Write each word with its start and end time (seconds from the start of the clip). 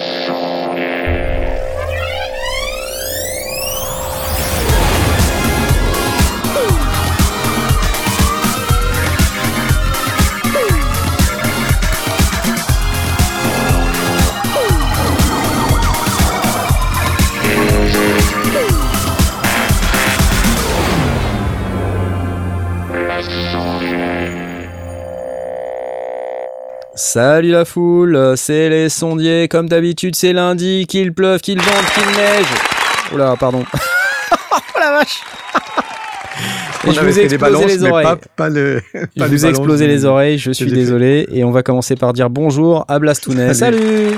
show. 0.00 0.49
Salut 27.12 27.50
la 27.50 27.64
foule, 27.64 28.34
c'est 28.36 28.68
les 28.68 28.88
sondiers. 28.88 29.48
Comme 29.48 29.68
d'habitude, 29.68 30.14
c'est 30.14 30.32
lundi, 30.32 30.86
qu'il 30.88 31.12
pleuve, 31.12 31.40
qu'il 31.40 31.58
vente, 31.58 31.92
qu'il 31.92 32.06
neige. 32.16 32.46
Oula, 33.12 33.34
pardon. 33.34 33.64
oh 34.52 34.78
la 34.78 34.92
vache 34.92 35.20
je 36.84 37.00
vous 37.00 37.18
ai 37.18 37.24
explosé 37.24 37.66
les 37.66 37.84
oreilles. 37.84 38.06
Pas, 38.36 38.48
le, 38.48 38.80
je 38.94 39.24
vous 39.24 39.44
ai 39.44 39.48
explosé 39.48 39.88
les 39.88 40.04
oreilles, 40.04 40.38
je 40.38 40.52
suis 40.52 40.70
désolé. 40.70 41.26
Et 41.32 41.42
on 41.42 41.50
va 41.50 41.64
commencer 41.64 41.96
par 41.96 42.12
dire 42.12 42.30
bonjour 42.30 42.84
à 42.86 43.00
Blastounet. 43.00 43.54
Salut, 43.54 44.14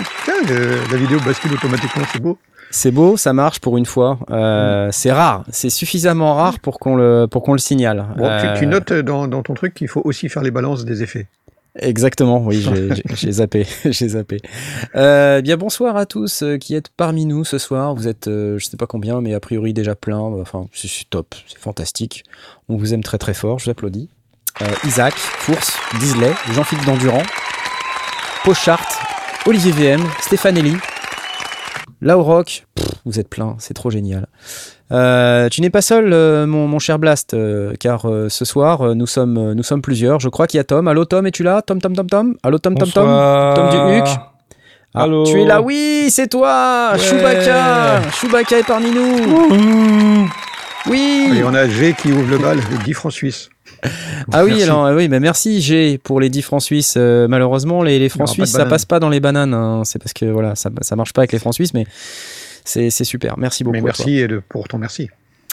La 0.47 0.97
vidéo 0.99 1.19
bascule 1.25 1.55
automatiquement, 1.55 2.03
c'est 2.13 2.21
beau. 2.21 2.37
C'est 2.71 2.91
beau, 2.91 3.17
ça 3.17 3.33
marche 3.33 3.59
pour 3.61 3.79
une 3.79 3.87
fois. 3.87 4.19
Euh, 4.31 4.89
mm. 4.89 4.93
C'est 4.93 5.13
rare, 5.13 5.45
c'est 5.51 5.71
suffisamment 5.71 6.35
rare 6.35 6.61
pour 6.61 6.79
qu'on 6.79 6.97
le, 6.97 7.27
pour 7.27 7.43
qu'on 7.43 7.53
le 7.53 7.59
signale. 7.59 8.05
tu, 8.19 8.25
euh, 8.25 8.67
notes 8.67 8.93
dans, 8.93 9.29
dans 9.29 9.43
ton 9.43 9.55
truc 9.55 9.73
qu'il 9.73 9.89
faut 9.89 10.03
aussi 10.05 10.29
faire 10.29 10.43
les 10.43 10.51
balances 10.51 10.85
des 10.85 11.03
effets. 11.03 11.27
Exactement, 11.79 12.45
oui, 12.45 12.67
j'ai 13.15 13.33
zappé, 13.33 13.67
j'ai 13.85 14.09
zappé. 14.09 14.41
Euh, 14.95 15.41
bien 15.41 15.57
bonsoir 15.57 15.97
à 15.97 16.05
tous 16.05 16.43
euh, 16.43 16.59
qui 16.59 16.75
êtes 16.75 16.91
parmi 16.91 17.25
nous 17.25 17.45
ce 17.45 17.57
soir. 17.57 17.95
Vous 17.95 18.09
êtes, 18.09 18.29
euh, 18.29 18.59
je 18.59 18.67
sais 18.67 18.77
pas 18.77 18.87
combien, 18.87 19.23
mais 19.23 19.33
a 19.33 19.41
priori 19.41 19.73
déjà 19.73 19.95
plein. 19.95 20.19
Enfin, 20.19 20.67
c'est 20.75 21.09
top, 21.09 21.35
c'est 21.49 21.59
fantastique. 21.59 22.25
On 22.69 22.77
vous 22.77 22.93
aime 22.93 23.03
très 23.03 23.17
très 23.17 23.33
fort. 23.33 23.59
Je 23.59 23.65
vous 23.65 23.71
applaudis. 23.71 24.11
Euh, 24.61 24.67
Isaac, 24.85 25.15
Fours, 25.15 25.99
Disley, 25.99 26.33
Jean-Philippe 26.53 26.85
Dandurand, 26.85 27.23
Pochart, 28.45 28.87
Olivier 29.47 29.73
VM, 29.73 30.03
Stéphane 30.21 30.59
Laurrock. 32.03 32.67
Vous 33.07 33.19
êtes 33.19 33.29
plein, 33.29 33.57
c'est 33.59 33.75
trop 33.75 33.89
génial. 33.89 34.29
Euh, 34.93 35.49
tu 35.49 35.61
n'es 35.63 35.71
pas 35.71 35.81
seul, 35.81 36.13
euh, 36.13 36.47
mon, 36.47 36.79
cher 36.79 36.99
Blast, 36.99 37.35
euh, 37.35 37.73
car 37.79 38.07
ce 38.29 38.45
soir, 38.45 38.95
nous, 38.95 39.07
sommes, 39.07 39.53
nous 39.53 39.63
sommes 39.63 39.83
plusieurs. 39.83 40.21
Je 40.21 40.29
crois 40.29 40.47
qu'il 40.47 40.59
y 40.59 40.61
a 40.61 40.65
Tom. 40.65 40.89
Allô, 40.89 41.05
Tom, 41.05 41.27
es-tu 41.27 41.43
là? 41.43 41.63
Tom, 41.63 41.81
Tom, 41.81 41.95
Tom, 41.95 42.07
Tom? 42.07 42.35
Allô, 42.43 42.59
Tom, 42.59 42.77
Tom, 42.77 42.91
Tom? 42.91 43.55
Tom 43.55 43.71
du 43.71 43.77
Huc? 43.77 44.09
Ah, 44.95 45.05
Allô. 45.05 45.25
Tu 45.25 45.41
es 45.41 45.45
là? 45.47 45.63
Oui, 45.63 46.09
c'est 46.11 46.29
toi 46.29 46.93
Chewbacca. 46.99 48.03
Chewbacca 48.11 48.59
est 48.59 48.67
parmi 48.67 48.91
nous. 48.91 50.29
Oui. 50.87 51.33
Et 51.37 51.45
on 51.45 51.55
a 51.55 51.67
G 51.69 51.95
qui 51.97 52.13
ouvre 52.13 52.29
le 52.29 52.39
bal, 52.39 52.59
10 52.85 52.93
francs 52.93 53.13
suisses. 53.13 53.49
ah 54.33 54.45
oui, 54.45 54.63
alors 54.63 54.91
oui, 54.95 55.09
mais 55.09 55.19
merci 55.19 55.61
G 55.61 55.99
pour 55.99 56.21
les 56.21 56.29
10 56.29 56.43
francs 56.43 56.63
suisses. 56.63 56.97
malheureusement, 56.97 57.83
les, 57.83 57.99
les 57.99 58.09
francs 58.11 58.29
suisses, 58.29 58.51
ça 58.51 58.67
passe 58.67 58.85
pas 58.85 59.01
dans 59.01 59.09
les 59.09 59.21
bananes. 59.21 59.55
Hein. 59.55 59.83
C'est 59.85 59.99
parce 59.99 60.13
que 60.13 60.27
voilà, 60.27 60.55
ça, 60.57 60.71
ça 60.83 60.97
marche 60.97 61.15
pas 61.15 61.23
avec 61.23 61.33
les 61.33 61.39
francs 61.39 61.55
suisses, 61.55 61.73
mais 61.73 61.87
c'est 62.65 62.91
super. 63.05 63.39
Merci 63.39 63.65
beaucoup. 63.65 63.81
merci 63.83 64.27
pour 64.49 64.69
ton 64.69 64.79
merci. 64.79 65.09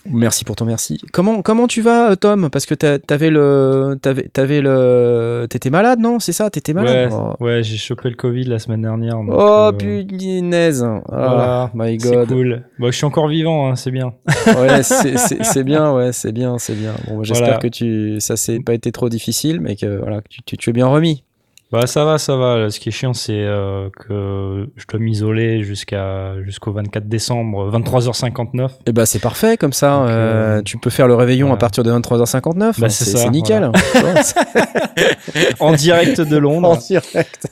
Merci 0.05 0.45
pour 0.45 0.55
ton 0.55 0.65
merci. 0.65 1.01
Comment, 1.11 1.41
comment 1.41 1.67
tu 1.67 1.81
vas, 1.81 2.15
Tom? 2.15 2.49
Parce 2.49 2.65
que 2.65 2.73
t'avais 2.73 3.29
le. 3.29 3.97
T'avais, 4.01 4.61
le. 4.61 5.45
T'étais 5.49 5.69
malade, 5.69 5.99
non? 5.99 6.19
C'est 6.19 6.31
ça 6.31 6.49
T'étais 6.49 6.73
malade? 6.73 7.11
Ouais, 7.11 7.17
oh. 7.39 7.43
ouais 7.43 7.63
j'ai 7.63 7.77
chopé 7.77 8.09
le 8.09 8.15
Covid 8.15 8.45
la 8.45 8.59
semaine 8.59 8.81
dernière. 8.81 9.19
oh, 9.19 9.31
euh... 9.31 9.71
punaise 9.73 10.83
oh, 10.83 11.67
my 11.73 11.97
god. 11.97 12.27
C'est 12.27 12.33
cool. 12.33 12.63
Bah, 12.79 12.87
je 12.91 12.95
suis 12.95 13.05
encore 13.05 13.27
vivant, 13.27 13.69
hein, 13.69 13.75
c'est 13.75 13.91
bien. 13.91 14.13
ouais, 14.47 14.83
c'est 14.83 15.63
bien, 15.63 15.93
ouais, 15.93 16.13
c'est 16.13 16.31
bien, 16.31 16.57
c'est 16.57 16.75
bien. 16.75 16.93
Bon, 17.07 17.17
bah, 17.17 17.23
j'espère 17.23 17.59
que 17.59 17.67
tu, 17.67 18.19
ça 18.19 18.37
s'est 18.37 18.59
pas 18.59 18.73
été 18.73 18.91
trop 18.91 19.09
difficile, 19.09 19.59
mais 19.59 19.75
que 19.75 19.97
voilà, 19.97 20.21
tu, 20.29 20.57
tu 20.57 20.69
es 20.69 20.73
bien 20.73 20.87
remis. 20.87 21.23
Bah 21.71 21.85
ça 21.85 22.03
va, 22.03 22.17
ça 22.17 22.35
va. 22.35 22.71
Ce 22.71 22.79
qui 22.79 22.89
est 22.89 22.91
chiant, 22.91 23.13
c'est 23.13 23.33
euh, 23.33 23.89
que 23.91 24.67
je 24.75 24.87
dois 24.87 24.99
m'isoler 24.99 25.63
jusqu'à 25.63 26.41
jusqu'au 26.41 26.71
24 26.71 27.07
décembre, 27.07 27.69
23h59. 27.71 28.69
Et 28.87 28.91
bah 28.91 29.05
c'est 29.05 29.19
parfait 29.19 29.55
comme 29.55 29.73
ça. 29.73 30.01
Euh, 30.01 30.07
euh, 30.09 30.61
tu 30.63 30.79
peux 30.79 30.89
faire 30.89 31.07
le 31.07 31.13
réveillon 31.13 31.53
à 31.53 31.57
partir 31.57 31.83
de 31.83 31.91
23h59. 31.91 32.79
Bah, 32.79 32.89
c'est 32.89 33.29
nickel. 33.29 33.71
en 35.59 35.73
direct 35.73 36.21
de 36.21 36.37
Londres. 36.37 36.69
En 36.69 36.75
direct. 36.75 37.47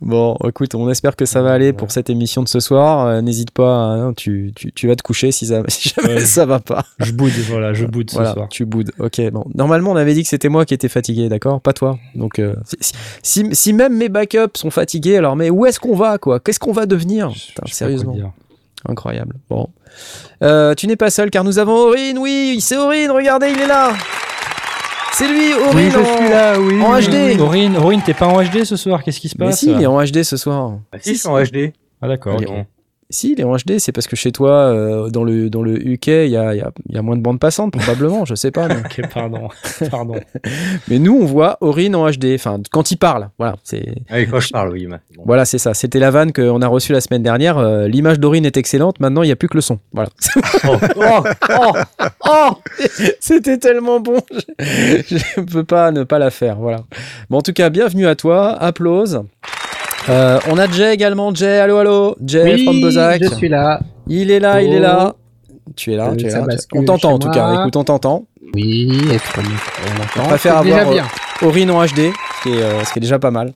Bon, 0.00 0.36
écoute, 0.46 0.74
on 0.74 0.88
espère 0.90 1.16
que 1.16 1.24
ça 1.24 1.42
va 1.42 1.52
aller 1.52 1.72
pour 1.72 1.90
cette 1.90 2.10
émission 2.10 2.42
de 2.42 2.48
ce 2.48 2.60
soir. 2.60 3.06
Euh, 3.06 3.20
n'hésite 3.20 3.50
pas, 3.50 3.74
hein, 3.74 4.12
tu, 4.14 4.52
tu, 4.54 4.72
tu, 4.72 4.86
vas 4.86 4.96
te 4.96 5.02
coucher 5.02 5.32
si, 5.32 5.46
ça, 5.46 5.62
si 5.68 5.90
jamais 5.90 6.20
ça 6.20 6.46
va 6.46 6.60
pas. 6.60 6.84
Je 7.00 7.12
boude, 7.12 7.32
voilà, 7.48 7.72
je 7.72 7.86
boude 7.86 8.10
ce 8.10 8.16
soir. 8.16 8.48
Tu 8.48 8.64
boudes, 8.64 8.92
ok. 8.98 9.20
Bon, 9.30 9.44
normalement, 9.54 9.92
on 9.92 9.96
avait 9.96 10.14
dit 10.14 10.22
que 10.22 10.28
c'était 10.28 10.48
moi 10.48 10.64
qui 10.64 10.74
étais 10.74 10.88
fatigué, 10.88 11.28
d'accord? 11.28 11.60
Pas 11.60 11.72
toi. 11.72 11.98
Donc, 12.14 12.38
euh, 12.38 12.54
si, 13.22 13.48
si, 13.52 13.72
même 13.72 13.96
mes 13.96 14.08
backups 14.08 14.56
sont 14.58 14.70
fatigués, 14.70 15.16
alors, 15.16 15.36
mais 15.36 15.50
où 15.50 15.66
est-ce 15.66 15.80
qu'on 15.80 15.96
va, 15.96 16.18
quoi? 16.18 16.40
Qu'est-ce 16.40 16.60
qu'on 16.60 16.72
va 16.72 16.86
devenir? 16.86 17.32
Sérieusement. 17.66 18.16
Incroyable. 18.88 19.34
Bon. 19.50 19.68
Euh, 20.42 20.74
tu 20.74 20.86
n'es 20.86 20.96
pas 20.96 21.10
seul 21.10 21.30
car 21.30 21.42
nous 21.42 21.58
avons 21.58 21.74
Aurine, 21.74 22.18
oui, 22.18 22.58
c'est 22.60 22.76
Aurine, 22.76 23.10
regardez, 23.10 23.48
il 23.50 23.60
est 23.60 23.66
là 23.66 23.92
c'est 25.12 25.28
lui, 25.28 25.54
Aurine, 25.54 25.76
oui, 25.76 25.90
je 25.90 26.04
suis 26.04 26.28
là, 26.28 26.58
oui, 26.60 26.80
en 26.80 27.00
HD. 27.00 27.40
Aurine, 27.40 27.76
Aurine 27.76 28.02
t'es 28.02 28.14
pas 28.14 28.26
en 28.26 28.42
HD 28.42 28.64
ce 28.64 28.76
soir, 28.76 29.02
qu'est-ce 29.02 29.20
qui 29.20 29.28
se 29.28 29.36
passe 29.36 29.48
Mais 29.48 29.52
si, 29.52 29.70
il 29.70 29.82
est 29.82 29.86
en 29.86 30.02
HD 30.02 30.22
ce 30.22 30.36
soir. 30.36 30.78
Bah, 30.92 30.98
si, 31.00 31.16
c'est 31.16 31.28
en 31.28 31.42
HD. 31.42 31.72
Ah 32.00 32.08
d'accord. 32.08 32.40
Si, 33.10 33.32
il 33.32 33.40
est 33.40 33.44
en 33.44 33.56
HD, 33.56 33.78
c'est 33.78 33.92
parce 33.92 34.06
que 34.06 34.16
chez 34.16 34.32
toi, 34.32 34.50
euh, 34.50 35.08
dans, 35.08 35.24
le, 35.24 35.48
dans 35.48 35.62
le 35.62 35.80
UK, 35.80 36.08
il 36.08 36.28
y 36.28 36.36
a, 36.36 36.54
y, 36.54 36.60
a, 36.60 36.70
y 36.90 36.98
a, 36.98 37.00
moins 37.00 37.16
de 37.16 37.22
bandes 37.22 37.40
passantes, 37.40 37.72
probablement, 37.72 38.26
je 38.26 38.34
sais 38.34 38.50
pas. 38.50 38.66
ok, 38.66 39.00
pardon. 39.10 39.48
pardon. 39.90 40.20
mais 40.88 40.98
nous, 40.98 41.18
on 41.18 41.24
voit 41.24 41.56
Aurine 41.62 41.96
en 41.96 42.10
HD, 42.10 42.34
enfin, 42.34 42.60
quand 42.70 42.90
il 42.90 42.98
parle. 42.98 43.30
Voilà, 43.38 43.56
c'est... 43.64 43.94
Ah, 44.10 44.22
quand 44.26 44.40
je 44.40 44.50
parle, 44.50 44.72
oui. 44.72 44.86
Voilà, 45.24 45.46
c'est 45.46 45.56
ça. 45.56 45.72
C'était 45.72 46.00
la 46.00 46.10
vanne 46.10 46.34
qu'on 46.34 46.60
a 46.60 46.66
reçue 46.66 46.92
la 46.92 47.00
semaine 47.00 47.22
dernière. 47.22 47.56
Euh, 47.56 47.88
l'image 47.88 48.20
d'Aurine 48.20 48.44
est 48.44 48.58
excellente, 48.58 49.00
maintenant, 49.00 49.22
il 49.22 49.26
n'y 49.26 49.32
a 49.32 49.36
plus 49.36 49.48
que 49.48 49.56
le 49.56 49.62
son. 49.62 49.78
Voilà. 49.94 50.10
oh, 50.68 50.76
oh, 50.96 51.22
oh, 51.48 51.72
oh 52.26 52.50
C'était 53.20 53.56
tellement 53.56 54.00
bon, 54.00 54.20
je 54.58 55.40
ne 55.40 55.46
peux 55.46 55.64
pas 55.64 55.92
ne 55.92 56.04
pas 56.04 56.18
la 56.18 56.30
faire. 56.30 56.56
Voilà. 56.56 56.80
Bon, 57.30 57.38
en 57.38 57.42
tout 57.42 57.54
cas, 57.54 57.70
bienvenue 57.70 58.06
à 58.06 58.16
toi, 58.16 58.50
applause. 58.50 59.22
Euh, 60.08 60.38
on 60.50 60.58
a 60.58 60.70
Jay 60.70 60.94
également. 60.94 61.34
Jay, 61.34 61.58
allô, 61.58 61.78
allô. 61.78 62.16
Jay 62.24 62.54
oui, 62.54 62.64
from 62.64 62.80
Bozac. 62.80 63.22
Je 63.22 63.34
suis 63.34 63.48
là. 63.48 63.80
Il 64.06 64.30
est 64.30 64.40
là, 64.40 64.62
il 64.62 64.72
est 64.72 64.80
là. 64.80 65.14
Tu 65.76 65.92
es 65.92 65.96
là, 65.96 66.12
tu 66.16 66.26
es 66.26 66.30
là. 66.30 66.46
On 66.74 66.84
t'entend 66.84 67.12
en 67.12 67.18
tout 67.18 67.30
cas. 67.30 67.60
Écoute, 67.60 67.76
on 67.76 67.84
t'entend. 67.84 68.26
Oui, 68.54 68.88
on 69.06 70.02
entend. 70.02 70.24
On 70.24 70.28
préfère 70.28 70.58
avoir 70.58 70.90
bien. 70.90 71.04
Aurine 71.42 71.70
en 71.70 71.84
HD, 71.84 71.88
ce 71.88 72.42
qui, 72.42 72.48
est, 72.48 72.62
euh, 72.62 72.84
ce 72.84 72.92
qui 72.92 72.98
est 72.98 73.02
déjà 73.02 73.18
pas 73.18 73.30
mal. 73.30 73.52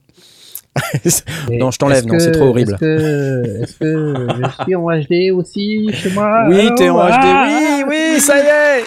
non, 1.51 1.69
je 1.69 1.77
t'enlève, 1.77 2.05
non, 2.05 2.17
c'est 2.17 2.31
trop 2.31 2.45
horrible. 2.45 2.73
Est-ce 2.73 3.77
que, 3.77 4.37
je 4.41 4.63
suis 4.63 4.75
en 4.75 4.85
HD 4.85 5.31
aussi 5.31 5.89
chez 5.93 6.09
moi 6.11 6.45
Oui, 6.49 6.69
t'es 6.77 6.89
en 6.89 6.97
HD, 6.97 7.25
oui, 7.47 7.83
oui, 7.89 8.19
ça 8.19 8.37
y 8.37 8.47
est 8.79 8.83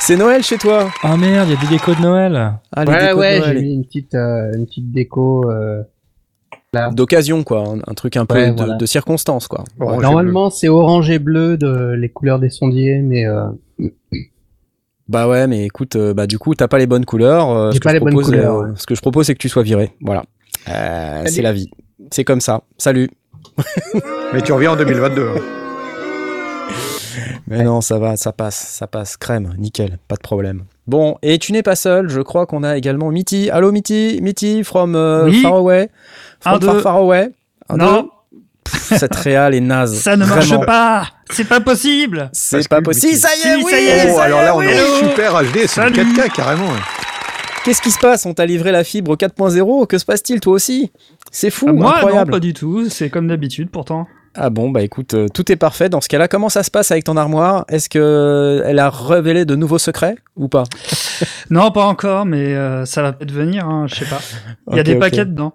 C'est 0.00 0.16
Noël 0.16 0.42
chez 0.42 0.58
toi 0.58 0.90
Ah 1.02 1.16
merde, 1.16 1.48
il 1.48 1.54
y 1.54 1.56
a 1.56 1.60
des 1.60 1.66
décos 1.66 1.94
de 1.94 2.00
Noël. 2.00 2.52
Ah, 2.74 2.84
ouais, 2.84 3.12
ouais, 3.12 3.42
j'ai 3.44 3.60
mis 3.60 3.74
une 3.74 3.84
petite, 3.84 4.14
euh, 4.14 4.52
une 4.54 4.66
petite 4.66 4.90
déco. 4.90 5.50
Euh, 5.50 5.82
d'occasion 6.92 7.44
quoi, 7.44 7.74
un, 7.86 7.94
truc 7.94 8.16
un 8.16 8.26
peu 8.26 8.50
de, 8.50 8.86
circonstance 8.86 9.48
quoi. 9.48 9.64
Normalement 9.78 10.50
c'est 10.50 10.68
orange 10.68 11.10
et 11.10 11.18
bleu 11.18 11.56
de 11.56 11.92
les 11.92 12.08
couleurs 12.08 12.38
des 12.38 12.50
sondiers, 12.50 13.00
mais 13.00 13.26
euh... 13.26 13.46
bah 15.08 15.28
ouais, 15.28 15.46
mais 15.46 15.64
écoute, 15.64 15.96
euh, 15.96 16.14
bah 16.14 16.26
du 16.26 16.38
coup 16.38 16.54
t'as 16.54 16.68
pas 16.68 16.78
les 16.78 16.86
bonnes 16.86 17.04
couleurs. 17.04 17.50
Euh, 17.50 17.70
J'ai 17.72 17.80
pas 17.80 17.92
les 17.92 18.00
bonnes 18.00 18.14
couleurs. 18.14 18.56
Euh, 18.60 18.72
ce 18.76 18.86
que 18.86 18.94
je 18.94 19.00
propose 19.00 19.26
c'est 19.26 19.34
que 19.34 19.38
tu 19.38 19.48
sois 19.48 19.62
viré, 19.62 19.92
voilà. 20.00 20.24
c'est 21.26 21.42
la 21.42 21.52
vie, 21.52 21.70
c'est 22.10 22.24
comme 22.24 22.40
ça. 22.40 22.62
Salut. 22.78 23.10
mais 24.32 24.42
tu 24.42 24.52
reviens 24.52 24.72
en 24.72 24.76
2022. 24.76 25.28
Hein. 25.28 25.40
Mais 27.46 27.62
non, 27.62 27.82
ça 27.82 27.98
va, 27.98 28.16
ça 28.16 28.32
passe, 28.32 28.56
ça 28.56 28.86
passe, 28.86 29.16
crème, 29.16 29.54
nickel, 29.58 29.98
pas 30.08 30.16
de 30.16 30.22
problème. 30.22 30.64
Bon, 30.86 31.16
et 31.22 31.38
tu 31.38 31.52
n'es 31.52 31.62
pas 31.62 31.76
seul, 31.76 32.08
je 32.08 32.20
crois 32.20 32.46
qu'on 32.46 32.62
a 32.62 32.76
également 32.76 33.10
Mitty. 33.10 33.50
Allô 33.50 33.70
Mitty, 33.70 34.18
Mitty 34.22 34.64
from 34.64 34.94
Far 35.42 35.56
Away. 35.56 35.90
From 36.44 36.60
Far, 36.60 36.80
Far 36.82 36.96
Away. 36.96 37.30
non. 37.76 38.10
cette 38.66 39.14
réal 39.16 39.54
est 39.54 39.60
naze. 39.60 39.98
Ça 40.00 40.16
ne 40.16 40.24
marche 40.24 40.58
pas. 40.66 41.08
C'est 41.30 41.48
pas 41.48 41.60
possible. 41.60 42.30
C'est 42.32 42.68
pas 42.68 42.82
possible. 42.82 43.16
Ça 43.16 43.28
y 43.36 43.48
est, 43.48 43.56
oui. 43.56 43.70
Ça 43.70 43.80
y 43.80 43.84
est, 43.84 44.10
oh, 44.14 44.18
alors 44.18 44.42
là, 44.42 44.56
on 44.56 44.62
est 44.62 44.80
en 44.80 45.08
super 45.08 45.32
HD, 45.42 45.66
c'est 45.66 45.80
4K 45.80 46.30
carrément. 46.34 46.68
Qu'est-ce 47.64 47.80
qui 47.80 47.90
se 47.90 47.98
passe? 47.98 48.26
On 48.26 48.34
t'a 48.34 48.44
livré 48.44 48.72
la 48.72 48.84
fibre 48.84 49.16
4.0. 49.16 49.86
Que 49.86 49.96
se 49.96 50.04
passe-t-il 50.04 50.40
toi 50.40 50.52
aussi? 50.52 50.92
C'est 51.30 51.48
fou, 51.50 51.68
Moi, 51.68 51.96
incroyable. 51.96 52.30
non, 52.30 52.36
pas 52.36 52.40
du 52.40 52.52
tout. 52.52 52.90
C'est 52.90 53.08
comme 53.08 53.28
d'habitude 53.28 53.70
pourtant. 53.70 54.06
Ah 54.36 54.50
bon, 54.50 54.68
bah 54.70 54.82
écoute, 54.82 55.14
euh, 55.14 55.28
tout 55.32 55.50
est 55.50 55.56
parfait. 55.56 55.88
Dans 55.88 56.00
ce 56.00 56.08
cas-là, 56.08 56.26
comment 56.28 56.48
ça 56.48 56.62
se 56.64 56.70
passe 56.70 56.90
avec 56.90 57.04
ton 57.04 57.16
armoire? 57.16 57.64
Est-ce 57.68 57.88
que 57.88 57.98
euh, 58.00 58.62
elle 58.66 58.80
a 58.80 58.90
révélé 58.90 59.44
de 59.44 59.54
nouveaux 59.54 59.78
secrets 59.78 60.16
ou 60.36 60.48
pas? 60.48 60.64
Non, 61.50 61.70
pas 61.70 61.84
encore, 61.84 62.26
mais 62.26 62.54
euh, 62.54 62.84
ça 62.84 63.00
va 63.02 63.12
peut-être 63.12 63.30
venir, 63.30 63.66
hein, 63.68 63.86
je 63.86 63.94
sais 63.94 64.04
pas. 64.06 64.20
Il 64.72 64.76
y 64.76 64.80
a 64.80 64.82
des 64.82 64.96
paquets 64.96 65.24
dedans. 65.24 65.54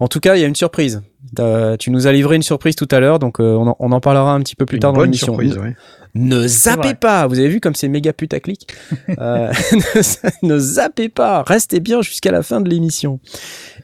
En 0.00 0.08
tout 0.08 0.18
cas, 0.20 0.34
il 0.36 0.40
y 0.40 0.44
a 0.44 0.46
une 0.48 0.56
surprise. 0.56 1.02
Euh, 1.38 1.76
tu 1.76 1.90
nous 1.90 2.06
as 2.06 2.12
livré 2.12 2.34
une 2.36 2.42
surprise 2.42 2.74
tout 2.74 2.88
à 2.90 2.98
l'heure, 3.00 3.18
donc 3.18 3.38
euh, 3.38 3.54
on, 3.54 3.68
en, 3.68 3.76
on 3.78 3.92
en 3.92 4.00
parlera 4.00 4.32
un 4.32 4.40
petit 4.40 4.56
peu 4.56 4.64
plus 4.66 4.76
Une 4.76 4.80
tard 4.80 4.92
dans 4.94 5.02
l'émission. 5.02 5.26
surprise, 5.34 5.56
ouais. 5.58 5.76
Ne 6.14 6.48
zappez 6.48 6.88
vrai. 6.88 6.94
pas, 6.94 7.26
vous 7.28 7.38
avez 7.38 7.48
vu 7.48 7.60
comme 7.60 7.74
c'est 7.76 7.86
méga 7.86 8.12
putaclic 8.12 8.66
euh, 9.20 9.52
ne, 9.72 10.42
ne 10.48 10.58
zappez 10.58 11.08
pas, 11.08 11.42
restez 11.44 11.78
bien 11.78 12.02
jusqu'à 12.02 12.32
la 12.32 12.42
fin 12.42 12.60
de 12.60 12.68
l'émission. 12.68 13.20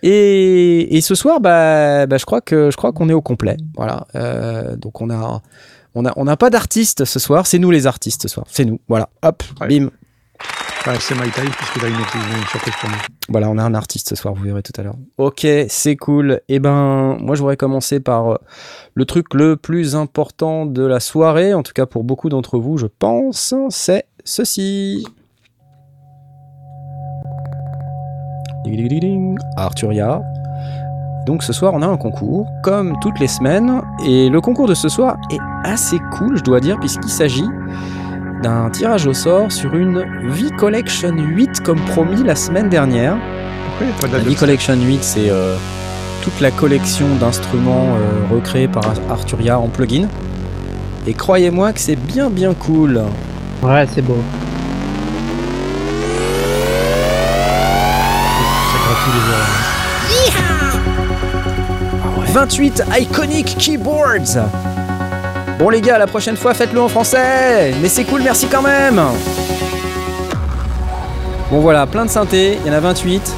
Et, 0.03 0.97
et 0.97 1.01
ce 1.03 1.15
soir, 1.15 1.41
bah, 1.41 2.07
bah, 2.07 2.17
je 2.19 2.25
crois 2.25 2.41
que 2.41 2.71
je 2.71 2.77
crois 2.77 2.93
qu'on 2.93 3.09
est 3.09 3.13
au 3.15 3.23
complet. 3.23 3.57
Voilà, 3.77 4.07
Euh, 4.15 4.75
donc 4.77 5.01
on 5.01 5.11
a 5.11 5.43
on 5.95 6.05
a 6.05 6.13
on 6.17 6.25
n'a 6.25 6.37
pas 6.37 6.51
d'artistes 6.51 7.05
ce 7.05 7.19
soir, 7.19 7.47
c'est 7.47 7.59
nous 7.59 7.71
les 7.71 7.87
artistes 7.87 8.23
ce 8.23 8.29
soir, 8.29 8.47
c'est 8.51 8.65
nous. 8.65 8.81
Voilà, 8.89 9.09
hop, 9.23 9.43
Ouais. 9.61 9.69
bim. 9.69 9.91
C'est 11.01 11.17
My 11.17 11.29
Time, 11.33 11.51
puisqu'il 11.51 11.85
a 11.85 11.89
une, 11.89 11.97
une, 11.97 12.47
surprise 12.49 12.75
pour 12.81 12.89
nous. 12.89 12.97
Voilà, 13.29 13.51
on 13.51 13.59
a 13.59 13.63
un 13.65 13.75
artiste 13.75 14.09
ce 14.09 14.15
soir, 14.15 14.35
vous 14.35 14.45
verrez 14.45 14.63
tout 14.63 14.73
à 14.79 14.85
l'heure. 14.85 14.95
Ok, 15.19 15.45
c'est 15.69 15.97
cool. 15.97 16.41
Eh 16.49 16.61
ben, 16.61 17.17
moi, 17.21 17.35
je 17.35 17.41
voudrais 17.41 17.57
commencer 17.57 17.99
par 17.99 18.29
euh, 18.29 18.37
le 18.95 19.05
truc 19.05 19.35
le 19.35 19.57
plus 19.57 19.97
important 19.97 20.65
de 20.65 20.85
la 20.85 21.01
soirée, 21.01 21.55
en 21.55 21.65
tout 21.65 21.73
cas 21.73 21.87
pour 21.87 22.05
beaucoup 22.05 22.29
d'entre 22.29 22.61
vous, 22.61 22.79
je 22.79 22.87
pense, 22.87 23.53
c'est 23.71 24.07
ceci. 24.25 25.05
Arturia. 29.57 30.23
Donc 31.27 31.43
ce 31.43 31.53
soir, 31.53 31.75
on 31.75 31.83
a 31.83 31.87
un 31.89 31.97
concours, 31.97 32.47
comme 32.63 32.97
toutes 33.01 33.19
les 33.19 33.27
semaines, 33.27 33.83
et 34.07 34.29
le 34.29 34.41
concours 34.41 34.69
de 34.69 34.75
ce 34.75 34.89
soir 34.89 35.17
est 35.33 35.41
assez 35.65 35.99
cool, 36.17 36.37
je 36.37 36.45
dois 36.45 36.61
dire, 36.61 36.79
puisqu'il 36.79 37.11
s'agit 37.11 37.49
d'un 38.47 38.71
tirage 38.71 39.07
au 39.09 39.13
sort 39.13 39.51
sur 39.51 39.75
une 39.75 40.07
V-Collection 40.23 41.17
8 41.17 41.63
comme 41.63 41.81
promis 41.81 42.23
la 42.23 42.37
semaine 42.37 42.69
dernière. 42.69 43.17
Pourquoi 43.67 43.87
il 43.87 43.89
n'y 43.89 43.93
a 43.93 43.97
pas 44.01 44.07
de 44.07 44.13
La 44.13 44.21
V-Collection 44.21 44.77
8, 44.81 45.03
c'est 45.03 45.31
euh, 45.31 45.57
toute 46.23 46.41
la 46.41 46.53
collection 46.53 47.13
d'instruments 47.17 47.97
euh, 47.97 48.23
recréés 48.33 48.69
par 48.69 48.85
Arturia 49.11 49.59
en 49.59 49.67
plugin. 49.67 50.07
Et 51.09 51.15
croyez-moi 51.15 51.73
que 51.73 51.81
c'est 51.81 51.97
bien 51.97 52.31
bien 52.31 52.55
cool. 52.55 53.03
Ouais, 53.65 53.85
c'est 53.93 54.03
beau. 54.03 54.23
Ça 58.71 58.79
gratouille 58.87 59.15
les 59.17 59.27
oreilles. 59.35 59.59
28 62.33 62.85
iconic 63.01 63.57
keyboards. 63.59 64.39
Bon 65.59 65.71
les 65.71 65.81
gars, 65.81 65.99
la 65.99 66.07
prochaine 66.07 66.37
fois 66.37 66.53
faites-le 66.53 66.81
en 66.81 66.89
français. 66.89 67.73
Mais 67.81 67.89
c'est 67.89 68.05
cool, 68.05 68.23
merci 68.23 68.47
quand 68.47 68.63
même. 68.63 69.01
Bon 71.51 71.61
voilà, 71.61 71.87
plein 71.87 72.05
de 72.05 72.11
synthés, 72.11 72.59
il 72.65 72.71
y 72.71 72.75
en 72.75 72.77
a 72.77 72.81
28. 72.81 73.35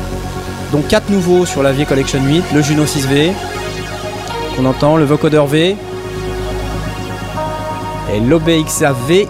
Donc 0.73 0.89
4 0.89 1.11
nouveaux 1.11 1.47
sur 1.47 1.63
la 1.63 1.73
V-Collection 1.73 2.21
8, 2.23 2.45
le 2.55 2.63
Juno 2.63 2.85
6V, 2.85 3.33
qu'on 4.57 4.65
entend, 4.65 4.97
le 4.97 5.05
vocoder 5.05 5.43
V, 5.47 5.77
et 8.13 8.21
l'OBXA 8.21 8.93
V, 9.07 9.29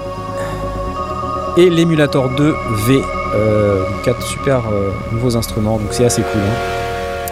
et 1.57 1.71
l'émulator 1.71 2.31
2 2.31 2.55
V. 2.87 3.03
Euh, 3.37 3.83
4 4.05 4.23
super 4.23 4.63
euh, 4.73 4.91
nouveaux 5.13 5.37
instruments, 5.37 5.77
donc 5.77 5.89
c'est 5.91 6.07
assez 6.07 6.23
cool. 6.23 6.41
hein. 6.41 7.31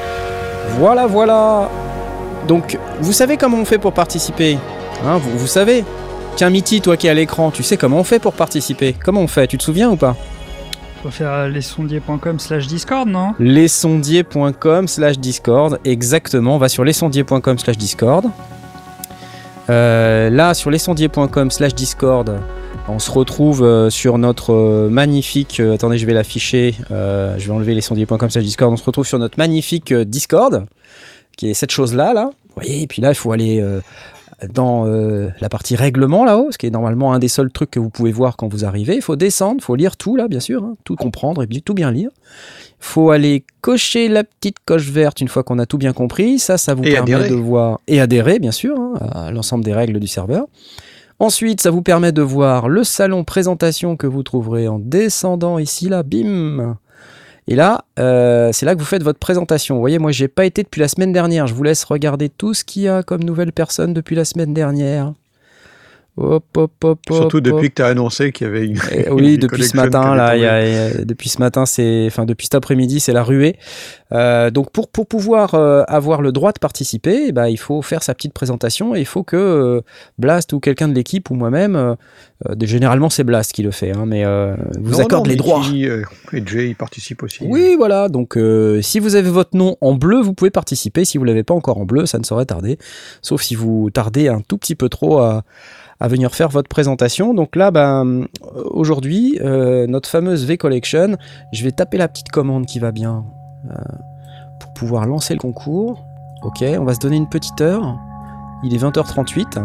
Voilà, 0.79 1.07
voilà. 1.07 1.71
Donc, 2.47 2.79
vous 3.01 3.13
savez 3.13 3.39
comment 3.39 3.57
on 3.57 3.65
fait 3.65 3.79
pour 3.79 3.93
participer? 3.93 4.59
Hein, 5.05 5.19
vous, 5.19 5.39
vous 5.39 5.47
savez 5.47 5.85
Tiens, 6.37 6.51
Mitty, 6.51 6.81
toi 6.83 6.97
qui 6.99 7.07
es 7.07 7.11
à 7.11 7.15
l'écran, 7.15 7.51
tu 7.51 7.63
sais 7.63 7.77
comment 7.79 7.99
on 7.99 8.05
fait 8.05 8.19
pour 8.19 8.35
participer. 8.35 8.93
Comment 8.93 9.23
on 9.23 9.27
fait 9.27 9.47
Tu 9.47 9.57
te 9.57 9.63
souviens 9.63 9.91
ou 9.91 9.97
pas 9.97 10.17
Faut 11.03 11.11
faire 11.11 11.33
euh, 11.33 11.49
lesondiers.com 11.49 12.39
slash 12.39 12.67
discord, 12.67 13.09
non 13.09 13.33
lesondiers.com 13.39 14.87
slash 14.89 15.19
discord. 15.19 15.79
Exactement 15.85 16.57
on 16.57 16.59
va 16.59 16.69
sur 16.69 16.85
lesondiers.com 16.85 17.59
slash 17.59 17.79
discord. 17.79 18.27
Euh, 19.71 20.29
là 20.31 20.55
sur 20.55 20.71
lesondiers.com 20.71 21.51
slash 21.51 21.75
discord 21.75 22.39
on 22.89 23.01
se 23.01 23.11
retrouve 23.11 23.65
euh, 23.65 23.91
sur 23.91 24.17
notre 24.17 24.53
euh, 24.53 24.89
magnifique 24.89 25.59
euh, 25.59 25.75
attendez 25.75 25.99
je 25.99 26.07
vais 26.07 26.13
l'afficher 26.15 26.77
euh, 26.93 27.35
je 27.37 27.49
vais 27.49 27.53
enlever 27.53 27.75
lesondiers.com 27.75 28.29
slash 28.31 28.45
discord. 28.45 28.73
On 28.73 28.77
se 28.77 28.85
retrouve 28.85 29.07
sur 29.07 29.19
notre 29.19 29.39
magnifique 29.39 29.91
euh, 29.93 30.05
discord 30.05 30.67
qui 31.37 31.51
est 31.51 31.55
cette 31.55 31.73
chose 31.73 31.95
là 31.95 32.13
là. 32.13 32.31
Vous 32.49 32.63
voyez 32.63 32.83
et 32.83 32.87
puis 32.87 33.01
là 33.03 33.09
il 33.11 33.15
faut 33.17 33.33
aller 33.33 33.61
euh, 33.61 33.81
dans 34.53 34.87
euh, 34.87 35.29
la 35.41 35.49
partie 35.49 35.77
règlement 35.77 36.25
là-haut, 36.25 36.49
ce 36.51 36.59
qui 36.59 36.67
est 36.67 36.71
normalement 36.71 37.13
un 37.13 37.19
des 37.19 37.29
seuls 37.29 37.51
trucs 37.51 37.71
que 37.71 37.81
vous 37.81 37.89
pouvez 37.89 38.13
voir 38.13 38.37
quand 38.37 38.49
vous 38.49 38.65
arrivez. 38.65 38.95
Il 38.97 39.03
faut 39.03 39.17
descendre, 39.17 39.57
il 39.61 39.65
faut 39.65 39.77
lire 39.77 39.97
tout 39.97 40.17
là, 40.17 40.29
bien 40.29 40.41
sûr, 40.41 40.63
hein, 40.63 40.77
tout 40.85 40.95
comprendre 40.97 41.43
et 41.43 41.47
tout 41.61 41.75
bien 41.75 41.91
lire. 41.91 42.11
Il 42.79 42.85
faut 42.85 43.11
aller 43.11 43.45
cocher 43.63 44.09
la 44.09 44.25
petite 44.25 44.59
coche 44.67 44.91
verte 44.91 45.21
une 45.21 45.29
fois 45.29 45.43
qu'on 45.43 45.59
a 45.59 45.65
tout 45.67 45.79
bien 45.79 45.95
compris. 45.95 46.39
Ça, 46.39 46.59
ça 46.59 46.75
vous 46.75 46.85
Et 46.85 46.91
permet 46.93 47.15
adhérer. 47.15 47.31
de 47.31 47.35
voir 47.35 47.81
et 47.89 48.01
adhérer, 48.01 48.39
bien 48.39 48.53
sûr, 48.53 48.79
hein, 48.79 48.95
à 49.13 49.31
l'ensemble 49.33 49.65
des 49.65 49.73
règles 49.73 49.99
du 49.99 50.07
serveur. 50.07 50.47
Ensuite, 51.19 51.63
ça 51.63 51.71
vous 51.71 51.81
permet 51.81 52.13
de 52.13 52.21
voir 52.21 52.69
le 52.69 52.85
salon 52.85 53.25
présentation 53.25 53.97
que 53.97 54.07
vous 54.07 54.23
trouverez 54.23 54.69
en 54.69 54.79
descendant 54.79 55.59
ici 55.59 55.89
là, 55.89 56.03
bim. 56.03 56.77
Et 57.49 57.55
là, 57.55 57.85
euh, 57.99 58.51
c'est 58.53 58.67
là 58.67 58.75
que 58.75 58.81
vous 58.81 58.87
faites 58.87 59.05
votre 59.05 59.19
présentation. 59.19 59.77
Vous 59.77 59.81
voyez, 59.81 59.99
moi, 59.99 60.11
j'ai 60.11 60.29
pas 60.29 60.45
été 60.45 60.63
depuis 60.63 60.81
la 60.81 60.89
semaine 60.89 61.13
dernière. 61.13 61.47
Je 61.47 61.55
vous 61.55 61.63
laisse 61.63 61.85
regarder 61.85 62.29
tout 62.29 62.55
ce 62.55 62.65
qu'il 62.65 62.83
y 62.83 62.89
a 62.89 63.03
comme 63.03 63.23
nouvelle 63.23 63.53
personne 63.53 63.95
depuis 63.95 64.17
la 64.17 64.25
semaine 64.25 64.53
dernière. 64.53 65.13
Hop, 66.19 66.45
hop, 66.57 66.73
hop, 66.83 66.99
Surtout 67.11 67.43
depuis 67.43 67.69
que 67.69 67.75
tu 67.75 67.83
as 67.83 67.89
annoncé 67.89 68.33
qu'il 68.33 68.47
y 68.47 68.51
avait 68.51 68.65
une. 68.65 68.79
Eh 68.91 69.11
oui, 69.11 69.37
depuis 69.37 69.65
ce 69.65 69.77
matin, 69.77 70.15
là, 70.15 70.35
il 70.35 70.43
y 70.43 70.47
a- 70.47 70.67
il 70.67 70.73
y 70.73 70.77
a- 71.01 71.05
depuis 71.05 71.29
ce 71.29 71.39
matin, 71.41 71.67
c'est, 71.67 72.05
enfin, 72.07 72.25
depuis 72.25 72.47
cet 72.47 72.55
après-midi, 72.55 73.01
c'est 73.01 73.13
la 73.13 73.23
ruée. 73.23 73.57
Euh, 74.13 74.51
donc, 74.51 74.71
pour, 74.71 74.89
pour 74.89 75.07
pouvoir 75.07 75.55
euh, 75.55 75.83
avoir 75.89 76.23
le 76.23 76.33
droit 76.33 76.53
de 76.53 76.59
participer, 76.59 77.27
eh 77.29 77.33
ben, 77.33 77.49
il 77.49 77.59
faut 77.59 77.83
faire 77.83 78.03
sa 78.03 78.15
petite 78.15 78.33
présentation 78.33 78.95
et 78.95 79.01
il 79.01 79.05
faut 79.05 79.25
que 79.25 79.37
euh, 79.37 79.81
Blast 80.19 80.55
ou 80.55 80.61
quelqu'un 80.61 80.89
de 80.89 80.95
l'équipe 80.95 81.29
ou 81.31 81.35
moi-même, 81.35 81.77
euh, 81.77 81.95
euh, 82.49 82.55
généralement 82.63 83.11
c'est 83.11 83.25
Blast 83.25 83.53
qui 83.53 83.63
le 83.63 83.71
fait, 83.71 83.91
hein, 83.91 84.05
mais 84.07 84.25
euh, 84.25 84.55
vous 84.81 84.93
Non, 84.93 85.01
accorde 85.01 85.27
non, 85.27 85.31
les 85.31 85.37
droits. 85.37 85.61
Et 86.33 86.43
Jay, 86.47 86.69
ils 86.69 86.77
participent 86.77 87.25
aussi. 87.25 87.45
Oui, 87.47 87.75
voilà. 87.77 88.09
Donc, 88.09 88.39
euh, 88.39 88.81
si 88.81 89.01
vous 89.01 89.17
avez 89.17 89.29
votre 89.29 89.55
nom 89.57 89.77
en 89.83 89.93
bleu, 89.95 90.21
vous 90.23 90.33
pouvez 90.33 90.51
participer. 90.51 91.05
Si 91.05 91.19
vous 91.19 91.25
l'avez 91.25 91.43
pas 91.43 91.55
encore 91.55 91.77
en 91.79 91.85
bleu, 91.85 92.07
ça 92.07 92.19
ne 92.19 92.25
saurait 92.25 92.47
tarder. 92.47 92.79
Sauf 93.21 93.43
si 93.43 93.55
vous 93.55 93.91
tardez 93.93 94.29
un 94.29 94.41
tout 94.41 94.57
petit 94.57 94.77
peu 94.77 94.89
trop 94.89 95.19
à, 95.19 95.43
à 96.01 96.09
venir 96.09 96.35
faire 96.35 96.49
votre 96.49 96.69
présentation. 96.69 97.35
Donc 97.35 97.57
là, 97.57 97.71
ben, 97.71 98.07
euh, 98.07 98.63
aujourd'hui, 98.71 99.39
euh, 99.41 99.87
notre 99.87 100.09
fameuse 100.09 100.45
V-Collection, 100.45 101.17
je 101.53 101.65
vais 101.65 101.73
taper 101.73 101.97
la 101.97 102.09
petite 102.09 102.31
commande 102.31 102.67
qui 102.67 102.79
va 102.79 102.93
bien 102.93 103.25
euh, 103.71 103.75
pour 104.61 104.73
pouvoir 104.75 105.07
lancer 105.07 105.35
le 105.35 105.41
concours. 105.41 106.05
Ok, 106.43 106.63
on 106.63 106.85
va 106.85 106.95
se 106.95 107.01
donner 107.01 107.17
une 107.17 107.29
petite 107.29 107.61
heure. 107.61 107.99
Il 108.63 108.75
est 108.75 108.79
20h38. 108.79 109.65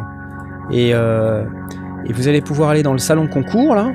Et, 0.71 0.89
et 0.91 2.13
vous 2.13 2.27
allez 2.27 2.41
pouvoir 2.41 2.69
aller 2.69 2.83
dans 2.83 2.93
le 2.93 3.00
salon 3.00 3.27
concours, 3.27 3.75
là. 3.75 3.91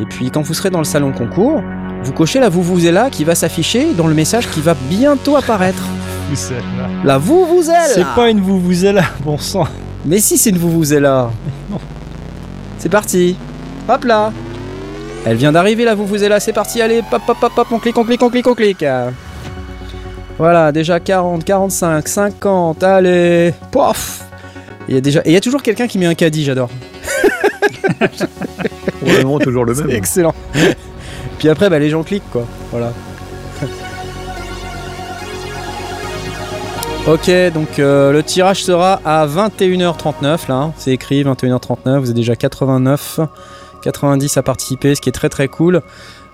Et 0.00 0.06
puis, 0.06 0.30
quand 0.30 0.40
vous 0.40 0.54
serez 0.54 0.70
dans 0.70 0.78
le 0.78 0.84
salon 0.84 1.12
concours, 1.12 1.62
vous 2.02 2.12
cochez 2.12 2.40
la 2.40 2.48
là 2.48 3.10
qui 3.10 3.24
va 3.24 3.34
s'afficher 3.34 3.92
dans 3.94 4.06
le 4.06 4.14
message 4.14 4.48
qui 4.48 4.60
va 4.60 4.74
bientôt 4.88 5.36
apparaître. 5.36 5.86
Vous-vous-êtes-là. 6.28 6.88
La 7.04 7.18
Vuvuzela 7.18 7.86
C'est 7.86 8.04
pas 8.14 8.30
une 8.30 8.40
vous-vous-êtes-là, 8.40 9.04
bon 9.24 9.38
sang. 9.38 9.66
Mais 10.04 10.18
si, 10.18 10.38
c'est 10.38 10.50
une 10.50 10.58
Vuvuzela 10.58 11.30
C'est 12.78 12.88
parti 12.88 13.36
Hop 13.88 14.04
là 14.04 14.32
Elle 15.26 15.36
vient 15.36 15.52
d'arriver 15.52 15.84
la 15.84 15.94
Vuvuzela, 15.94 16.40
c'est 16.40 16.52
parti, 16.52 16.80
allez, 16.80 17.02
pop, 17.10 17.22
pop, 17.26 17.36
pop, 17.40 17.52
pop, 17.54 17.66
on 17.70 17.78
clique, 17.78 17.98
on 17.98 18.04
clique, 18.04 18.22
on 18.22 18.30
clique, 18.30 18.46
on 18.46 18.54
clique 18.54 18.84
Voilà, 20.38 20.72
déjà 20.72 20.98
40, 21.00 21.44
45, 21.44 22.08
50, 22.08 22.82
allez 22.82 23.52
Pof 23.70 24.22
Il 24.88 24.94
y 24.94 24.98
a 24.98 25.00
déjà... 25.00 25.20
Et 25.20 25.30
il 25.30 25.32
y 25.32 25.36
a 25.36 25.40
toujours 25.40 25.62
quelqu'un 25.62 25.86
qui 25.86 25.98
met 25.98 26.06
un 26.06 26.14
caddie, 26.14 26.44
j'adore. 26.44 26.70
Probablement 29.00 29.38
toujours 29.38 29.64
le 29.64 29.74
C'est 29.76 29.84
même. 29.84 29.96
excellent. 29.96 30.34
Puis 31.38 31.48
après, 31.48 31.68
bah, 31.70 31.78
les 31.78 31.90
gens 31.90 32.02
cliquent, 32.02 32.30
quoi. 32.30 32.44
Voilà. 32.70 32.92
Ok, 37.06 37.30
donc 37.52 37.78
euh, 37.78 38.12
le 38.12 38.22
tirage 38.22 38.64
sera 38.64 39.00
à 39.04 39.26
21h39, 39.26 40.48
là. 40.48 40.54
hein. 40.54 40.72
C'est 40.76 40.92
écrit 40.92 41.24
21h39. 41.24 41.98
Vous 41.98 42.10
êtes 42.10 42.16
déjà 42.16 42.36
89, 42.36 43.20
90 43.82 44.36
à 44.36 44.42
participer, 44.42 44.94
ce 44.94 45.00
qui 45.00 45.08
est 45.08 45.12
très 45.12 45.28
très 45.28 45.48
cool. 45.48 45.82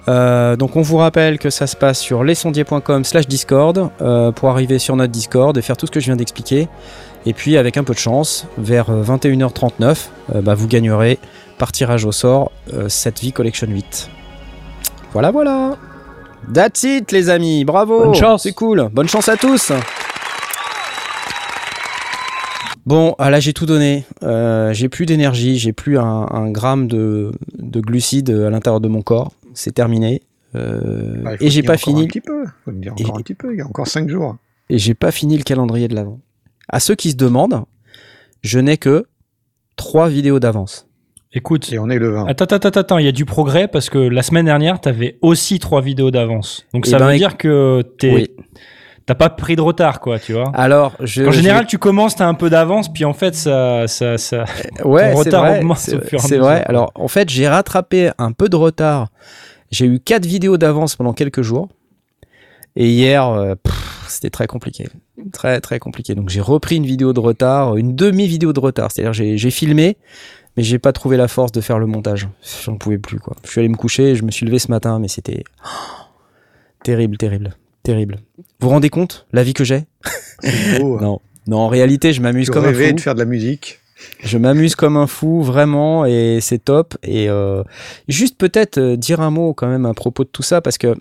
Euh, 0.09 0.57
donc 0.57 0.77
on 0.77 0.83
vous 0.83 0.97
rappelle 0.97 1.39
que 1.39 1.51
ça 1.51 1.67
se 1.67 1.77
passe 1.77 1.99
sur 1.99 2.25
lesondiers.com 2.25 3.05
slash 3.05 3.27
discord 3.27 3.91
euh, 4.01 4.33
pour 4.33 4.49
arriver 4.49 4.79
sur 4.79 4.97
notre 4.97 5.13
discord 5.13 5.57
et 5.59 5.63
faire 5.63 5.77
tout 5.77 5.87
ce 5.87 5.91
que 5.91 6.01
je 6.01 6.07
viens 6.07 6.17
d'expliquer. 6.17 6.69
Et 7.27 7.33
puis 7.35 7.57
avec 7.57 7.77
un 7.77 7.85
peu 7.85 7.93
de 7.95 7.99
chance, 7.99 8.47
vers 8.59 8.91
euh, 8.91 9.03
21h39, 9.03 10.07
euh, 10.35 10.41
bah, 10.41 10.55
vous 10.55 10.67
gagnerez 10.67 11.19
par 11.59 11.73
tirage 11.73 12.05
au 12.05 12.13
sort 12.13 12.53
cette 12.87 13.19
vie 13.19 13.33
collection 13.33 13.67
8. 13.69 14.09
Voilà, 15.13 15.33
voilà. 15.33 15.77
That's 16.55 16.85
it, 16.85 17.11
les 17.11 17.31
amis. 17.31 17.65
Bravo. 17.65 18.05
Bonne 18.05 18.15
chance. 18.15 18.45
C'est 18.45 18.53
cool. 18.53 18.89
Bonne 18.93 19.09
chance 19.09 19.29
à 19.29 19.37
tous. 19.37 19.73
Bon, 22.89 23.15
ah 23.19 23.29
là 23.29 23.39
j'ai 23.39 23.53
tout 23.53 23.67
donné. 23.67 24.05
Euh, 24.23 24.73
j'ai 24.73 24.89
plus 24.89 25.05
d'énergie, 25.05 25.59
j'ai 25.59 25.75
plus 25.75 25.99
un, 25.99 26.27
un 26.31 26.51
gramme 26.51 26.89
de, 26.89 27.33
de 27.59 27.81
glucides 27.81 28.31
à 28.31 28.49
l'intérieur 28.49 28.81
de 28.81 28.89
mon 28.89 29.03
corps. 29.03 29.33
C'est 29.53 29.73
terminé. 29.73 30.23
Euh, 30.55 31.23
Bah, 31.23 31.33
et 31.39 31.51
j'ai 31.51 31.63
pas 31.63 31.77
fini. 31.77 32.05
Un 32.05 32.07
petit 32.07 32.23
peu. 32.23 32.45
Faut 32.65 32.73
te 32.73 32.77
dire 32.77 32.95
Et- 32.97 33.05
encore 33.05 33.19
un 33.19 33.21
petit 33.23 33.35
peu. 33.35 33.53
Il 33.53 33.59
y 33.59 33.61
a 33.61 33.67
encore 33.67 33.87
5 33.87 34.09
jours. 34.09 34.37
et 34.71 34.79
j'ai 34.79 34.95
pas 34.95 35.11
fini 35.11 35.37
le 35.37 35.43
calendrier 35.43 35.87
de 35.89 35.95
l'avant. 35.95 36.19
À 36.71 36.81
ceux 36.81 36.95
qui 36.95 37.11
se 37.11 37.17
demandent, 37.17 37.63
je 38.41 38.59
n'ai 38.59 38.79
que 38.79 39.05
trois 39.77 40.09
vidéos 40.09 40.41
d'avance. 40.41 40.87
Écoute, 41.35 41.71
Et 41.71 41.79
on 41.79 41.91
est 41.91 41.99
le 41.99 42.09
20. 42.13 42.25
attends, 42.27 42.47
attends, 42.47 42.69
attends, 42.81 42.97
il 42.99 43.05
y 43.05 43.09
a 43.09 43.13
du 43.13 43.27
progrès 43.27 43.69
parce 43.69 43.91
que 43.91 43.99
la 43.99 44.23
semaine 44.23 44.47
dernière, 44.47 44.81
t'avais 44.81 45.19
aussi 45.21 45.59
trois 45.59 45.83
vidéos 45.83 46.11
d'avance. 46.11 46.65
Donc 46.73 46.85
Eh 46.87 46.91
ça 46.91 46.99
ben, 46.99 47.11
veut 47.13 47.19
dire 47.19 47.37
que 47.37 47.83
t'es, 47.99 48.15
Oui. 48.15 48.31
T'as 49.09 49.15
pas 49.17 49.31
pris 49.31 49.57
de 49.57 49.61
retard, 49.63 49.99
quoi, 50.01 50.19
tu 50.21 50.35
vois. 50.35 50.53
Alors, 50.55 50.95
je, 51.01 51.25
en 51.25 51.31
je- 51.33 51.39
général, 51.41 51.67
tu 51.67 51.79
commences, 51.79 52.15
t'as 52.15 52.27
un 52.29 52.35
peu 52.35 52.51
d'avance, 52.51 52.93
puis 52.93 53.05
en 53.05 53.15
fait, 53.15 53.35
ça, 53.35 53.89
ça, 53.89 54.19
ça. 54.19 54.45
ouais, 54.85 55.11
ton 55.13 55.23
c'est 55.23 55.29
retard 55.31 55.45
vrai, 55.47 55.59
augmente 55.61 55.79
c'est- 55.79 55.97
au 55.97 56.01
fur 56.03 56.19
et 56.19 56.23
à 56.23 56.25
C'est 56.25 56.35
mesure. 56.35 56.45
vrai. 56.45 56.63
Alors, 56.67 56.93
en 56.95 57.09
fait, 57.09 57.29
j'ai 57.31 57.49
rattrapé 57.49 58.11
un 58.19 58.33
peu 58.33 58.49
de 58.49 58.57
retard. 58.57 59.09
J'ai 59.71 59.87
eu 59.87 59.99
quatre 59.99 60.27
vidéos 60.27 60.57
d'avance 60.59 60.95
pendant 60.95 61.13
quelques 61.15 61.43
jours. 61.43 61.69
Et 62.77 62.89
hier, 62.91 63.27
euh, 63.29 63.55
c'était 64.09 64.31
très 64.31 64.47
compliqué. 64.47 64.87
Très, 65.33 65.61
très 65.61 65.79
compliqué. 65.79 66.15
Donc, 66.15 66.29
j'ai 66.29 66.41
repris 66.41 66.77
une 66.77 66.87
vidéo 66.87 67.13
de 67.13 67.19
retard, 67.21 67.77
une 67.77 67.97
demi-vidéo 67.97 68.53
de 68.53 68.61
retard. 68.61 68.93
C'est-à-dire, 68.93 69.13
j'ai 69.15 69.37
j'ai 69.37 69.51
filmé, 69.51 69.97
mais 70.57 70.63
j'ai 70.63 70.79
pas 70.79 70.93
trouvé 70.93 71.17
la 71.17 71.29
force 71.29 71.51
de 71.51 71.61
faire 71.61 71.79
le 71.79 71.87
montage. 71.87 72.29
J'en 72.65 72.77
pouvais 72.77 72.99
plus, 72.99 73.19
quoi. 73.19 73.37
Je 73.45 73.51
suis 73.51 73.59
allé 73.61 73.69
me 73.69 73.77
coucher, 73.77 74.15
je 74.15 74.23
me 74.23 74.31
suis 74.31 74.47
levé 74.47 74.59
ce 74.59 74.71
matin, 74.71 74.99
mais 75.01 75.09
c'était 75.09 75.45
oh, 75.65 75.69
terrible, 76.85 77.17
terrible, 77.17 77.55
terrible. 77.89 78.19
Vous 78.37 78.45
vous 78.61 78.69
rendez 78.69 78.91
compte, 78.91 79.27
la 79.33 79.43
vie 79.43 79.55
que 79.55 79.65
j'ai 79.65 79.85
beau, 80.79 80.97
hein. 80.97 81.01
Non. 81.01 81.21
Non, 81.47 81.59
en 81.61 81.69
réalité, 81.69 82.13
je 82.13 82.21
m'amuse 82.21 82.51
comme 82.51 82.67
un 82.67 82.75
fou. 82.75 82.93
de 82.93 83.01
faire 83.01 83.15
de 83.15 83.21
la 83.21 83.25
musique. 83.25 83.81
Je 84.23 84.37
m'amuse 84.37 84.75
comme 84.75 84.99
un 84.99 85.07
fou, 85.07 85.43
vraiment, 85.43 86.05
et 86.05 86.41
c'est 86.43 86.63
top. 86.63 86.99
Et 87.03 87.31
euh, 87.31 87.63
juste 88.07 88.37
peut-être 88.37 88.77
euh, 88.77 88.97
dire 88.97 89.21
un 89.21 89.31
mot 89.31 89.55
quand 89.55 89.69
même 89.69 89.87
à 89.87 89.95
propos 89.95 90.25
de 90.25 90.29
tout 90.29 90.43
ça, 90.43 90.61
parce 90.61 90.77
que 90.77 90.95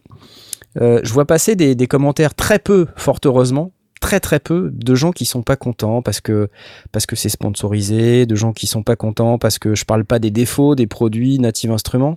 euh, 0.79 1.01
je 1.03 1.11
vois 1.11 1.25
passer 1.25 1.57
des, 1.57 1.75
des 1.75 1.87
commentaires 1.87 2.33
très 2.33 2.57
peu, 2.57 2.87
fort 2.95 3.19
heureusement, 3.25 3.73
très 3.99 4.21
très 4.21 4.39
peu, 4.39 4.69
de 4.71 4.95
gens 4.95 5.11
qui 5.11 5.25
sont 5.25 5.41
pas 5.41 5.57
contents 5.57 6.01
parce 6.01 6.21
que 6.21 6.49
parce 6.93 7.05
que 7.05 7.17
c'est 7.17 7.29
sponsorisé, 7.29 8.25
de 8.25 8.35
gens 8.35 8.53
qui 8.53 8.67
sont 8.67 8.83
pas 8.83 8.95
contents 8.95 9.37
parce 9.37 9.59
que 9.59 9.75
je 9.75 9.83
parle 9.83 10.05
pas 10.05 10.19
des 10.19 10.31
défauts 10.31 10.75
des 10.75 10.87
produits 10.87 11.39
Native 11.39 11.71
Instruments. 11.71 12.15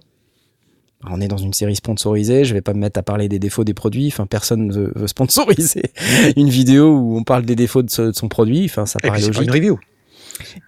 On 1.08 1.20
est 1.20 1.28
dans 1.28 1.38
une 1.38 1.52
série 1.54 1.76
sponsorisée, 1.76 2.44
je 2.44 2.52
vais 2.52 2.60
pas 2.60 2.74
me 2.74 2.80
mettre 2.80 2.98
à 3.00 3.02
parler 3.02 3.28
des 3.28 3.38
défauts 3.38 3.64
des 3.64 3.72
produits, 3.72 4.08
enfin 4.08 4.26
personne 4.26 4.66
ne 4.66 4.72
veut, 4.72 4.92
veut 4.94 5.06
sponsoriser 5.06 5.82
une 6.36 6.50
vidéo 6.50 6.90
où 6.94 7.16
on 7.16 7.24
parle 7.24 7.44
des 7.46 7.56
défauts 7.56 7.82
de, 7.82 7.90
ce- 7.90 8.02
de 8.02 8.12
son 8.12 8.28
produit, 8.28 8.64
enfin 8.66 8.84
ça 8.84 8.98
Et 9.02 9.06
paraît 9.08 9.20
c'est 9.20 9.30
pas 9.30 9.38
logique. 9.38 9.48
une 9.48 9.54
review. 9.54 9.78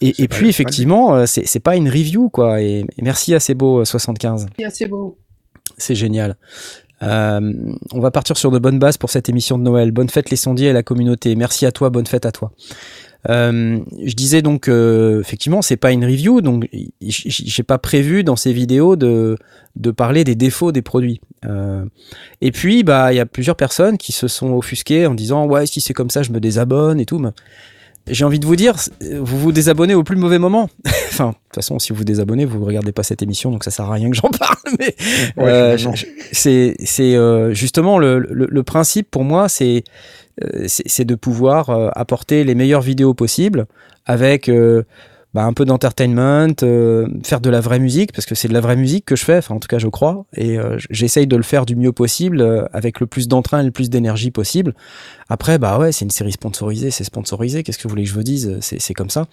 Et, 0.01 0.29
puis 0.29 0.49
effectivement, 0.49 1.15
euh, 1.15 1.27
c'est 1.27 1.47
c'est 1.47 1.61
pas 1.61 1.77
une 1.77 1.89
review 1.89 2.29
quoi. 2.31 2.61
Et, 2.63 2.81
et 2.81 3.03
merci 3.03 3.35
à 3.35 3.39
euh, 3.39 3.85
75, 3.85 4.47
C'est 4.59 4.65
assez 4.65 4.87
beau. 4.87 5.19
c'est 5.79 5.95
génial. 5.95 6.37
Euh, 7.03 7.53
on 7.93 8.01
va 8.01 8.11
partir 8.11 8.37
sur 8.37 8.51
de 8.51 8.59
bonnes 8.59 8.79
bases 8.79 8.97
pour 8.97 9.11
cette 9.11 9.29
émission 9.29 9.59
de 9.59 9.65
Noël. 9.65 9.91
Bonne 9.91 10.09
fête 10.09 10.31
les 10.31 10.37
sondiers 10.37 10.69
et 10.69 10.73
la 10.73 10.83
communauté. 10.83 11.35
Merci 11.37 11.67
à 11.67 11.73
toi, 11.73 11.91
bonne 11.91 12.07
fête 12.07 12.27
à 12.27 12.33
toi. 12.33 12.53
Euh, 13.29 13.79
je 14.05 14.15
disais 14.15 14.43
donc 14.43 14.67
euh, 14.67 15.21
effectivement 15.21 15.63
c'est 15.63 15.77
pas 15.77 15.93
une 15.93 16.05
review 16.05 16.41
donc 16.41 16.69
j'ai 17.01 17.63
pas 17.63 17.79
prévu 17.79 18.25
dans 18.25 18.35
ces 18.35 18.53
vidéos 18.53 18.97
de 18.97 19.37
de 19.77 19.91
parler 19.93 20.25
des 20.25 20.35
défauts 20.35 20.73
des 20.73 20.83
produits. 20.83 21.21
Euh, 21.45 21.85
et 22.41 22.51
puis 22.51 22.83
bah 22.83 23.13
il 23.13 23.17
y 23.17 23.21
a 23.21 23.27
plusieurs 23.27 23.57
personnes 23.57 23.97
qui 23.97 24.11
se 24.11 24.27
sont 24.27 24.53
offusquées 24.55 25.07
en 25.07 25.15
disant 25.15 25.47
ouais 25.47 25.67
si 25.67 25.81
c'est 25.81 25.95
comme 25.95 26.11
ça 26.11 26.23
je 26.23 26.33
me 26.33 26.41
désabonne 26.41 26.99
et 26.99 27.07
tout. 27.07 27.25
J'ai 28.09 28.25
envie 28.25 28.41
de 28.41 28.47
vous 28.47 28.57
dire 28.57 28.75
vous 29.01 29.39
vous 29.39 29.53
désabonnez 29.53 29.95
au 29.95 30.03
plus 30.03 30.17
mauvais 30.17 30.39
moment. 30.39 30.69
enfin 31.11 31.29
de 31.29 31.35
toute 31.35 31.55
façon 31.55 31.79
si 31.79 31.93
vous 31.93 31.99
vous 31.99 32.05
désabonnez 32.05 32.45
vous 32.45 32.65
regardez 32.65 32.93
pas 32.93 33.03
cette 33.03 33.23
émission 33.23 33.51
donc 33.51 33.65
ça 33.65 33.71
sert 33.71 33.85
à 33.85 33.93
rien 33.93 34.11
que 34.11 34.17
j'en 34.17 34.31
parle. 34.39 34.57
Mais 34.79 34.95
Ouais, 35.37 35.51
euh, 35.51 35.77
c'est 36.33 36.75
euh, 37.17 37.55
justement 37.55 37.99
le, 37.99 38.19
le, 38.19 38.47
le 38.51 38.63
principe 38.63 39.11
pour 39.11 39.25
moi 39.25 39.49
c'est 39.49 39.85
euh, 40.43 40.67
de 40.99 41.15
pouvoir 41.15 41.71
apporter 41.97 42.45
les 42.45 42.55
meilleures 42.55 42.83
vidéos 42.83 43.15
possibles 43.15 43.67
avec 44.07 44.51
bah, 45.35 45.45
un 45.45 45.53
peu 45.53 45.65
d'entertainment, 45.65 46.55
euh, 46.63 47.09
faire 47.25 47.41
de 47.41 47.51
la 47.51 47.61
vraie 47.61 47.79
musique 47.79 48.13
parce 48.13 48.27
que 48.27 48.35
c'est 48.35 48.49
de 48.49 48.53
la 48.53 48.61
vraie 48.61 48.77
musique 48.77 49.05
que 49.05 49.17
je 49.17 49.25
fais, 49.25 49.39
enfin 49.39 49.55
en 49.55 49.61
tout 49.61 49.69
cas 49.69 49.79
je 49.79 49.89
crois, 49.89 50.25
et 50.37 50.59
euh, 50.59 50.77
j'essaye 50.91 51.27
de 51.27 51.37
le 51.37 51.43
faire 51.43 51.65
du 51.67 51.77
mieux 51.77 51.93
possible 51.93 52.41
euh, 52.41 52.67
avec 52.73 53.01
le 53.01 53.07
plus 53.07 53.29
d'entrain 53.29 53.61
et 53.61 53.65
le 53.65 53.71
plus 53.71 53.91
d'énergie 53.91 54.31
possible. 54.31 54.75
Après 55.29 55.59
bah 55.59 55.79
ouais 55.79 55.93
c'est 55.93 56.05
une 56.05 56.11
série 56.11 56.33
sponsorisée, 56.33 56.91
c'est 56.91 57.05
sponsorisé, 57.05 57.63
qu'est-ce 57.63 57.79
que 57.79 57.85
vous 57.85 57.91
voulez 57.91 58.05
que 58.05 58.11
je 58.11 58.15
vous 58.15 58.23
dise, 58.23 58.59
c'est 58.61 58.95
comme 58.95 59.11
ça. 59.11 59.27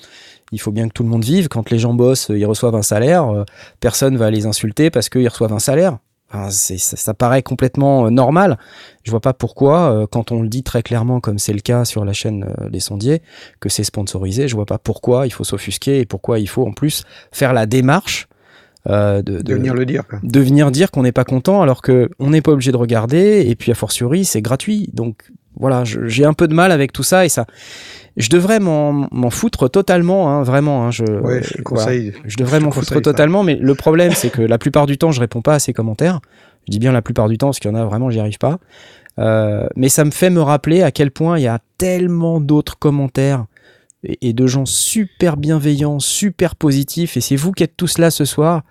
Il 0.52 0.60
faut 0.60 0.72
bien 0.72 0.88
que 0.88 0.94
tout 0.94 1.04
le 1.04 1.10
monde 1.10 1.24
vive. 1.24 1.48
Quand 1.48 1.70
les 1.70 1.80
gens 1.80 1.94
bossent, 1.94 2.30
ils 2.30 2.46
reçoivent 2.46 2.76
un 2.76 2.82
salaire. 2.82 3.30
euh, 3.30 3.44
personne 3.80 4.18
va 4.18 4.32
les 4.32 4.46
insulter 4.46 4.90
parce 4.90 5.10
qu'ils 5.10 5.28
reçoivent 5.28 5.54
un 5.54 5.60
salaire. 5.60 5.98
Enfin, 6.32 6.50
ça, 6.52 6.76
ça 6.78 7.14
paraît 7.14 7.42
complètement 7.44 8.06
euh, 8.06 8.10
normal. 8.10 8.58
Je 9.04 9.12
vois 9.12 9.20
pas 9.20 9.34
pourquoi, 9.34 9.92
euh, 9.92 10.08
quand 10.10 10.32
on 10.32 10.42
le 10.42 10.48
dit 10.50 10.64
très 10.64 10.84
clairement, 10.84 11.20
comme 11.20 11.40
c'est 11.40 11.54
le 11.54 11.60
cas 11.62 11.86
sur 11.86 12.06
la 12.06 12.14
chaîne 12.14 12.46
euh, 12.62 12.70
des 12.70 12.80
sondiers, 12.80 13.22
que 13.60 13.70
c'est 13.70 13.84
sponsorisé. 13.84 14.48
Je 14.48 14.56
vois 14.56 14.66
pas 14.68 14.78
pourquoi 14.78 15.26
il 15.28 15.32
faut 15.32 15.44
s'offusquer 15.44 16.00
et 16.00 16.06
pourquoi 16.06 16.40
il 16.40 16.48
faut 16.48 16.68
en 16.68 16.72
plus 16.74 17.04
faire 17.32 17.54
la 17.54 17.66
démarche 17.66 18.28
euh, 18.88 19.22
de, 19.22 19.38
De 19.38 19.42
de- 19.42 19.54
venir 19.56 19.74
le 19.74 19.86
dire. 19.86 20.08
quoi. 20.08 20.20
de 20.24 20.40
venir 20.40 20.72
dire 20.72 20.90
qu'on 20.92 21.04
n'est 21.04 21.12
pas 21.12 21.26
content 21.26 21.62
alors 21.62 21.82
que 21.82 22.10
on 22.20 22.30
n'est 22.30 22.42
pas 22.42 22.52
obligé 22.52 22.72
de 22.72 22.78
regarder 22.78 23.44
et 23.48 23.56
puis 23.56 23.72
a 23.72 23.76
fortiori 23.76 24.24
c'est 24.24 24.42
gratuit 24.42 24.90
donc 24.94 25.24
voilà 25.60 25.84
je- 25.84 26.08
j'ai 26.08 26.26
un 26.26 26.34
peu 26.34 26.48
de 26.48 26.54
mal 26.54 26.72
avec 26.72 26.92
tout 26.94 27.04
ça 27.04 27.26
et 27.26 27.30
ça 27.30 27.46
je 28.18 28.30
devrais 28.30 28.60
m'en 28.60 29.08
m'en 29.12 29.30
foutre 29.30 29.70
totalement 29.70 30.30
hein, 30.32 30.44
vraiment 30.44 30.86
hein, 30.86 30.92
je 30.92 31.04
Ouais, 31.04 31.42
je 31.44 31.54
voilà. 31.54 31.64
conseille. 31.64 32.14
Je 32.26 32.36
devrais 32.38 32.60
m'en 32.60 32.72
foutre 32.72 32.88
ça. 32.94 33.02
totalement, 33.02 33.44
mais 33.44 33.56
le 33.56 33.76
problème, 33.76 34.12
c'est 34.14 34.30
que 34.30 34.42
la 34.42 34.58
plupart 34.58 34.88
du 34.88 34.98
temps, 34.98 35.12
je 35.12 35.20
réponds 35.22 35.42
pas 35.42 35.54
à 35.54 35.60
ces 35.60 35.72
commentaires. 35.74 36.20
Je 36.68 36.72
dis 36.72 36.80
bien 36.80 36.92
la 36.92 37.02
plupart 37.02 37.30
du 37.30 37.38
temps, 37.38 37.48
parce 37.48 37.60
qu'il 37.60 37.72
y 37.72 37.74
en 37.74 37.78
a 37.78 37.86
vraiment, 37.86 38.10
j'y 38.10 38.20
arrive 38.20 38.38
pas. 38.40 38.58
Euh, 39.20 39.68
mais 39.78 39.88
ça 39.90 40.04
me 40.06 40.12
fait 40.12 40.30
me 40.30 40.42
rappeler 40.42 40.82
à 40.82 40.92
quel 40.92 41.12
point 41.12 41.38
il 41.38 41.44
y 41.44 41.48
a 41.48 41.60
tellement 41.78 42.42
d'autres 42.42 42.78
commentaires 42.78 43.46
et, 44.04 44.30
et 44.30 44.34
de 44.34 44.48
gens 44.48 44.66
super 44.66 45.38
bienveillants, 45.38 46.00
super 46.00 46.56
positifs. 46.58 47.16
Et 47.16 47.22
c'est 47.22 47.36
vous 47.38 47.52
qui 47.54 47.64
êtes 47.64 47.78
tous 47.78 47.98
là 48.00 48.12
ce 48.12 48.26
soir. 48.26 48.64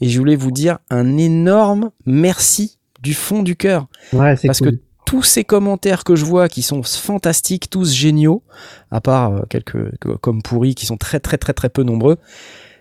Et 0.00 0.08
je 0.08 0.18
voulais 0.18 0.36
vous 0.36 0.50
dire 0.50 0.78
un 0.90 1.16
énorme 1.16 1.90
merci 2.06 2.78
du 3.02 3.14
fond 3.14 3.42
du 3.44 3.54
cœur 3.56 3.86
Ouais, 4.12 4.34
c'est 4.36 4.48
parce 4.48 4.58
cool. 4.60 4.72
que 4.72 4.76
tous 5.06 5.22
ces 5.22 5.44
commentaires 5.44 6.04
que 6.04 6.16
je 6.16 6.24
vois 6.26 6.48
qui 6.48 6.60
sont 6.60 6.82
fantastiques, 6.82 7.70
tous 7.70 7.94
géniaux, 7.94 8.42
à 8.90 9.00
part 9.00 9.32
euh, 9.32 9.42
quelques 9.48 9.96
que- 9.98 10.16
comme 10.20 10.42
pourris 10.42 10.74
qui 10.74 10.84
sont 10.84 10.98
très 10.98 11.20
très 11.20 11.38
très 11.38 11.54
très 11.54 11.70
peu 11.70 11.84
nombreux, 11.84 12.18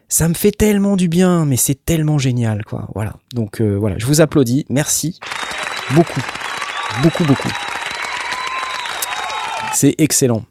ça 0.10 0.28
me 0.28 0.34
fait 0.34 0.52
tellement 0.52 0.98
du 0.98 1.08
bien, 1.08 1.46
mais 1.46 1.56
c'est 1.56 1.86
tellement 1.86 2.18
génial 2.18 2.66
quoi. 2.66 2.90
Voilà. 2.96 3.14
Donc 3.34 3.62
euh, 3.62 3.76
voilà, 3.76 3.98
je 4.00 4.08
vous 4.08 4.20
applaudis, 4.22 4.66
merci 4.70 5.20
beaucoup, 5.92 6.22
beaucoup 7.04 7.24
beaucoup. 7.24 7.52
C'est 9.74 9.96
excellent. 10.00 10.46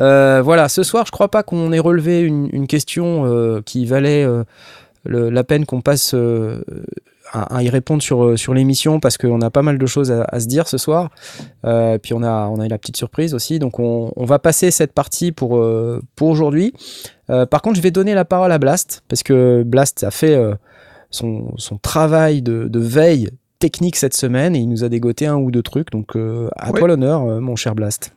Euh, 0.00 0.42
voilà, 0.42 0.68
ce 0.68 0.82
soir, 0.82 1.06
je 1.06 1.10
crois 1.10 1.30
pas 1.30 1.42
qu'on 1.42 1.72
ait 1.72 1.78
relevé 1.78 2.20
une, 2.20 2.66
question 2.66 3.62
qui 3.64 3.86
valait 3.86 4.26
la 5.04 5.44
peine 5.44 5.64
qu'on 5.64 5.80
passe 5.80 6.14
à, 7.32 7.56
à 7.56 7.62
y 7.62 7.68
répondre 7.70 8.02
sur, 8.02 8.24
euh, 8.24 8.36
sur 8.36 8.54
l'émission 8.54 9.00
parce 9.00 9.18
qu'on 9.18 9.40
a 9.40 9.50
pas 9.50 9.62
mal 9.62 9.78
de 9.78 9.86
choses 9.86 10.10
à, 10.10 10.24
à 10.24 10.40
se 10.40 10.46
dire 10.46 10.68
ce 10.68 10.78
soir. 10.78 11.10
Euh, 11.64 11.98
puis 11.98 12.14
on 12.14 12.22
a, 12.22 12.48
on 12.48 12.60
a 12.60 12.66
eu 12.66 12.68
la 12.68 12.78
petite 12.78 12.96
surprise 12.96 13.34
aussi. 13.34 13.58
Donc 13.58 13.78
on, 13.78 14.12
on 14.16 14.24
va 14.24 14.38
passer 14.38 14.70
cette 14.70 14.92
partie 14.92 15.32
pour, 15.32 15.58
euh, 15.58 16.02
pour 16.16 16.28
aujourd'hui. 16.28 16.72
Euh, 17.30 17.46
par 17.46 17.62
contre, 17.62 17.76
je 17.76 17.82
vais 17.82 17.90
donner 17.90 18.14
la 18.14 18.24
parole 18.24 18.52
à 18.52 18.58
Blast 18.58 19.02
parce 19.08 19.22
que 19.22 19.62
Blast 19.62 20.04
a 20.04 20.10
fait 20.10 20.34
euh, 20.34 20.54
son, 21.10 21.52
son 21.56 21.78
travail 21.78 22.42
de, 22.42 22.68
de 22.68 22.80
veille 22.80 23.30
technique 23.58 23.96
cette 23.96 24.14
semaine 24.14 24.54
et 24.54 24.60
il 24.60 24.68
nous 24.68 24.84
a 24.84 24.88
dégoté 24.88 25.26
un 25.26 25.36
ou 25.36 25.50
deux 25.50 25.62
trucs. 25.62 25.90
Donc 25.90 26.16
euh, 26.16 26.48
à 26.56 26.72
toi 26.72 26.88
l'honneur, 26.88 27.40
mon 27.40 27.56
cher 27.56 27.74
Blast. 27.74 28.14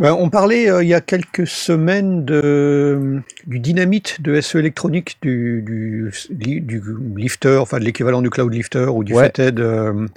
Ouais, 0.00 0.10
on 0.10 0.28
parlait 0.28 0.68
euh, 0.68 0.82
il 0.82 0.88
y 0.88 0.94
a 0.94 1.00
quelques 1.00 1.46
semaines 1.46 2.24
de, 2.24 3.20
du 3.46 3.60
dynamite 3.60 4.20
de 4.22 4.40
SE 4.40 4.58
électronique, 4.58 5.18
du, 5.22 5.62
du, 5.62 6.10
li- 6.30 6.60
du 6.60 6.82
lifter, 7.16 7.58
enfin 7.60 7.78
de 7.78 7.84
l'équivalent 7.84 8.20
du 8.20 8.28
cloud 8.28 8.52
lifter 8.52 8.86
ou 8.92 9.04
du 9.04 9.14
Ouais. 9.14 9.26
Fathead. 9.26 9.60
euh, 9.60 10.08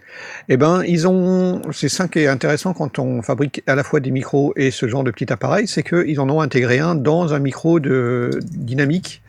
eh 0.50 0.58
ben, 0.58 0.82
ils 0.88 1.08
ont, 1.08 1.62
c'est 1.72 1.90
ça 1.90 2.08
qui 2.08 2.20
est 2.20 2.28
intéressant 2.28 2.74
quand 2.74 2.98
on 2.98 3.22
fabrique 3.22 3.62
à 3.68 3.76
la 3.76 3.84
fois 3.84 4.00
des 4.00 4.10
micros 4.10 4.52
et 4.56 4.72
ce 4.72 4.88
genre 4.88 5.04
de 5.04 5.12
petit 5.12 5.32
appareil, 5.32 5.68
c'est 5.68 5.84
qu'ils 5.84 6.20
en 6.20 6.28
ont 6.30 6.42
intégré 6.42 6.80
un 6.80 6.96
dans 6.96 7.34
un 7.36 7.40
micro 7.40 7.80
de 7.80 8.32
dynamique. 8.50 9.22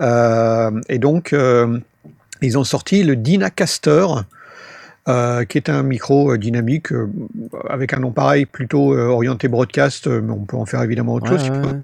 Euh, 0.00 0.70
et 0.88 0.98
donc, 0.98 1.34
euh, 1.34 1.78
ils 2.40 2.56
ont 2.56 2.64
sorti 2.64 3.04
le 3.04 3.14
Dynacaster, 3.14 4.06
euh, 5.08 5.44
qui 5.44 5.58
est 5.58 5.68
un 5.68 5.82
micro 5.82 6.32
euh, 6.32 6.38
dynamique 6.38 6.92
euh, 6.92 7.10
avec 7.68 7.92
un 7.92 7.98
nom 7.98 8.12
pareil, 8.12 8.46
plutôt 8.46 8.96
orienté 8.96 9.48
broadcast, 9.48 10.06
mais 10.06 10.32
on 10.32 10.44
peut 10.44 10.56
en 10.56 10.66
faire 10.66 10.82
évidemment 10.82 11.14
autre 11.14 11.32
Ouais, 11.32 11.38
chose, 11.38 11.50
ouais, 11.50 11.80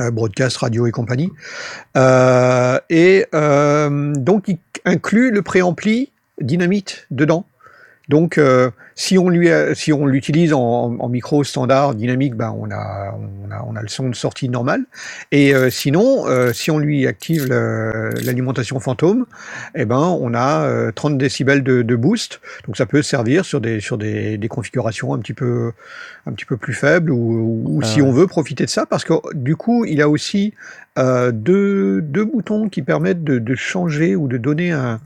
euh, 0.00 0.10
broadcast, 0.10 0.56
radio 0.56 0.86
et 0.86 0.90
compagnie. 0.90 1.30
Et 2.90 3.26
donc, 3.30 4.48
il 4.48 4.58
inclut 4.84 5.30
le 5.30 5.42
préampli 5.42 6.10
Dynamite 6.40 7.06
dedans. 7.10 7.44
Donc, 8.08 8.38
euh, 8.38 8.70
si 8.94 9.18
on 9.18 9.28
lui, 9.28 9.50
a- 9.50 9.74
si 9.74 9.92
on 9.92 10.06
l'utilise 10.06 10.52
en, 10.52 10.96
en 10.98 11.08
micro 11.08 11.44
standard 11.44 11.94
dynamique, 11.94 12.34
ben 12.34 12.54
on 12.58 12.70
a, 12.70 13.14
on 13.18 13.50
a, 13.50 13.64
on 13.66 13.76
a 13.76 13.82
le 13.82 13.88
son 13.88 14.08
de 14.08 14.14
sortie 14.14 14.48
normal. 14.48 14.84
Et 15.32 15.54
euh, 15.54 15.70
sinon, 15.70 16.26
euh, 16.26 16.52
si 16.52 16.70
on 16.70 16.78
lui 16.78 17.06
active 17.06 17.46
l'alimentation 17.48 18.80
fantôme, 18.80 19.26
eh 19.74 19.84
ben 19.84 20.16
on 20.20 20.34
a 20.34 20.64
euh, 20.64 20.92
30 20.92 21.18
décibels 21.18 21.62
de, 21.62 21.82
de 21.82 21.96
boost. 21.96 22.40
Donc 22.66 22.76
ça 22.76 22.86
peut 22.86 23.02
servir 23.02 23.44
sur 23.44 23.60
des, 23.60 23.80
sur 23.80 23.98
des, 23.98 24.38
des 24.38 24.48
configurations 24.48 25.14
un 25.14 25.18
petit 25.18 25.34
peu, 25.34 25.72
un 26.26 26.32
petit 26.32 26.44
peu 26.44 26.56
plus 26.56 26.74
faibles 26.74 27.10
ou, 27.10 27.62
ou 27.66 27.80
Ah 27.82 27.86
si 27.86 28.02
on 28.02 28.12
veut 28.12 28.26
profiter 28.26 28.64
de 28.64 28.70
ça, 28.70 28.86
parce 28.86 29.04
que 29.04 29.14
du 29.34 29.56
coup, 29.56 29.84
il 29.84 30.02
a 30.02 30.08
aussi 30.08 30.54
euh, 30.98 31.30
deux, 31.32 32.00
boutons 32.24 32.68
qui 32.68 32.82
permettent 32.82 33.24
de, 33.24 33.54
changer 33.54 34.16
ou 34.16 34.28
de 34.28 34.36
donner 34.36 34.72
un, 34.72 35.00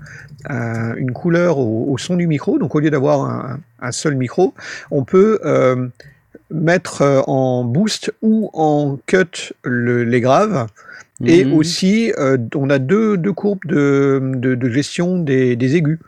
un- 0.49 0.95
une 0.97 1.13
couleur 1.13 1.59
au, 1.59 1.97
son 1.99 2.17
du 2.17 2.27
micro. 2.27 2.59
Donc 2.59 2.75
au 2.75 2.81
lieu 2.81 2.91
d'avoir 2.91 3.59
un, 3.81 3.93
seul 3.93 4.15
micro, 4.17 4.55
on 4.91 5.05
peut 5.05 5.41
euh, 5.45 5.89
mettre 6.51 7.03
euh, 7.03 7.21
en 7.27 7.65
boost 7.65 8.13
ou 8.23 8.51
en 8.55 8.99
cut 9.07 9.53
le- 9.63 10.05
les 10.05 10.21
graves. 10.21 10.67
Et 11.25 11.45
Mhm. 11.45 11.53
aussi, 11.55 12.13
euh, 12.19 12.37
on 12.57 12.69
a 12.71 12.79
deux, 12.81 13.17
deux 13.17 13.33
courbes 13.33 13.65
de, 13.67 14.21
de, 14.35 14.57
de 14.57 14.69
gestion 14.69 15.19
des, 15.19 15.55
des 15.55 15.77
aigus. 15.77 16.01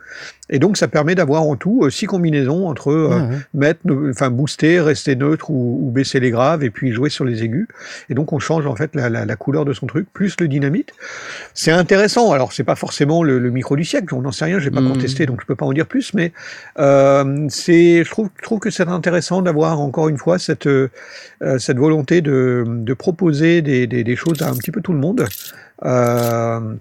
Et 0.49 0.59
donc, 0.59 0.77
ça 0.77 0.87
permet 0.89 1.15
d'avoir 1.15 1.43
en 1.43 1.55
tout 1.55 1.83
euh, 1.83 1.89
six 1.89 2.05
combinaisons 2.07 2.67
entre 2.67 2.91
euh, 2.91 3.07
ouais. 3.21 3.37
mettre, 3.53 3.79
ne- 3.85 4.11
enfin 4.11 4.29
booster, 4.29 4.79
rester 4.81 5.15
neutre 5.15 5.49
ou, 5.49 5.79
ou 5.87 5.91
baisser 5.91 6.19
les 6.19 6.29
graves 6.29 6.63
et 6.63 6.69
puis 6.69 6.91
jouer 6.91 7.09
sur 7.09 7.23
les 7.25 7.43
aigus. 7.43 7.67
Et 8.09 8.13
donc 8.15 8.31
on 8.33 8.39
change 8.39 8.65
en 8.67 8.75
fait 8.75 8.95
la, 8.95 9.09
la, 9.09 9.25
la 9.25 9.35
couleur 9.37 9.63
de 9.65 9.73
son 9.73 9.87
truc 9.87 10.07
plus 10.13 10.35
le 10.39 10.47
dynamite. 10.49 10.91
C'est 11.53 11.71
intéressant. 11.71 12.31
Alors 12.33 12.51
c'est 12.53 12.63
pas 12.65 12.75
forcément 12.75 13.23
le, 13.23 13.39
le 13.39 13.49
micro 13.51 13.75
du 13.77 13.83
siècle, 13.85 14.13
on 14.13 14.21
n'en 14.21 14.31
sait 14.31 14.45
rien, 14.45 14.59
j'ai 14.59 14.71
pas 14.71 14.81
Mm. 14.81 14.87
encore 14.87 14.97
testé 14.99 15.25
donc 15.25 15.41
je 15.41 15.45
peux 15.45 15.55
pas 15.55 15.65
en 15.65 15.73
dire 15.73 15.85
plus. 15.87 16.13
Mais 16.13 16.31
euh, 16.79 17.45
c'est, 17.49 18.03
je 18.03 18.09
trouve, 18.09 18.29
je 18.37 18.43
trouve 18.43 18.59
que 18.59 18.69
c'est 18.69 18.87
intéressant 18.87 19.41
d'avoir 19.41 19.79
encore 19.79 20.09
une 20.09 20.17
fois 20.17 20.37
cette 20.39 20.69
cette 21.59 21.77
volonté 21.77 22.21
de, 22.21 22.63
de 22.67 22.93
proposer 22.93 23.61
des, 23.61 23.85
des, 23.87 24.03
des 24.03 24.15
choses 24.15 24.41
un 24.41 24.55
petit 24.55 24.71
peu 24.71 24.76
tout 24.81 24.93
le 24.93 24.99
monde. 24.99 25.25
Euh, 25.85 26.75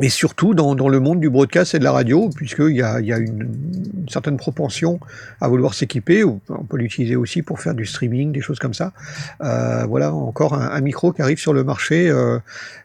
et 0.00 0.08
surtout 0.08 0.54
dans, 0.54 0.88
le 0.88 1.00
monde 1.00 1.18
du 1.18 1.28
broadcast 1.28 1.74
et 1.74 1.80
de 1.80 1.84
la 1.84 1.90
radio, 1.90 2.30
puisqu'il 2.36 2.76
y 2.76 2.82
a, 2.82 3.00
il 3.00 3.06
y 3.06 3.12
a 3.12 3.18
une, 3.18 4.06
certaine 4.08 4.36
propension 4.36 5.00
à 5.40 5.48
vouloir 5.48 5.74
s'équiper. 5.74 6.22
On 6.22 6.38
peut 6.38 6.76
l'utiliser 6.76 7.16
aussi 7.16 7.42
pour 7.42 7.60
faire 7.60 7.74
du 7.74 7.86
streaming, 7.86 8.30
des 8.30 8.40
choses 8.40 8.60
comme 8.60 8.74
ça. 8.74 8.92
Euh, 9.42 9.84
voilà, 9.86 10.12
encore 10.12 10.54
un, 10.54 10.70
un 10.70 10.80
micro 10.80 11.12
qui 11.12 11.22
arrive 11.22 11.38
sur 11.38 11.52
le 11.52 11.64
marché 11.64 12.08
euh, 12.08 12.38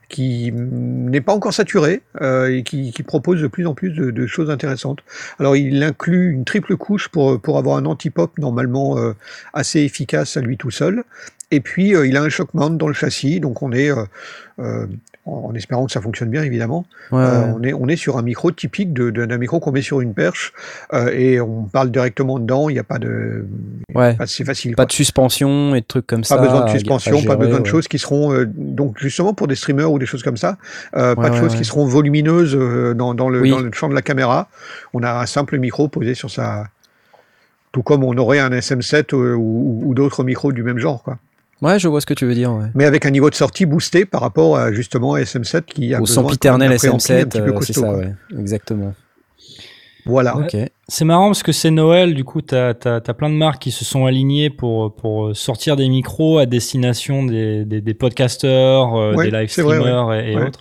qui 0.09 0.51
n'est 0.53 1.21
pas 1.21 1.33
encore 1.33 1.53
saturé 1.53 2.01
euh, 2.21 2.55
et 2.55 2.63
qui, 2.63 2.91
qui 2.91 3.03
propose 3.03 3.41
de 3.41 3.47
plus 3.47 3.65
en 3.67 3.73
plus 3.73 3.91
de, 3.91 4.11
de 4.11 4.27
choses 4.27 4.49
intéressantes. 4.49 4.99
Alors, 5.39 5.55
il 5.55 5.81
inclut 5.83 6.31
une 6.31 6.45
triple 6.45 6.77
couche 6.77 7.09
pour, 7.09 7.39
pour 7.41 7.57
avoir 7.57 7.77
un 7.77 7.85
anti-pop 7.85 8.37
normalement 8.37 8.97
euh, 8.97 9.13
assez 9.53 9.81
efficace 9.81 10.37
à 10.37 10.41
lui 10.41 10.57
tout 10.57 10.71
seul. 10.71 11.03
Et 11.51 11.59
puis, 11.59 11.95
euh, 11.95 12.07
il 12.07 12.17
a 12.17 12.21
un 12.21 12.29
shock 12.29 12.53
mount 12.53 12.71
dans 12.77 12.87
le 12.87 12.93
châssis, 12.93 13.39
donc 13.39 13.61
on 13.61 13.71
est, 13.71 13.91
euh, 13.91 14.03
euh, 14.59 14.87
en, 15.25 15.53
espérant 15.55 15.85
que 15.85 15.91
ça 15.91 16.01
fonctionne 16.01 16.29
bien 16.29 16.43
évidemment, 16.43 16.85
Ouais, 17.11 17.19
euh, 17.19 17.53
on, 17.57 17.63
est, 17.63 17.73
on 17.73 17.87
est 17.87 17.95
sur 17.95 18.17
un 18.17 18.21
micro 18.21 18.51
typique 18.51 18.93
de- 18.93 19.09
de- 19.09 19.25
d'un 19.25 19.37
micro 19.37 19.59
qu'on 19.59 19.71
met 19.71 19.81
sur 19.81 20.01
une 20.01 20.13
perche 20.13 20.53
euh, 20.93 21.09
et 21.11 21.41
on 21.41 21.63
parle 21.63 21.89
directement 21.91 22.37
dedans, 22.39 22.69
il 22.69 22.73
n'y 22.73 22.79
a 22.79 22.83
pas 22.83 22.99
de... 22.99 23.45
Ouais. 23.95 24.15
C'est 24.27 24.43
facile. 24.45 24.71
Pas 24.75 24.83
quoi. 24.83 24.85
de 24.85 24.91
suspension 24.91 25.73
et 25.75 25.81
de 25.81 25.85
trucs 25.85 26.05
comme 26.07 26.23
ça. 26.23 26.35
Pas 26.37 26.43
besoin 26.43 26.65
de 26.65 26.69
suspension, 26.69 27.23
pas 27.23 27.35
besoin 27.37 27.59
de 27.59 27.65
choses 27.65 27.87
qui 27.87 27.97
seront 27.97 28.33
euh, 28.33 28.45
donc 28.55 28.99
justement 28.99 29.33
pour 29.33 29.47
des 29.47 29.55
streamers 29.55 29.91
ou 29.91 29.97
des 29.99 30.05
choses 30.05 30.21
comme 30.23 30.37
ça, 30.37 30.57
euh, 30.95 31.15
pas 31.15 31.29
de 31.29 31.35
choses 31.35 31.55
qui 31.55 31.65
seront 31.65 31.85
volumineuses 31.85 32.55
dans, 32.95 33.13
dans 33.13 33.29
le, 33.29 33.41
Oui. 33.41 33.49
dans 33.51 33.59
le 33.59 33.71
champ 33.73 33.89
de 33.89 33.95
la 33.95 34.01
caméra. 34.01 34.47
On 34.93 35.01
a 35.03 35.11
un 35.21 35.25
simple 35.25 35.57
micro 35.57 35.87
posé 35.87 36.13
sur 36.13 36.29
sa, 36.29 36.67
tout 37.71 37.81
comme 37.83 38.03
on 38.03 38.15
aurait 38.17 38.39
un 38.39 38.49
SM7 38.51 39.13
euh, 39.15 39.33
ou, 39.33 39.81
ou 39.85 39.93
d'autres 39.95 40.23
micros 40.23 40.51
du 40.51 40.63
même 40.63 40.77
genre, 40.77 41.01
quoi. 41.03 41.17
Ouais, 41.61 41.79
je 41.79 41.87
vois 41.87 42.01
ce 42.01 42.05
que 42.05 42.13
tu 42.13 42.25
veux 42.25 42.33
dire. 42.35 42.51
Ouais. 42.51 42.65
Mais 42.75 42.85
avec 42.85 43.05
un 43.05 43.11
niveau 43.11 43.29
de 43.29 43.35
sortie 43.35 43.65
boosté 43.65 44.05
par 44.05 44.21
rapport 44.21 44.57
à 44.57 44.71
justement 44.73 45.13
à 45.13 45.21
SM7 45.21 45.63
qui 45.63 45.93
a 45.93 45.97
Au 45.97 46.01
besoin 46.01 46.23
sempiternel 46.23 46.67
quand 46.67 46.83
même 46.83 46.91
d'un 46.93 46.97
préampli 46.97 47.13
un 47.13 47.17
SM7, 47.17 47.25
petit 47.29 47.37
peu 47.39 47.43
euh, 47.43 47.47
c'est 47.61 47.73
costaud, 47.73 47.81
ça, 47.81 47.93
ouais. 47.95 48.13
Exactement. 48.39 48.93
Voilà. 50.05 50.37
Ok. 50.37 50.55
C'est 50.87 51.05
marrant 51.05 51.27
parce 51.27 51.41
que 51.41 51.51
c'est 51.51 51.71
Noël, 51.71 52.13
du 52.13 52.23
coup, 52.23 52.41
t'as 52.41 52.73
as, 52.85 53.13
plein 53.13 53.29
de 53.29 53.35
marques 53.35 53.61
qui 53.61 53.71
se 53.71 53.83
sont 53.83 54.05
alignées 54.05 54.49
pour, 54.51 54.93
pour 54.93 55.35
sortir 55.35 55.75
des 55.75 55.89
micros 55.89 56.37
à 56.37 56.45
destination 56.45 57.23
des, 57.23 57.65
des, 57.65 57.81
des 57.81 57.93
podcasters, 57.95 58.93
euh, 58.95 59.15
Ouais, 59.15 59.25
des 59.25 59.31
live 59.31 59.49
vrai, 59.57 59.77
streamers 59.77 60.13
et, 60.13 60.33
et 60.33 60.35
Ouais. 60.37 60.47
autres. 60.47 60.59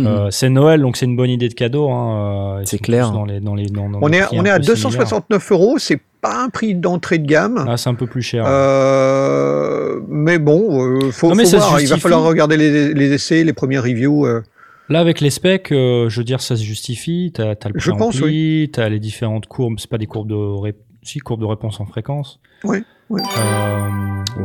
Euh, 0.00 0.30
c'est 0.30 0.50
Noël, 0.50 0.82
donc 0.82 0.96
c'est 0.98 1.06
une 1.06 1.16
bonne 1.16 1.30
idée 1.30 1.48
de 1.48 1.54
cadeau. 1.54 1.88
Hein, 1.88 2.58
euh, 2.58 2.62
C'est 2.66 2.78
clair. 2.78 3.10
Dans 3.10 3.24
les, 3.24 3.40
dans 3.40 3.54
les, 3.54 3.66
dans, 3.66 3.88
dans 3.88 3.98
On 4.02 4.12
est, 4.12 4.22
on 4.32 4.44
est 4.44 4.50
à 4.50 4.58
peu 4.58 4.76
similaires. 4.76 5.06
269 5.06 5.52
euros, 5.52 5.78
c'est 5.78 5.98
pas 6.20 6.42
un 6.42 6.50
prix 6.50 6.74
d'entrée 6.74 7.18
de 7.18 7.26
gamme. 7.26 7.64
Ah, 7.66 7.76
c'est 7.78 7.88
un 7.88 7.94
peu 7.94 8.06
plus 8.06 8.22
cher. 8.22 8.44
Euh, 8.46 9.77
mais 10.08 10.38
bon, 10.38 10.82
euh, 10.84 11.10
faut, 11.10 11.28
Non, 11.30 11.34
mais 11.34 11.44
faut 11.44 11.56
voir. 11.56 11.80
Il 11.80 11.88
va 11.88 11.96
falloir 11.96 12.22
regarder 12.22 12.56
les, 12.56 12.94
les 12.94 13.12
essais, 13.12 13.44
les 13.44 13.52
premières 13.52 13.82
reviews. 13.82 14.26
euh. 14.26 14.42
Là, 14.88 15.00
avec 15.00 15.20
les 15.20 15.30
specs, 15.30 15.70
euh, 15.72 16.08
je 16.08 16.20
veux 16.20 16.24
dire, 16.24 16.40
ça 16.40 16.56
se 16.56 16.62
justifie. 16.62 17.30
T'as 17.34 17.50
as 17.50 17.68
le 17.68 17.78
Je 17.78 17.90
pense, 17.90 18.20
t'as 18.72 18.88
les 18.88 19.00
différentes 19.00 19.46
courbes. 19.46 19.78
C'est 19.78 19.90
pas 19.90 19.98
des 19.98 20.06
courbes 20.06 20.28
de 20.28 20.34
ré... 20.34 20.74
si, 21.02 21.18
courbes 21.18 21.40
de 21.40 21.46
réponse 21.46 21.80
en 21.80 21.86
fréquence. 21.86 22.40
Ouais, 22.64 22.82
ouais. 23.10 23.20
Euh, 23.38 23.88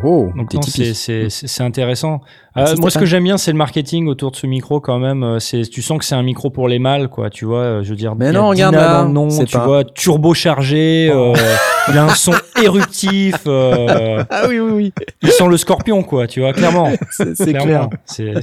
Oh, 0.04 0.32
donc 0.36 0.52
non, 0.54 0.62
c'est- 0.64 0.94
c'est 0.96 1.30
c'est- 1.30 1.48
c'est 1.48 1.64
intéressant. 1.64 2.20
Merci, 2.56 2.74
Euh, 2.74 2.78
moi, 2.82 2.90
ce 2.90 2.98
que 2.98 3.06
j'aime 3.06 3.24
bien, 3.24 3.38
c'est 3.38 3.52
le 3.52 3.58
marketing 3.58 4.08
autour 4.08 4.32
de 4.32 4.36
ce 4.36 4.48
micro 4.48 4.80
quand 4.80 4.98
même. 4.98 5.24
Euh, 5.24 5.40
C'est, 5.40 5.62
tu 5.70 5.82
sens 5.84 6.00
que 6.00 6.04
c'est 6.06 6.16
un 6.16 6.24
micro 6.24 6.50
pour 6.50 6.68
les 6.68 6.80
mâles, 6.80 7.10
quoi. 7.10 7.30
Tu 7.30 7.46
vois, 7.46 7.84
je 7.84 7.90
veux 7.92 7.96
dire. 7.96 8.16
Mais 8.16 8.32
non, 8.32 8.50
regarde 8.50 8.74
là, 8.76 9.08
c'est 9.30 9.46
tu 9.46 9.56
pas- 9.58 9.66
vois, 9.66 9.84
turbo 9.84 10.34
chargé. 10.34 11.10
euh, 11.14 11.34
il 11.90 11.98
a 11.98 12.06
un 12.06 12.10
son 12.16 12.34
éruptif. 12.62 13.36
Ah 13.46 14.46
oui, 14.50 14.60
oui, 14.60 14.72
oui. 14.72 14.94
il 15.22 15.30
sent 15.32 15.48
le 15.48 15.58
scorpion, 15.58 16.02
quoi. 16.04 16.26
Tu 16.28 16.40
vois, 16.42 16.54
clairement. 16.54 16.90
C'est 17.12 17.36
c'est 17.38 17.54
clair. 17.54 17.88
Clairement. 18.08 18.40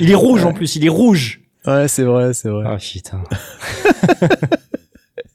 Il 0.00 0.10
est 0.10 0.14
rouge 0.16 0.44
en 0.44 0.52
plus. 0.52 0.74
Il 0.76 0.84
est 0.84 0.90
rouge. 0.90 1.40
Ouais, 1.66 1.86
c'est 1.88 2.04
vrai, 2.04 2.32
c'est 2.34 2.48
vrai. 2.48 2.64
Ah 2.66 2.76
putain. 2.76 3.22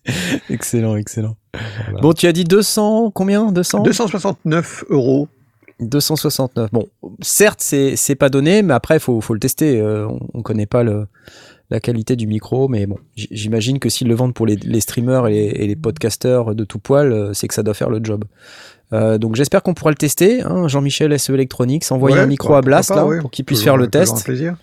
Excellent, 0.50 0.96
excellent. 0.96 1.36
Voilà. 1.86 2.02
Bon, 2.02 2.14
tu 2.14 2.28
as 2.28 2.32
dit 2.34 2.44
200, 2.44 3.12
combien 3.14 3.52
200 3.52 3.84
269 3.84 4.86
euros. 4.90 5.28
269. 5.80 6.70
Bon, 6.72 6.88
certes, 7.22 7.60
c'est 7.62 7.96
c'est 7.96 8.16
pas 8.16 8.30
donné, 8.30 8.62
mais 8.62 8.74
après, 8.74 9.00
faut 9.00 9.20
faut 9.22 9.34
le 9.34 9.40
tester. 9.40 9.80
Euh, 9.80 10.08
on, 10.08 10.20
on 10.36 10.42
connaît 10.42 10.66
pas 10.68 10.84
le 10.84 11.08
la 11.72 11.80
qualité 11.80 12.16
du 12.18 12.28
micro, 12.28 12.68
mais 12.68 12.86
bon, 12.86 12.98
j'imagine 13.16 13.80
que 13.80 13.88
s'ils 13.90 14.08
le 14.10 14.14
vendent 14.14 14.34
pour 14.34 14.46
les, 14.46 14.58
les 14.58 14.82
streamers 14.82 15.28
et 15.28 15.32
les, 15.32 15.46
et 15.64 15.68
les 15.68 15.76
podcasters 15.78 16.54
de 16.54 16.64
tout 16.66 16.80
poil, 16.80 17.14
euh, 17.14 17.34
c'est 17.34 17.48
que 17.48 17.54
ça 17.54 17.64
doit 17.64 17.74
faire 17.74 17.90
le 17.90 18.00
job. 18.04 18.26
Euh, 18.94 19.18
donc 19.18 19.36
j'espère 19.38 19.64
qu'on 19.64 19.74
pourra 19.74 19.92
le 19.92 19.96
tester. 19.96 20.42
Hein, 20.42 20.68
Jean-Michel 20.68 21.18
SE 21.18 21.32
Electronics, 21.32 21.90
envoyer 21.92 22.18
Ouais, 22.18 22.24
un 22.24 22.28
micro 22.28 22.54
à 22.56 22.62
Blast 22.62 22.90
là, 22.90 23.06
ouais. 23.06 23.20
pour 23.22 23.32
qu'il 23.32 23.46
puisse 23.46 23.64
faire 23.64 23.78
le 23.78 23.88
toujours 23.88 24.02
un 24.02 24.14
test. 24.16 24.26
plaisir. 24.26 24.56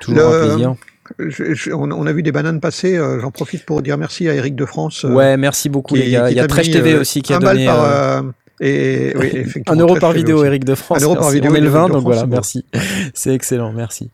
Toujours 0.00 0.20
un 0.26 0.40
Le- 0.42 0.48
plaisir. 0.48 0.74
Je- 1.18 1.54
je- 1.54 1.70
on, 1.72 1.90
on 1.90 2.06
a 2.06 2.12
vu 2.12 2.22
des 2.22 2.32
bananes 2.32 2.60
passer. 2.60 2.96
euh, 2.96 3.20
J'en 3.20 3.30
profite 3.30 3.64
pour 3.64 3.82
dire 3.82 3.98
merci 3.98 4.28
à 4.28 4.34
Eric 4.34 4.54
de 4.56 4.64
France. 4.64 5.04
euh, 5.04 5.12
Ouais, 5.12 5.36
merci 5.36 5.68
beaucoup 5.68 5.94
qui- 5.94 6.02
les 6.02 6.10
gars. 6.10 6.30
Il 6.30 6.36
y 6.36 6.40
a 6.40 6.46
Trash 6.46 6.70
TV 6.70 6.94
euh, 6.94 7.00
aussi 7.00 7.22
qui 7.22 7.32
a 7.34 7.38
donné 7.38 7.66
par, 7.66 7.84
euh, 7.84 8.22
et, 8.60 9.12
oui, 9.16 9.26
effectivement, 9.34 9.72
un 9.72 9.76
euro 9.80 9.96
par 9.96 10.12
vidéo, 10.12 10.38
aussi. 10.38 10.46
Eric 10.46 10.64
de 10.64 10.74
France. 10.74 11.02
Un 11.02 11.04
euro 11.04 11.16
par 11.16 11.30
vidéo, 11.30 11.52
On 11.52 11.54
est 11.54 11.60
le 11.60 11.66
Eric 11.66 11.74
20, 11.74 11.86
de 11.88 11.92
donc 11.92 12.00
France, 12.02 12.04
voilà, 12.04 12.20
c'est 12.22 12.26
merci. 12.28 12.64
C'est 13.14 13.34
excellent, 13.34 13.72
merci. 13.72 14.10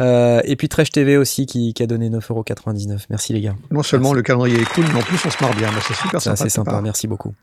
Euh, 0.00 0.40
et 0.44 0.54
puis 0.54 0.68
Trash 0.68 0.90
TV 0.92 1.16
aussi 1.16 1.46
qui, 1.46 1.74
qui 1.74 1.82
a 1.82 1.86
donné 1.86 2.08
9,99€. 2.08 3.06
Merci 3.10 3.32
les 3.32 3.40
gars. 3.40 3.54
Non 3.72 3.82
seulement 3.82 4.12
le 4.12 4.22
calendrier 4.22 4.60
est 4.60 4.68
cool, 4.68 4.84
mais 4.92 5.00
en 5.00 5.02
plus 5.02 5.18
on 5.26 5.30
se 5.30 5.42
marre 5.42 5.56
bien. 5.56 5.68
Bah, 5.72 5.80
c'est 5.86 5.94
super 5.94 6.20
C'est 6.20 6.28
sympa. 6.30 6.36
sa 6.44 6.48
sympa, 6.48 6.80
merci 6.82 7.08
beaucoup. 7.08 7.34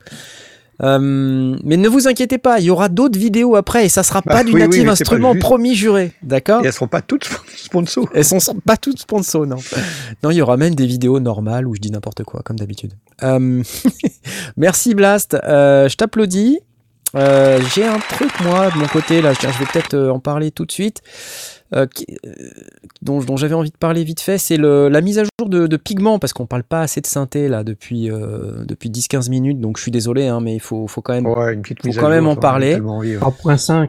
Euh, 0.82 1.56
mais 1.64 1.76
ne 1.78 1.88
vous 1.88 2.06
inquiétez 2.06 2.36
pas, 2.38 2.60
il 2.60 2.66
y 2.66 2.70
aura 2.70 2.88
d'autres 2.90 3.18
vidéos 3.18 3.56
après 3.56 3.86
et 3.86 3.88
ça 3.88 4.02
sera 4.02 4.20
Bah 4.20 4.34
pas 4.34 4.44
du 4.44 4.52
oui, 4.52 4.60
native 4.60 4.88
instrument 4.88 5.32
juste. 5.32 5.42
promis 5.42 5.74
juré, 5.74 6.12
d'accord 6.22 6.60
elles 6.64 6.72
seront 6.72 6.86
pas 6.88 7.00
toutes 7.00 7.24
sponsors. 7.56 8.08
Elles 8.14 8.24
sont 8.26 8.38
pas 8.64 8.76
toutes 8.76 8.98
sponsors, 9.00 9.46
non. 9.46 9.56
Non, 10.22 10.30
il 10.30 10.36
y 10.36 10.42
aura 10.42 10.56
même 10.58 10.74
des 10.74 10.86
vidéos 10.86 11.18
normales 11.18 11.66
où 11.66 11.74
je 11.74 11.80
dis 11.80 11.90
n'importe 11.90 12.24
quoi, 12.24 12.40
comme 12.44 12.58
d'habitude. 12.58 12.92
Euh, 13.22 13.62
merci 14.56 14.94
Blast, 14.94 15.34
Euh, 15.44 15.88
je 15.88 15.96
t'applaudis. 15.96 16.60
Euh, 17.14 17.58
J'ai 17.74 17.86
un 17.86 17.98
truc 17.98 18.30
moi 18.40 18.68
de 18.70 18.76
mon 18.78 18.86
côté 18.88 19.22
là, 19.22 19.32
je 19.32 19.40
je 19.48 19.58
vais 19.58 19.64
peut-être 19.72 19.94
euh, 19.94 20.10
en 20.10 20.18
parler 20.18 20.50
tout 20.50 20.66
de 20.66 20.72
suite. 20.72 21.00
Euh, 21.74 21.86
qui- 21.86 22.06
euh, 22.26 22.30
dont, 23.02 23.18
dont 23.20 23.36
j'avais 23.36 23.54
envie 23.54 23.70
de 23.70 23.76
parler 23.76 24.04
vite 24.04 24.20
fait, 24.20 24.38
c'est 24.38 24.56
la 24.56 25.00
mise 25.00 25.18
à 25.18 25.22
jour 25.24 25.48
de, 25.48 25.66
de 25.66 25.76
pigments, 25.76 26.18
parce 26.18 26.32
qu'on 26.32 26.46
parle 26.46 26.62
pas 26.64 26.80
assez 26.82 27.00
de 27.00 27.06
synthé 27.06 27.48
là 27.48 27.64
depuis, 27.64 28.10
euh, 28.10 28.64
depuis 28.64 28.90
10-15 28.90 29.28
minutes, 29.30 29.60
donc 29.60 29.76
je 29.76 29.82
suis 29.82 29.90
désolé, 29.92 30.26
hein, 30.28 30.40
mais 30.40 30.54
il 30.54 30.60
faut, 30.60 30.86
faut 30.86 31.00
quand 31.02 31.14
même 31.14 31.26
Ouais, 31.26 31.54
une 31.54 31.62
petite 31.62 31.82
Faut 31.82 32.00
quand 32.00 32.08
même 32.10 32.26
en 32.26 32.36
parler. 32.36 32.72
tellement 32.72 32.98
envie, 32.98 33.16
ouais. 33.16 33.22
3.5. 33.22 33.88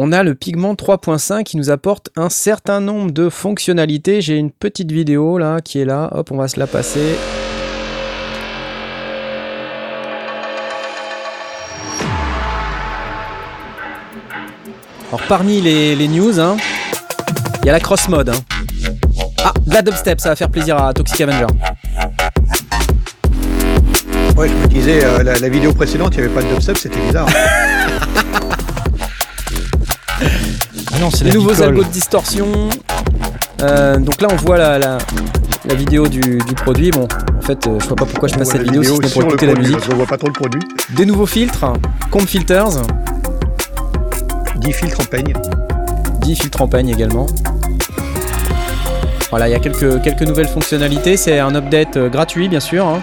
On 0.00 0.12
a 0.12 0.22
le 0.22 0.36
pigment 0.36 0.74
3.5 0.74 1.42
qui 1.42 1.56
nous 1.56 1.70
apporte 1.70 2.10
un 2.14 2.28
certain 2.28 2.80
nombre 2.80 3.10
de 3.10 3.28
fonctionnalités. 3.28 4.20
J'ai 4.20 4.36
une 4.36 4.52
petite 4.52 4.92
vidéo 4.92 5.38
là 5.38 5.60
qui 5.60 5.80
est 5.80 5.84
là. 5.84 6.08
Hop, 6.14 6.30
on 6.30 6.36
va 6.36 6.46
se 6.46 6.60
la 6.60 6.68
passer. 6.68 7.16
Alors 15.08 15.22
parmi 15.26 15.60
les, 15.60 15.96
les 15.96 16.08
news, 16.08 16.38
hein, 16.38 16.56
y 17.68 17.70
a 17.70 17.74
la 17.74 17.80
cross 17.80 18.08
mode. 18.08 18.30
hein. 18.30 18.90
Ah, 19.44 19.52
de 19.66 19.74
la 19.74 19.82
dubstep, 19.82 20.20
ça 20.20 20.30
va 20.30 20.36
faire 20.36 20.48
plaisir 20.50 20.76
à 20.82 20.92
Toxic 20.92 21.20
Avenger. 21.20 21.46
Ouais, 24.36 24.48
je 24.48 24.54
me 24.54 24.66
disais, 24.68 25.04
euh, 25.04 25.22
la, 25.22 25.38
la 25.38 25.48
vidéo 25.48 25.72
précédente, 25.72 26.14
il 26.14 26.20
n'y 26.20 26.24
avait 26.26 26.34
pas 26.34 26.42
de 26.42 26.48
dubstep, 26.48 26.76
c'était 26.78 26.98
bizarre. 27.00 27.26
Ah 30.20 30.98
non, 31.00 31.10
c'est 31.10 31.24
Les 31.24 31.32
nouveaux 31.32 31.60
algos 31.62 31.84
de 31.84 31.88
distorsion. 31.90 32.46
Euh, 33.62 33.98
donc 33.98 34.20
là, 34.20 34.28
on 34.30 34.36
voit 34.36 34.56
la, 34.58 34.78
la, 34.78 34.98
la 35.64 35.74
vidéo 35.74 36.08
du, 36.08 36.20
du 36.38 36.54
produit. 36.54 36.90
Bon, 36.90 37.06
en 37.36 37.42
fait, 37.42 37.66
euh, 37.66 37.78
je 37.80 37.86
vois 37.86 37.96
pas 37.96 38.06
pourquoi 38.06 38.28
je 38.28 38.34
passe 38.34 38.48
cette 38.48 38.58
la 38.58 38.72
vidéo 38.72 38.82
si 38.82 38.96
ce 38.96 39.02
n'est 39.02 39.08
sur 39.08 39.20
pour 39.20 39.28
écouter 39.30 39.46
la 39.46 39.54
musique. 39.54 39.80
qu'on 39.86 39.96
voit 39.96 40.06
pas 40.06 40.16
trop 40.16 40.28
le 40.28 40.32
produit. 40.32 40.60
Des 40.90 41.04
nouveaux 41.06 41.26
filtres, 41.26 41.64
Comp 42.10 42.26
Filters, 42.26 42.82
10 44.56 44.72
filtres 44.72 45.00
en 45.00 45.04
peigne. 45.04 45.32
10 46.22 46.36
filtres 46.36 46.62
en 46.62 46.68
peigne 46.68 46.88
également. 46.90 47.26
Voilà, 49.30 49.46
il 49.48 49.52
y 49.52 49.54
a 49.54 49.58
quelques, 49.58 50.00
quelques 50.02 50.22
nouvelles 50.22 50.48
fonctionnalités. 50.48 51.18
C'est 51.18 51.38
un 51.38 51.54
update 51.54 51.96
euh, 51.96 52.08
gratuit, 52.08 52.48
bien 52.48 52.60
sûr. 52.60 52.86
hein. 52.86 53.02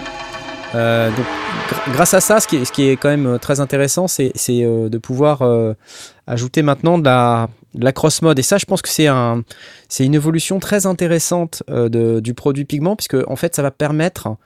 Euh, 0.74 1.08
donc, 1.10 1.24
gr- 1.70 1.92
grâce 1.92 2.14
à 2.14 2.20
ça, 2.20 2.40
ce 2.40 2.48
qui 2.48 2.82
est, 2.88 2.96
quand 2.96 3.08
même 3.08 3.26
euh, 3.26 3.38
très 3.38 3.60
intéressant, 3.60 4.08
c'est 4.08 4.32
euh, 4.50 4.88
de 4.88 4.98
pouvoir 4.98 5.42
ajouter 6.26 6.62
maintenant 6.62 6.98
de 6.98 7.04
la, 7.04 7.48
de 7.74 7.84
la 7.84 7.92
cross-mode. 7.92 8.38
Et 8.40 8.42
ça, 8.42 8.58
je 8.58 8.64
pense 8.64 8.82
que 8.82 8.88
c'est 8.88 9.06
un, 9.06 9.44
une 10.00 10.14
évolution 10.14 10.58
très 10.58 10.86
intéressante 10.86 11.62
du 11.68 12.34
produit 12.34 12.64
Pigment, 12.64 12.96
puisque 12.96 13.16
en 13.28 13.36
fait, 13.36 13.54
ça 13.54 13.62
va 13.62 13.70
permettre 13.70 14.36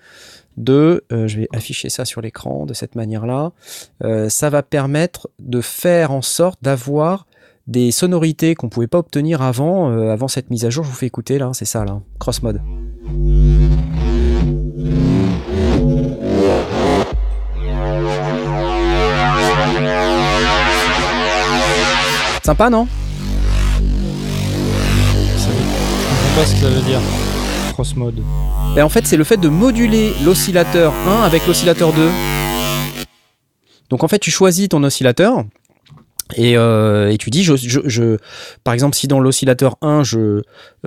de, 0.59 1.03
je 1.11 1.39
vais 1.39 1.49
afficher 1.55 1.89
ça 1.89 2.05
sur 2.05 2.21
l'écran 2.21 2.67
de 2.67 2.75
cette 2.75 2.95
manière-là, 2.95 3.53
ça 4.29 4.51
va 4.51 4.63
permettre 4.63 5.31
de 5.39 5.63
faire 5.63 6.11
en 6.11 6.23
sorte 6.23 6.59
d'avoir 6.61 7.27
des 7.71 7.93
sonorités 7.93 8.55
qu'on 8.57 8.69
pouvait 8.69 8.89
pas 8.89 8.99
obtenir 8.99 9.41
avant, 9.43 9.91
euh, 9.91 10.11
avant 10.13 10.29
cette 10.29 10.51
mise 10.51 10.65
à 10.65 10.71
jour. 10.71 10.85
Je 10.85 10.91
vous 10.91 10.97
fais 10.97 11.07
écouter 11.07 11.39
là, 11.39 11.51
c'est 11.55 11.65
ça 11.65 11.85
là, 11.85 12.01
cross 12.19 12.43
mode. 12.43 12.61
Sympa 22.43 22.71
non? 22.71 22.87
Ça 25.37 25.49
veut- 25.49 25.55
Je 25.57 26.09
comprends 26.09 26.37
pas 26.37 26.47
ce 26.47 26.55
que 26.55 26.61
ça 26.61 26.69
veut 26.69 26.81
dire. 26.83 27.01
Cross 27.73 27.97
mode. 27.97 28.23
Et 28.77 28.83
en 28.83 28.89
fait, 28.89 29.07
c'est 29.07 29.17
le 29.17 29.25
fait 29.25 29.37
de 29.37 29.49
moduler 29.49 30.13
l'oscillateur 30.25 30.93
1 31.07 31.23
avec 31.23 31.47
l'oscillateur 31.47 31.93
2. 31.93 32.09
Donc 33.91 34.05
en 34.05 34.09
fait, 34.09 34.19
tu 34.19 34.31
choisis 34.31 34.69
ton 34.69 34.83
oscillateur 34.85 35.45
et, 36.37 36.57
euh, 36.57 37.11
et 37.11 37.19
tu 37.19 37.31
dis, 37.31 37.43
je, 37.45 37.55
je- 37.57 37.81
je- 37.85 38.17
par 38.65 38.75
exemple, 38.75 38.95
si 38.97 39.09
dans 39.09 39.21
l'oscillateur 39.21 39.77
1, 39.83 40.03
je, 40.05 40.19
euh, 40.19 40.43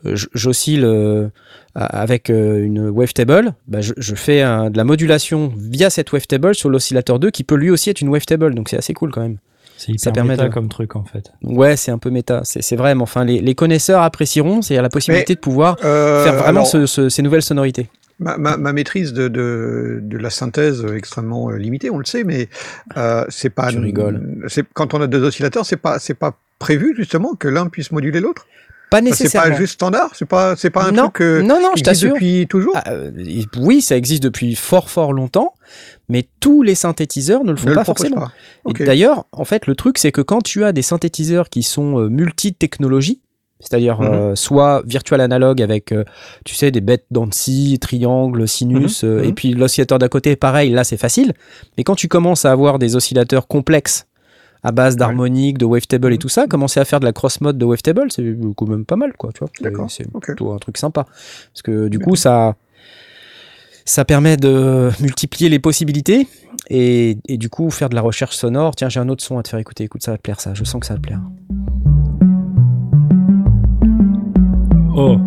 je- 0.06 0.28
j'oscille 0.34 0.84
euh, 0.86 1.28
avec 1.76 2.30
euh, 2.30 2.64
une 2.64 2.90
wavetable, 2.90 3.54
bah, 3.68 3.82
je, 3.82 3.94
je 3.98 4.16
fais 4.16 4.42
un- 4.42 4.70
de 4.70 4.78
la 4.78 4.84
modulation 4.84 5.52
via 5.58 5.90
cette 5.90 6.12
wavetable 6.12 6.54
sur 6.56 6.70
l'oscillateur 6.70 7.20
2 7.20 7.32
qui 7.32 7.44
peut 7.44 7.56
lui 7.56 7.70
aussi 7.72 7.90
être 7.90 8.02
une 8.02 8.10
wavetable. 8.10 8.54
Donc 8.56 8.70
c'est 8.70 8.78
assez 8.78 8.94
cool 8.94 9.12
quand 9.12 9.22
même. 9.22 9.38
C'est 9.78 9.92
hyper 9.92 10.02
Ça 10.02 10.12
permet 10.12 10.30
méta 10.36 10.48
de- 10.48 10.54
comme 10.54 10.70
truc 10.70 10.96
en 10.96 11.04
fait. 11.04 11.32
Ouais, 11.42 11.76
c'est 11.76 11.92
un 11.92 11.98
peu 11.98 12.10
méta. 12.12 12.42
C'est, 12.44 12.62
c'est 12.62 12.76
vrai, 12.76 12.94
mais 12.96 13.02
enfin, 13.02 13.26
les, 13.26 13.40
les 13.42 13.56
connaisseurs 13.56 14.02
apprécieront. 14.04 14.62
C'est 14.62 14.76
la 14.80 14.88
possibilité 14.90 15.34
de 15.36 15.40
pouvoir 15.40 15.78
Euh, 15.84 16.24
faire 16.24 16.34
vraiment 16.36 16.48
alors, 16.62 16.68
ce- 16.68 16.86
ce- 16.86 17.10
ces 17.10 17.22
nouvelles 17.24 17.42
sonorités. 17.42 17.90
Ma, 18.24 18.38
ma- 18.38 18.58
ma 18.58 18.74
maîtrise 18.74 19.14
de, 19.14 19.28
de, 19.28 20.00
de 20.02 20.18
la 20.18 20.30
synthèse 20.32 20.86
extrêmement 20.96 21.52
euh, 21.52 21.58
limitée, 21.58 21.90
on 21.92 21.98
le 22.00 22.06
sait, 22.06 22.24
mais 22.24 22.50
euh, 22.98 23.26
c'est 23.30 23.50
pas. 23.52 23.70
Tu 23.72 23.78
rigoles. 23.78 24.48
Quand 24.74 24.94
on 24.96 25.02
a 25.02 25.08
deux 25.08 25.24
oscillateurs, 25.24 25.66
c'est 25.66 25.78
pas 25.78 26.00
c'est 26.00 26.14
pas 26.16 26.38
prévu 26.60 26.96
justement 26.98 27.36
que 27.36 27.48
l'un 27.48 27.68
puisse 27.68 27.92
moduler 27.92 28.20
l'autre? 28.22 28.48
Pas 28.90 28.98
Enfin, 29.00 29.06
C'est 29.06 29.24
nécessairement. 29.24 29.52
pas 29.56 29.58
juste 29.62 29.74
standard. 29.74 30.12
C'est 30.14 30.26
pas 30.28 30.56
c'est 30.56 30.70
pas 30.70 30.84
un 30.86 30.92
non, 30.92 31.04
truc 31.04 31.14
que 31.16 31.42
non, 31.42 31.60
non, 31.60 31.72
je 31.76 31.84
t'assure. 31.84 32.14
depuis 32.14 32.46
toujours? 32.48 32.74
Ah, 32.76 32.92
euh, 32.92 33.12
oui, 33.58 33.82
ça 33.82 33.98
existe 33.98 34.22
depuis 34.22 34.54
fort 34.56 34.90
fort 34.92 35.14
longtemps, 35.14 35.54
mais 36.10 36.28
tous 36.40 36.62
les 36.62 36.76
synthétiseurs 36.76 37.44
ne 37.44 37.52
le 37.52 37.58
font 37.58 37.70
ne 37.70 37.74
pas 37.76 37.86
forcément. 37.86 38.18
pas. 38.18 38.32
Et. 38.80 38.84
D'ailleurs, 38.86 39.26
en 39.32 39.46
fait, 39.46 39.66
le 39.66 39.76
truc, 39.76 39.98
c'est 39.98 40.12
que 40.12 40.22
quand 40.22 40.42
tu 40.44 40.64
as 40.64 40.72
des 40.74 40.84
synthétiseurs 40.84 41.50
qui 41.50 41.64
sont 41.64 42.00
euh, 42.02 42.08
multi-technologies, 42.10 43.20
c'est-à-dire 43.64 44.02
Mhm. 44.02 44.08
euh, 44.14 44.36
soit 44.36 44.84
virtual 44.86 45.22
analogue 45.22 45.62
avec, 45.62 45.92
euh, 45.92 46.04
tu 46.46 46.54
sais, 46.54 46.70
des 46.70 46.82
bêtes 46.82 47.06
d'Annecy, 47.12 47.78
triangle, 47.80 48.48
sinus, 48.48 49.04
euh, 49.04 49.20
Mhm. 49.20 49.24
et 49.30 49.34
puis 49.34 49.54
l'oscillateur 49.54 49.98
d'à 50.00 50.10
côté, 50.10 50.36
pareil, 50.36 50.70
là 50.72 50.84
c'est 50.84 50.98
facile. 50.98 51.34
Mais 51.78 51.84
quand 51.84 51.96
tu 51.96 52.08
commences 52.08 52.46
à 52.46 52.52
avoir 52.52 52.78
des 52.80 52.96
oscillateurs 52.96 53.48
complexes 53.48 54.06
à 54.66 54.72
base 54.72 54.96
d'harmonique, 54.96 55.58
de 55.58 55.66
wavetable 55.66 56.08
et 56.14 56.16
Mhm. 56.16 56.20
tout 56.20 56.30
ça, 56.30 56.48
commencer 56.48 56.80
à 56.80 56.86
faire 56.86 57.00
de 57.00 57.06
la 57.06 57.12
cross-mode 57.14 57.58
de 57.58 57.66
wavetable, 57.66 58.12
c'est 58.12 58.24
quand 58.56 58.68
même 58.68 58.86
pas 58.86 58.96
mal, 58.96 59.14
quoi, 59.18 59.32
tu 59.34 59.40
vois. 59.40 59.50
C'est- 59.58 59.64
D'accord. 59.64 59.90
C'est 59.92 60.06
Ok. 60.14 60.24
plutôt 60.24 60.52
un 60.54 60.58
truc 60.58 60.78
sympa. 60.78 61.04
Parce 61.54 61.62
que 61.64 61.88
du 61.90 62.00
coup, 62.00 62.16
ça, 62.16 62.56
ça 63.86 64.06
permet 64.06 64.38
de 64.38 64.90
multiplier 65.02 65.50
les 65.50 65.60
possibilités 65.60 66.28
et, 66.70 67.18
et 67.28 67.38
du 67.38 67.50
coup 67.50 67.70
faire 67.72 67.90
de 67.90 67.96
la 67.96 68.02
recherche 68.02 68.38
sonore. 68.38 68.76
Tiens, 68.76 68.88
j'ai 68.88 69.02
un 69.02 69.10
autre 69.10 69.22
son 69.24 69.38
à 69.38 69.44
te 69.44 69.50
faire 69.50 69.60
écouter. 69.60 69.84
Écoute, 69.84 70.02
ça 70.04 70.12
va 70.12 70.18
te 70.18 70.22
plaire, 70.22 70.40
ça. 70.40 70.54
Je 70.54 70.64
sens 70.64 70.80
que 70.80 70.86
ça 70.88 70.94
va 70.94 71.00
te 71.02 71.06
plaire. 71.08 71.20
Oh. 74.96 75.18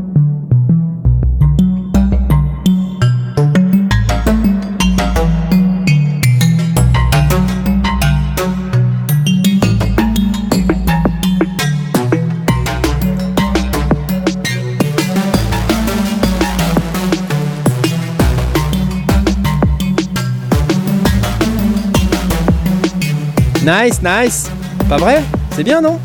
Nice, 23.65 24.01
nice. 24.01 24.49
Pas 24.89 24.97
vrai? 24.97 25.25
C'est 25.51 25.65
bien, 25.65 25.81
non? 25.81 25.99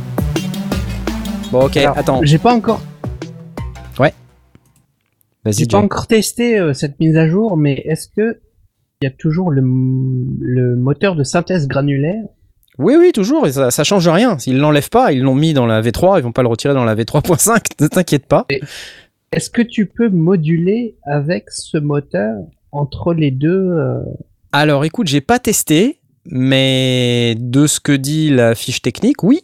Bon, 1.51 1.65
ok. 1.65 1.77
Alors, 1.77 1.95
attends. 1.95 2.19
J'ai 2.23 2.39
pas 2.39 2.55
encore. 2.55 2.81
J'ai 5.45 5.65
pas 5.65 5.79
encore 5.79 6.07
testé 6.07 6.59
euh, 6.59 6.73
cette 6.73 6.99
mise 6.99 7.17
à 7.17 7.27
jour, 7.27 7.57
mais 7.57 7.81
est-ce 7.85 8.07
que 8.07 8.39
il 9.01 9.05
y 9.05 9.07
a 9.07 9.11
toujours 9.11 9.49
le, 9.49 9.61
moteur 9.61 11.15
de 11.15 11.23
synthèse 11.23 11.67
granulaire? 11.67 12.23
Oui, 12.77 12.95
oui, 12.97 13.11
toujours. 13.11 13.47
et 13.47 13.51
ça, 13.51 13.71
ça 13.71 13.83
change 13.83 14.07
rien. 14.07 14.37
S'ils 14.37 14.59
l'enlèvent 14.59 14.89
pas, 14.91 15.11
ils 15.11 15.21
l'ont 15.21 15.35
mis 15.35 15.53
dans 15.53 15.65
la 15.65 15.81
V3. 15.81 16.19
Ils 16.19 16.23
vont 16.23 16.31
pas 16.31 16.43
le 16.43 16.47
retirer 16.47 16.73
dans 16.73 16.85
la 16.85 16.95
V3.5. 16.95 17.63
Ne 17.81 17.87
t'inquiète 17.87 18.27
pas. 18.27 18.45
Est-ce 19.31 19.49
que 19.49 19.61
tu 19.61 19.87
peux 19.87 20.09
moduler 20.09 20.95
avec 21.03 21.49
ce 21.49 21.77
moteur 21.77 22.35
entre 22.71 23.13
les 23.13 23.31
deux 23.31 23.71
euh, 23.71 24.01
Alors, 24.51 24.85
écoute, 24.85 25.07
j'ai 25.07 25.21
pas 25.21 25.39
testé, 25.39 25.99
mais 26.25 27.35
de 27.39 27.65
ce 27.65 27.79
que 27.79 27.91
dit 27.91 28.29
la 28.29 28.53
fiche 28.55 28.81
technique, 28.81 29.23
oui. 29.23 29.41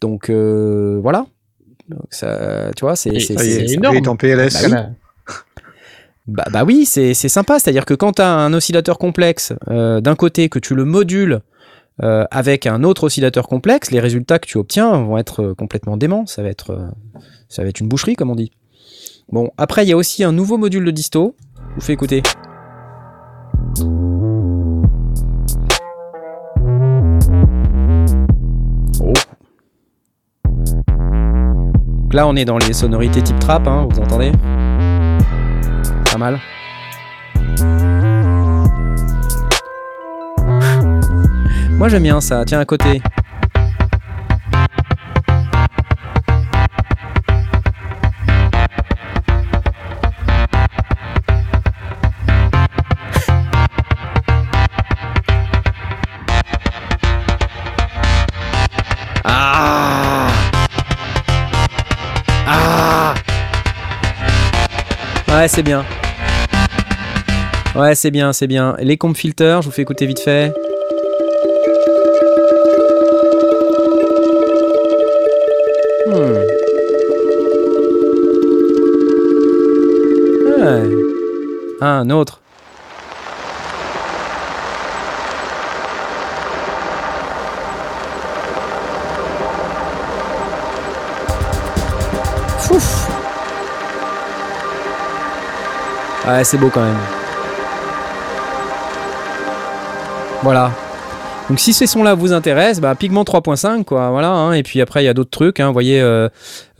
Donc 0.00 0.30
euh, 0.30 0.98
voilà. 1.02 1.26
Donc, 1.88 2.06
ça, 2.10 2.70
tu 2.76 2.84
vois, 2.84 2.96
c'est 2.96 3.10
y 3.10 3.20
c'est- 3.20 3.34
est, 3.34 3.72
énorme. 3.74 4.08
en 4.08 4.16
PLS. 4.16 4.70
Bah 4.70 4.86
oui. 4.88 4.94
Bah, 6.28 6.44
bah 6.52 6.62
oui, 6.62 6.84
c'est 6.84 7.14
sympa. 7.14 7.58
C'est-à-dire 7.58 7.86
que 7.86 7.94
quand 7.94 8.12
tu 8.12 8.22
as 8.22 8.30
un 8.30 8.52
oscillateur 8.52 8.98
complexe, 8.98 9.54
euh, 9.68 10.02
d'un 10.02 10.14
côté, 10.14 10.50
que 10.50 10.58
tu 10.58 10.74
le 10.74 10.84
modules 10.84 11.40
euh, 12.02 12.26
avec 12.30 12.66
un 12.66 12.84
autre 12.84 13.04
oscillateur 13.04 13.48
complexe, 13.48 13.90
les 13.90 13.98
résultats 13.98 14.38
que 14.38 14.46
tu 14.46 14.58
obtiens 14.58 14.90
vont 15.02 15.16
être 15.16 15.42
euh, 15.42 15.54
complètement 15.54 15.96
déments. 15.96 16.26
Ça 16.26 16.42
va 16.42 16.50
être, 16.50 16.92
ça 17.48 17.62
va 17.62 17.68
être 17.68 17.80
une 17.80 17.88
boucherie, 17.88 18.14
comme 18.14 18.30
on 18.30 18.36
dit. 18.36 18.52
Bon, 19.30 19.50
après, 19.56 19.84
il 19.84 19.88
y 19.88 19.92
a 19.92 19.96
aussi 19.96 20.22
un 20.22 20.32
nouveau 20.32 20.58
module 20.58 20.84
de 20.84 20.90
disto. 20.90 21.34
Je 21.70 21.74
vous 21.76 21.80
fais 21.80 21.94
écouter. 21.94 22.22
Oh. 29.00 29.12
Donc 32.02 32.14
là, 32.14 32.26
on 32.26 32.36
est 32.36 32.44
dans 32.44 32.58
les 32.58 32.74
sonorités 32.74 33.22
type 33.22 33.38
trap, 33.38 33.66
hein, 33.66 33.88
vous 33.90 34.00
entendez? 34.00 34.32
Pas 36.18 36.30
mal. 36.32 36.40
Moi 41.70 41.88
j'aime 41.88 42.02
bien 42.02 42.20
ça, 42.20 42.44
tiens 42.44 42.58
à 42.58 42.64
côté. 42.64 43.00
Ah 59.24 60.28
Ah 62.46 63.14
Ouais, 65.28 65.46
c'est 65.46 65.62
bien. 65.62 65.84
Ouais, 67.76 67.94
c'est 67.94 68.10
bien, 68.10 68.32
c'est 68.32 68.46
bien. 68.46 68.74
Les 68.80 68.96
comp 68.96 69.16
filters, 69.16 69.62
je 69.62 69.68
vous 69.68 69.72
fais 69.72 69.82
écouter 69.82 70.06
vite 70.06 70.20
fait. 70.20 70.52
Hmm. 76.06 76.48
Un 81.80 82.10
autre. 82.10 82.40
Fouf. 92.58 93.08
Ouais, 96.26 96.42
c'est 96.42 96.58
beau 96.58 96.68
quand 96.68 96.82
même. 96.82 97.17
Voilà. 100.42 100.72
Donc 101.48 101.60
si 101.60 101.72
ces 101.72 101.86
sons-là 101.86 102.14
vous 102.14 102.34
intéressent, 102.34 102.80
bah, 102.82 102.94
Pigment 102.94 103.22
3.5, 103.24 103.84
quoi, 103.84 104.10
voilà. 104.10 104.30
hein. 104.30 104.52
et 104.52 104.62
puis 104.62 104.82
après, 104.82 105.02
il 105.02 105.06
y 105.06 105.08
a 105.08 105.14
d'autres 105.14 105.30
trucs. 105.30 105.60
Hein, 105.60 105.68
vous 105.68 105.72
voyez, 105.72 105.98
euh, 106.00 106.28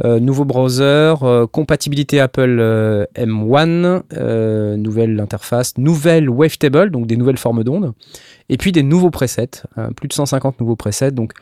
euh, 0.05 0.21
nouveau 0.21 0.45
browser, 0.45 1.15
euh, 1.23 1.47
compatibilité 1.47 2.21
Apple 2.21 2.59
euh, 2.61 3.07
M1, 3.17 4.03
euh, 4.15 4.77
nouvelle 4.77 5.19
interface, 5.21 5.79
nouvelle 5.79 6.29
wavetable, 6.29 6.91
donc 6.91 7.07
des 7.07 7.17
nouvelles 7.17 7.39
formes 7.39 7.65
d'ondes, 7.65 7.95
et 8.51 8.59
puis 8.59 8.71
des 8.71 8.83
nouveaux 8.83 9.11
presets, 9.11 9.63
euh, 9.79 9.89
plus 9.91 10.07
de 10.09 10.13
150 10.13 10.61
nouveaux 10.61 10.77
presets. 10.77 11.13
Donc 11.13 11.33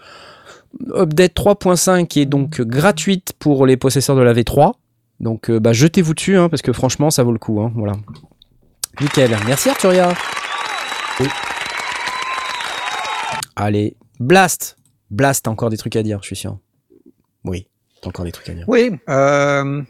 update 0.94 1.34
3.5 1.34 2.06
qui 2.06 2.20
est 2.20 2.26
donc 2.26 2.60
gratuite 2.60 3.32
pour 3.40 3.66
les 3.66 3.76
possesseurs 3.76 4.14
de 4.14 4.22
la 4.22 4.34
V3. 4.34 4.72
Donc 5.18 5.50
bah, 5.50 5.72
jetez-vous 5.72 6.14
dessus, 6.14 6.36
hein, 6.38 6.48
parce 6.48 6.62
que 6.62 6.72
franchement, 6.72 7.10
ça 7.10 7.24
vaut 7.24 7.32
le 7.32 7.38
coup. 7.40 7.60
hein, 7.60 7.72
voilà. 7.74 7.94
Nickel. 9.00 9.36
Merci 9.48 9.68
Arturia. 9.68 10.12
Allez, 13.56 13.96
Blast. 14.20 14.76
Blast, 15.10 15.44
t'as 15.44 15.50
encore 15.50 15.70
des 15.70 15.76
trucs 15.76 15.96
à 15.96 16.02
dire, 16.02 16.18
je 16.22 16.26
suis 16.26 16.36
sûr. 16.36 16.58
Oui, 17.44 17.66
t'as 18.02 18.08
encore 18.08 18.24
des 18.24 18.32
trucs 18.32 18.48
à 18.48 18.54
dire. 18.54 18.64
Oui, 18.68 18.90
euh, 19.08 19.82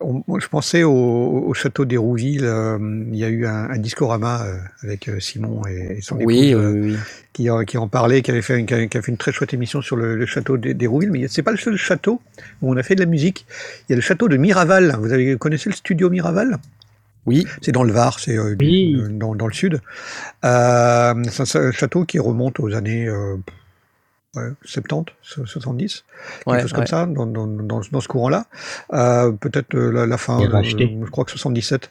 on- 0.00 0.38
je 0.40 0.48
pensais 0.48 0.82
au, 0.82 0.92
au 0.92 1.54
château 1.54 1.84
d'Hérouville. 1.84 2.44
euh, 2.44 2.78
il 3.12 3.16
y 3.16 3.24
a 3.24 3.28
eu 3.28 3.46
un, 3.46 3.70
un 3.70 3.78
discorama 3.78 4.42
euh, 4.44 4.58
avec 4.82 5.08
Simon 5.20 5.62
et, 5.68 5.98
et 5.98 6.00
son 6.00 6.16
Oui, 6.16 6.48
épouse, 6.48 6.64
oui, 6.74 6.90
oui. 6.92 6.96
qui, 7.32 7.48
en- 7.50 7.64
qui 7.64 7.78
en 7.78 7.86
parlait, 7.88 8.20
qui 8.22 8.30
avait 8.30 8.42
fait, 8.42 8.58
une- 8.58 8.66
qui 8.66 8.74
a, 8.74 9.02
fait 9.02 9.12
une 9.12 9.16
très 9.16 9.32
chouette 9.32 9.54
émission 9.54 9.80
sur 9.80 9.96
le, 9.96 10.16
le 10.16 10.26
château 10.26 10.56
d'Hé- 10.56 10.74
d'Hérouville. 10.74 11.10
Mais 11.12 11.28
c'est 11.28 11.42
pas 11.42 11.52
le 11.52 11.56
seul 11.58 11.76
château 11.76 12.20
où 12.62 12.72
on 12.72 12.76
a 12.76 12.82
fait 12.82 12.94
de 12.96 13.00
la 13.00 13.06
musique. 13.06 13.46
Il 13.88 13.92
y 13.92 13.94
a 13.94 13.96
le 13.96 14.02
château 14.02 14.28
de 14.28 14.36
Miraval. 14.36 14.96
Vous 15.00 15.12
avez 15.12 15.36
connaissez 15.38 15.70
le 15.70 15.76
studio 15.76 16.10
Miraval? 16.10 16.58
Oui, 17.26 17.46
C'est 17.60 17.72
dans 17.72 17.82
le 17.82 17.92
Var, 17.92 18.18
c'est 18.18 18.36
euh, 18.38 18.56
Oui. 18.60 18.96
euh, 18.98 19.08
dans, 19.10 19.34
dans 19.34 19.46
le 19.46 19.52
sud. 19.52 19.80
Euh, 20.44 21.14
c'est 21.30 21.56
un- 21.58 21.70
château 21.70 22.04
qui 22.04 22.18
remonte 22.18 22.58
aux 22.60 22.74
années 22.74 23.06
euh, 23.06 23.36
ouais, 24.36 24.48
70, 24.64 25.12
70, 25.44 26.04
quelque 26.44 26.50
ouais, 26.50 26.62
chose 26.62 26.72
comme 26.72 26.86
ça, 26.86 27.06
dans, 27.06 27.26
dans, 27.26 27.82
ce 27.82 28.08
courant-là. 28.08 28.46
Euh, 28.94 29.32
Peut-être 29.32 29.74
euh, 29.74 29.90
la, 29.92 30.06
la 30.06 30.16
fin, 30.16 30.40
euh, 30.40 30.62
je 30.62 31.10
crois 31.10 31.24
que 31.24 31.30
77. 31.30 31.90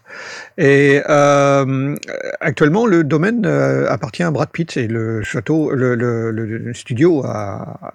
Et 0.57 1.01
euh, 1.07 1.95
actuellement, 2.39 2.85
le 2.87 3.03
domaine 3.03 3.45
euh, 3.45 3.87
appartient 3.89 4.23
à 4.23 4.31
Brad 4.31 4.49
Pitt 4.49 4.77
et 4.77 4.87
le 4.87 5.21
château, 5.21 5.71
le, 5.71 5.95
le, 5.95 6.73
studio 6.73 7.23
a 7.25 7.93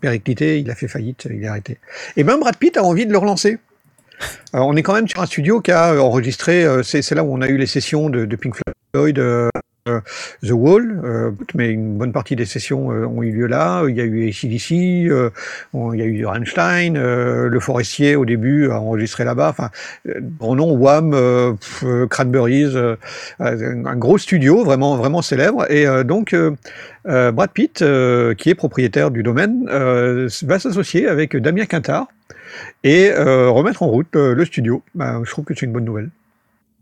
périclité, 0.00 0.58
il 0.60 0.70
a 0.70 0.74
fait 0.74 0.88
faillite, 0.88 1.26
il 1.30 1.42
est 1.44 1.46
arrêté. 1.46 1.78
Et 2.16 2.24
ben 2.24 2.36
Brad 2.36 2.56
Pitt 2.56 2.76
a 2.76 2.82
envie 2.82 3.06
de 3.06 3.12
le 3.12 3.18
relancer. 3.18 3.58
Alors, 4.52 4.68
on 4.68 4.76
est 4.76 4.82
quand 4.82 4.94
même 4.94 5.08
sur 5.08 5.20
un 5.20 5.26
studio 5.26 5.60
qui 5.60 5.72
a 5.72 5.94
euh, 5.94 5.98
enregistré, 5.98 6.64
euh, 6.64 6.82
c'est 6.82 7.10
là 7.12 7.24
où 7.24 7.34
on 7.34 7.40
a 7.40 7.48
eu 7.48 7.56
les 7.56 7.66
sessions 7.66 8.10
de, 8.10 8.36
Pink 8.36 8.54
Floyd, 8.94 9.18
euh, 9.18 9.48
euh, 9.56 9.60
The 10.42 10.52
Wall, 10.52 11.02
euh, 11.04 11.30
mais 11.54 11.68
une 11.68 11.98
bonne 11.98 12.12
partie 12.12 12.36
des 12.36 12.46
sessions 12.46 12.90
euh, 12.90 13.04
ont 13.06 13.22
eu 13.22 13.32
lieu 13.32 13.46
là. 13.46 13.84
Il 13.86 13.94
y 13.94 14.00
a 14.00 14.04
eu 14.04 14.26
ACDC, 14.26 15.10
euh, 15.10 15.28
il 15.74 15.98
y 15.98 16.02
a 16.02 16.06
eu 16.06 16.24
Rammstein, 16.24 16.96
euh, 16.96 17.50
Le 17.50 17.60
Forestier 17.60 18.16
au 18.16 18.24
début 18.24 18.70
a 18.70 18.80
enregistré 18.80 19.24
là-bas. 19.24 19.50
Enfin, 19.50 19.68
euh, 20.08 20.20
bon 20.22 20.54
nom, 20.54 20.72
Wham, 20.72 21.12
euh, 21.12 21.52
euh, 21.82 22.06
Cranberries, 22.06 22.74
euh, 22.74 22.96
euh, 23.42 23.82
un 23.84 23.96
gros 23.96 24.16
studio 24.16 24.64
vraiment 24.64 24.96
vraiment 24.96 25.20
célèbre. 25.20 25.70
Et 25.70 25.86
euh, 25.86 26.02
donc 26.02 26.32
euh, 26.32 26.52
euh, 27.06 27.30
Brad 27.30 27.50
Pitt, 27.50 27.82
euh, 27.82 28.32
qui 28.32 28.48
est 28.48 28.54
propriétaire 28.54 29.10
du 29.10 29.22
domaine, 29.22 29.68
euh, 29.68 30.30
va 30.44 30.58
s'associer 30.58 31.08
avec 31.08 31.36
Damien 31.36 31.66
Quintard 31.66 32.06
et 32.84 33.10
euh, 33.10 33.50
remettre 33.50 33.82
en 33.82 33.88
route 33.88 34.16
euh, 34.16 34.34
le 34.34 34.46
studio. 34.46 34.82
Ben, 34.94 35.20
je 35.24 35.30
trouve 35.30 35.44
que 35.44 35.52
c'est 35.52 35.66
une 35.66 35.72
bonne 35.72 35.84
nouvelle. 35.84 36.08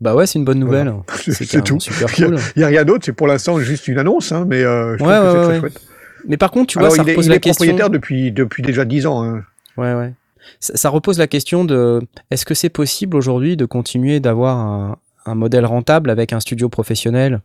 Bah 0.01 0.15
ouais, 0.15 0.27
c'est 0.27 0.37
une 0.39 0.45
bonne 0.45 0.59
nouvelle. 0.59 0.93
C'est 1.17 1.63
tout. 1.63 1.79
super 1.79 2.07
Il 2.17 2.21
y 2.21 2.23
a- 2.23 2.27
cool. 2.27 2.37
Il 2.55 2.59
n'y 2.59 2.63
a 2.65 2.67
rien 2.67 2.83
d'autre, 2.83 3.05
c'est 3.05 3.13
pour 3.13 3.27
l'instant 3.27 3.59
juste 3.59 3.87
une 3.87 3.99
annonce, 3.99 4.31
hein, 4.31 4.45
mais 4.47 4.61
euh, 4.63 4.97
je 4.97 5.03
Ouais, 5.03 5.15
trouve 5.17 5.33
que 5.33 5.39
c'est 5.39 5.47
très 5.49 5.59
chouette. 5.59 5.81
Mais 6.27 6.37
par 6.37 6.51
contre, 6.51 6.67
tu 6.67 6.77
vois, 6.79 6.87
Alors, 6.87 6.95
ça 6.97 7.03
il 7.03 7.09
est, 7.09 7.11
repose 7.13 7.25
il 7.25 7.29
la 7.29 7.35
est 7.35 7.39
question. 7.39 7.65
propriétaire 7.65 7.89
depuis, 7.89 8.31
depuis 8.31 8.63
déjà 8.63 8.85
10 8.85 9.05
ans. 9.07 9.23
hein. 9.23 9.43
Ouais, 9.77 9.93
ouais. 9.93 10.13
Ça, 10.59 10.75
ça 10.75 10.89
repose 10.89 11.17
la 11.19 11.27
question 11.27 11.63
de 11.65 12.01
est-ce 12.31 12.45
que 12.45 12.53
c'est 12.53 12.69
possible 12.69 13.15
aujourd'hui 13.17 13.55
de 13.57 13.65
continuer 13.65 14.19
d'avoir 14.19 14.57
un, 14.57 14.97
un 15.25 15.35
modèle 15.35 15.65
rentable 15.65 16.09
avec 16.09 16.33
un 16.33 16.39
studio 16.39 16.69
professionnel 16.69 17.41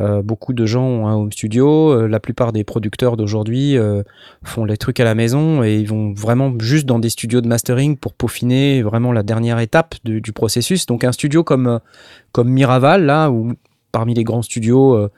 Euh, 0.00 0.22
Beaucoup 0.22 0.52
de 0.52 0.66
gens 0.66 0.84
ont 0.84 1.06
un 1.08 1.14
home 1.14 1.32
studio. 1.32 1.90
euh, 1.92 2.06
la 2.08 2.20
plupart 2.20 2.52
des 2.52 2.64
producteurs 2.64 3.16
d'aujourd'hui 3.16 3.76
euh, 3.76 4.02
font 4.42 4.64
les 4.64 4.76
trucs 4.76 4.98
à 5.00 5.04
la 5.04 5.14
maison 5.14 5.62
et 5.62 5.76
ils 5.76 5.88
vont 5.88 6.12
vraiment 6.12 6.52
juste 6.58 6.86
dans 6.86 6.98
des 6.98 7.10
studios 7.10 7.40
de 7.40 7.48
mastering 7.48 7.96
pour 7.96 8.14
peaufiner 8.14 8.82
vraiment 8.82 9.12
la 9.12 9.22
dernière 9.22 9.58
étape 9.58 9.94
du, 10.04 10.20
du 10.20 10.32
processus. 10.32 10.86
Donc 10.86 11.04
un 11.04 11.12
studio 11.12 11.44
comme, 11.44 11.80
comme 12.32 12.48
Miraval, 12.48 13.04
là, 13.04 13.30
où 13.30 13.52
parmi 13.92 14.14
les 14.14 14.24
grands 14.24 14.42
studios 14.42 15.08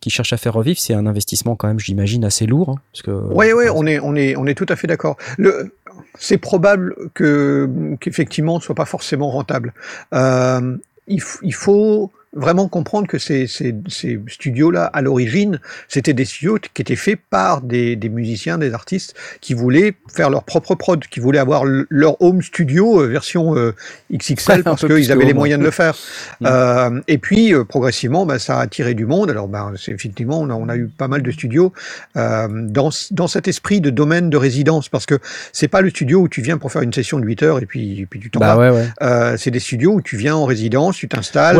qui 0.00 0.08
cherchent 0.08 0.32
à 0.32 0.36
faire 0.36 0.54
revivre, 0.54 0.78
c'est 0.78 0.94
un 0.94 1.04
investissement 1.06 1.56
quand 1.56 1.68
même, 1.68 1.80
j'imagine, 1.80 2.24
assez 2.24 2.46
lourd. 2.46 2.70
hein, 2.70 2.74
parce 2.92 3.02
que, 3.02 3.10
Oui, 3.10 3.46
oui, 3.54 3.64
on 3.74 3.86
est, 3.86 3.98
on 4.00 4.14
est, 4.16 4.36
on 4.36 4.46
est 4.46 4.54
tout 4.54 4.66
à 4.68 4.76
fait 4.76 4.86
d'accord. 4.86 5.16
Le, 5.36 5.74
c'est 6.18 6.38
probable 6.38 6.94
que, 7.14 7.68
qu'effectivement, 8.00 8.60
ce 8.60 8.66
soit 8.66 8.74
pas 8.74 8.84
forcément 8.86 9.30
rentable. 9.30 9.74
Il, 10.12 11.20
il 11.42 11.54
faut 11.54 12.10
vraiment 12.32 12.68
comprendre 12.68 13.08
que 13.08 13.18
ces, 13.18 13.46
ces, 13.48 13.74
ces 13.88 14.20
studios-là, 14.28 14.84
à 14.84 15.00
l'origine, 15.02 15.58
c'était 15.88 16.12
des 16.12 16.24
studios 16.24 16.58
qui 16.74 16.82
étaient 16.82 16.94
faits 16.96 17.18
par 17.28 17.60
des, 17.60 17.96
des 17.96 18.08
musiciens, 18.08 18.56
des 18.56 18.72
artistes 18.72 19.14
qui 19.40 19.52
voulaient 19.54 19.94
faire 20.14 20.30
leur 20.30 20.44
propre 20.44 20.76
prod, 20.76 21.04
qui 21.06 21.18
voulaient 21.18 21.40
avoir 21.40 21.64
le- 21.64 21.86
leur 21.90 22.20
home 22.22 22.40
studio 22.40 23.02
euh, 23.02 23.06
version 23.08 23.56
euh, 23.56 23.74
XXL 24.12 24.62
parce 24.62 24.86
qu'ils 24.86 25.10
avaient 25.10 25.24
les 25.24 25.34
moyens 25.34 25.58
de 25.60 25.64
le 25.64 25.70
faire. 25.72 25.94
Mm. 26.40 26.46
Euh, 26.46 27.00
et 27.08 27.18
puis, 27.18 27.52
euh, 27.52 27.64
progressivement, 27.64 28.24
bah, 28.26 28.38
ça 28.38 28.58
a 28.58 28.62
attiré 28.62 28.94
du 28.94 29.06
monde. 29.06 29.28
Alors, 29.30 29.48
bah, 29.48 29.72
c'est, 29.76 29.90
effectivement, 29.92 30.40
on 30.40 30.50
a, 30.50 30.54
on 30.54 30.68
a 30.68 30.76
eu 30.76 30.86
pas 30.86 31.08
mal 31.08 31.22
de 31.22 31.30
studios 31.32 31.72
euh, 32.16 32.46
dans, 32.48 32.90
dans 33.10 33.26
cet 33.26 33.48
esprit 33.48 33.80
de 33.80 33.90
domaine 33.90 34.30
de 34.30 34.36
résidence, 34.36 34.88
parce 34.88 35.06
que 35.06 35.18
c'est 35.52 35.68
pas 35.68 35.80
le 35.80 35.90
studio 35.90 36.20
où 36.20 36.28
tu 36.28 36.42
viens 36.42 36.58
pour 36.58 36.70
faire 36.70 36.82
une 36.82 36.92
session 36.92 37.18
de 37.18 37.24
8 37.24 37.42
heures 37.42 37.58
et 37.58 37.66
puis, 37.66 38.00
et 38.02 38.06
puis 38.06 38.20
tu 38.20 38.30
t'en 38.30 38.38
Bah 38.40 38.54
vas. 38.54 38.70
ouais, 38.72 38.76
ouais. 38.78 38.88
Euh, 39.02 39.36
c'est 39.36 39.50
des 39.50 39.58
studios 39.60 39.94
où 39.94 40.00
tu 40.02 40.16
viens 40.16 40.36
en 40.36 40.44
résidence, 40.44 40.96
tu 40.96 41.08
t'installes. 41.08 41.56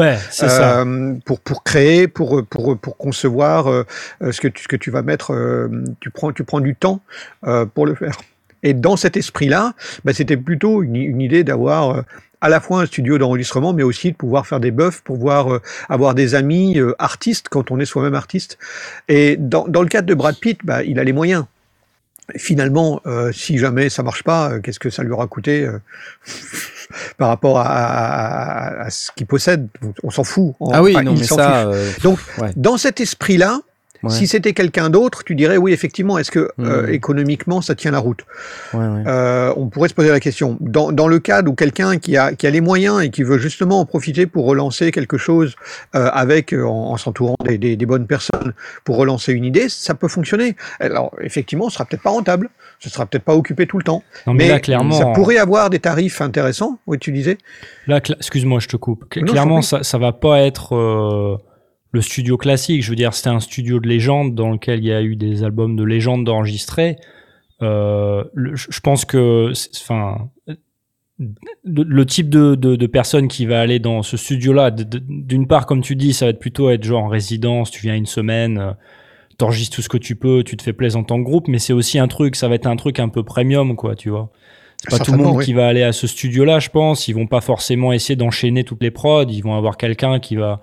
Euh, 0.60 1.14
pour 1.24 1.40
pour 1.40 1.64
créer, 1.64 2.08
pour 2.08 2.44
pour 2.46 2.78
pour 2.78 2.96
concevoir 2.96 3.68
euh, 3.68 3.84
euh, 4.22 4.32
ce 4.32 4.40
que 4.40 4.48
tu 4.48 4.66
que 4.68 4.76
tu 4.76 4.90
vas 4.90 5.02
mettre, 5.02 5.32
tu 6.00 6.10
prends 6.10 6.32
tu 6.32 6.44
prends 6.44 6.60
du 6.60 6.74
temps 6.74 7.00
pour 7.74 7.86
le 7.86 7.94
faire. 7.94 8.16
Et 8.62 8.74
dans 8.74 8.96
cet 8.96 9.16
esprit-là, 9.16 9.72
bah, 10.04 10.12
c'était 10.12 10.36
plutôt 10.36 10.82
une, 10.82 11.20
idée 11.20 11.44
d'avoir 11.44 12.04
à 12.42 12.48
la 12.50 12.60
fois 12.60 12.82
un 12.82 12.86
studio 12.86 13.16
d'enregistrement, 13.16 13.72
mais 13.72 13.82
aussi 13.82 14.12
de 14.12 14.16
pouvoir 14.16 14.46
faire 14.46 14.60
des 14.60 14.70
buffs, 14.70 15.02
pouvoir 15.02 15.60
avoir 15.88 16.14
des 16.14 16.34
amis 16.34 16.78
artistes 16.98 17.48
quand 17.48 17.70
on 17.70 17.80
est 17.80 17.86
soi-même 17.86 18.14
artiste. 18.14 18.58
Et 19.08 19.36
dans, 19.38 19.66
dans 19.66 19.80
le 19.80 19.88
cadre 19.88 20.06
de 20.06 20.14
Brad 20.14 20.36
Pitt, 20.38 20.60
bah, 20.62 20.82
il 20.82 20.98
a 20.98 21.04
les 21.04 21.14
moyens. 21.14 21.46
Finalement, 22.36 23.00
euh, 23.06 23.32
si 23.32 23.58
jamais 23.58 23.88
ça 23.88 24.02
marche 24.02 24.22
pas, 24.22 24.50
euh, 24.52 24.60
qu'est-ce 24.60 24.78
que 24.78 24.90
ça 24.90 25.02
lui 25.02 25.12
aura 25.12 25.26
coûté 25.26 25.64
euh, 25.64 25.78
par 27.18 27.28
rapport 27.28 27.58
à, 27.58 27.64
à- 27.66 28.82
à 28.86 28.90
ce 28.90 29.10
qu'il 29.14 29.26
possède? 29.26 29.68
On 30.02 30.10
s'en 30.10 30.24
fout. 30.24 30.54
Ah 30.72 30.82
oui, 30.82 30.92
non, 31.04 31.12
mais 31.12 31.26
ça. 31.36 31.70
Donc, 32.02 32.18
ouais. 32.38 32.50
Dans 32.56 32.76
cet 32.76 33.00
esprit-là, 33.00 33.60
Ouais. 34.02 34.10
si 34.10 34.26
c'était 34.26 34.52
quelqu'un 34.54 34.88
d'autre, 34.88 35.24
tu 35.24 35.34
dirais 35.34 35.56
oui, 35.58 35.72
effectivement, 35.72 36.16
est-ce 36.18 36.30
que 36.30 36.50
euh, 36.58 36.82
Mhm. 36.86 36.90
économiquement 36.94 37.60
ça 37.60 37.74
tient 37.74 37.90
la 37.90 37.98
route? 37.98 38.24
Ouais, 38.72 38.80
ouais. 38.80 39.02
Euh, 39.06 39.52
On 39.56 39.68
pourrait 39.68 39.88
se 39.88 39.94
poser 39.94 40.08
la 40.10 40.20
question. 40.20 40.56
Dans, 40.60 40.90
dans 40.92 41.06
le 41.08 41.18
cadre 41.18 41.50
où 41.50 41.54
quelqu'un 41.54 41.98
qui 41.98 42.16
a, 42.16 42.32
qui 42.34 42.46
a 42.46 42.50
les 42.50 42.60
moyens 42.62 43.02
et 43.02 43.10
qui 43.10 43.22
veut 43.22 43.38
justement 43.38 43.80
en 43.80 43.84
profiter 43.84 44.26
pour 44.26 44.46
relancer 44.46 44.90
quelque 44.90 45.18
chose 45.18 45.54
euh, 45.94 46.08
avec 46.12 46.54
euh, 46.54 46.64
en, 46.64 46.92
en 46.92 46.96
s'entourant 46.96 47.36
des, 47.44 47.58
des- 47.58 47.76
des 47.76 47.86
bonnes 47.86 48.06
personnes 48.06 48.54
pour 48.84 48.96
relancer 48.96 49.32
une 49.32 49.44
idée, 49.44 49.68
ça 49.68 49.94
peut 49.94 50.08
fonctionner. 50.08 50.56
Alors 50.80 51.14
effectivement, 51.20 51.68
ce 51.68 51.74
sera 51.74 51.84
peut-être 51.84 52.02
pas 52.02 52.10
rentable, 52.10 52.48
ce 52.78 52.88
sera 52.88 53.04
peut-être 53.06 53.24
pas 53.24 53.34
occupé 53.36 53.66
tout 53.66 53.76
le 53.78 53.84
temps, 53.84 54.02
Non, 54.26 54.32
mais, 54.34 54.44
mais 54.44 54.48
là, 54.50 54.60
clairement. 54.60 54.92
ça 54.98 55.06
pourrait 55.14 55.36
avoir 55.38 55.68
des 55.70 55.78
tarifs 55.78 56.20
intéressants. 56.20 56.78
Oui, 56.86 56.98
tu 56.98 57.12
disais? 57.12 57.36
Là, 57.86 58.00
excuse-moi, 58.16 58.60
je 58.60 58.68
te 58.68 58.76
coupe. 58.76 59.04
Non, 59.16 59.24
Clairement, 59.32 59.62
ça, 59.62 59.82
ça 59.82 59.98
va 59.98 60.12
pas 60.12 60.40
être 60.40 60.74
euh, 60.74 61.36
le 61.92 62.00
studio 62.00 62.36
classique. 62.36 62.82
Je 62.82 62.90
veux 62.90 62.96
dire, 62.96 63.14
c'était 63.14 63.30
un 63.30 63.40
studio 63.40 63.80
de 63.80 63.88
légende 63.88 64.34
dans 64.34 64.50
lequel 64.50 64.80
il 64.80 64.86
y 64.86 64.92
a 64.92 65.02
eu 65.02 65.16
des 65.16 65.42
albums 65.44 65.76
de 65.76 65.84
légende 65.84 66.24
d'enregistrés. 66.24 66.96
Euh, 67.62 68.24
le- 68.34 68.56
je 68.56 68.80
pense 68.80 69.04
que, 69.04 69.52
enfin, 69.82 70.30
le, 71.64 72.04
type 72.06 72.30
de, 72.30 72.54
de, 72.54 72.76
de 72.76 72.86
personne 72.86 73.28
qui 73.28 73.44
va 73.44 73.60
aller 73.60 73.78
dans 73.78 74.02
ce 74.02 74.16
studio-là, 74.16 74.70
d'une 74.70 75.46
part, 75.46 75.66
comme 75.66 75.82
tu 75.82 75.94
dis, 75.96 76.12
ça 76.12 76.26
va 76.26 76.30
être 76.30 76.38
plutôt 76.38 76.70
être 76.70 76.84
genre 76.84 77.04
en 77.04 77.08
résidence. 77.08 77.70
Tu 77.70 77.82
viens 77.82 77.94
une 77.94 78.06
semaine. 78.06 78.58
euh, 78.58 78.72
T'enregistres 79.36 79.76
tout 79.76 79.80
ce 79.82 79.88
que 79.88 79.96
tu 79.96 80.16
peux, 80.16 80.42
tu 80.44 80.54
te 80.58 80.62
fais 80.62 80.74
plaisir 80.74 81.00
en 81.00 81.02
tant 81.02 81.16
que 81.18 81.24
groupe, 81.24 81.48
mais 81.48 81.58
c'est 81.58 81.72
aussi 81.72 81.98
un 81.98 82.08
truc, 82.08 82.36
ça 82.36 82.46
va 82.46 82.56
être 82.56 82.66
un 82.66 82.76
truc 82.76 83.00
un 83.00 83.08
peu 83.08 83.22
premium, 83.22 83.74
quoi, 83.74 83.96
tu 83.96 84.10
vois. 84.10 84.30
C'est 84.76 84.98
pas 84.98 85.02
tout 85.02 85.12
le 85.12 85.18
monde 85.18 85.36
oui. 85.38 85.44
qui 85.46 85.54
va 85.54 85.66
aller 85.66 85.82
à 85.82 85.92
ce 85.92 86.06
studio-là, 86.06 86.58
je 86.58 86.68
pense. 86.68 87.08
Ils 87.08 87.14
vont 87.14 87.26
pas 87.26 87.40
forcément 87.40 87.90
essayer 87.94 88.16
d'enchaîner 88.16 88.64
toutes 88.64 88.82
les 88.82 88.90
prods. 88.90 89.24
Ils 89.30 89.40
vont 89.40 89.54
avoir 89.56 89.78
quelqu'un 89.78 90.20
qui 90.20 90.36
va, 90.36 90.60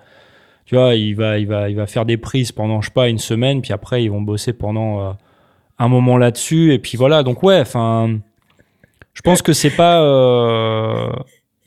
tu 0.68 0.74
vois, 0.74 0.94
il 0.94 1.14
va, 1.14 1.38
il 1.38 1.46
va, 1.46 1.70
il 1.70 1.76
va 1.76 1.86
faire 1.86 2.04
des 2.04 2.18
prises 2.18 2.52
pendant, 2.52 2.82
je 2.82 2.88
sais 2.88 2.92
pas, 2.92 3.08
une 3.08 3.16
semaine, 3.16 3.62
puis 3.62 3.72
après 3.72 4.04
ils 4.04 4.10
vont 4.10 4.20
bosser 4.20 4.52
pendant 4.52 5.00
euh, 5.00 5.12
un 5.78 5.88
moment 5.88 6.18
là-dessus, 6.18 6.74
et 6.74 6.78
puis 6.78 6.98
voilà. 6.98 7.22
Donc 7.22 7.42
ouais, 7.42 7.58
enfin, 7.58 8.18
je 9.14 9.22
pense 9.22 9.40
que 9.40 9.54
c'est 9.54 9.70
pas, 9.74 10.02
euh, 10.02 11.10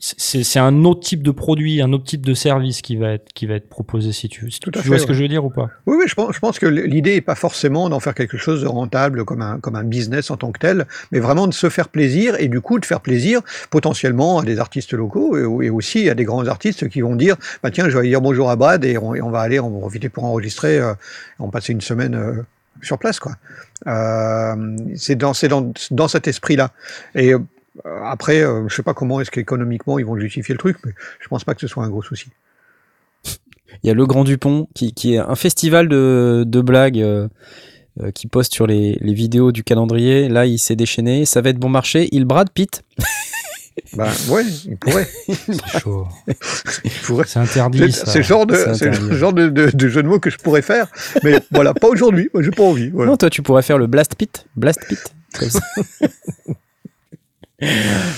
c'est 0.04 0.58
un 0.58 0.84
autre 0.84 1.00
type 1.00 1.22
de 1.22 1.30
produit, 1.30 1.80
un 1.80 1.92
autre 1.92 2.02
type 2.02 2.26
de 2.26 2.34
service 2.34 2.82
qui 2.82 2.96
va 2.96 3.12
être 3.12 3.32
qui 3.34 3.46
va 3.46 3.54
être 3.54 3.68
proposé 3.68 4.10
si 4.10 4.28
tu, 4.28 4.50
si 4.50 4.58
Tout 4.58 4.72
tu 4.72 4.80
à 4.80 4.82
vois 4.82 4.98
ce 4.98 5.06
que 5.06 5.12
je 5.12 5.22
veux 5.22 5.28
dire 5.28 5.44
ou 5.44 5.50
pas? 5.50 5.70
Oui, 5.86 5.96
oui, 5.96 6.06
je 6.08 6.14
pense, 6.14 6.34
je 6.34 6.40
pense 6.40 6.58
que 6.58 6.66
l'idée 6.66 7.14
n'est 7.14 7.20
pas 7.20 7.36
forcément 7.36 7.88
d'en 7.88 8.00
faire 8.00 8.14
quelque 8.14 8.36
chose 8.36 8.62
de 8.62 8.66
rentable 8.66 9.24
comme 9.24 9.42
un, 9.42 9.60
comme 9.60 9.76
un 9.76 9.84
business 9.84 10.32
en 10.32 10.36
tant 10.36 10.50
que 10.50 10.58
tel, 10.58 10.86
mais 11.12 11.20
vraiment 11.20 11.46
de 11.46 11.54
se 11.54 11.68
faire 11.68 11.88
plaisir 11.88 12.34
et 12.40 12.48
du 12.48 12.60
coup 12.60 12.80
de 12.80 12.84
faire 12.84 13.00
plaisir 13.00 13.42
potentiellement 13.70 14.40
à 14.40 14.44
des 14.44 14.58
artistes 14.58 14.92
locaux 14.92 15.36
et, 15.36 15.66
et 15.66 15.70
aussi 15.70 16.10
à 16.10 16.14
des 16.14 16.24
grands 16.24 16.48
artistes 16.48 16.88
qui 16.88 17.00
vont 17.00 17.14
dire 17.14 17.36
bah 17.62 17.70
tiens, 17.70 17.88
je 17.88 17.96
vais 17.96 18.08
dire 18.08 18.20
bonjour 18.20 18.50
à 18.50 18.56
Brad 18.56 18.84
et 18.84 18.98
on, 18.98 19.14
et 19.14 19.22
on 19.22 19.30
va 19.30 19.40
aller, 19.40 19.60
on 19.60 19.70
va 19.70 19.78
profiter 19.78 20.08
pour 20.08 20.24
enregistrer, 20.24 20.78
euh, 20.78 20.94
on 21.38 21.50
passer 21.50 21.72
une 21.72 21.80
semaine 21.80 22.16
euh, 22.16 22.42
sur 22.80 22.98
place, 22.98 23.20
quoi. 23.20 23.36
Euh, 23.86 24.76
c'est 24.96 25.14
dans, 25.14 25.34
c'est 25.34 25.48
dans, 25.48 25.72
dans 25.92 26.08
cet 26.08 26.26
esprit-là. 26.26 26.70
Et 27.14 27.34
après, 27.84 28.42
euh, 28.42 28.68
je 28.68 28.74
sais 28.74 28.82
pas 28.82 28.94
comment 28.94 29.20
est-ce 29.20 29.30
qu'économiquement 29.30 29.98
ils 29.98 30.04
vont 30.04 30.18
justifier 30.18 30.54
le 30.54 30.58
truc, 30.58 30.76
mais 30.84 30.92
je 31.20 31.28
pense 31.28 31.44
pas 31.44 31.54
que 31.54 31.60
ce 31.60 31.66
soit 31.66 31.84
un 31.84 31.88
gros 31.88 32.02
souci. 32.02 32.28
Il 33.82 33.88
y 33.88 33.90
a 33.90 33.94
Le 33.94 34.06
Grand 34.06 34.24
Dupont, 34.24 34.68
qui, 34.74 34.92
qui 34.92 35.14
est 35.14 35.18
un 35.18 35.34
festival 35.34 35.88
de, 35.88 36.44
de 36.46 36.60
blagues 36.60 37.00
euh, 37.00 37.28
euh, 38.00 38.10
qui 38.10 38.26
poste 38.26 38.52
sur 38.52 38.66
les, 38.66 38.98
les 39.00 39.14
vidéos 39.14 39.50
du 39.52 39.64
calendrier. 39.64 40.28
Là, 40.28 40.46
il 40.46 40.58
s'est 40.58 40.76
déchaîné. 40.76 41.24
Ça 41.24 41.40
va 41.40 41.50
être 41.50 41.58
bon 41.58 41.70
marché. 41.70 42.08
Il 42.12 42.24
Brad 42.24 42.50
Pitt. 42.50 42.82
Bah 43.94 44.10
ouais, 44.28 44.44
il 44.66 44.76
pourrait. 44.76 45.08
C'est 45.28 45.80
chaud. 45.80 46.06
C'est 47.26 47.38
interdit. 47.38 47.90
C'est 47.90 48.04
ça. 48.04 48.06
c'est 48.12 48.18
le 48.18 48.24
genre 48.24 48.46
de, 48.46 49.08
le 49.08 49.16
genre 49.16 49.32
de, 49.32 49.48
de, 49.48 49.70
de 49.70 49.88
jeu 49.88 50.02
de 50.02 50.08
mots 50.08 50.18
que 50.18 50.28
je 50.28 50.36
pourrais 50.36 50.60
faire, 50.60 50.88
mais 51.24 51.40
voilà, 51.50 51.72
pas 51.72 51.88
aujourd'hui. 51.88 52.28
Moi, 52.34 52.42
j'ai 52.42 52.50
pas 52.50 52.64
envie. 52.64 52.90
Voilà. 52.90 53.10
Non, 53.10 53.16
toi, 53.16 53.30
tu 53.30 53.40
pourrais 53.40 53.62
faire 53.62 53.78
le 53.78 53.86
Blast 53.86 54.14
Pit. 54.14 54.46
Blast 54.56 54.78
Pit. 54.88 54.98
Comme 55.38 55.48
ça. 55.48 55.60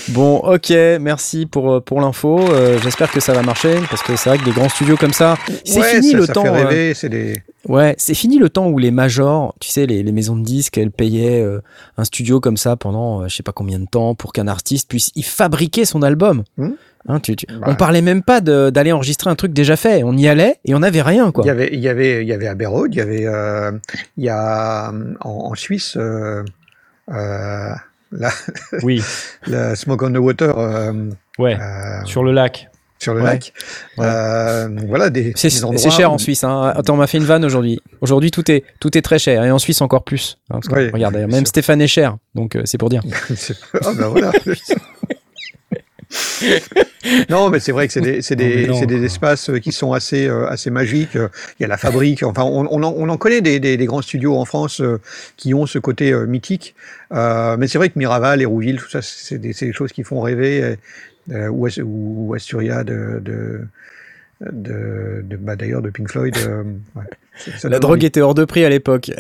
Bon, 0.09 0.37
ok, 0.38 0.70
merci 1.00 1.46
pour, 1.46 1.72
euh, 1.74 1.80
pour 1.80 2.00
l'info. 2.00 2.38
Euh, 2.40 2.78
J'espère 2.83 3.11
que 3.11 3.20
ça 3.20 3.33
va 3.33 3.42
marcher 3.42 3.74
parce 3.90 4.02
que 4.02 4.16
c'est 4.16 4.28
vrai 4.30 4.38
que 4.38 4.44
des 4.44 4.50
grands 4.52 4.68
studios 4.68 4.96
comme 4.96 5.12
ça, 5.12 5.37
c'est 5.64 5.80
Ouais, 5.80 5.94
fini 5.96 6.11
ça, 6.12 6.16
le 6.18 6.26
ça 6.26 6.33
temps. 6.33 6.42
fait 6.42 6.48
euh, 6.48 6.66
rêver. 6.66 6.94
C'est 6.94 7.09
des. 7.09 7.42
Ouais, 7.68 7.94
c'est 7.98 8.14
fini 8.14 8.38
le 8.38 8.48
temps 8.50 8.68
où 8.68 8.78
les 8.78 8.90
majors, 8.90 9.54
tu 9.61 9.70
sais, 9.70 9.87
les, 9.87 10.02
les 10.02 10.12
maisons 10.12 10.37
de 10.37 10.44
disques, 10.44 10.76
elles 10.78 10.90
payaient 10.90 11.40
euh, 11.42 11.61
un 11.96 12.04
studio 12.04 12.40
comme 12.40 12.57
ça 12.57 12.76
pendant 12.76 13.22
euh, 13.22 13.28
je 13.28 13.37
sais 13.37 13.42
pas 13.42 13.52
combien 13.52 13.78
de 13.78 13.87
temps 13.87 14.14
pour 14.14 14.33
qu'un 14.33 14.48
artiste 14.48 14.88
puisse 14.88 15.11
y 15.14 15.22
fabriquer 15.22 15.85
son 15.85 16.02
album. 16.02 16.44
Hmm. 16.59 16.72
Hein, 17.07 17.20
tu, 17.20 17.37
tu- 17.37 17.46
Bah. 17.46 17.66
On 17.66 17.74
parlait 17.74 18.00
même 18.00 18.22
pas 18.22 18.40
d'aller 18.40 18.92
enregistrer 18.92 19.28
un 19.28 19.35
truc 19.35 19.52
déjà 19.52 19.76
fait. 19.76 20.02
On 20.04 20.16
y 20.16 20.26
allait 20.26 20.57
et 20.64 20.74
on 20.74 20.78
n'avait 20.78 21.02
rien, 21.02 21.33
quoi. 21.33 21.44
Il 21.44 21.48
y 21.48 21.50
avait, 21.50 21.68
il 21.72 21.80
y 21.80 21.88
avait, 21.88 22.22
il 22.22 22.28
y 22.28 22.33
avait 22.33 22.46
Abbey 22.48 22.64
Road, 22.64 22.94
il 22.94 22.98
y 22.98 23.00
avait, 23.02 23.26
euh, 23.26 23.72
il 24.16 24.24
y 24.24 24.30
a 24.30 24.90
euh, 24.90 25.14
en, 25.20 25.50
en 25.50 25.54
Suisse, 25.54 25.96
euh, 25.98 26.42
euh, 27.12 27.70
la, 28.14 28.31
Oui, 28.83 29.03
la 29.46 29.74
Smoke 29.77 30.05
on 30.07 30.12
the 30.12 30.16
Water 30.18 30.57
euh, 30.59 30.92
ouais, 31.38 31.57
euh, 31.61 32.05
sur 32.05 32.22
le 32.24 32.33
lac. 32.33 32.68
sur 32.98 33.12
le 33.14 33.20
Ouais. 33.20 33.27
lac. 33.35 33.53
Ouais. 33.98 34.07
Euh, 34.07 34.68
voilà 34.88 35.11
des, 35.11 35.33
C'est 35.37 35.48
des 35.48 35.64
endroits 35.64 35.79
c'est 35.79 35.90
cher 35.90 36.11
en 36.11 36.16
Suisse. 36.18 36.42
Hein. 36.44 36.72
Attends, 36.74 36.94
on 36.94 36.96
m'a 36.98 37.07
fait 37.07 37.18
une 37.18 37.24
vanne 37.24 37.44
aujourd'hui. 37.44 37.81
Aujourd'hui, 38.00 38.31
tout 38.31 38.50
est, 38.50 38.64
tout 38.81 38.96
est 38.96 39.03
très 39.03 39.18
cher. 39.18 39.44
Et 39.44 39.50
en 39.50 39.59
Suisse, 39.59 39.81
encore 39.83 40.05
plus. 40.05 40.38
Hein, 40.48 40.55
parce 40.55 40.68
que, 40.68 40.74
Ouais, 40.74 40.90
regarde, 40.92 41.14
même 41.16 41.31
sûr. 41.33 41.46
Stéphane 41.48 41.81
est 41.83 41.87
cher. 41.88 42.16
Donc, 42.35 42.57
euh, 42.57 42.62
c'est 42.64 42.79
pour 42.79 42.88
dire. 42.88 43.03
Ah 43.85 43.92
ben 43.96 44.09
voilà. 44.09 44.33
non, 47.31 47.50
mais 47.50 47.61
c'est 47.61 47.72
vrai 47.72 47.87
que 47.88 47.92
c'est 47.92 48.37
des, 48.37 48.66
non, 48.66 48.81
espaces 49.03 49.50
qui 49.62 49.72
sont 49.72 49.92
assez, 49.92 50.27
euh, 50.27 50.46
assez 50.48 50.70
magiques. 50.70 51.14
Il 51.14 51.62
y 51.62 51.64
a 51.64 51.68
la 51.68 51.77
fabrique. 51.77 52.22
Enfin, 52.22 52.42
on, 52.42 52.66
on, 52.70 52.83
en, 52.83 52.94
on 52.96 53.09
en 53.09 53.16
connaît 53.16 53.40
des, 53.40 53.77
grands 53.87 54.03
studios 54.03 54.37
en 54.37 54.44
France 54.44 54.81
euh, 54.81 55.00
qui 55.37 55.55
ont 55.55 55.66
ce 55.66 55.79
côté 55.79 56.12
euh, 56.12 56.27
mythique. 56.27 56.74
Mais 57.11 57.66
c'est 57.66 57.79
vrai 57.79 57.88
que 57.90 57.98
Miraval, 57.98 58.42
Hérouville, 58.42 58.79
tout 58.79 58.90
ça, 58.90 59.00
c'est 59.03 59.38
des, 59.38 59.53
choses 59.72 59.92
qui 59.92 60.03
font 60.05 60.20
rêver. 60.20 60.77
Ou, 61.31 61.66
ou 61.83 62.35
Asturia 62.35 62.85
de, 62.85 63.18
de, 63.24 63.61
de, 64.42 65.22
de- 65.24 65.37
bah, 65.37 65.57
d'ailleurs 65.57 65.81
de 65.81 65.88
Pink 65.90 66.11
Floyd. 66.11 66.37
euh, 66.37 66.64
ouais. 66.96 67.05
Ça- 67.37 67.59
ça 67.59 67.68
La 67.70 67.79
drogue 67.79 67.98
envie. 67.98 68.07
était 68.07 68.20
hors 68.20 68.35
de 68.35 68.44
prix 68.44 68.64
à 68.64 68.68
l'époque. 68.68 69.11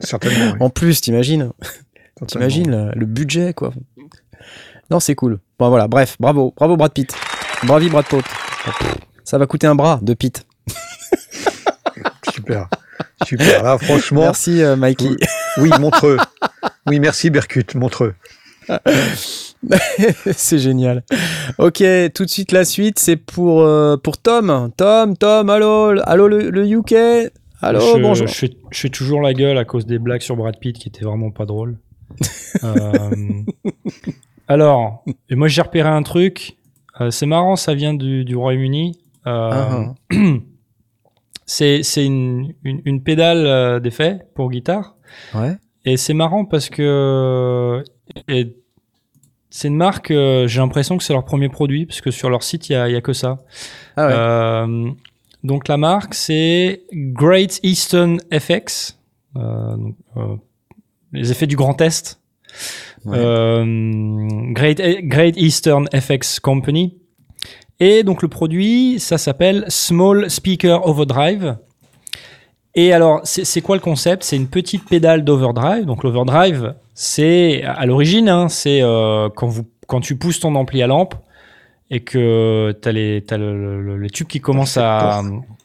certainement. 0.00 0.52
oui. 0.52 0.56
En 0.60 0.70
plus, 0.70 1.00
t'imagines. 1.00 1.50
T'imagines 2.28 2.92
le 2.94 3.06
budget, 3.06 3.52
quoi. 3.52 3.72
Non, 4.90 5.00
c'est 5.00 5.14
cool. 5.14 5.40
Bon, 5.58 5.68
voilà, 5.68 5.88
bref, 5.88 6.16
bravo. 6.20 6.52
Bravo, 6.56 6.76
Brad 6.76 6.92
Pitt. 6.92 7.14
Bravi, 7.64 7.88
Brad 7.88 8.04
Pitt. 8.06 8.24
Ça 9.24 9.38
va 9.38 9.46
coûter 9.46 9.66
un 9.66 9.74
bras 9.74 9.98
de 10.02 10.14
Pitt. 10.14 10.46
Super, 12.32 12.68
super. 13.24 13.62
Là, 13.62 13.78
franchement. 13.78 14.22
Merci, 14.22 14.62
euh, 14.62 14.76
Mikey. 14.76 15.16
Oui, 15.58 15.70
Montreux. 15.78 16.18
Oui, 16.86 16.98
merci 16.98 17.30
Berkut, 17.30 17.76
Montreux. 17.76 18.14
c'est 20.32 20.58
génial. 20.58 21.04
Ok, 21.58 21.82
tout 22.14 22.24
de 22.24 22.30
suite 22.30 22.52
la 22.52 22.64
suite, 22.64 22.98
c'est 22.98 23.16
pour, 23.16 23.62
euh, 23.62 23.96
pour 23.96 24.18
Tom. 24.18 24.70
Tom, 24.76 25.16
Tom, 25.16 25.48
allô, 25.48 26.00
allô 26.04 26.28
le, 26.28 26.50
le 26.50 26.66
UK. 26.66 27.30
Allô, 27.62 27.80
je, 27.80 28.00
bonjour. 28.00 28.26
Je 28.26 28.34
fais, 28.34 28.50
je 28.70 28.78
fais 28.78 28.90
toujours 28.90 29.22
la 29.22 29.32
gueule 29.32 29.56
à 29.58 29.64
cause 29.64 29.86
des 29.86 29.98
blagues 29.98 30.22
sur 30.22 30.36
Brad 30.36 30.58
Pitt 30.58 30.76
qui 30.76 30.88
étaient 30.88 31.04
vraiment 31.04 31.30
pas 31.30 31.46
drôles. 31.46 31.78
Euh, 32.62 33.10
alors, 34.48 35.04
et 35.30 35.34
moi 35.34 35.48
j'ai 35.48 35.62
repéré 35.62 35.88
un 35.88 36.02
truc. 36.02 36.56
Euh, 37.00 37.10
c'est 37.10 37.26
marrant, 37.26 37.56
ça 37.56 37.74
vient 37.74 37.94
du, 37.94 38.24
du 38.24 38.36
Royaume-Uni. 38.36 38.98
Euh, 39.26 39.50
Ah, 39.52 39.94
c'est 41.46 41.82
c'est 41.82 42.04
une, 42.06 42.54
une, 42.62 42.80
une 42.84 43.02
pédale 43.02 43.46
euh, 43.46 43.80
d'effet 43.80 44.20
pour 44.34 44.50
guitare. 44.50 44.96
Ouais. 45.34 45.56
Et 45.84 45.96
c'est 45.96 46.14
marrant 46.14 46.44
parce 46.44 46.70
que 46.70 47.82
c'est 49.50 49.68
une 49.68 49.76
marque, 49.76 50.10
euh, 50.10 50.46
j'ai 50.48 50.60
l'impression 50.60 50.96
que 50.98 51.04
c'est 51.04 51.12
leur 51.12 51.24
premier 51.24 51.48
produit, 51.48 51.86
parce 51.86 52.00
que 52.00 52.10
sur 52.10 52.28
leur 52.30 52.42
site, 52.42 52.68
il 52.70 52.72
y 52.72 52.76
a, 52.76 52.88
y 52.88 52.96
a 52.96 53.00
que 53.00 53.12
ça. 53.12 53.38
Ah 53.96 54.06
ouais. 54.06 54.12
Euh, 54.16 54.90
donc 55.44 55.68
la 55.68 55.76
marque, 55.76 56.14
c'est 56.14 56.82
Great 56.92 57.60
Eastern 57.62 58.18
FX. 58.32 58.98
Euh, 59.36 59.76
euh, 60.16 60.36
les 61.12 61.30
effets 61.30 61.46
du 61.46 61.56
Grand 61.56 61.80
Est. 61.80 62.20
Ouais. 63.04 63.16
Euh, 63.18 63.64
Great, 64.52 64.80
Great 65.08 65.36
Eastern 65.36 65.86
FX 65.94 66.40
Company. 66.40 66.96
Et 67.80 68.02
donc 68.02 68.22
le 68.22 68.28
produit, 68.28 68.98
ça 69.00 69.18
s'appelle 69.18 69.64
Small 69.68 70.30
Speaker 70.30 70.86
Overdrive. 70.86 71.56
Et 72.76 72.92
alors, 72.92 73.20
c'est 73.24 73.60
quoi 73.60 73.76
le 73.76 73.80
concept? 73.82 74.24
C'est 74.24 74.36
une 74.36 74.48
petite 74.48 74.88
pédale 74.88 75.22
d'overdrive. 75.24 75.84
Donc 75.84 76.02
l'overdrive, 76.02 76.74
c'est 76.94 77.62
à 77.62 77.86
l'origine, 77.86 78.28
hein, 78.28 78.48
c'est 78.48 78.80
euh, 78.82 79.28
quand, 79.34 79.46
vous, 79.46 79.64
quand 79.86 80.00
tu 80.00 80.16
pousses 80.16 80.40
ton 80.40 80.54
ampli 80.56 80.82
à 80.82 80.86
lampe 80.88 81.14
et 81.90 82.00
que 82.00 82.74
tu 82.82 82.88
as, 82.88 82.92
les, 82.92 83.22
t'as 83.24 83.36
le, 83.36 83.56
le- 83.56 83.82
le- 83.82 83.96
le 83.96 84.10
tube 84.10 84.26
qui 84.26 84.40
commence 84.40 84.76
à, 84.76 85.22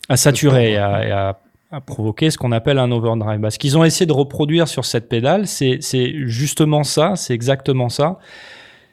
à 0.07 0.17
saturer 0.17 0.73
et 0.73 0.77
à, 0.77 1.07
et 1.07 1.11
à- 1.11 1.39
à 1.71 1.81
provoquer 1.81 2.31
ce 2.31 2.37
qu'on 2.37 2.51
appelle 2.51 2.79
un 2.79 2.91
overdrive. 2.91 3.39
Bah, 3.39 3.51
ce 3.51 3.59
qu'ils 3.59 3.77
ont 3.77 3.83
essayé 3.83 4.05
de 4.07 4.13
reproduire 4.13 4.67
sur 4.67 4.85
cette 4.85 5.07
pédale, 5.07 5.47
c'est 5.47 5.79
justement 6.27 6.83
ça, 6.83 7.15
c'est 7.15 7.33
exactement 7.33 7.89
ça. 7.89 8.17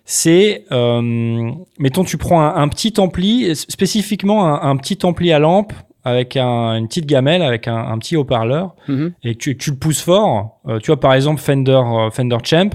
C'est, 0.04 0.64
euh, 0.72 1.50
mettons, 1.78 2.04
tu 2.04 2.16
prends 2.16 2.40
un, 2.42 2.54
un 2.62 2.68
petit 2.68 2.94
ampli, 2.98 3.56
spécifiquement 3.56 4.46
un, 4.46 4.70
un 4.70 4.76
petit 4.76 4.98
ampli 5.04 5.32
à 5.32 5.38
lampe 5.38 5.72
avec 6.04 6.36
un- 6.36 6.76
une 6.76 6.86
petite 6.86 7.06
gamelle, 7.06 7.42
avec 7.42 7.66
un, 7.66 7.98
petit 7.98 8.14
haut-parleur, 8.16 8.76
Mhm. 8.86 9.12
et 9.24 9.34
tu, 9.34 9.56
tu 9.56 9.70
le 9.70 9.76
pousses 9.76 10.02
fort. 10.02 10.60
Euh, 10.68 10.78
tu 10.78 10.86
vois, 10.88 11.00
par 11.00 11.14
exemple, 11.14 11.40
Fender, 11.40 11.72
euh, 11.84 12.10
Fender 12.10 12.36
Champ, 12.44 12.70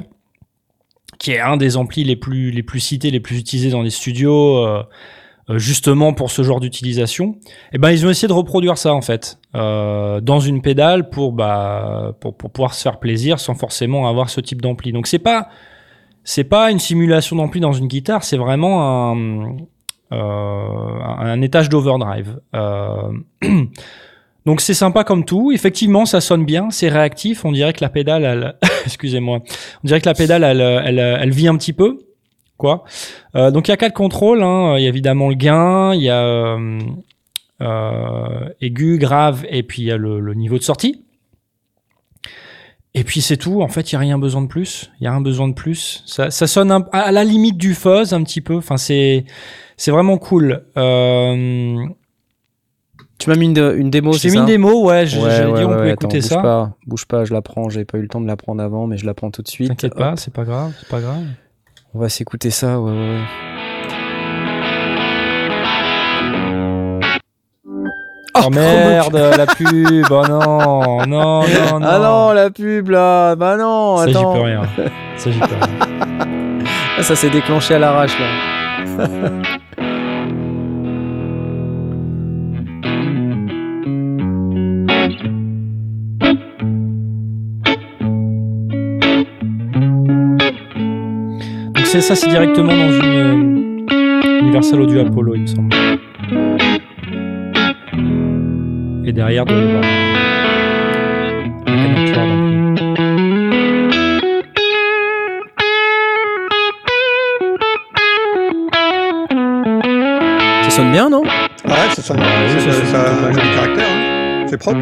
qui 1.20 1.32
est 1.32 1.40
un 1.40 1.56
des 1.56 1.78
amplis 1.78 2.04
les 2.04 2.18
plus, 2.18 2.52
les 2.52 2.64
plus 2.64 2.82
cités, 2.82 3.12
les 3.12 3.22
plus 3.22 3.38
utilisés 3.38 3.70
dans 3.70 3.84
les 3.84 3.92
studios, 3.92 4.58
justement 5.50 6.14
pour 6.14 6.32
ce 6.32 6.44
genre 6.44 6.60
d'utilisation. 6.60 7.36
Et 7.74 7.78
ben, 7.78 7.92
ils 7.92 8.06
ont 8.06 8.10
essayé 8.10 8.28
de 8.28 8.34
reproduire 8.34 8.78
ça, 8.78 8.94
en 8.94 9.02
fait, 9.02 9.40
euh, 9.56 10.22
dans 10.22 10.40
une 10.40 10.62
pédale 10.62 11.10
pour, 11.10 11.34
bah, 11.34 12.16
pour, 12.20 12.36
pour 12.36 12.52
pouvoir 12.52 12.74
se 12.74 12.82
faire 12.82 13.00
plaisir 13.00 13.40
sans 13.40 13.56
forcément 13.56 14.08
avoir 14.08 14.30
ce 14.30 14.42
type 14.42 14.62
d'ampli. 14.62 14.92
Donc, 14.92 15.08
c'est 15.08 15.20
pas, 15.20 15.50
c'est 16.24 16.44
pas 16.44 16.72
une 16.72 16.80
simulation 16.80 17.36
d'ampli 17.36 17.60
dans 17.60 17.74
une 17.74 17.88
guitare, 17.88 18.24
c'est 18.24 18.38
vraiment 18.38 19.12
un, 19.12 19.56
euh, 20.14 21.00
un 21.18 21.42
étage 21.42 21.70
d'overdrive. 21.70 22.40
Euh, 22.54 23.12
donc 24.46 24.62
c'est 24.62 24.74
sympa 24.74 25.04
comme 25.04 25.24
tout. 25.26 25.52
Effectivement, 25.52 26.06
ça 26.06 26.22
sonne 26.22 26.46
bien, 26.46 26.70
c'est 26.70 26.90
réactif. 26.90 27.46
On 27.46 27.52
dirait 27.52 27.74
que 27.74 27.82
la 27.82 27.90
pédale, 27.90 28.24
elle, 28.24 28.56
excusez-moi, 28.86 29.40
on 29.84 29.88
dirait 29.88 30.02
que 30.02 30.10
la 30.10 30.14
pédale, 30.14 30.44
elle, 30.44 30.62
elle, 30.62 31.00
elle 31.00 31.32
vit 31.32 31.48
un 31.48 31.56
petit 31.58 31.74
peu, 31.74 31.98
Euh, 33.36 33.52
donc 33.52 33.68
il 33.68 33.72
y 33.72 33.74
a 33.74 33.78
quatre 33.78 33.94
contrôles. 33.94 34.42
Hein. 34.44 34.76
Il 34.78 34.84
y 34.84 34.86
a 34.86 34.90
évidemment 34.90 35.30
le 35.30 35.36
gain, 35.36 35.94
il 35.94 36.02
y 36.02 36.10
a 36.10 36.22
euh, 36.24 36.80
euh, 37.62 38.50
aigu, 38.62 38.98
grave, 38.98 39.46
et 39.50 39.64
puis 39.64 39.82
il 39.84 39.86
y 39.86 39.92
a 39.92 39.98
le, 39.98 40.20
le 40.20 40.34
niveau 40.34 40.58
de 40.58 40.64
sortie. 40.64 41.04
Et 42.94 43.04
puis 43.06 43.22
c'est 43.22 43.38
tout. 43.38 43.62
En 43.62 43.68
fait, 43.70 43.92
il 43.92 43.94
y 43.94 43.96
a 43.96 44.00
rien 44.00 44.20
besoin 44.20 44.42
de 44.42 44.48
plus. 44.48 44.92
Il 45.00 45.06
y 45.06 45.08
a 45.08 45.12
rien 45.12 45.22
besoin 45.22 45.48
de 45.48 45.54
plus. 45.54 46.04
Ça, 46.06 46.30
ça 46.30 46.46
sonne 46.46 46.72
un- 46.72 46.86
à 46.92 47.12
la 47.14 47.24
limite 47.24 47.58
du 47.58 47.74
fuzz 47.74 48.14
un 48.14 48.22
petit 48.24 48.42
peu. 48.42 48.58
Enfin, 48.58 48.76
c'est 48.78 49.24
c'est 49.78 49.92
vraiment 49.92 50.18
cool. 50.18 50.64
Euh, 50.78 51.86
Tu 53.18 53.30
m'as 53.30 53.36
mis 53.38 53.46
une, 53.46 53.74
une 53.78 53.90
démo, 53.92 54.12
t'ai 54.18 54.28
mis 54.30 54.34
ça 54.34 54.40
une 54.42 54.46
démo, 54.46 54.88
ouais. 54.88 55.06
j- 55.06 55.20
Ouais, 55.20 55.30
dire, 55.54 55.70
on 55.70 55.72
ouais, 55.72 55.78
peut 55.78 55.90
écouter 55.90 56.18
attends, 56.18 56.28
ça. 56.28 56.36
Bouge 56.36 56.44
pas, 56.44 56.76
bouge 56.88 57.06
pas, 57.06 57.24
je 57.26 57.34
la 57.34 57.42
prends. 57.42 57.70
J'ai 57.70 57.86
pas 57.86 57.98
eu 57.98 58.02
le 58.02 58.08
temps 58.10 58.20
de 58.20 58.28
la 58.28 58.36
prendre 58.36 58.62
avant, 58.62 58.88
mais 58.88 58.98
je 58.98 59.06
la 59.06 59.14
prends 59.14 59.32
tout 59.32 59.42
de 59.44 59.48
suite. 59.48 59.70
T'inquiète 59.70 59.96
pas, 59.96 60.16
c'est 60.18 60.34
pas 60.34 60.44
grave, 60.44 60.74
c'est 60.80 60.90
pas 60.90 61.00
grave. 61.00 61.24
On 61.94 62.00
va 62.00 62.08
s'écouter 62.08 62.52
ça, 62.52 62.80
ouais, 62.80 62.92
ouais, 62.92 62.98
ouais. 62.98 63.24
Oh, 68.34 68.44
oh 68.46 68.50
merde, 68.50 69.18
la 69.38 69.46
pub, 69.46 70.06
oh 70.10 70.26
non, 70.26 71.06
non, 71.06 71.06
non, 71.06 71.42
ah 71.46 71.80
non. 71.80 71.86
Ah 71.86 72.00
non, 72.00 72.32
la 72.32 72.50
pub 72.50 72.90
là, 72.90 73.36
bah 73.36 73.58
non, 73.58 73.98
ça, 73.98 74.04
attends. 74.04 74.36
Ça 74.36 74.44
rien. 74.44 74.62
Ça 75.18 75.32
j'y 75.32 75.40
peux 75.40 75.46
rien. 75.48 75.88
Ah, 76.98 77.04
ça 77.04 77.16
s'est 77.16 77.30
déclenché 77.30 77.76
à 77.76 77.80
l'arrache 77.80 78.14
là. 78.20 79.32
c'est 91.92 92.02
ça, 92.02 92.16
c'est 92.16 92.30
directement 92.30 92.74
dans 92.74 92.92
une 92.92 93.86
euh, 93.92 94.40
Universal 94.42 94.82
Audio 94.82 95.02
Apollo, 95.02 95.36
il 95.36 95.42
me 95.42 95.48
semble. 95.48 95.76
Et 99.06 99.12
derrière, 99.12 99.46
d'ampli. 99.46 99.88
Ça 110.64 110.70
sonne 110.70 110.92
bien, 110.92 111.10
non? 111.10 111.24
Ah 111.66 111.70
ouais, 111.70 111.96
ça 111.96 112.02
sonne. 112.02 112.20
oui, 112.20 112.26
c'est- 112.50 112.60
ça 112.60 112.72
sonne 112.74 112.86
ça 112.88 113.02
a 113.02 113.28
un 113.30 113.34
joli 113.34 113.50
caractère. 113.56 113.88
hein. 113.90 114.46
C'est 114.48 114.58
propre. 114.58 114.80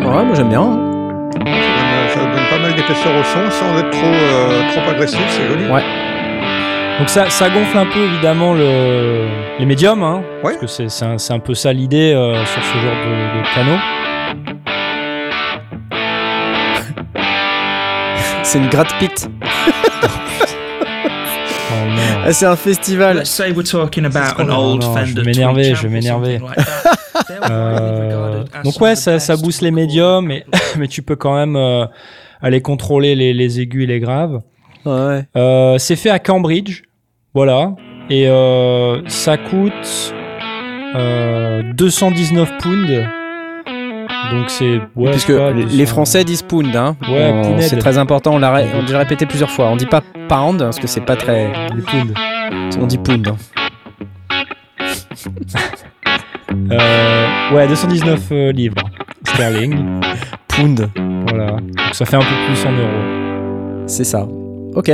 Ouais, 0.00 0.24
moi 0.24 0.34
j'aime 0.34 0.48
bien. 0.48 0.62
hein. 0.62 0.87
Pas 2.58 2.62
mal 2.68 2.74
d'épaisseur 2.74 3.12
au 3.14 3.22
son 3.24 3.50
sans 3.50 3.78
être 3.78 3.90
trop, 3.90 4.06
euh, 4.06 4.62
trop 4.72 4.90
agressif. 4.90 5.20
C'est 5.28 5.46
joli. 5.46 5.66
Ouais. 5.70 5.82
Donc 6.98 7.08
ça, 7.08 7.30
ça 7.30 7.48
gonfle 7.50 7.78
un 7.78 7.86
peu 7.86 8.00
évidemment 8.00 8.54
le, 8.54 9.26
les 9.60 9.66
médiums, 9.66 10.02
hein, 10.02 10.22
Ouais. 10.42 10.52
parce 10.54 10.56
que 10.56 10.66
c'est 10.66 10.88
c'est 10.88 11.04
un, 11.04 11.18
c'est 11.18 11.32
un 11.32 11.38
peu 11.38 11.54
ça 11.54 11.72
l'idée 11.72 12.12
euh, 12.12 12.44
sur 12.44 12.62
ce 12.62 12.72
genre 12.78 12.96
de, 13.06 13.38
de 13.38 13.54
canaux. 13.54 13.78
C'est 18.42 18.58
une 18.58 18.68
gratte 18.68 18.94
pit. 18.98 19.28
Oh 21.70 21.74
non. 21.86 22.22
Ah, 22.24 22.32
c'est 22.32 22.46
un 22.46 22.56
festival. 22.56 23.18
Let's 23.18 23.28
say 23.28 23.52
we're 23.52 23.62
talking 23.62 24.06
about 24.06 24.40
an 24.40 24.46
Non, 24.46 24.72
old 24.72 24.82
non, 24.82 25.04
je 25.04 25.14
vais 25.14 25.22
m'énerver, 25.22 25.74
je 25.74 25.82
vais 25.82 25.88
m'énerver. 25.90 26.40
Euh, 27.50 28.42
donc 28.64 28.80
ouais, 28.80 28.96
ça, 28.96 29.18
ça 29.18 29.36
booste 29.36 29.60
les 29.60 29.70
médiums, 29.70 30.24
mais, 30.24 30.46
mais 30.78 30.88
tu 30.88 31.02
peux 31.02 31.14
quand 31.14 31.34
même 31.36 31.56
euh, 31.56 31.84
aller 32.40 32.60
contrôler 32.60 33.14
les, 33.14 33.32
les 33.32 33.60
aigus 33.60 33.84
et 33.84 33.86
les 33.86 34.00
graves. 34.00 34.40
Ouais. 34.84 35.22
Euh, 35.36 35.78
c'est 35.78 35.96
fait 35.96 36.10
à 36.10 36.18
Cambridge, 36.18 36.82
voilà, 37.34 37.74
et 38.10 38.26
euh, 38.28 39.00
ça 39.08 39.36
coûte 39.36 40.14
euh, 40.94 41.62
219 41.74 42.52
pounds. 42.58 43.04
Donc 44.32 44.50
c'est 44.50 44.78
ouais, 44.94 45.10
Puisque 45.10 45.34
pas, 45.34 45.50
les 45.52 45.64
200. 45.64 45.86
Français 45.86 46.24
disent 46.24 46.42
pound. 46.42 46.74
Hein. 46.76 46.96
Ouais, 47.08 47.30
On- 47.32 47.60
c'est 47.60 47.78
très 47.78 47.96
important. 47.98 48.34
On 48.34 48.38
l'a 48.38 48.52
ré- 48.52 48.66
on 48.74 48.78
l'a 48.78 48.82
déjà 48.82 48.98
répété 48.98 49.24
plusieurs 49.26 49.50
fois. 49.50 49.68
On 49.70 49.76
dit 49.76 49.86
pas 49.86 50.02
pound 50.28 50.58
parce 50.58 50.78
que 50.78 50.86
c'est 50.86 51.00
pas 51.00 51.16
très. 51.16 51.50
les 51.74 51.82
pounds. 51.82 52.12
On 52.78 52.86
dit 52.86 52.98
pound. 52.98 53.26
hein. 53.28 53.36
Euh, 56.70 57.54
ouais, 57.54 57.68
219 57.68 58.20
euh, 58.32 58.52
livres 58.52 58.76
sterling. 59.24 60.00
Pound. 60.48 60.90
Voilà, 61.26 61.52
donc 61.52 61.94
ça 61.94 62.04
fait 62.04 62.16
un 62.16 62.20
peu 62.20 62.26
plus 62.46 62.64
en 62.66 62.72
euros. 62.72 63.84
C'est 63.86 64.04
ça. 64.04 64.26
Ok. 64.74 64.90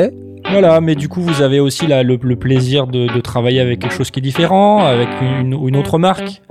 Voilà, 0.50 0.80
mais 0.80 0.94
du 0.94 1.08
coup, 1.08 1.22
vous 1.22 1.40
avez 1.42 1.58
aussi 1.58 1.86
là, 1.86 2.02
le, 2.02 2.18
le 2.22 2.36
plaisir 2.36 2.86
de, 2.86 3.12
de 3.12 3.20
travailler 3.20 3.60
avec 3.60 3.80
quelque 3.80 3.94
chose 3.94 4.10
qui 4.10 4.20
est 4.20 4.22
différent, 4.22 4.84
avec 4.84 5.08
une, 5.20 5.52
une 5.66 5.76
autre 5.76 5.98
marque. 5.98 6.42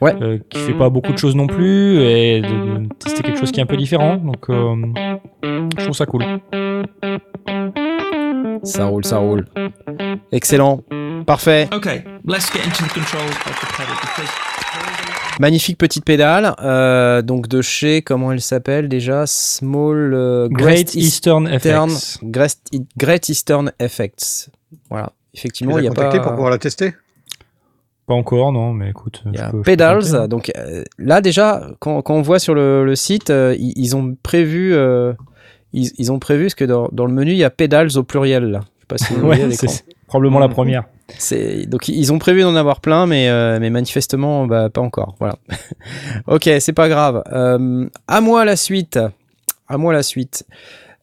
Ouais. 0.00 0.14
euh, 0.22 0.38
qui 0.48 0.58
fait 0.58 0.72
pas 0.72 0.88
beaucoup 0.88 1.12
de 1.12 1.18
choses 1.18 1.36
non 1.36 1.46
plus, 1.46 2.00
et 2.00 2.40
de, 2.40 2.48
de 2.48 2.88
tester 2.98 3.22
quelque 3.22 3.38
chose 3.38 3.52
qui 3.52 3.60
est 3.60 3.62
un 3.62 3.66
peu 3.66 3.76
différent. 3.76 4.16
Donc, 4.16 4.48
euh, 4.48 4.74
je 5.42 5.84
trouve 5.84 5.94
ça 5.96 6.06
cool. 6.06 6.24
Ça 8.62 8.86
roule, 8.86 9.04
ça 9.04 9.18
roule. 9.18 9.46
Excellent. 10.32 10.80
Parfait. 11.26 11.68
Okay, 11.72 12.04
let's 12.26 12.50
get 12.52 12.60
into 12.64 12.84
the 12.84 12.92
control 12.92 13.22
of 13.22 13.60
the 13.60 13.66
pedal 13.76 13.94
because 14.00 14.30
Magnifique 15.40 15.78
petite 15.78 16.04
pédale. 16.04 16.54
euh, 16.62 17.22
donc 17.22 17.48
de 17.48 17.62
chez, 17.62 18.02
comment 18.02 18.30
elle 18.30 18.40
s'appelle 18.42 18.88
déjà 18.88 19.24
Small 19.26 20.12
euh, 20.14 20.48
Great 20.50 20.94
Eastern, 20.94 21.48
Eastern 21.52 21.86
Effects. 21.88 22.18
Great, 22.22 22.58
Great 22.96 23.28
Eastern 23.28 23.72
Effects. 23.80 24.50
Voilà. 24.90 25.12
Effectivement, 25.34 25.78
il 25.78 25.84
y 25.84 25.86
a 25.86 25.90
contactés 25.90 26.18
pas. 26.18 26.24
pour 26.24 26.32
pouvoir 26.34 26.50
la 26.50 26.58
tester? 26.58 26.92
Pas 28.06 28.14
encore, 28.14 28.52
non, 28.52 28.72
mais 28.72 28.90
écoute. 28.90 29.22
Il 29.26 29.34
y 29.34 29.38
je 29.38 29.42
a 29.42 29.50
peux- 29.50 29.58
je 29.58 29.62
peux 29.62 29.62
Pedals. 29.62 30.04
tenter. 30.10 30.28
Donc 30.28 30.52
euh, 30.58 30.82
là 30.98 31.20
déjà, 31.20 31.70
quand, 31.78 32.02
quand 32.02 32.14
on 32.16 32.22
voit 32.22 32.38
sur 32.40 32.54
le, 32.54 32.84
le 32.84 32.94
site, 32.96 33.30
euh, 33.30 33.54
ils, 33.58 33.72
ils 33.76 33.96
ont 33.96 34.16
prévu, 34.22 34.74
euh, 34.74 35.12
ils, 35.72 35.90
ils 35.96 36.10
ont 36.12 36.18
prévu 36.18 36.44
parce 36.44 36.54
que 36.56 36.64
dans, 36.64 36.88
dans 36.92 37.06
le 37.06 37.12
menu 37.12 37.30
il 37.30 37.38
y 37.38 37.44
a 37.44 37.50
Pedals 37.50 37.96
au 37.96 38.02
pluriel. 38.02 38.44
Là. 38.50 38.60
Je 38.76 38.80
sais 38.80 38.86
pas 38.88 38.98
si 38.98 39.14
vous 39.14 39.26
Ouais, 39.28 39.50
c'est 39.52 39.84
probablement 40.08 40.40
la 40.40 40.48
première. 40.48 40.84
Donc 41.66 41.88
ils 41.88 42.12
ont 42.12 42.18
prévu 42.18 42.42
d'en 42.42 42.54
avoir 42.56 42.80
plein, 42.80 43.06
mais 43.06 43.28
euh, 43.28 43.58
mais 43.60 43.70
manifestement 43.70 44.46
bah, 44.46 44.70
pas 44.70 44.80
encore. 44.80 45.16
Voilà. 45.18 45.36
ok, 46.26 46.48
c'est 46.60 46.72
pas 46.72 46.88
grave. 46.88 47.22
Euh, 47.32 47.88
à 48.08 48.20
moi 48.20 48.44
la 48.44 48.56
suite. 48.56 48.98
À 49.68 49.78
moi 49.78 49.92
la 49.92 50.02
suite. 50.02 50.44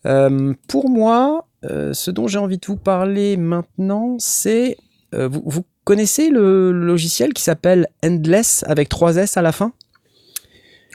Euh, 0.05 0.53
pour 0.67 0.89
moi, 0.89 1.45
euh, 1.65 1.93
ce 1.93 2.11
dont 2.11 2.27
j'ai 2.27 2.39
envie 2.39 2.57
de 2.57 2.65
vous 2.65 2.77
parler 2.77 3.37
maintenant, 3.37 4.17
c'est 4.19 4.77
vous, 5.13 5.41
vous 5.45 5.63
connaissez 5.85 6.29
le 6.29 6.71
logiciel 6.71 7.33
qui 7.33 7.41
s'appelle 7.41 7.87
Endless 8.03 8.65
avec 8.67 8.89
3 8.89 9.15
S 9.15 9.37
à 9.37 9.41
la 9.41 9.53
fin? 9.53 9.71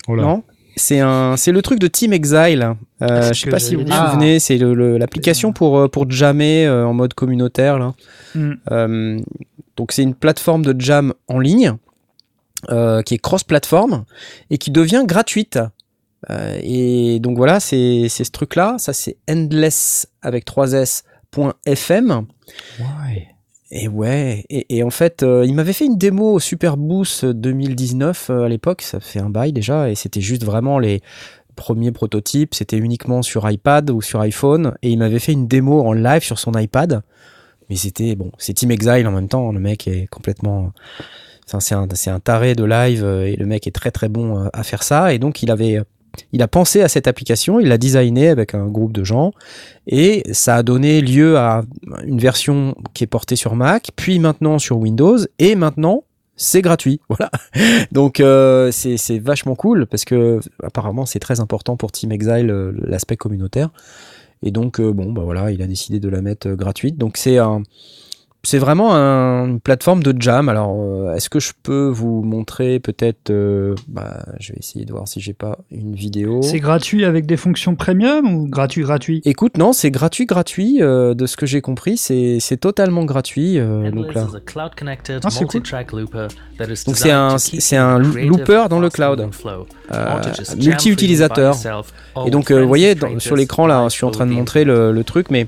Oh 0.07 0.15
là. 0.15 0.23
Non? 0.23 0.43
C'est 0.77 1.01
un, 1.01 1.37
c'est 1.37 1.53
le 1.53 1.62
truc 1.62 1.79
de 1.79 1.87
Team 1.87 2.12
Exile. 2.12 2.75
Euh, 3.03 3.23
c'est 3.23 3.35
je 3.35 3.41
sais 3.41 3.51
pas 3.51 3.59
si 3.59 3.75
vous 3.75 3.83
vous 3.85 3.93
souvenez, 4.11 4.39
c'est 4.39 4.57
le- 4.59 4.75
le- 4.75 4.99
l'application 4.99 5.53
pour 5.53 5.79
euh, 5.79 5.89
pour 5.89 6.11
jammer 6.11 6.66
euh, 6.66 6.87
en 6.87 6.93
mode 6.95 7.14
communautaire 7.14 7.79
là. 7.79 7.95
Mm. 8.35 8.53
Euh, 8.70 9.18
donc 9.77 9.93
c'est 9.93 10.03
une 10.03 10.14
plateforme 10.14 10.64
de 10.64 10.79
jam 10.81 11.12
en 11.29 11.39
ligne 11.39 11.75
qui 12.68 13.14
est 13.14 13.18
cross-platform 13.18 14.05
et 14.51 14.59
qui 14.59 14.70
devient 14.70 15.03
gratuite. 15.07 15.59
Et 16.62 17.18
donc 17.20 17.37
voilà, 17.37 17.59
c'est 17.59 18.07
c'est 18.09 18.23
ce 18.25 18.31
truc-là. 18.31 18.77
Ça 18.79 18.93
c'est 18.93 19.16
endless 19.29 20.07
avec 20.23 20.45
3s.fm. 20.47 22.27
Ouais. 22.79 23.29
Et 23.75 23.89
ouais, 23.89 24.45
et, 24.51 24.83
en 24.83 24.91
fait, 24.91 25.23
euh, 25.23 25.47
il 25.47 25.55
m'avait 25.55 25.73
fait 25.73 25.87
une 25.87 25.97
démo 25.97 26.35
au 26.35 26.39
Super 26.39 26.77
Boost 26.77 27.25
2019 27.25 28.29
euh, 28.29 28.45
à 28.45 28.49
l'époque, 28.51 28.83
ça 28.83 29.01
fait 29.01 29.18
un 29.18 29.31
bail 29.31 29.55
déjà, 29.55 29.89
et 29.89 29.95
c'était 29.95 30.20
juste 30.20 30.45
vraiment 30.45 30.79
les 30.79 31.01
premiers 31.57 31.91
prototypes, 31.91 32.55
c'était 32.55 32.77
uniquement 32.77 33.23
sur 33.23 33.51
iPad 33.51 33.89
ou 33.89 34.03
sur 34.03 34.20
iPhone, 34.20 34.75
et 34.83 34.91
il 34.91 34.99
m'avait 34.99 35.18
fait 35.18 35.33
une 35.33 35.49
démo 35.49 35.81
en 35.81 35.95
live 35.95 36.23
sur 36.23 36.39
son 36.39 36.53
iPad, 36.53 37.01
mais 37.70 37.77
c'était, 37.77 38.14
bon, 38.14 38.31
c'est 38.37 38.53
Team 38.53 38.70
Exile 38.70 39.07
en 39.07 39.12
même 39.12 39.29
temps, 39.29 39.53
le 39.53 39.61
mec 39.61 39.89
est 39.89 40.07
complètement... 40.07 40.73
C'est 41.59 41.75
un, 41.75 41.89
un 42.07 42.20
taré 42.20 42.55
de 42.55 42.64
live, 42.64 43.03
euh, 43.03 43.27
et 43.27 43.37
le 43.37 43.47
mec 43.47 43.66
est 43.66 43.73
très 43.73 43.91
très 43.91 44.11
bon 44.11 44.39
euh, 44.39 44.49
à 44.53 44.64
faire 44.64 44.83
ça, 44.83 45.14
et 45.14 45.18
donc 45.18 45.43
il 45.43 45.51
avait... 45.51 45.81
Il 46.33 46.43
a 46.43 46.49
pensé 46.49 46.83
à 46.83 46.89
cette 46.89 47.07
application, 47.07 47.61
il 47.61 47.69
l'a 47.69 47.79
designé 47.79 48.29
avec 48.29 48.55
un 48.55 48.67
groupe 48.67 48.93
de 48.93 49.05
gens, 49.05 49.33
et 49.87 50.23
ça 50.33 50.57
a 50.57 50.63
donné 50.63 51.01
lieu 51.01 51.37
à 51.39 51.63
une 52.05 52.19
version 52.19 52.75
qui 52.95 53.05
est 53.05 53.09
portée 53.09 53.37
sur 53.37 53.57
Mac, 53.57 53.91
puis 53.97 54.19
maintenant 54.19 54.59
sur 54.59 54.79
Windows, 54.79 55.19
et 55.39 55.55
maintenant 55.55 56.05
c'est 56.37 56.63
gratuit. 56.63 57.01
Voilà. 57.09 57.31
Donc 57.93 58.21
euh, 58.21 58.71
c'est 58.73 59.19
vachement 59.19 59.55
cool 59.55 59.87
parce 59.87 60.05
que 60.05 60.41
apparemment 60.63 61.07
c'est 61.07 61.19
très 61.19 61.41
important 61.41 61.77
pour 61.77 61.93
Team 61.93 62.13
Exile 62.13 62.51
euh, 62.51 62.73
l'aspect 62.85 63.17
communautaire. 63.17 63.71
Et 64.43 64.51
donc 64.51 64.81
euh, 64.81 64.93
bon 64.93 65.13
bah 65.13 65.23
voilà, 65.25 65.51
il 65.51 65.63
a 65.63 65.67
décidé 65.67 66.01
de 66.01 66.09
la 66.09 66.23
mettre 66.23 66.51
gratuite. 66.51 66.97
Donc 66.97 67.17
c'est 67.17 67.39
un 67.39 67.63
c'est 68.45 68.59
vraiment 68.59 68.95
un- 68.95 69.47
une 69.47 69.61
plateforme 69.61 70.03
de 70.03 70.14
jam. 70.20 70.49
Alors, 70.49 70.74
euh, 70.76 71.14
est-ce 71.14 71.30
que 71.30 71.38
je 71.38 71.53
peux 71.62 71.86
vous 71.86 72.22
montrer 72.22 72.80
peut-être 72.80 73.30
euh, 73.30 73.74
bah, 73.86 74.24
Je 74.40 74.53
vais 74.53 74.59
essayer 74.59 74.84
de 74.84 74.93
voir 74.93 75.07
si 75.07 75.20
j'ai 75.20 75.32
pas 75.32 75.59
une 75.70 75.95
vidéo. 75.95 76.43
C'est 76.43 76.59
gratuit 76.59 77.05
avec 77.05 77.24
des 77.26 77.36
fonctions 77.36 77.76
premium 77.76 78.34
ou 78.34 78.49
gratuit 78.49 78.82
gratuit? 78.82 79.22
Écoute, 79.24 79.57
non, 79.59 79.72
c'est 79.72 79.90
gratuit, 79.93 80.26
gratuit. 80.26 80.82
euh, 80.82 81.14
de 81.14 81.26
ce 81.26 81.36
que 81.36 81.47
j'ai 81.47 81.61
compris, 81.61 81.97
c'est 81.97 82.38
c'est 82.40 82.57
totalement 82.57 83.05
gratuit. 83.05 83.59
euh, 83.59 83.84
donc 83.93 84.14
là, 84.14 84.26
Ah, 85.24 85.30
c'est 85.30 85.45
cool. 85.47 85.62
Donc 86.86 86.97
c'est 86.97 87.11
un- 87.12 87.38
c'est 87.61 87.76
un 87.76 87.99
looper 88.28 88.64
dans 88.68 88.80
le 88.80 88.90
cloud. 88.90 89.20
Euh, 89.93 90.05
multi-utilisateur. 90.57 91.55
Et 92.26 92.30
donc, 92.30 92.51
euh, 92.51 92.62
vous 92.62 92.68
voyez, 92.68 92.95
dans- 92.95 93.18
sur 93.20 93.36
l'écran 93.36 93.66
là, 93.66 93.84
je 93.88 93.93
suis 93.95 94.05
en 94.05 94.11
train 94.11 94.26
de 94.26 94.32
montrer 94.32 94.64
le, 94.64 94.93
le 94.93 95.05
truc, 95.05 95.30
mais 95.30 95.47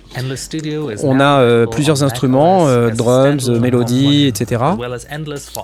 on 1.02 1.18
a 1.20 1.40
euh, 1.40 1.66
plusieurs 1.66 2.02
instruments, 2.02 2.66
euh, 2.68 2.83
drums, 2.90 3.48
euh, 3.48 3.58
mélodies, 3.60 4.26
etc. 4.26 4.62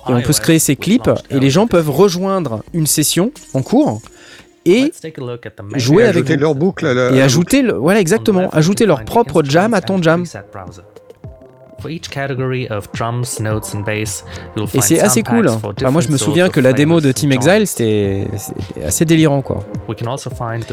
Et 0.09 0.13
on 0.13 0.21
peut 0.23 0.33
se 0.33 0.41
créer 0.41 0.59
ses 0.59 0.77
clips 0.77 1.11
et 1.31 1.39
les 1.41 1.51
gens 1.51 1.67
peuvent 1.67 1.91
rejoindre 1.91 2.63
une 2.73 2.87
session 2.87 3.33
en 3.55 3.63
cours 3.63 4.01
et 4.67 4.93
jouer 5.77 6.03
Et 6.03 6.07
avec 6.07 6.17
ajouter 6.25 6.35
vous. 6.35 6.41
leur 6.41 6.55
boucle. 6.55 6.87
à 6.87 6.95
la- 6.95 7.09
à 7.09 7.13
et 7.13 7.23
ajouter, 7.23 7.63
le, 7.63 7.73
voilà 7.75 7.99
exactement, 8.01 8.51
ajouter 8.51 8.85
leur 8.87 9.05
propre 9.05 9.43
jam 9.43 9.73
à 9.75 9.81
ton 9.81 10.03
jam. 10.03 10.25
Et 14.75 14.81
c'est 14.81 15.01
assez 15.01 15.23
cool. 15.23 15.49
Enfin, 15.49 15.91
moi, 15.91 16.01
je 16.01 16.09
me 16.09 16.17
souviens 16.17 16.49
que 16.49 16.61
la 16.61 16.73
démo 16.73 17.01
de 17.01 17.13
Team 17.13 17.33
Exile, 17.33 17.67
c'était 17.67 18.27
assez 18.85 19.05
délirant, 19.05 19.43
quoi. 19.43 19.65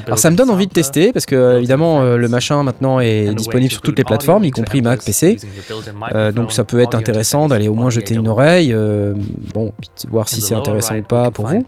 Alors 0.05 0.19
ça 0.19 0.29
me 0.31 0.35
donne 0.35 0.49
envie 0.49 0.67
de 0.67 0.71
tester 0.71 1.11
parce 1.11 1.25
que 1.25 1.57
évidemment 1.57 2.01
euh, 2.01 2.17
le 2.17 2.27
machin 2.27 2.63
maintenant 2.63 2.99
est 2.99 3.33
disponible 3.33 3.71
sur 3.71 3.81
toutes 3.81 3.97
les 3.97 4.03
plateformes, 4.03 4.43
y 4.43 4.51
compris 4.51 4.81
Mac, 4.81 5.03
PC. 5.03 5.37
Euh, 6.13 6.31
donc 6.31 6.51
ça 6.51 6.63
peut 6.63 6.79
être 6.79 6.95
intéressant 6.95 7.47
d'aller 7.47 7.67
au 7.67 7.73
moins 7.73 7.89
jeter 7.89 8.15
une 8.15 8.27
oreille, 8.27 8.73
euh, 8.73 9.13
bon, 9.53 9.73
voir 10.09 10.29
si 10.29 10.41
c'est 10.41 10.55
intéressant 10.55 10.97
ou 10.97 11.03
pas 11.03 11.31
pour 11.31 11.47
vous. 11.47 11.65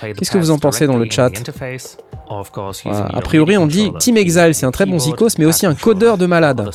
Qu'est-ce 0.00 0.30
que 0.30 0.38
vous 0.38 0.50
en 0.50 0.58
pensez 0.58 0.86
dans 0.86 0.96
le 0.96 1.06
chat 1.10 1.30
Voilà. 2.84 3.06
using 3.06 3.18
A 3.18 3.20
priori, 3.20 3.56
on 3.56 3.66
dit 3.66 3.92
Team 3.98 4.16
Exile, 4.16 4.54
c'est 4.54 4.66
un 4.66 4.70
très 4.70 4.86
bon 4.86 4.98
zikos, 4.98 5.38
mais 5.38 5.44
aussi 5.44 5.66
un 5.66 5.74
codeur 5.74 6.18
de 6.18 6.26
malade. 6.26 6.68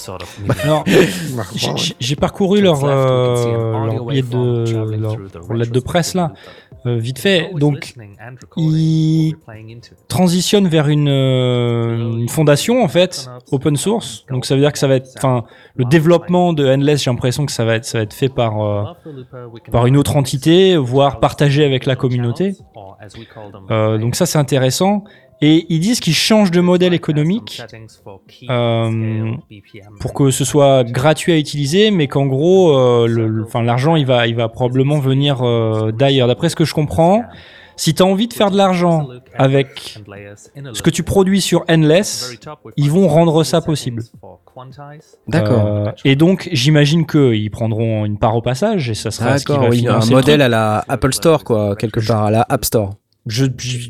Bah, 0.46 0.56
j'ai- 2.00 2.16
parcouru 2.16 2.62
leur, 2.62 2.84
euh, 2.84 3.86
leur 3.86 4.06
de 4.06 4.98
leur, 4.98 5.54
lettre 5.54 5.72
de 5.72 5.80
presse 5.80 6.14
là, 6.14 6.34
euh, 6.86 6.98
vite 6.98 7.20
fait. 7.20 7.50
Donc, 7.56 7.94
ils 8.58 9.32
what 9.32 9.38
we're 9.38 9.46
playing 9.46 9.78
into. 9.78 9.96
transitionne 10.08 10.68
vers 10.68 10.88
une, 10.88 11.08
euh, 11.10 11.98
une 12.20 12.30
fondation 12.30 12.84
en 12.84 12.88
fait 12.88 13.30
open 13.52 13.76
source. 13.76 14.26
Donc 14.30 14.46
ça 14.46 14.56
veut 14.56 14.62
dire 14.62 14.72
que 14.72 14.80
ça 14.80 14.88
va 14.88 14.96
être, 14.96 15.10
enfin, 15.18 15.44
le 15.76 15.86
développement 15.86 16.54
de 16.54 16.68
Endless, 16.68 17.04
j'ai 17.04 17.12
l'impression 17.12 17.46
que 17.46 17.52
ça 17.52 17.66
va 17.66 17.76
être, 17.76 17.86
ça 17.86 18.00
va 18.00 18.04
être 18.04 18.14
fait 18.14 18.30
par 18.30 18.62
euh, 18.62 18.84
par 19.72 19.86
une 19.88 19.98
autre 19.98 20.16
entité, 20.18 20.76
voire 20.78 21.20
partagé 21.20 21.64
avec 21.66 21.86
la 21.86 21.96
communauté. 21.96 22.56
Euh, 23.72 23.98
donc 23.98 24.16
ça 24.16 24.26
c'est 24.26 24.38
intéressant. 24.38 25.04
Et 25.42 25.66
ils 25.70 25.80
disent 25.80 26.00
qu'ils 26.00 26.16
changent 26.16 26.52
de 26.52 26.60
modèle 26.60 26.94
économique 26.94 27.62
euh, 28.50 29.32
pour 30.00 30.14
que 30.14 30.32
ce 30.32 30.44
soit 30.44 30.84
gratuit 30.84 31.32
à 31.32 31.38
utiliser, 31.38 31.92
mais 31.92 32.08
qu'en 32.08 32.26
gros, 32.26 32.78
euh, 32.78 33.46
l'argent 33.64 33.96
il 33.96 34.06
va, 34.06 34.28
il 34.28 34.36
va 34.36 34.50
probablement 34.50 35.00
venir 35.00 35.42
euh, 35.42 35.92
d'ailleurs. 35.92 36.28
D'après 36.28 36.50
ce 36.50 36.58
que 36.58 36.66
je 36.66 36.74
comprends, 36.74 37.24
si 37.80 37.94
tu 37.94 38.04
as 38.04 38.06
envie 38.06 38.28
de 38.28 38.34
faire 38.34 38.52
de 38.52 38.58
l'argent 38.58 39.08
avec 39.38 39.98
ce 40.74 40.82
que 40.82 40.90
tu 40.90 41.04
produis 41.04 41.40
sur 41.40 41.64
Endless, 41.70 42.38
ils 42.76 42.92
vont 42.92 43.08
rendre 43.08 43.46
ça 43.46 43.62
possible. 43.62 44.04
D'accord. 45.30 45.66
Euh, 45.66 45.92
et 46.04 46.18
donc 46.18 46.50
j'imagine 46.52 47.08
qu'ils 47.08 47.50
prendront 47.50 48.04
une 48.04 48.20
part 48.20 48.36
au 48.36 48.42
passage 48.42 48.90
et 48.90 48.94
ça 48.94 49.12
sera 49.12 49.38
ce 49.38 49.46
qui 49.46 49.54
va 49.54 49.70
oui, 49.70 49.88
un 49.88 50.00
modèle 50.08 50.40
truc. 50.40 50.42
à 50.42 50.50
la 50.50 50.84
Apple 50.90 51.14
Store, 51.14 51.46
quoi, 51.46 51.78
quelque 51.78 52.06
part, 52.06 52.26
à 52.26 52.32
la 52.32 52.46
App 52.50 52.66
Store. 52.66 52.96
Je, 53.26 53.46
je- 53.58 53.90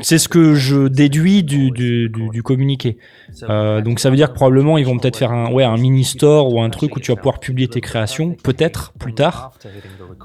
c'est 0.00 0.16
ce 0.18 0.28
que 0.28 0.54
je 0.54 0.86
déduis 0.88 1.42
du, 1.42 1.70
du, 1.70 2.08
du, 2.08 2.28
du 2.30 2.42
communiqué. 2.42 2.98
Euh, 3.42 3.82
donc 3.82 3.98
ça 4.00 4.08
veut 4.10 4.16
dire 4.16 4.30
que 4.30 4.34
probablement 4.34 4.78
ils 4.78 4.86
vont 4.86 4.96
peut-être 4.98 5.18
faire 5.18 5.32
un, 5.32 5.50
ouais, 5.52 5.64
un 5.64 5.76
mini 5.76 6.04
store 6.04 6.52
ou 6.54 6.62
un 6.62 6.70
truc 6.70 6.96
où 6.96 7.00
tu 7.00 7.10
vas 7.10 7.16
pouvoir 7.16 7.40
publier 7.40 7.68
tes 7.68 7.80
créations, 7.80 8.32
peut-être 8.42 8.92
plus 8.98 9.12
tard. 9.12 9.52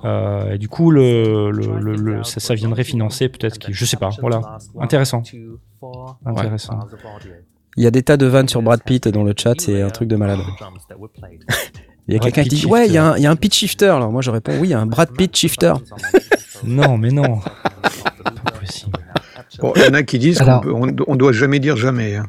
Euh, 0.06 0.54
et 0.54 0.58
du 0.58 0.70
coup, 0.70 0.92
le, 0.92 1.52
le, 1.52 1.80
le, 1.80 1.96
le- 1.96 2.24
ça, 2.24 2.40
ça 2.40 2.54
viendrait 2.56 2.84
financer 2.84 3.30
peut-être, 3.30 3.58
qui- 3.58 3.74
je 3.74 3.84
sais 3.86 3.98
pas. 3.98 4.10
Voilà, 4.22 4.42
intéressant, 4.80 5.22
intéressant. 6.26 6.80
Il 7.78 7.84
y 7.84 7.88
a 7.88 7.92
des 7.92 8.04
tas 8.04 8.18
de 8.18 8.26
vannes 8.26 8.48
sur 8.48 8.62
Brad 8.62 8.84
Pitt 8.84 9.08
dans 9.08 9.24
le 9.24 9.34
chat, 9.38 9.56
c'est 9.60 9.82
un 9.82 9.90
truc 9.90 10.08
de 10.08 10.16
malade. 10.16 10.40
Il 12.08 12.14
y 12.14 12.16
a 12.16 12.20
quelqu'un 12.20 12.44
qui 12.44 12.50
dit 12.50 12.66
Ouais, 12.66 12.88
il 12.88 12.94
y, 12.94 12.98
a 12.98 13.12
un- 13.12 13.18
il 13.18 13.24
y 13.24 13.28
a 13.28 13.32
un 13.32 13.36
pitch 13.36 13.56
shifter. 13.56 13.86
Alors 13.90 14.12
moi 14.12 14.24
je 14.24 14.32
réponds 14.32 14.54
Oui, 14.60 14.70
il 14.70 14.72
y 14.72 14.74
a 14.74 14.80
un 14.80 14.88
Brad 14.88 15.12
Pitt 15.16 15.36
shifter. 15.36 15.74
Non, 16.64 16.98
mais 16.98 17.10
non. 17.12 17.40
Pas 17.82 18.52
possible. 18.60 18.98
Bon, 19.60 19.74
il 19.76 19.82
y 19.84 19.88
en 19.88 19.94
a 19.94 20.04
qui 20.04 20.20
disent 20.20 20.40
qu'on 20.40 20.60
peut- 20.60 20.74
on, 20.74 20.88
on 21.08 21.16
doit 21.16 21.34
jamais 21.34 21.60
dire 21.60 21.76
jamais, 21.76 22.16
hein, 22.16 22.28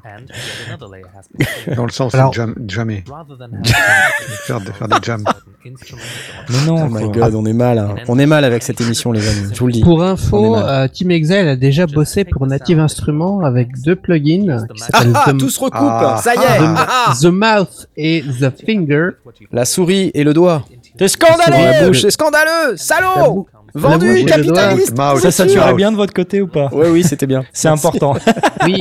dans 1.76 1.84
le 1.84 1.92
sens 1.92 2.14
Alors- 2.14 2.30
de 2.30 2.34
jam- 2.34 2.54
jamais. 2.66 3.04
Faire, 4.46 4.60
faire 4.62 4.88
des 4.88 4.96
jams. 5.02 5.24
Mais 5.64 6.66
non. 6.66 6.86
Oh 6.86 6.88
my 6.90 7.08
god, 7.10 7.34
on 7.34 7.44
est 7.44 7.52
mal. 7.52 7.78
hein. 7.78 7.94
On 8.08 8.18
est 8.18 8.26
mal 8.26 8.44
avec 8.44 8.62
cette 8.62 8.80
émission, 8.80 9.12
les 9.12 9.28
amis. 9.28 9.50
Je 9.52 9.58
vous 9.60 9.66
le 9.66 9.72
dis. 9.74 9.82
Pour 9.82 10.02
info, 10.02 10.56
euh, 10.56 10.88
Team 10.88 11.10
Exile 11.10 11.46
a 11.48 11.56
déjà 11.56 11.86
bossé 11.86 12.24
pour 12.24 12.46
Native 12.46 12.80
Instruments 12.80 13.40
avec 13.44 13.68
deux 13.84 13.94
plugins 13.96 14.64
qui 14.74 14.82
Ah 14.82 14.86
s'appellent 14.98 15.12
ah, 15.14 15.32
The, 15.32 15.38
tout 15.38 15.50
se 15.50 15.60
recoupe 15.60 15.74
Ah. 15.80 16.20
Ça 16.22 16.34
y 16.34 16.38
est 16.38 16.58
The- 16.58 16.86
ah. 16.88 17.12
The 17.20 17.26
Mouth 17.26 17.86
et 17.96 18.24
The 18.40 18.50
Finger. 18.64 19.08
La 19.52 19.64
souris 19.66 20.10
et 20.14 20.24
le 20.24 20.32
doigt. 20.32 20.64
La 20.98 21.08
scandaleux 21.08 21.92
c'est 21.94 22.10
scandaleux 22.10 22.72
La 22.72 22.76
Salaud 22.76 23.46
Vendu, 23.74 24.24
capitaliste 24.24 24.96
Ça 24.96 25.30
saturait 25.30 25.74
bien 25.74 25.92
de 25.92 25.96
votre 25.96 26.12
côté 26.12 26.40
ou 26.40 26.46
pas 26.46 26.68
Oui, 26.72 26.86
oui, 26.90 27.02
c'était 27.02 27.26
bien. 27.26 27.44
C'est 27.52 27.68
important. 27.68 28.14
Oui, 28.64 28.78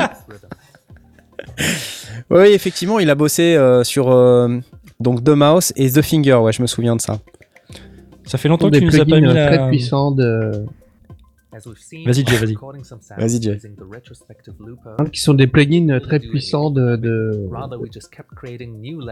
Oui, 2.29 2.47
effectivement, 2.49 2.99
il 2.99 3.09
a 3.09 3.15
bossé 3.15 3.55
euh, 3.55 3.83
sur 3.83 4.11
euh, 4.11 4.59
donc 4.99 5.23
The 5.23 5.29
Mouse 5.29 5.73
et 5.75 5.89
The 5.89 6.01
Finger. 6.01 6.35
Ouais, 6.35 6.51
je 6.51 6.61
me 6.61 6.67
souviens 6.67 6.95
de 6.95 7.01
ça. 7.01 7.19
Ça 8.25 8.37
fait 8.37 8.49
longtemps 8.49 8.69
que 8.69 8.77
tu 8.77 8.85
nous 8.85 8.95
as 8.95 9.05
pas 9.05 9.19
mis 9.19 9.33
la... 9.33 9.47
très 9.47 9.67
puissants 9.69 10.11
de, 10.11 10.65
Vas-y, 12.05 12.23
Jay, 12.27 12.37
vas-y. 12.37 12.53
Vas-y, 13.17 13.41
Jay. 13.41 13.57
qui 15.11 15.19
sont 15.19 15.33
des 15.33 15.47
plugins 15.47 15.99
très 15.99 16.19
puissants 16.19 16.69
de, 16.69 16.95
de 16.95 17.47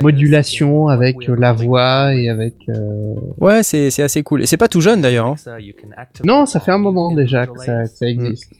modulation 0.03 0.87
avec 0.87 1.15
euh, 1.29 1.35
la 1.35 1.53
voix 1.53 2.13
et 2.13 2.29
avec. 2.29 2.53
euh, 2.69 3.15
Ouais, 3.39 3.63
c'est 3.63 3.89
c'est 3.89 4.03
assez 4.03 4.21
cool. 4.21 4.43
Et 4.43 4.45
c'est 4.45 4.57
pas 4.57 4.67
tout 4.67 4.81
jeune 4.81 5.01
d'ailleurs. 5.01 5.25
hein. 5.27 5.35
Non, 6.25 6.45
ça 6.45 6.59
fait 6.59 6.71
un 6.71 6.77
moment 6.77 7.11
déjà 7.15 7.47
que 7.47 7.57
ça, 7.65 7.83
que 7.83 7.89
ça 7.89 8.05
existe. 8.07 8.51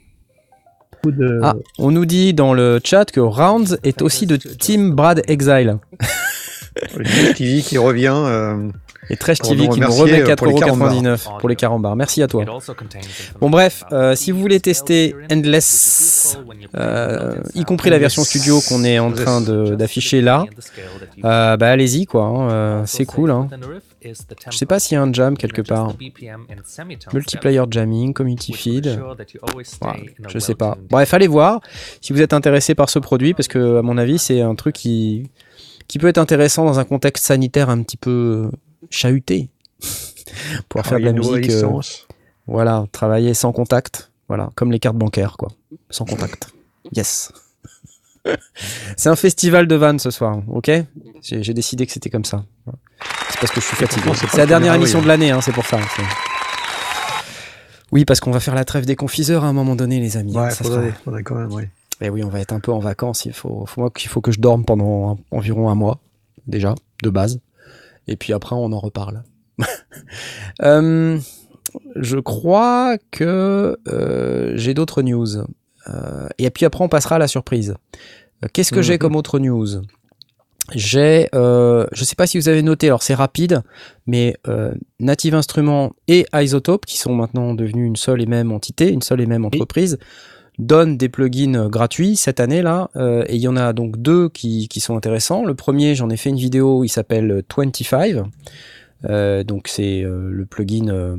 De. 1.05 1.39
Ah, 1.43 1.55
on 1.77 1.91
nous 1.91 2.05
dit 2.05 2.33
dans 2.33 2.53
le 2.53 2.79
chat 2.83 3.05
que 3.11 3.19
Rounds 3.21 3.77
est 3.83 4.01
aussi 4.01 4.25
de 4.25 4.35
Team 4.35 4.91
Brad 4.93 5.21
Exile. 5.27 5.77
TV 7.35 7.61
qui 7.61 7.77
revient. 7.77 8.13
euh, 8.13 8.69
Et 9.09 9.17
Trash 9.17 9.39
TV 9.39 9.67
nous 9.67 9.73
qui 9.73 9.79
nous 9.79 9.91
remet 9.91 10.21
euh, 10.21 10.35
pour 10.35 10.47
les 10.47 10.53
4,99€ 10.53 11.39
pour 11.39 11.49
les 11.49 11.55
carambars. 11.55 11.95
Merci 11.95 12.21
à 12.21 12.27
toi. 12.27 12.45
Bon 13.39 13.49
bref, 13.49 13.83
euh, 13.91 14.15
si 14.15 14.31
vous 14.31 14.39
voulez 14.39 14.59
tester 14.59 15.15
Endless, 15.31 16.37
euh, 16.75 17.35
y 17.55 17.63
compris 17.63 17.89
la 17.89 17.99
version 17.99 18.23
studio 18.23 18.59
qu'on 18.67 18.83
est 18.83 18.99
en 18.99 19.11
train 19.11 19.41
d'afficher 19.41 20.21
là, 20.21 20.45
euh, 21.23 21.57
bah 21.57 21.69
allez-y 21.69 22.05
quoi, 22.05 22.23
hein, 22.25 22.85
c'est 22.85 23.05
cool. 23.05 23.31
Hein. 23.31 23.47
Je 24.03 24.57
sais 24.57 24.65
pas 24.65 24.79
s'il 24.79 24.95
y 24.95 24.97
a 24.97 25.01
un 25.01 25.11
jam 25.11 25.37
quelque 25.37 25.61
part. 25.61 25.93
Multiplayer 27.13 27.63
jamming, 27.69 28.13
community 28.13 28.53
feed. 28.53 28.99
Ouais, 29.83 30.13
je 30.27 30.39
sais 30.39 30.55
pas. 30.55 30.77
Bref, 30.89 31.13
allez 31.13 31.27
voir 31.27 31.61
si 32.01 32.13
vous 32.13 32.21
êtes 32.21 32.33
intéressé 32.33 32.75
par 32.75 32.89
ce 32.89 32.99
produit 32.99 33.33
parce 33.33 33.47
que 33.47 33.77
à 33.77 33.81
mon 33.81 33.97
avis 33.97 34.19
c'est 34.19 34.41
un 34.41 34.55
truc 34.55 34.75
qui 34.75 35.29
qui 35.87 35.99
peut 35.99 36.07
être 36.07 36.17
intéressant 36.17 36.65
dans 36.65 36.79
un 36.79 36.83
contexte 36.83 37.25
sanitaire 37.25 37.69
un 37.69 37.81
petit 37.81 37.97
peu 37.97 38.49
chahuté. 38.89 39.49
Pour 40.69 40.85
faire 40.85 40.99
de 40.99 41.05
la 41.05 41.13
musique, 41.13 41.49
euh, 41.49 41.79
voilà, 42.47 42.85
travailler 42.91 43.33
sans 43.33 43.51
contact, 43.51 44.11
voilà, 44.27 44.49
comme 44.55 44.71
les 44.71 44.79
cartes 44.79 44.95
bancaires 44.97 45.35
quoi, 45.37 45.49
sans 45.89 46.05
contact. 46.05 46.49
Yes. 46.95 47.31
C'est 48.97 49.09
un 49.09 49.15
festival 49.15 49.67
de 49.67 49.75
vannes 49.75 49.99
ce 49.99 50.11
soir, 50.11 50.41
ok? 50.47 50.69
J'ai 51.21 51.53
décidé 51.53 51.85
que 51.85 51.93
c'était 51.93 52.09
comme 52.09 52.25
ça. 52.25 52.43
C'est 53.29 53.39
parce 53.39 53.51
que 53.53 53.61
je 53.61 53.65
suis 53.65 53.75
fatigué. 53.77 54.11
c'est 54.15 54.37
la 54.37 54.45
dernière 54.45 54.73
émission 54.73 55.01
de 55.01 55.07
l'année, 55.07 55.31
hein, 55.31 55.39
c'est 55.41 55.53
pour 55.53 55.65
ça. 55.65 55.79
Oui, 57.91 58.03
parce 58.03 58.19
qu'on 58.19 58.31
va 58.31 58.39
faire 58.41 58.55
la 58.55 58.65
trêve 58.65 58.85
des 58.85 58.95
confiseurs 58.97 59.45
à 59.45 59.47
un 59.47 59.53
moment 59.53 59.75
donné, 59.75 59.99
les 59.99 60.17
amis. 60.17 60.35
Ouais, 60.37 60.49
Ça 60.51 60.57
faudrait, 60.65 60.89
sera- 60.89 60.99
faudrait 61.05 61.23
quand 61.23 61.35
même, 61.35 61.51
oui. 61.53 61.63
Eh 62.01 62.09
oui, 62.09 62.23
on 62.23 62.29
va 62.29 62.41
être 62.41 62.51
un 62.53 62.59
peu 62.59 62.71
en 62.71 62.79
vacances. 62.79 63.25
Il 63.25 63.33
faut, 63.33 63.65
faut, 63.65 63.81
moi 63.81 63.91
faut 63.95 64.21
que 64.21 64.31
je 64.31 64.39
dorme 64.39 64.65
pendant 64.65 65.13
un- 65.13 65.17
environ 65.37 65.69
un 65.69 65.75
mois, 65.75 65.99
déjà, 66.47 66.75
de 67.01 67.09
base. 67.09 67.39
Et 68.07 68.15
puis 68.15 68.33
après, 68.33 68.55
on 68.55 68.71
en 68.71 68.79
reparle. 68.79 69.23
Euh, 70.63 71.19
je 71.95 72.17
crois 72.17 72.97
que 73.11 73.77
euh, 73.87 74.53
j'ai 74.55 74.73
d'autres 74.73 75.01
news. 75.01 75.27
Euh, 75.87 76.27
et 76.37 76.49
puis 76.49 76.65
après, 76.65 76.83
on 76.83 76.89
passera 76.89 77.15
à 77.15 77.19
la 77.19 77.27
surprise. 77.27 77.75
Qu'est-ce 78.53 78.71
que 78.71 78.81
j'ai 78.81 78.93
Mhm. 78.93 78.99
comme 78.99 79.15
autre 79.15 79.39
news? 79.39 79.67
J'ai, 80.75 81.29
euh, 81.33 81.85
je 81.93 82.03
sais 82.03 82.15
pas 82.15 82.27
si 82.27 82.37
vous 82.37 82.49
avez 82.49 82.61
noté, 82.61 82.87
alors 82.87 83.01
c'est 83.03 83.13
rapide, 83.13 83.61
mais 84.05 84.35
euh, 84.47 84.73
Native 84.99 85.33
Instruments 85.35 85.93
et 86.07 86.25
Isotope, 86.33 86.85
qui 86.85 86.97
sont 86.97 87.13
maintenant 87.15 87.53
devenus 87.53 87.87
une 87.87 87.95
seule 87.95 88.21
et 88.21 88.25
même 88.25 88.51
entité, 88.51 88.91
une 88.91 89.01
seule 89.01 89.21
et 89.21 89.25
même 89.27 89.45
entreprise, 89.45 89.97
donnent 90.59 90.97
des 90.97 91.09
plugins 91.09 91.55
euh, 91.55 91.69
gratuits 91.69 92.15
cette 92.15 92.39
année 92.39 92.61
là, 92.61 92.89
euh, 92.95 93.23
et 93.27 93.35
il 93.35 93.41
y 93.41 93.47
en 93.47 93.55
a 93.55 93.73
donc 93.73 93.97
deux 93.97 94.29
qui, 94.29 94.67
qui 94.67 94.79
sont 94.79 94.97
intéressants. 94.97 95.45
Le 95.45 95.53
premier, 95.53 95.95
j'en 95.95 96.09
ai 96.09 96.17
fait 96.17 96.29
une 96.29 96.37
vidéo, 96.37 96.83
il 96.83 96.89
s'appelle 96.89 97.43
25. 97.55 98.23
Euh, 99.05 99.43
donc 99.43 99.67
c'est 99.67 100.01
euh, 100.03 100.29
le 100.31 100.45
plugin, 100.45 101.17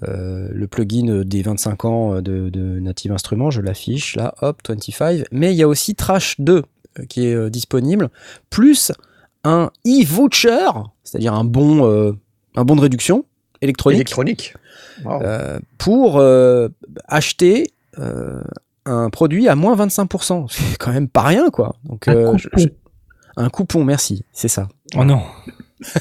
le 0.00 0.66
plugin 0.66 1.22
des 1.24 1.42
25 1.42 1.84
ans 1.84 2.14
de, 2.16 2.48
de 2.48 2.80
Native 2.80 3.12
Instruments. 3.12 3.50
Je 3.50 3.60
l'affiche 3.60 4.16
là, 4.16 4.34
hop, 4.40 4.60
25. 4.68 5.24
Mais 5.30 5.52
il 5.52 5.56
y 5.56 5.62
a 5.62 5.68
aussi 5.68 5.94
Trash 5.94 6.40
2 6.40 6.62
euh, 6.98 7.04
qui 7.08 7.26
est 7.26 7.50
disponible, 7.50 8.10
plus 8.50 8.92
un 9.44 9.70
e-voucher, 9.86 10.68
c'est-à-dire 11.04 11.34
un 11.34 11.44
bon, 11.44 12.16
un 12.54 12.64
bon 12.64 12.76
de 12.76 12.80
réduction 12.80 13.24
électronique 13.60 14.00
Électronique. 14.00 14.54
Wow. 15.04 15.20
pour 15.78 16.22
acheter 17.08 17.72
un 17.98 19.10
produit 19.10 19.48
à 19.48 19.54
moins 19.54 19.76
25%. 19.76 20.46
C'est 20.50 20.76
quand 20.78 20.92
même 20.92 21.08
pas 21.08 21.22
rien, 21.22 21.50
quoi. 21.50 21.74
Donc, 21.84 22.08
Un 22.08 22.14
euh, 22.16 22.24
coupon. 22.26 22.38
je- 22.38 22.48
je- 22.56 22.68
un 23.36 23.48
coupon, 23.48 23.82
merci, 23.82 24.26
c'est 24.34 24.48
ça. 24.48 24.68
Oh 24.94 25.04
non. 25.06 25.22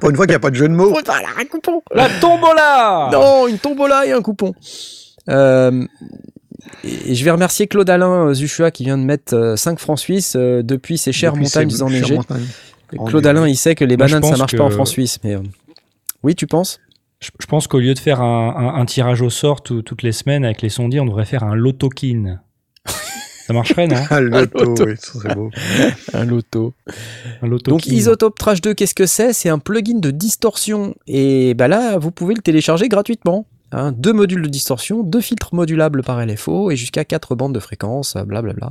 Pour 0.00 0.10
une 0.10 0.16
fois 0.16 0.24
qu'il 0.26 0.32
n'y 0.32 0.36
a 0.36 0.40
pas 0.40 0.50
de 0.50 0.54
jeu 0.56 0.68
de 0.68 0.74
mots. 0.74 0.90
Voilà, 0.90 1.28
un 1.38 1.44
coupon 1.46 1.82
La 1.92 2.08
tombola 2.20 3.08
Non, 3.12 3.46
une 3.48 3.58
tombola 3.58 4.06
et 4.06 4.12
un 4.12 4.22
coupon. 4.22 4.54
Euh, 5.28 5.84
et 6.84 7.14
je 7.14 7.24
vais 7.24 7.30
remercier 7.30 7.66
Claude 7.66 7.90
Alain 7.90 8.28
euh, 8.28 8.34
Zuchua 8.34 8.70
qui 8.70 8.84
vient 8.84 8.98
de 8.98 9.02
mettre 9.04 9.34
euh, 9.34 9.56
5 9.56 9.78
francs 9.78 9.98
suisses 9.98 10.34
euh, 10.36 10.62
depuis 10.62 10.96
ces 10.98 11.12
chères 11.12 11.32
Depuis 11.32 11.44
montagnes 11.44 11.82
enneigées. 11.82 12.18
Claude 13.06 13.26
Alain, 13.26 13.48
il 13.48 13.56
sait 13.56 13.74
que 13.74 13.84
les 13.84 13.96
Moi, 13.96 14.06
bananes, 14.06 14.22
ça 14.22 14.36
marche 14.36 14.52
que- 14.52 14.56
pas 14.58 14.64
en 14.64 14.70
France 14.70 14.90
suisse. 14.90 15.18
Mais 15.24 15.34
euh, 15.34 15.40
oui, 16.22 16.34
tu 16.34 16.46
penses? 16.46 16.80
Je, 17.22 17.30
je 17.40 17.46
pense 17.46 17.68
qu'au 17.68 17.78
lieu 17.78 17.94
de 17.94 17.98
faire 17.98 18.20
un, 18.20 18.54
un- 18.56 18.80
un 18.80 18.84
tirage 18.84 19.22
au 19.22 19.30
sort 19.30 19.62
tout- 19.62 19.82
toutes 19.82 20.02
les 20.02 20.12
semaines 20.12 20.44
avec 20.44 20.60
les 20.60 20.68
sondiers, 20.68 20.98
on 21.00 21.06
devrait 21.06 21.24
faire 21.24 21.44
un 21.44 21.54
lotokin. 21.54 22.40
Ça 23.46 23.52
marcherait, 23.52 23.86
non? 23.88 23.96
Ah, 24.10 24.20
le 24.20 24.28
loto, 24.28 24.64
loto. 24.64 24.84
oui, 24.86 24.94
ça 24.98 25.12
serait 25.14 25.34
beau. 25.34 25.50
Un 26.14 26.24
loto. 26.24 26.74
Un 27.42 27.46
lotokin. 27.48 27.70
Donc 27.72 27.86
Isotope 27.86 28.38
Trash 28.38 28.60
2, 28.60 28.72
qu'est-ce 28.74 28.94
que 28.94 29.04
c'est? 29.06 29.32
C'est 29.32 29.48
un 29.48 29.58
plugin 29.58 29.98
de 29.98 30.10
distorsion. 30.12 30.94
Et 31.08 31.54
bah 31.54 31.66
là, 31.66 31.98
vous 31.98 32.12
pouvez 32.12 32.34
le 32.34 32.40
télécharger 32.42 32.88
gratuitement. 32.88 33.46
Hein, 33.72 33.90
deux 33.92 34.12
modules 34.12 34.42
de 34.42 34.48
distorsion, 34.48 35.02
deux 35.02 35.20
filtres 35.20 35.54
modulables 35.54 36.02
par 36.04 36.24
LFO 36.24 36.70
et 36.70 36.76
jusqu'à 36.76 37.04
quatre 37.04 37.34
bandes 37.34 37.54
de 37.54 37.58
fréquence, 37.58 38.16
blablabla. 38.16 38.70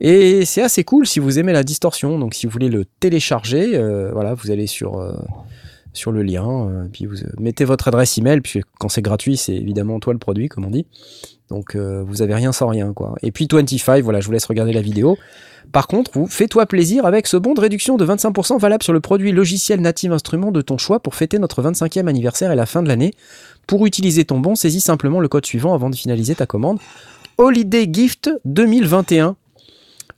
Et 0.00 0.44
c'est 0.46 0.62
assez 0.62 0.82
cool 0.84 1.06
si 1.06 1.20
vous 1.20 1.38
aimez 1.38 1.52
la 1.52 1.62
distorsion. 1.62 2.18
Donc 2.18 2.34
si 2.34 2.46
vous 2.46 2.52
voulez 2.52 2.70
le 2.70 2.84
télécharger, 2.98 3.72
euh, 3.76 4.10
voilà, 4.12 4.34
vous 4.34 4.50
allez 4.50 4.66
sur, 4.66 4.98
euh, 4.98 5.12
sur 5.92 6.12
le 6.12 6.22
lien, 6.22 6.68
euh, 6.68 6.86
puis 6.92 7.06
vous 7.06 7.22
euh, 7.22 7.32
mettez 7.38 7.64
votre 7.64 7.88
adresse 7.88 8.16
email, 8.18 8.40
puis 8.40 8.62
quand 8.78 8.88
c'est 8.88 9.02
gratuit, 9.02 9.36
c'est 9.36 9.54
évidemment 9.54 10.00
toi 10.00 10.12
le 10.12 10.18
produit, 10.18 10.48
comme 10.48 10.64
on 10.64 10.70
dit. 10.70 10.86
Donc 11.48 11.74
euh, 11.76 12.02
vous 12.06 12.22
avez 12.22 12.34
rien 12.34 12.52
sans 12.52 12.68
rien, 12.68 12.92
quoi. 12.92 13.14
Et 13.22 13.30
puis 13.30 13.46
25, 13.50 14.02
voilà, 14.02 14.20
je 14.20 14.26
vous 14.26 14.32
laisse 14.32 14.46
regarder 14.46 14.72
la 14.72 14.80
vidéo. 14.80 15.18
Par 15.70 15.86
contre, 15.86 16.10
vous 16.14 16.26
fais-toi 16.26 16.66
plaisir 16.66 17.06
avec 17.06 17.26
ce 17.26 17.36
bon 17.36 17.54
de 17.54 17.60
réduction 17.60 17.96
de 17.96 18.04
25% 18.04 18.58
valable 18.58 18.82
sur 18.82 18.92
le 18.92 19.00
produit 19.00 19.32
logiciel 19.32 19.80
Native 19.80 20.12
Instrument 20.12 20.50
de 20.50 20.60
ton 20.60 20.76
choix 20.76 21.00
pour 21.00 21.14
fêter 21.14 21.38
notre 21.38 21.62
25e 21.62 22.08
anniversaire 22.08 22.50
et 22.50 22.56
la 22.56 22.66
fin 22.66 22.82
de 22.82 22.88
l'année. 22.88 23.12
Pour 23.66 23.86
utiliser 23.86 24.24
ton 24.24 24.40
bon, 24.40 24.54
saisis 24.54 24.80
simplement 24.80 25.20
le 25.20 25.28
code 25.28 25.46
suivant 25.46 25.74
avant 25.74 25.88
de 25.88 25.94
finaliser 25.94 26.34
ta 26.34 26.46
commande. 26.46 26.78
Holiday 27.38 27.88
Gift 27.90 28.30
2021. 28.44 29.36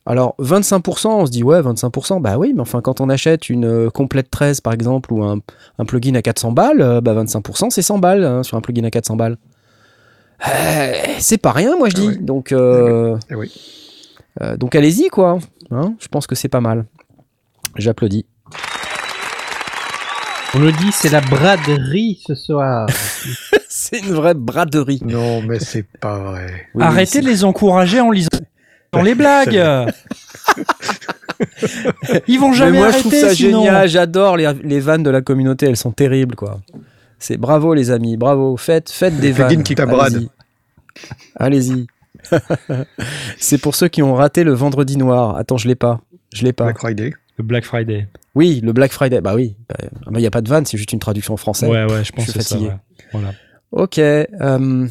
Alors 0.06 0.34
25%, 0.38 1.06
on 1.08 1.26
se 1.26 1.30
dit 1.30 1.42
ouais 1.42 1.60
25%, 1.62 2.20
bah 2.20 2.36
oui, 2.36 2.52
mais 2.54 2.60
enfin 2.60 2.82
quand 2.82 3.00
on 3.00 3.08
achète 3.08 3.48
une 3.48 3.64
euh, 3.64 3.90
complète 3.90 4.30
13 4.30 4.60
par 4.60 4.74
exemple 4.74 5.12
ou 5.12 5.24
un, 5.24 5.38
un 5.78 5.84
plugin 5.86 6.14
à 6.14 6.20
400 6.22 6.52
balles, 6.52 6.82
euh, 6.82 7.00
bah 7.00 7.14
25% 7.14 7.70
c'est 7.70 7.80
100 7.80 7.98
balles 8.00 8.24
hein, 8.24 8.42
sur 8.42 8.56
un 8.58 8.60
plugin 8.60 8.84
à 8.84 8.90
400 8.90 9.16
balles. 9.16 9.38
Euh, 10.46 10.92
c'est 11.20 11.38
pas 11.38 11.52
rien 11.52 11.76
moi 11.78 11.88
je 11.88 11.94
dis. 11.94 12.10
Ah. 12.12 12.16
Donc 12.20 12.52
euh, 12.52 13.16
Eh 13.30 13.34
oui. 13.34 13.50
euh, 14.42 14.56
donc 14.58 14.74
allez-y 14.74 15.08
quoi. 15.08 15.38
Hein, 15.70 15.94
je 15.98 16.08
pense 16.08 16.26
que 16.26 16.34
c'est 16.34 16.48
pas 16.50 16.60
mal. 16.60 16.84
J'applaudis. 17.76 18.26
On 20.56 20.60
le 20.60 20.70
dit, 20.70 20.92
c'est 20.92 21.08
la 21.10 21.20
braderie 21.20 22.22
ce 22.24 22.34
soir. 22.36 22.86
c'est 23.68 23.98
une 23.98 24.12
vraie 24.12 24.34
braderie. 24.34 25.00
Non, 25.04 25.42
mais 25.42 25.58
c'est 25.58 25.82
pas 25.98 26.18
vrai. 26.18 26.68
Oui, 26.76 26.84
Arrêtez 26.84 27.20
de 27.22 27.26
les 27.26 27.42
encourager 27.42 28.00
en 28.00 28.12
lisant 28.12 28.28
dans 28.94 29.02
les 29.02 29.14
blagues. 29.14 29.92
Ils 32.28 32.38
vont 32.38 32.50
Mais 32.50 32.56
jamais 32.56 32.78
moi 32.78 32.90
je 32.90 32.98
trouve 32.98 33.12
ça 33.14 33.34
sinon. 33.34 33.64
génial, 33.64 33.88
j'adore 33.88 34.36
les, 34.36 34.50
les 34.62 34.80
vannes 34.80 35.02
de 35.02 35.10
la 35.10 35.20
communauté, 35.22 35.66
elles 35.66 35.76
sont 35.76 35.90
terribles 35.92 36.34
quoi. 36.36 36.60
C'est 37.18 37.36
bravo 37.36 37.74
les 37.74 37.90
amis, 37.90 38.16
bravo, 38.16 38.56
faites, 38.56 38.90
faites 38.90 39.18
des 39.18 39.32
plugin 39.32 39.48
vannes. 39.48 39.62
qui 39.62 39.74
t'abrade. 39.74 40.28
Allez-y. 41.36 41.66
Allez-y. 41.72 41.86
c'est 43.38 43.58
pour 43.58 43.74
ceux 43.74 43.88
qui 43.88 44.02
ont 44.02 44.14
raté 44.14 44.44
le 44.44 44.52
vendredi 44.52 44.96
noir. 44.96 45.36
Attends, 45.36 45.56
je 45.56 45.66
l'ai 45.68 45.74
pas. 45.74 46.00
Je 46.32 46.44
l'ai 46.44 46.52
pas. 46.52 46.64
Black 46.66 46.78
Friday. 46.78 47.12
Le 47.36 47.44
Black 47.44 47.64
Friday. 47.64 48.08
Oui, 48.34 48.60
le 48.62 48.72
Black 48.72 48.92
Friday. 48.92 49.20
Bah 49.20 49.34
oui. 49.34 49.56
Il 50.12 50.16
n'y 50.18 50.26
a 50.26 50.30
pas 50.30 50.40
de 50.40 50.48
vanne, 50.48 50.66
c'est 50.66 50.76
juste 50.78 50.92
une 50.92 50.98
traduction 51.00 51.36
française. 51.36 51.68
Ouais, 51.68 51.84
ouais, 51.84 52.04
je 52.04 52.12
pense 52.12 52.26
Je 52.26 52.32
que 52.32 52.40
suis 52.40 52.42
c'est 52.42 52.48
ça. 52.48 52.54
fatigué. 52.56 52.70
ouais. 52.70 52.76
Voilà. 53.12 53.32
Ok. 53.72 53.98
euh, 53.98 54.86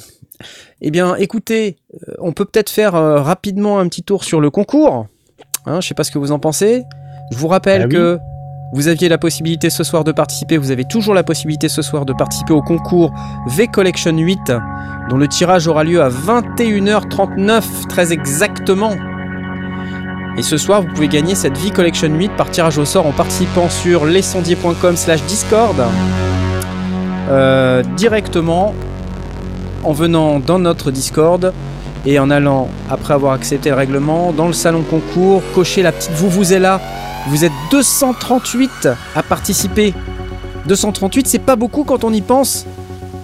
eh 0.82 0.92
bien, 0.92 1.16
écoutez, 1.16 1.78
euh, 1.94 2.14
on 2.20 2.32
peut 2.34 2.46
peut-être 2.46 2.70
faire 2.70 2.96
euh, 2.96 3.22
rapidement 3.22 3.80
un 3.80 3.88
petit 3.88 4.04
tour 4.04 4.24
sur 4.24 4.42
le 4.42 4.50
concours. 4.50 5.08
Hein, 5.66 5.82
je 5.82 5.88
sais 5.88 5.94
pas 5.94 6.04
ce 6.04 6.12
que 6.12 6.20
vous 6.20 6.32
en 6.32 6.40
pensez. 6.40 6.84
Je 7.32 7.38
vous 7.38 7.48
rappelle 7.48 7.84
Ah 7.84 7.86
oui. 7.86 7.94
que 7.94 8.20
vous 8.74 8.88
aviez 8.88 9.08
la 9.08 9.18
possibilité 9.18 9.70
ce 9.70 9.84
soir 9.84 10.04
de 10.04 10.12
participer, 10.12 10.58
vous 10.58 10.72
avez 10.72 10.84
toujours 10.84 11.14
la 11.14 11.24
possibilité 11.24 11.70
ce 11.70 11.84
soir 11.84 12.06
de 12.06 12.14
participer 12.14 12.54
au 12.54 12.62
concours 12.64 13.14
V 13.48 13.68
Collection 13.68 14.18
8, 14.18 14.52
dont 15.10 15.18
le 15.18 15.28
tirage 15.28 15.68
aura 15.68 15.84
lieu 15.84 16.02
à 16.02 16.10
21h39, 16.10 17.88
très 17.88 18.12
exactement. 18.12 18.96
Et 20.38 20.42
ce 20.42 20.58
soir, 20.58 20.82
vous 20.82 20.88
pouvez 20.88 21.08
gagner 21.08 21.36
cette 21.36 21.56
V 21.60 21.70
Collection 21.70 22.08
8 22.10 22.32
par 22.36 22.50
tirage 22.50 22.80
au 22.80 22.86
sort 22.86 23.06
en 23.06 23.12
participant 23.12 23.70
sur 23.70 24.06
lesondiers.com 24.06 24.98
slash 24.98 25.22
Discord 25.26 25.76
euh, 27.30 27.84
directement 27.96 28.74
en 29.84 29.94
venant 29.94 30.40
dans 30.40 30.60
notre 30.60 30.92
Discord 30.92 31.54
et 32.06 32.20
en 32.20 32.30
allant, 32.30 32.70
après 32.90 33.14
avoir 33.14 33.34
accepté 33.34 33.70
le 33.70 33.76
règlement, 33.76 34.34
dans 34.34 34.48
le 34.48 34.54
salon 34.54 34.82
concours, 34.82 35.42
cocher 35.56 35.84
la 35.84 35.92
petite 35.92 36.12
vous 36.12 36.30
vous 36.30 36.54
êtes 36.54 36.62
là. 36.62 36.82
Vous 37.30 37.46
êtes 37.46 37.54
238 37.72 38.90
à 39.16 39.24
participer. 39.24 39.94
238, 40.68 41.28
c'est 41.28 41.40
pas 41.40 41.56
beaucoup 41.56 41.86
quand 41.86 42.04
on 42.04 42.12
y 42.12 42.22
pense. 42.22 42.66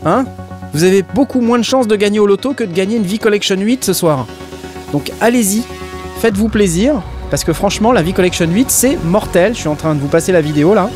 Hein? 0.05 0.26
Vous 0.74 0.84
avez 0.84 1.03
beaucoup 1.03 1.41
moins 1.41 1.57
de 1.57 1.64
chances 1.64 1.88
de 1.88 1.95
gagner 1.95 2.20
au 2.20 2.28
loto 2.28 2.53
que 2.53 2.64
de 2.64 2.72
gagner 2.72 2.95
une 2.95 3.03
V-Collection 3.03 3.57
8 3.57 3.84
ce 3.84 3.93
soir. 3.93 4.26
Donc 4.93 5.12
allez-y, 5.20 5.64
faites-vous 6.22 6.47
plaisir, 6.47 7.01
parce 7.30 7.43
que 7.43 7.51
franchement, 7.53 7.91
la 7.91 8.01
V-Collection 8.01 8.47
8, 8.47 8.72
c'est 8.72 8.97
mortel. 9.03 9.53
Je 9.55 9.60
suis 9.60 9.68
en 9.68 9.76
train 9.76 9.95
de 9.95 9.99
vous 9.99 10.07
passer 10.07 10.32
la 10.32 10.41
vidéo 10.41 10.74
là. 10.74 10.89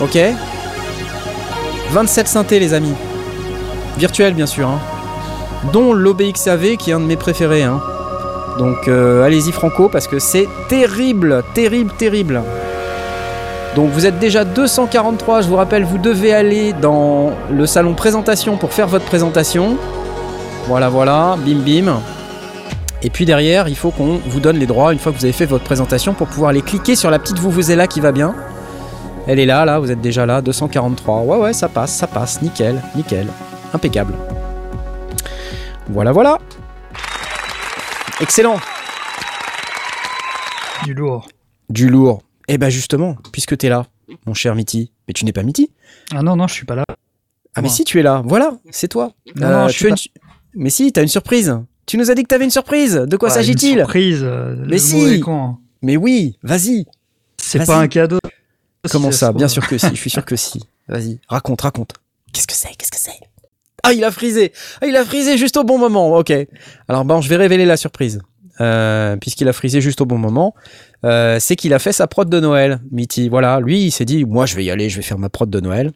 Ok? 0.00 0.18
27 1.92 2.26
synthés, 2.26 2.58
les 2.58 2.74
amis. 2.74 2.94
Virtuel, 3.98 4.34
bien 4.34 4.46
sûr. 4.46 4.68
hein. 4.68 4.78
Dont 5.72 5.92
l'OBXAV, 5.92 6.76
qui 6.76 6.90
est 6.90 6.94
un 6.94 7.00
de 7.00 7.06
mes 7.06 7.16
préférés. 7.16 7.62
hein. 7.62 7.80
Donc 8.58 8.88
euh, 8.88 9.22
allez-y, 9.24 9.52
Franco, 9.52 9.88
parce 9.88 10.06
que 10.06 10.18
c'est 10.18 10.48
terrible, 10.68 11.42
terrible, 11.54 11.92
terrible. 11.98 12.42
Donc 13.74 13.90
vous 13.90 14.06
êtes 14.06 14.18
déjà 14.18 14.44
243, 14.44 15.42
je 15.42 15.48
vous 15.48 15.56
rappelle, 15.56 15.84
vous 15.84 15.98
devez 15.98 16.32
aller 16.32 16.72
dans 16.72 17.32
le 17.50 17.66
salon 17.66 17.92
présentation 17.92 18.56
pour 18.56 18.72
faire 18.72 18.86
votre 18.86 19.04
présentation. 19.04 19.76
Voilà, 20.68 20.88
voilà, 20.88 21.36
bim 21.44 21.58
bim. 21.58 22.00
Et 23.02 23.10
puis 23.10 23.26
derrière, 23.26 23.68
il 23.68 23.76
faut 23.76 23.90
qu'on 23.90 24.18
vous 24.26 24.40
donne 24.40 24.56
les 24.56 24.66
droits 24.66 24.94
une 24.94 24.98
fois 24.98 25.12
que 25.12 25.18
vous 25.18 25.24
avez 25.24 25.32
fait 25.34 25.44
votre 25.44 25.64
présentation 25.64 26.14
pour 26.14 26.26
pouvoir 26.26 26.50
aller 26.50 26.62
cliquer 26.62 26.96
sur 26.96 27.10
la 27.10 27.18
petite 27.18 27.38
vous 27.38 27.50
vous 27.50 27.70
êtes 27.70 27.76
là 27.76 27.86
qui 27.86 28.00
va 28.00 28.12
bien. 28.12 28.34
Elle 29.26 29.38
est 29.38 29.44
là, 29.46 29.64
là, 29.66 29.78
vous 29.78 29.90
êtes 29.92 30.00
déjà 30.00 30.24
là, 30.24 30.40
243. 30.40 31.20
Ouais, 31.22 31.36
ouais, 31.36 31.52
ça 31.52 31.68
passe, 31.68 31.92
ça 31.92 32.06
passe, 32.06 32.40
nickel, 32.40 32.80
nickel, 32.94 33.26
impeccable. 33.76 34.14
Voilà, 35.88 36.12
voilà. 36.12 36.38
Excellent. 38.20 38.58
Du 40.84 40.94
lourd. 40.94 41.28
Du 41.68 41.88
lourd. 41.88 42.22
Eh 42.48 42.58
ben 42.58 42.68
justement, 42.70 43.16
puisque 43.32 43.56
t'es 43.56 43.68
là, 43.68 43.86
mon 44.26 44.34
cher 44.34 44.54
Mitty. 44.54 44.92
Mais 45.08 45.14
tu 45.14 45.24
n'es 45.24 45.32
pas 45.32 45.42
Mitty. 45.42 45.70
Ah 46.14 46.22
non, 46.22 46.36
non, 46.36 46.46
je 46.48 46.54
suis 46.54 46.66
pas 46.66 46.74
là. 46.74 46.84
Ah 47.54 47.62
mais 47.62 47.68
si, 47.68 47.84
tu 47.84 47.98
es 47.98 48.02
là. 48.02 48.22
Voilà, 48.24 48.52
c'est 48.70 48.88
toi. 48.88 49.12
Non, 49.36 49.46
Euh, 49.46 49.50
non, 49.62 49.68
je 49.68 49.72
tu 49.72 49.78
suis 49.78 49.88
pas- 49.88 49.94
une 50.54 50.62
Mais 50.62 50.70
si, 50.70 50.92
t'as 50.92 51.02
une 51.02 51.08
surprise. 51.08 51.58
Tu 51.86 51.96
nous 51.98 52.10
as 52.10 52.14
dit 52.14 52.22
que 52.22 52.28
t'avais 52.28 52.44
une 52.44 52.50
surprise. 52.50 52.94
De 52.94 53.16
quoi 53.16 53.28
Ah, 53.30 53.32
une 53.32 53.36
s'agit-il 53.36 53.78
Surprise. 53.78 54.20
euh, 54.22 54.56
Mais 54.68 54.78
si. 54.78 55.22
Mais 55.82 55.96
oui, 55.96 56.38
vas-y. 56.42 56.84
C'est 57.36 57.64
pas 57.64 57.78
un 57.78 57.88
cadeau. 57.88 58.18
Comment 58.90 59.10
Si 59.12 59.18
ça 59.18 59.32
Bien 59.32 59.48
sûr 59.48 59.66
que 59.66 59.78
si, 59.78 59.88
je 59.90 59.94
suis 59.94 60.10
sûr 60.10 60.24
que 60.24 60.36
si. 60.36 60.62
Vas-y, 60.88 61.20
raconte, 61.28 61.60
raconte. 61.62 61.94
Qu'est-ce 62.32 62.46
que 62.46 62.54
c'est? 62.54 62.74
Qu'est-ce 62.76 62.90
que 62.92 62.98
c'est? 62.98 63.18
Ah, 63.86 63.92
il 63.92 64.04
a 64.04 64.10
frisé 64.10 64.52
Ah, 64.80 64.86
il 64.86 64.96
a 64.96 65.04
frisé 65.04 65.38
juste 65.38 65.56
au 65.56 65.62
bon 65.64 65.78
moment, 65.78 66.16
ok. 66.16 66.32
Alors 66.88 67.04
bon, 67.04 67.20
je 67.20 67.28
vais 67.28 67.36
révéler 67.36 67.64
la 67.64 67.76
surprise. 67.76 68.20
Euh, 68.60 69.16
Puisqu'il 69.16 69.48
a 69.48 69.52
frisé 69.52 69.80
juste 69.80 70.00
au 70.00 70.06
bon 70.06 70.18
moment, 70.18 70.54
euh, 71.04 71.36
c'est 71.38 71.56
qu'il 71.56 71.72
a 71.74 71.78
fait 71.78 71.92
sa 71.92 72.06
prod 72.06 72.28
de 72.28 72.40
Noël, 72.40 72.80
Mitty. 72.90 73.28
Voilà, 73.28 73.60
lui, 73.60 73.82
il 73.84 73.90
s'est 73.90 74.04
dit, 74.04 74.24
moi, 74.24 74.46
je 74.46 74.56
vais 74.56 74.64
y 74.64 74.70
aller, 74.70 74.88
je 74.88 74.96
vais 74.96 75.02
faire 75.02 75.18
ma 75.18 75.28
prod 75.28 75.48
de 75.48 75.60
Noël. 75.60 75.92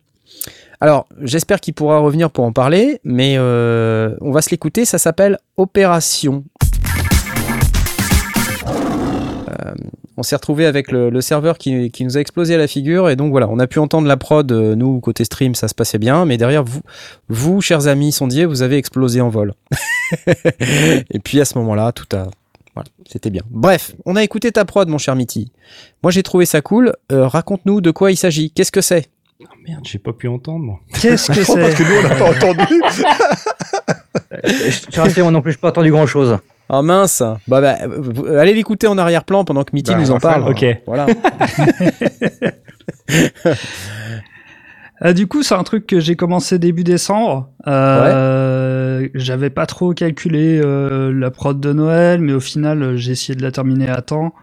Alors, 0.81 1.07
j'espère 1.21 1.61
qu'il 1.61 1.75
pourra 1.75 1.99
revenir 1.99 2.31
pour 2.31 2.45
en 2.45 2.53
parler, 2.53 3.01
mais 3.05 3.35
euh, 3.39 4.15
on 4.21 4.31
va 4.31 4.41
se 4.41 4.51
l'écouter, 4.51 4.85
ça 4.85 4.99
s'appelle 4.99 5.39
Opération. 5.57 6.45
On 10.21 10.23
s'est 10.23 10.37
retrouvé 10.37 10.67
avec 10.67 10.93
le, 10.93 11.09
le 11.09 11.21
serveur 11.23 11.57
qui, 11.57 11.91
qui 11.91 12.05
nous 12.05 12.19
a 12.19 12.21
explosé 12.21 12.55
à 12.55 12.59
la 12.59 12.67
figure 12.67 13.09
et 13.09 13.17
donc 13.17 13.31
voilà, 13.31 13.49
on 13.49 13.59
a 13.59 13.67
pu 13.67 13.79
entendre 13.79 14.07
la 14.07 14.19
prod, 14.19 14.53
euh, 14.53 14.75
nous 14.75 15.01
côté 15.01 15.25
stream 15.25 15.55
ça 15.55 15.67
se 15.67 15.75
passait 15.75 15.97
bien, 15.99 16.27
mais 16.27 16.37
derrière 16.37 16.63
vous, 16.63 16.83
vous 17.31 17.63
chers 17.63 17.87
amis 17.89 18.13
sondiers, 18.13 18.45
vous 18.45 18.61
avez 18.61 18.77
explosé 18.77 19.23
en 19.23 19.31
vol. 19.31 19.55
et 21.11 21.19
puis 21.19 21.41
à 21.41 21.45
ce 21.47 21.57
moment-là, 21.59 21.93
tout 21.93 22.05
a... 22.15 22.27
Voilà, 22.75 22.89
c'était 23.09 23.31
bien. 23.31 23.43
Bref, 23.51 23.95
on 24.05 24.15
a 24.15 24.23
écouté 24.23 24.53
ta 24.53 24.65
prod 24.67 24.87
mon 24.89 24.99
cher 24.99 25.17
Mitty. 25.17 25.51
Moi 26.03 26.13
j'ai 26.13 26.23
trouvé 26.23 26.45
ça 26.45 26.61
cool, 26.61 26.93
Euh, 27.11 27.27
raconte-nous 27.27 27.81
de 27.81 27.91
quoi 27.91 28.13
il 28.13 28.17
s'agit, 28.17 28.51
qu'est-ce 28.51 28.73
que 28.73 28.83
c'est? 28.83 29.09
Ah, 29.43 29.49
merde, 29.67 29.81
j'ai 29.85 29.99
pas 29.99 30.13
pu 30.13 30.29
entendre 30.29 30.65
moi. 30.65 30.81
Qu'est-ce 31.01 31.29
que 31.33 31.47
Parce 31.47 31.73
c'est? 31.73 31.77
que 31.77 31.83
nous, 31.83 31.99
on 31.99 32.03
n'a 32.03 32.15
pas 32.15 32.31
entendu. 32.37 32.83
Je 34.45 34.71
suis 34.71 35.01
resté 35.01 35.23
moi 35.23 35.31
non 35.31 35.41
plus, 35.41 35.53
je 35.53 35.57
n'ai 35.57 35.61
pas 35.63 35.69
entendu 35.71 35.91
grand 35.91 36.07
chose. 36.07 36.37
Oh 36.73 36.83
mince. 36.83 37.23
Bah, 37.49 37.61
bah, 37.61 37.77
vous- 37.89 38.27
allez 38.27 38.55
l'écouter 38.55 38.87
en 38.87 38.97
arrière-plan 38.97 39.45
pendant 39.45 39.65
que 39.65 39.71
Mitty 39.73 39.91
Bah, 39.93 39.99
nous 39.99 40.11
en 40.13 40.21
faire, 40.21 40.31
parle. 40.41 40.51
Ok. 40.51 40.65
Voilà. 40.87 41.07
Euh, 45.03 45.15
du 45.15 45.27
coup, 45.27 45.43
c'est 45.43 45.55
un 45.55 45.63
truc 45.63 45.87
que 45.87 45.99
j'ai 45.99 46.15
commencé 46.15 46.59
début 46.59 46.85
décembre. 46.85 47.49
Euh, 47.67 49.09
J'avais 49.15 49.49
pas 49.49 49.65
trop 49.65 49.95
calculé 49.95 50.61
euh, 50.63 51.11
la 51.11 51.31
prod 51.31 51.59
de 51.59 51.73
Noël, 51.73 52.21
mais 52.21 52.35
au 52.35 52.41
final, 52.41 52.83
euh, 52.83 52.97
j'ai 52.99 53.13
essayé 53.13 53.35
de 53.35 53.43
la 53.43 53.51
terminer 53.51 53.89
à 53.89 54.03
temps. 54.03 54.35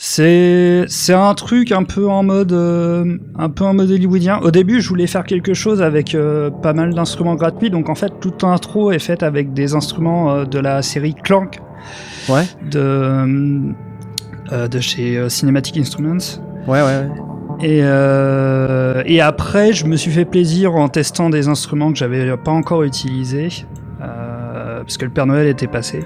C'est 0.00 0.84
c'est 0.86 1.12
un 1.12 1.34
truc 1.34 1.72
un 1.72 1.82
peu 1.82 2.08
en 2.08 2.22
mode 2.22 2.52
euh, 2.52 3.18
un 3.36 3.50
peu 3.50 3.64
en 3.64 3.74
mode 3.74 3.90
hollywoodien. 3.90 4.38
Au 4.42 4.52
début, 4.52 4.80
je 4.80 4.88
voulais 4.88 5.08
faire 5.08 5.24
quelque 5.24 5.54
chose 5.54 5.82
avec 5.82 6.14
euh, 6.14 6.50
pas 6.50 6.72
mal 6.72 6.94
d'instruments 6.94 7.34
gratuits, 7.34 7.68
donc 7.68 7.88
en 7.88 7.96
fait, 7.96 8.12
toute 8.20 8.44
l'intro 8.44 8.92
est 8.92 9.00
faite 9.00 9.24
avec 9.24 9.52
des 9.54 9.74
instruments 9.74 10.30
euh, 10.30 10.44
de 10.44 10.60
la 10.60 10.82
série 10.82 11.14
Clank 11.14 11.60
Ouais. 12.28 12.44
de 12.70 13.72
de 14.50 14.80
chez 14.80 15.28
Cinematic 15.28 15.76
Instruments. 15.78 16.40
Ouais, 16.66 16.80
ouais, 16.80 16.84
ouais. 16.84 17.08
Et, 17.60 19.14
et 19.14 19.20
après, 19.20 19.72
je 19.72 19.84
me 19.84 19.96
suis 19.96 20.10
fait 20.10 20.24
plaisir 20.24 20.74
en 20.76 20.88
testant 20.88 21.28
des 21.28 21.48
instruments 21.48 21.92
que 21.92 21.98
j'avais 21.98 22.34
pas 22.36 22.50
encore 22.52 22.82
utilisés, 22.82 23.48
parce 23.98 24.96
que 24.96 25.04
le 25.04 25.10
Père 25.10 25.26
Noël 25.26 25.48
était 25.48 25.66
passé. 25.66 26.00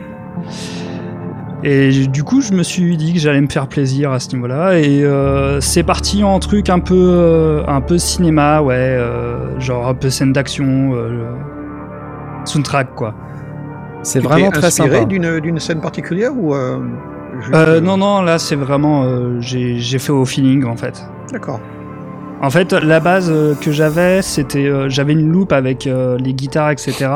Et 1.65 2.07
du 2.09 2.25
coup, 2.25 2.41
je 2.41 2.53
me 2.53 2.63
suis 2.65 2.97
dit 2.97 3.13
que 3.13 3.21
j'allais 3.21 3.41
me 3.41 3.49
faire 3.49 3.69
plaisir 3.69 4.11
à 4.11 4.19
ce 4.19 4.35
niveau-là. 4.35 4.79
Et 4.79 5.05
euh, 5.05 5.61
c'est 5.61 5.85
parti 5.85 6.25
en 6.25 6.39
truc 6.41 6.69
un 6.71 6.81
peu, 6.81 6.95
euh, 6.99 7.63
un 7.69 7.81
peu 7.81 7.99
cinéma, 7.99 8.61
ouais, 8.63 8.75
euh, 8.77 9.59
genre 9.61 9.87
un 9.87 9.95
peu 9.95 10.11
scène 10.11 10.33
d'action, 10.33 10.93
euh, 10.95 11.31
soundtrack 12.45 12.95
quoi. 12.95 13.15
C'est 14.03 14.19
vraiment 14.19 14.51
très 14.51 14.73
sympa. 14.73 15.05
d'une 15.05 15.39
d'une 15.39 15.61
scène 15.61 15.81
particulière 15.81 16.33
ou 16.37 16.55
euh, 16.55 16.81
juste, 17.41 17.55
Euh, 17.55 17.77
euh, 17.77 17.81
non, 17.81 17.97
non, 17.97 18.23
là 18.23 18.39
c'est 18.41 18.57
vraiment, 18.57 19.05
euh, 19.05 19.37
j'ai 19.39 19.79
j'ai 19.79 20.01
fait 20.01 20.11
au 20.11 20.25
feeling 20.25 20.65
en 20.65 20.75
fait. 20.77 21.07
D'accord. 21.33 21.61
En 22.43 22.51
fait, 22.51 22.73
la 22.73 22.99
base 22.99 23.31
euh, 23.31 23.55
que 23.55 23.71
j'avais, 23.71 24.21
c'était 24.21 24.67
euh, 24.67 24.89
j'avais 24.89 25.13
une 25.13 25.31
loupe 25.31 25.53
avec 25.53 25.87
euh, 25.87 26.19
les 26.19 26.35
guitares, 26.35 26.73
etc. 26.73 27.09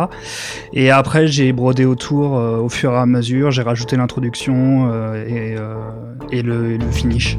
Et 0.72 0.92
après, 0.92 1.26
j'ai 1.26 1.52
brodé 1.52 1.84
autour 1.84 2.38
euh, 2.38 2.58
au 2.58 2.68
fur 2.68 2.92
et 2.92 2.96
à 2.96 3.06
mesure. 3.06 3.50
J'ai 3.50 3.62
rajouté 3.62 3.96
l'introduction 3.96 4.88
euh, 4.92 5.26
et, 5.26 5.56
euh, 5.58 5.74
et 6.30 6.42
le, 6.42 6.74
et 6.74 6.78
le 6.78 6.90
finish. 6.92 7.38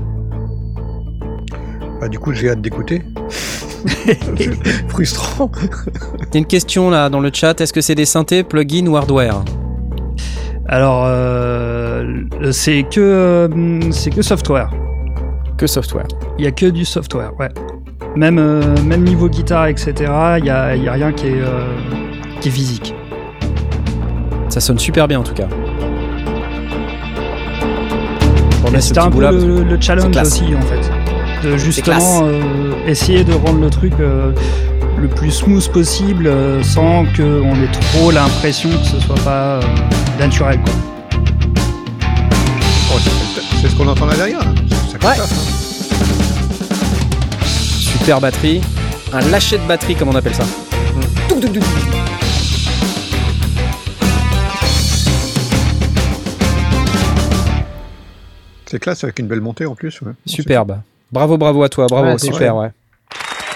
Bah, 2.02 2.10
du 2.10 2.20
coup, 2.20 2.34
j'ai 2.34 2.50
hâte 2.50 2.62
d'écouter. 2.62 3.04
Frustrant. 4.90 5.50
Il 6.20 6.34
y 6.34 6.36
a 6.36 6.40
une 6.40 6.46
question 6.46 6.90
là 6.90 7.10
dans 7.10 7.22
le 7.22 7.32
chat. 7.34 7.62
Est-ce 7.62 7.72
que 7.72 7.82
c'est 7.82 7.96
des 7.96 8.06
synthés, 8.06 8.44
plugins 8.44 8.86
ou 8.88 8.98
hardware? 8.98 9.46
Alors, 10.68 11.06
euh, 11.06 12.26
c'est 12.52 12.84
que 12.84 13.00
euh, 13.00 13.92
c'est 13.92 14.10
que 14.10 14.22
software. 14.22 14.70
Que 15.58 15.66
software 15.68 16.06
Il 16.38 16.44
y 16.46 16.48
a 16.48 16.52
que 16.52 16.68
du 16.68 16.86
software, 16.86 17.32
ouais. 17.40 17.50
Même 18.16 18.38
euh, 18.40 18.62
même 18.86 19.04
niveau 19.04 19.28
guitare, 19.30 19.68
etc. 19.68 19.94
Il 20.40 20.46
y 20.46 20.50
a, 20.50 20.76
y 20.76 20.88
a 20.88 20.92
rien 20.94 21.12
qui 21.12 21.28
est 21.28 21.42
euh, 21.42 21.66
qui 22.42 22.50
est 22.50 22.52
physique. 22.52 22.94
Ça 24.50 24.60
sonne 24.60 24.80
super 24.80 25.08
bien 25.08 25.20
en 25.20 25.24
tout 25.24 25.34
cas. 25.34 25.48
C'était 28.80 29.00
un 29.00 29.10
peu 29.10 29.22
le, 29.32 29.64
le 29.64 29.82
challenge 29.82 30.16
aussi 30.18 30.44
en 30.56 30.62
fait. 30.62 30.92
De 31.48 31.58
justement 31.58 32.22
euh, 32.24 32.42
essayer 32.88 33.24
de 33.24 33.34
rendre 33.34 33.60
le 33.62 33.70
truc 33.70 33.94
euh, 34.00 34.32
le 35.00 35.08
plus 35.08 35.32
smooth 35.32 35.68
possible 35.70 36.28
euh, 36.28 36.62
sans 36.64 37.06
qu'on 37.16 37.54
ait 37.56 37.72
trop 37.92 38.12
l'impression 38.12 38.70
que 38.70 38.86
ce 38.86 39.00
soit 39.00 39.16
pas 39.24 39.56
euh, 39.56 39.62
naturel 40.20 40.60
quoi. 40.64 40.74
Oh, 42.94 43.00
c'est- 43.00 43.42
c'est 43.62 43.68
ce 43.70 43.76
qu'on 43.76 43.88
entend 43.88 44.06
là 44.06 44.16
derrière. 44.16 44.40
là. 44.40 44.46
Ça 45.02 45.10
Ouais. 45.10 45.16
Super 47.46 48.20
batterie. 48.22 48.62
Un 49.14 49.22
lâcher 49.30 49.58
de 49.58 49.68
batterie 49.68 49.96
comme 49.96 50.10
on 50.10 50.16
appelle 50.16 50.36
ça. 50.36 50.44
C'est 58.66 58.80
classe 58.80 59.04
avec 59.04 59.20
une 59.20 59.28
belle 59.28 59.42
montée 59.42 59.66
en 59.66 59.76
plus. 59.76 60.02
ouais. 60.02 60.12
Superbe. 60.26 60.80
Bravo, 61.12 61.38
bravo 61.38 61.64
à 61.64 61.70
toi. 61.70 61.88
Bravo, 61.90 62.08
Ouais, 62.10 62.18
super, 62.18 62.56
ouais. 62.58 62.72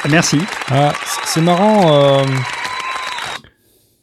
Merci. 0.10 0.40
Ah, 0.70 0.94
c'est 1.26 1.42
marrant. 1.42 1.92
euh, 1.94 2.24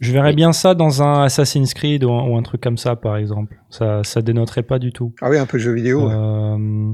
je 0.00 0.12
verrais 0.12 0.34
bien 0.34 0.52
ça 0.52 0.74
dans 0.74 1.02
un 1.02 1.24
Assassin's 1.24 1.72
Creed 1.72 2.04
ou 2.04 2.12
un, 2.12 2.24
ou 2.28 2.36
un 2.36 2.42
truc 2.42 2.60
comme 2.60 2.76
ça, 2.76 2.94
par 2.94 3.16
exemple. 3.16 3.56
Ça, 3.70 4.02
ça 4.04 4.20
dénoterait 4.20 4.62
pas 4.62 4.78
du 4.78 4.92
tout. 4.92 5.12
Ah 5.22 5.30
oui, 5.30 5.38
un 5.38 5.46
peu 5.46 5.58
jeu 5.58 5.72
vidéo. 5.72 6.06
ouais. 6.08 6.14
Euh, 6.14 6.92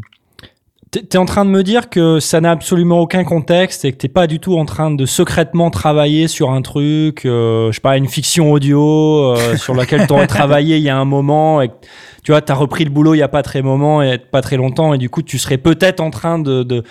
t'es 1.00 1.18
en 1.18 1.24
train 1.24 1.44
de 1.44 1.50
me 1.50 1.62
dire 1.62 1.88
que 1.90 2.20
ça 2.20 2.40
n'a 2.40 2.50
absolument 2.50 3.00
aucun 3.00 3.24
contexte 3.24 3.84
et 3.84 3.92
que 3.92 3.96
t'es 3.96 4.08
pas 4.08 4.26
du 4.26 4.40
tout 4.40 4.56
en 4.58 4.64
train 4.64 4.90
de 4.90 5.06
secrètement 5.06 5.70
travailler 5.70 6.28
sur 6.28 6.50
un 6.50 6.62
truc, 6.62 7.24
euh, 7.24 7.70
je 7.70 7.76
sais 7.76 7.80
pas, 7.80 7.96
une 7.96 8.08
fiction 8.08 8.52
audio 8.52 9.34
euh, 9.34 9.56
sur 9.56 9.74
laquelle 9.74 10.06
t'aurais 10.06 10.26
travaillé 10.26 10.76
il 10.76 10.82
y 10.82 10.88
a 10.88 10.96
un 10.96 11.04
moment 11.04 11.60
et 11.62 11.68
que, 11.68 11.74
tu 12.22 12.32
vois, 12.32 12.40
t'as 12.40 12.54
repris 12.54 12.84
le 12.84 12.90
boulot 12.90 13.14
il 13.14 13.18
y 13.18 13.22
a 13.22 13.28
pas 13.28 13.42
très 13.42 13.62
moment 13.62 14.02
et 14.02 14.18
pas 14.18 14.40
très 14.40 14.56
longtemps 14.56 14.94
et 14.94 14.98
du 14.98 15.10
coup 15.10 15.22
tu 15.22 15.38
serais 15.38 15.58
peut-être 15.58 16.00
en 16.00 16.10
train 16.10 16.38
de, 16.38 16.62
de 16.62 16.82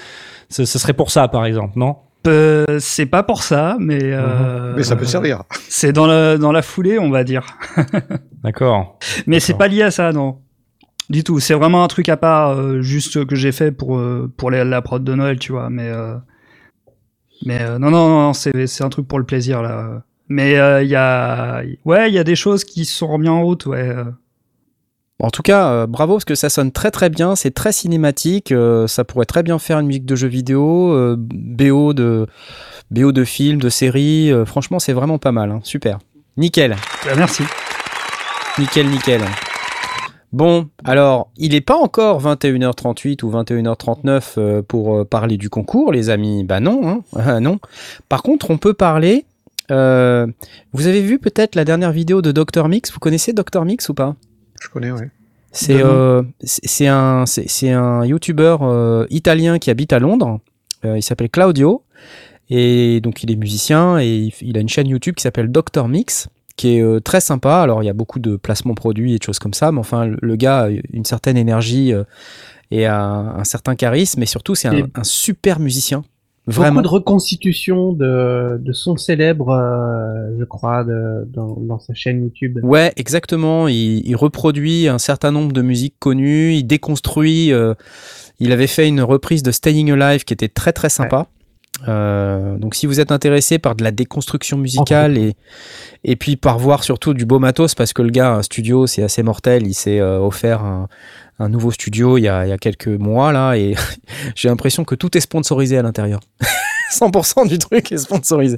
ce, 0.50 0.66
ce 0.66 0.80
serait 0.80 0.94
pour 0.94 1.12
ça 1.12 1.28
par 1.28 1.46
exemple, 1.46 1.74
non? 1.78 1.96
Euh, 2.26 2.80
c'est 2.80 3.06
pas 3.06 3.24
pour 3.24 3.44
ça, 3.44 3.76
mais 3.80 4.00
euh, 4.02 4.74
Mais 4.78 4.84
ça 4.84 4.96
peut 4.96 5.06
servir. 5.06 5.44
C'est 5.68 5.92
dans 5.92 6.08
la 6.08 6.38
dans 6.38 6.52
la 6.52 6.62
foulée, 6.62 6.98
on 6.98 7.10
va 7.10 7.24
dire. 7.24 7.46
D'accord. 8.44 8.98
Mais 9.28 9.40
c'est 9.40 9.56
pas 9.56 9.68
lié 9.68 9.84
à 9.84 9.92
ça, 9.92 10.12
non. 10.14 10.40
Du 11.10 11.24
tout. 11.24 11.40
C'est 11.40 11.54
vraiment 11.54 11.84
un 11.84 11.88
truc 11.88 12.10
à 12.10 12.18
part, 12.18 12.52
euh, 12.52 12.82
juste 12.82 13.26
que 13.26 13.36
j'ai 13.36 13.52
fait 13.52 13.72
pour 13.72 13.98
euh, 13.98 14.32
pour 14.38 14.50
les- 14.52 14.64
la 14.64 14.82
prod 14.82 15.04
de 15.04 15.14
Noël, 15.14 15.38
tu 15.40 15.52
vois. 15.52 15.70
Mais 15.70 15.90
euh, 15.90 16.16
mais 17.46 17.62
euh, 17.62 17.78
non, 17.80 17.92
non, 17.92 18.08
non, 18.08 18.34
c'est 18.34 18.68
c'est 18.68 18.84
un 18.84 18.90
truc 18.90 19.08
pour 19.08 19.20
le 19.20 19.26
plaisir 19.26 19.62
là. 19.62 20.04
Mais 20.30 20.52
il 20.84 20.88
y 20.90 20.96
a 20.96 21.62
ouais, 21.86 22.10
il 22.10 22.14
y 22.14 22.20
a 22.20 22.24
des 22.24 22.36
choses 22.36 22.64
qui 22.64 22.86
se 22.86 22.96
sont 22.96 23.08
remises 23.08 23.30
en 23.30 23.44
route, 23.44 23.66
ouais. 23.66 23.94
En 25.20 25.30
tout 25.30 25.42
cas, 25.44 25.86
bravo 25.86 26.14
parce 26.16 26.26
que 26.26 26.36
ça 26.36 26.50
sonne 26.50 26.72
très 26.72 26.90
très 26.92 27.10
bien, 27.10 27.36
c'est 27.36 27.52
très 27.52 27.72
cinématique, 27.72 28.54
ça 28.88 29.04
pourrait 29.04 29.26
très 29.26 29.44
bien 29.44 29.60
faire 29.60 29.80
une 29.80 29.88
musique 29.88 30.06
de 30.06 30.16
jeu 30.16 30.28
vidéo, 30.28 31.16
BO 31.18 31.94
de 31.94 32.26
BO 32.92 33.12
de 33.12 33.24
films, 33.24 33.60
de 33.62 33.70
séries, 33.70 34.32
franchement 34.46 34.80
c'est 34.80 34.94
vraiment 34.94 35.20
pas 35.20 35.32
mal, 35.32 35.52
hein. 35.52 35.60
super. 35.64 36.00
Nickel, 36.38 36.76
Bah, 37.06 37.12
merci. 37.16 37.44
nickel, 38.58 38.88
nickel. 38.88 39.22
Bon, 40.34 40.68
alors, 40.84 41.30
il 41.38 41.52
n'est 41.52 41.62
pas 41.62 41.78
encore 41.78 42.20
21h38 42.24 43.24
ou 43.24 43.32
21h39 43.32 44.24
euh, 44.40 44.62
pour 44.64 44.96
euh, 44.98 45.06
parler 45.06 45.38
du 45.38 45.50
concours, 45.52 45.92
les 45.92 46.10
amis. 46.10 46.44
Bah 46.44 46.60
non, 46.60 46.88
hein. 46.88 47.02
Ah, 47.16 47.40
non. 47.40 47.60
Par 48.10 48.24
contre, 48.24 48.50
on 48.50 48.58
peut 48.58 48.74
parler. 48.74 49.26
euh, 49.70 50.26
vous 50.74 50.88
avez 50.88 51.02
vu 51.02 51.20
peut-être 51.20 51.54
la 51.56 51.66
dernière 51.66 51.92
vidéo 51.92 52.24
de 52.24 52.32
Dr 52.32 52.68
Mix? 52.68 52.92
Vous 52.92 53.00
connaissez 53.00 53.32
Dr 53.32 53.64
Mix 53.64 53.90
ou 53.90 53.94
pas? 53.94 54.16
Je 54.60 54.70
connais, 54.70 54.92
oui. 54.92 55.06
C'est 55.52 55.84
euh, 55.84 56.24
un 56.82 58.06
YouTuber 58.06 58.58
euh, 58.62 59.06
italien 59.12 59.60
qui 59.60 59.70
habite 59.70 59.94
à 59.94 60.00
Londres. 60.00 60.40
Il 60.84 61.04
s'appelle 61.04 61.30
Claudio 61.30 61.84
et 62.50 63.00
donc 63.02 63.24
il 63.24 63.32
est 63.32 63.38
musicien 63.38 64.00
et 64.00 64.16
il, 64.16 64.34
il 64.42 64.58
a 64.58 64.60
une 64.62 64.68
chaîne 64.68 64.88
YouTube 64.88 65.16
qui 65.16 65.22
s'appelle 65.22 65.50
Dr 65.50 65.88
Mix 65.88 66.28
qui 66.56 66.78
est 66.78 66.82
euh, 66.82 67.00
très 67.00 67.22
sympa. 67.22 67.58
Alors 67.62 67.84
il 67.84 67.86
y 67.86 67.90
a 67.90 67.94
beaucoup 67.94 68.20
de 68.20 68.36
placements 68.36 68.76
produits 68.76 69.14
et 69.14 69.18
de 69.18 69.24
choses 69.24 69.40
comme 69.40 69.54
ça, 69.54 69.72
mais 69.72 69.80
enfin 69.80 70.06
le, 70.06 70.36
gars 70.36 70.66
a 70.66 70.70
une 70.70 71.06
certaine 71.06 71.38
énergie 71.38 71.94
euh, 71.94 72.04
et 72.72 72.86
a 72.86 73.02
un, 73.04 73.44
certain 73.44 73.76
charisme, 73.76 74.20
mais 74.20 74.26
surtout 74.26 74.56
c'est 74.56 74.68
un, 74.68 74.74
Et- 74.78 74.86
un 74.96 75.04
super 75.04 75.60
musicien. 75.60 76.04
Vraiment. 76.46 76.82
Beaucoup 76.82 76.84
de 76.84 76.88
reconstitutions 76.90 77.94
de, 77.94 78.58
de 78.62 78.74
sons 78.74 78.98
célèbres, 78.98 79.52
euh, 79.52 80.38
je 80.38 80.44
crois, 80.44 80.84
de, 80.84 81.26
dans, 81.32 81.56
dans 81.58 81.80
sa 81.80 81.94
chaîne 81.94 82.22
YouTube. 82.22 82.60
Ouais, 82.64 82.92
exactement. 82.98 83.70
Il, 83.70 84.06
il 84.06 84.16
reproduit 84.18 84.90
un 84.90 84.98
certain 84.98 85.32
nombre 85.32 85.54
de 85.54 85.62
musiques 85.62 85.96
connues. 86.00 86.54
Il 86.56 86.66
déconstruit. 86.66 87.54
euh, 87.54 87.76
il 88.42 88.52
avait 88.52 88.68
fait 88.68 88.90
une 88.90 89.00
reprise 89.02 89.42
de 89.42 89.52
Staying 89.52 89.90
Alive 89.92 90.26
qui 90.26 90.34
était 90.34 90.50
très 90.50 90.74
très 90.74 90.90
sympa. 90.90 91.28
Euh, 91.88 92.58
donc 92.58 92.76
si 92.76 92.86
vous 92.86 93.00
êtes 93.00 93.12
intéressé 93.12 93.58
par 93.60 93.76
de 93.76 93.84
la 93.84 93.92
déconstruction 93.92 94.58
musicale 94.58 95.18
et, 95.18 95.34
et 96.04 96.16
puis 96.16 96.36
par 96.38 96.60
voir 96.60 96.84
surtout 96.84 97.14
du 97.14 97.26
beau 97.26 97.40
matos 97.40 97.74
parce 97.76 97.94
que 97.94 98.02
le 98.02 98.10
gars 98.12 98.32
a 98.34 98.38
un 98.38 98.44
studio 98.44 98.88
c'est 98.88 99.04
assez 99.04 99.24
mortel. 99.24 99.66
Il 99.68 99.74
s'est 99.74 100.00
euh, 100.00 100.20
offert 100.20 100.64
un, 100.64 100.88
un 101.40 101.50
nouveau 101.50 101.72
studio 101.72 102.18
il 102.18 102.22
y, 102.22 102.28
a, 102.28 102.46
il 102.46 102.50
y 102.50 102.54
a 102.54 102.58
quelques 102.58 102.88
mois 102.88 103.32
là 103.34 103.56
et 103.56 103.76
j'ai 104.36 104.50
l'impression 104.50 104.84
que 104.86 104.96
tout 104.96 105.18
est 105.18 105.22
sponsorisé 105.22 105.78
à 105.78 105.82
l'intérieur. 105.82 106.20
100% 106.94 107.48
du 107.48 107.58
truc 107.58 107.92
est 107.92 107.98
sponsorisé. 107.98 108.58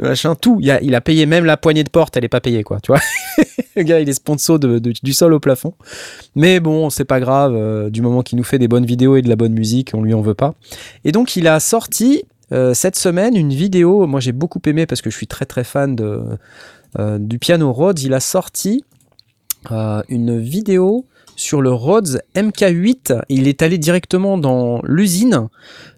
Machin 0.00 0.34
tout. 0.34 0.58
Il 0.60 0.68
a, 0.72 0.82
il 0.82 0.92
a 0.96 1.00
payé 1.00 1.24
même 1.24 1.44
la 1.44 1.56
poignée 1.56 1.84
de 1.84 1.90
porte 1.90 2.16
elle 2.16 2.24
est 2.24 2.28
pas 2.28 2.40
payée 2.40 2.64
quoi 2.64 2.80
tu 2.80 2.90
vois. 2.90 3.00
Le 3.76 3.82
gars 3.84 4.00
il 4.00 4.08
est 4.08 4.14
sponsor 4.14 4.58
de, 4.58 4.78
de- 4.80 4.92
du 5.02 5.12
sol 5.12 5.32
au 5.32 5.38
plafond. 5.40 5.74
Mais 6.34 6.58
bon 6.58 6.90
c'est 6.90 7.04
pas 7.04 7.20
grave 7.20 7.54
euh, 7.54 7.90
du 7.90 8.02
moment 8.02 8.22
qu'il 8.22 8.38
nous 8.38 8.44
fait 8.44 8.58
des 8.58 8.66
bonnes 8.68 8.86
vidéos 8.86 9.14
et 9.16 9.22
de 9.22 9.28
la 9.28 9.36
bonne 9.36 9.52
musique 9.54 9.92
on 9.94 10.02
lui 10.02 10.14
en 10.14 10.20
veut 10.20 10.34
pas. 10.34 10.54
Et 11.04 11.12
donc 11.12 11.36
il 11.36 11.46
a 11.46 11.60
sorti 11.60 12.24
euh, 12.52 12.74
cette 12.74 12.96
semaine 12.96 13.36
une 13.36 13.52
vidéo 13.52 14.06
moi 14.06 14.20
j'ai 14.20 14.32
beaucoup 14.32 14.60
aimé 14.66 14.86
parce 14.86 15.02
que 15.02 15.10
je 15.10 15.16
suis 15.16 15.26
très 15.26 15.46
très 15.46 15.64
fan 15.64 15.96
de 15.96 16.22
euh, 16.98 17.18
du 17.18 17.38
piano 17.38 17.72
Rhodes, 17.72 18.00
il 18.00 18.14
a 18.14 18.20
sorti 18.20 18.84
euh, 19.70 20.02
une 20.08 20.38
vidéo 20.38 21.04
sur 21.34 21.60
le 21.60 21.70
Rhodes 21.70 22.22
MK8. 22.34 23.22
Il 23.28 23.48
est 23.48 23.60
allé 23.60 23.76
directement 23.76 24.38
dans 24.38 24.80
l'usine 24.84 25.48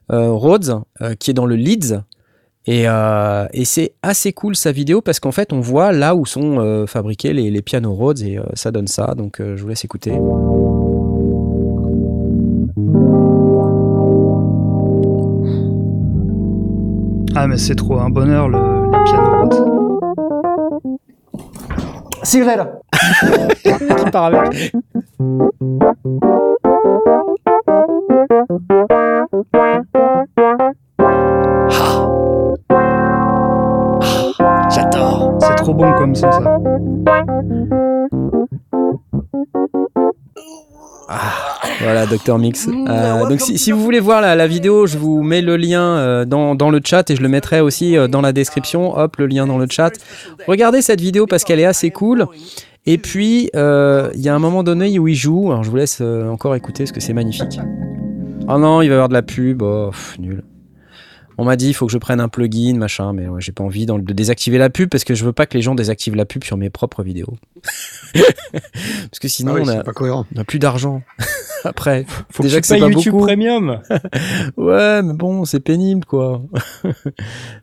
Rhodes, 0.08 0.80
qui 1.20 1.30
est 1.30 1.34
dans 1.34 1.44
le 1.44 1.54
Leeds. 1.54 2.00
Et, 2.66 2.86
c'est 3.64 3.92
assez 4.02 4.32
cool 4.32 4.56
sa 4.56 4.72
vidéo 4.72 5.02
parce 5.02 5.20
qu'en 5.20 5.32
fait 5.32 5.52
on 5.52 5.60
voit 5.60 5.92
là 5.92 6.16
où 6.16 6.26
sont 6.26 6.86
fabriqués 6.88 7.32
les, 7.34 7.62
pianos 7.62 7.94
Rhodes 7.94 8.22
et 8.22 8.40
ça 8.54 8.72
donne 8.72 8.88
ça. 8.88 9.14
Donc 9.14 9.36
je 9.38 9.62
vous 9.62 9.68
laisse 9.68 9.84
écouter. 9.84 10.18
Ah, 17.40 17.46
mais 17.46 17.56
c'est 17.56 17.76
trop 17.76 18.00
un 18.00 18.10
bonheur, 18.10 18.48
le, 18.48 18.58
le 18.58 19.04
piano 19.04 19.30
Rhodes. 19.38 19.54
Cigarette 22.24 22.66
Qui 23.62 24.10
part 24.10 24.24
avec. 24.24 24.72
J'adore. 34.68 35.38
C'est 35.40 35.54
trop 35.54 35.74
bon 35.74 35.92
comme 35.92 36.16
son, 36.16 36.32
ça. 36.32 36.58
Voilà, 41.80 42.06
Dr 42.06 42.38
Mix. 42.38 42.68
Euh, 42.88 43.28
donc 43.28 43.40
si, 43.40 43.58
si 43.58 43.70
vous 43.70 43.82
voulez 43.82 44.00
voir 44.00 44.20
la, 44.22 44.34
la 44.34 44.46
vidéo, 44.46 44.86
je 44.86 44.96
vous 44.96 45.22
mets 45.22 45.42
le 45.42 45.56
lien 45.56 45.82
euh, 45.82 46.24
dans, 46.24 46.54
dans 46.54 46.70
le 46.70 46.80
chat 46.82 47.10
et 47.10 47.16
je 47.16 47.22
le 47.22 47.28
mettrai 47.28 47.60
aussi 47.60 47.96
euh, 47.96 48.08
dans 48.08 48.22
la 48.22 48.32
description. 48.32 48.96
Hop, 48.96 49.16
le 49.16 49.26
lien 49.26 49.46
dans 49.46 49.58
le 49.58 49.66
chat. 49.68 49.92
Regardez 50.46 50.80
cette 50.80 51.00
vidéo 51.00 51.26
parce 51.26 51.44
qu'elle 51.44 51.60
est 51.60 51.66
assez 51.66 51.90
cool. 51.90 52.26
Et 52.86 52.96
puis, 52.96 53.50
il 53.54 54.20
y 54.20 54.28
a 54.28 54.34
un 54.34 54.38
moment 54.38 54.62
donné 54.62 54.98
où 54.98 55.08
il 55.08 55.14
joue. 55.14 55.50
Alors 55.50 55.64
je 55.64 55.70
vous 55.70 55.76
laisse 55.76 56.00
encore 56.00 56.54
écouter 56.54 56.84
parce 56.84 56.92
que 56.92 57.00
c'est 57.00 57.12
magnifique. 57.12 57.60
Oh 58.48 58.58
non, 58.58 58.80
il 58.80 58.88
va 58.88 58.92
y 58.92 58.94
avoir 58.94 59.08
de 59.08 59.14
la 59.14 59.22
pub. 59.22 59.60
Oh, 59.62 59.90
pff, 59.90 60.18
nul. 60.18 60.42
On 61.38 61.44
m'a 61.44 61.56
dit 61.56 61.68
il 61.68 61.74
faut 61.74 61.86
que 61.86 61.92
je 61.92 61.98
prenne 61.98 62.20
un 62.20 62.28
plugin, 62.28 62.76
machin, 62.76 63.12
mais 63.12 63.28
ouais, 63.28 63.40
j'ai 63.40 63.52
pas 63.52 63.62
envie 63.64 63.86
dans- 63.86 63.98
de 63.98 64.12
désactiver 64.12 64.58
la 64.58 64.70
pub 64.70 64.88
parce 64.90 65.04
que 65.04 65.14
je 65.14 65.24
veux 65.24 65.32
pas 65.32 65.46
que 65.46 65.56
les 65.56 65.62
gens 65.62 65.74
désactivent 65.76 66.16
la 66.16 66.24
pub 66.24 66.42
sur 66.44 66.56
mes 66.56 66.68
propres 66.68 67.02
vidéos. 67.02 67.36
parce 68.12 69.18
que 69.20 69.28
sinon 69.28 69.52
Ah 69.52 69.54
oui, 69.56 69.62
on, 69.64 69.68
a, 69.68 69.72
c'est 69.78 69.82
pas 69.84 69.92
cohérent. 69.92 70.26
on 70.34 70.40
a 70.40 70.44
plus 70.44 70.58
d'argent. 70.58 71.02
Après, 71.64 72.06
Faut 72.30 72.42
Déjà 72.44 72.56
que 72.56 72.60
que 72.62 72.66
c'est 72.68 72.78
pas 72.78 72.88
YouTube 72.88 73.12
beaucoup. 73.12 73.26
Premium. 73.26 73.80
Ouais, 74.56 75.02
mais 75.02 75.12
bon, 75.14 75.44
c'est 75.44 75.58
pénible, 75.60 76.04
quoi. 76.04 76.42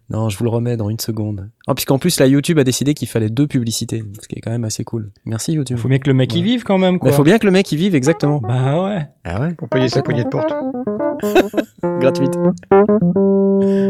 non, 0.09 0.27
je 0.29 0.37
vous 0.37 0.43
le 0.43 0.49
remets 0.49 0.75
dans 0.77 0.89
une 0.89 0.99
seconde. 0.99 1.49
Ah, 1.67 1.73
puisqu'en 1.73 1.97
plus, 1.97 2.19
la 2.19 2.27
YouTube 2.27 2.59
a 2.59 2.63
décidé 2.65 2.93
qu'il 2.93 3.07
fallait 3.07 3.29
deux 3.29 3.47
publicités, 3.47 4.03
ce 4.21 4.27
qui 4.27 4.35
est 4.37 4.41
quand 4.41 4.51
même 4.51 4.65
assez 4.65 4.83
cool. 4.83 5.11
Merci, 5.25 5.53
YouTube. 5.53 5.77
Faut 5.77 5.87
bien 5.87 5.99
que 5.99 6.07
le 6.09 6.13
mec 6.13 6.33
y 6.35 6.41
vive 6.43 6.63
quand 6.63 6.77
même, 6.77 6.99
quoi. 6.99 7.11
faut 7.13 7.23
bien 7.23 7.39
que 7.39 7.45
le 7.45 7.51
mec 7.51 7.71
y 7.71 7.77
vive, 7.77 7.95
exactement. 7.95 8.39
Bah 8.39 8.83
ouais. 8.85 9.07
Ah 9.23 9.41
ouais 9.41 9.53
Pour 9.53 9.69
payer 9.69 9.87
sa 9.89 10.01
poignée 10.01 10.23
de 10.23 10.29
porte. 10.29 10.53
Gratuite. 12.01 12.33
Magnifique. 13.65 13.81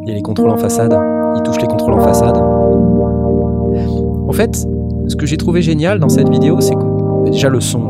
Il 0.00 0.08
y 0.08 0.10
a 0.10 0.14
les 0.14 0.22
contrôles 0.22 0.48
en 0.48 0.56
façade. 0.56 0.98
Il 1.36 1.42
touche 1.42 1.60
les 1.60 1.66
contrôles 1.66 1.92
en 1.92 2.00
façade. 2.00 2.38
En 4.26 4.32
fait, 4.32 4.66
ce 5.08 5.16
que 5.16 5.26
j'ai 5.26 5.36
trouvé 5.36 5.60
génial 5.60 5.98
dans 5.98 6.08
cette 6.08 6.30
vidéo, 6.30 6.62
c'est 6.62 6.74
que 6.74 7.30
déjà 7.30 7.50
le 7.50 7.60
son. 7.60 7.82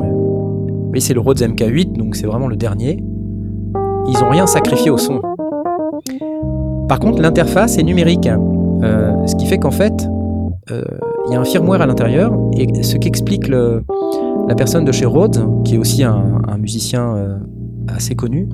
Oui, 0.93 1.01
c'est 1.01 1.15
le 1.15 1.21
Rhodes 1.21 1.39
MK8, 1.39 1.97
donc 1.97 2.17
c'est 2.17 2.27
vraiment 2.27 2.49
le 2.49 2.57
dernier. 2.57 3.01
Ils 4.09 4.25
ont 4.25 4.29
rien 4.29 4.49
sacrifié 4.49 4.91
au 4.91 4.99
son. 4.99 5.21
Par 6.89 6.99
contre, 6.99 7.23
l'interface 7.23 7.79
est 7.79 7.83
numérique. 7.83 8.29
Euh, 8.83 9.27
ce 9.27 9.37
qui 9.37 9.47
fait 9.47 9.59
qu'en 9.59 9.71
fait, 9.71 10.09
euh, 10.71 10.85
il 11.27 11.33
y 11.33 11.37
a 11.37 11.41
un 11.41 11.45
firmware 11.45 11.83
à 11.83 11.87
l'intérieur. 11.87 12.33
Et 12.57 12.83
ce 12.83 12.97
qu'explique 12.97 13.49
la 13.49 14.55
personne 14.57 14.85
de 14.85 14.93
chez 14.93 15.07
Rhodes, 15.07 15.47
qui 15.65 15.77
est 15.77 15.79
aussi 15.79 16.03
un, 16.03 16.43
un 16.49 16.59
musicien 16.59 17.15
euh, 17.15 17.39
assez 17.89 18.15
connu, 18.15 18.49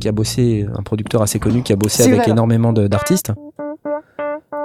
qui 0.00 0.08
a 0.08 0.12
bossé, 0.12 0.66
un 0.76 0.82
producteur 0.82 1.22
assez 1.22 1.38
connu, 1.38 1.62
qui 1.62 1.72
a 1.72 1.76
bossé 1.76 2.10
avec 2.10 2.28
énormément 2.28 2.72
d'artistes, 2.72 3.32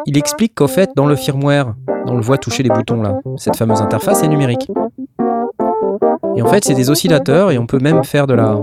il 0.05 0.17
explique 0.17 0.55
qu'en 0.55 0.67
fait, 0.67 0.91
dans 0.95 1.05
le 1.05 1.15
firmware, 1.15 1.75
on 2.05 2.15
le 2.15 2.21
voit 2.21 2.37
toucher 2.37 2.63
les 2.63 2.69
boutons 2.69 3.01
là, 3.01 3.19
cette 3.37 3.55
fameuse 3.55 3.81
interface 3.81 4.23
est 4.23 4.27
numérique. 4.27 4.71
Et 6.35 6.41
en 6.41 6.47
fait, 6.47 6.63
c'est 6.63 6.73
des 6.73 6.89
oscillateurs 6.89 7.51
et 7.51 7.57
on 7.57 7.65
peut 7.65 7.79
même 7.79 8.03
faire 8.03 8.25
de 8.27 8.33
la, 8.33 8.59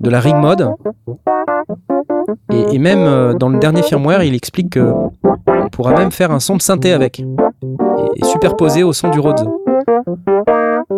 de 0.00 0.10
la 0.10 0.20
ring 0.20 0.36
mode. 0.36 0.70
Et, 2.52 2.78
même 2.78 3.00
euh, 3.00 3.34
dans 3.34 3.48
le 3.48 3.58
dernier 3.58 3.82
firmware, 3.82 4.22
il 4.22 4.34
explique 4.34 4.70
que 4.70 4.92
on 5.22 5.68
pourra 5.70 5.92
même 5.94 6.10
faire 6.10 6.30
un 6.30 6.40
son 6.40 6.56
de 6.56 6.62
synthé 6.62 6.92
avec. 6.92 7.20
Et, 7.20 7.24
et 8.16 8.24
superposé 8.24 8.82
au 8.82 8.92
son 8.92 9.10
du 9.10 9.20
Rhodes. 9.20 9.48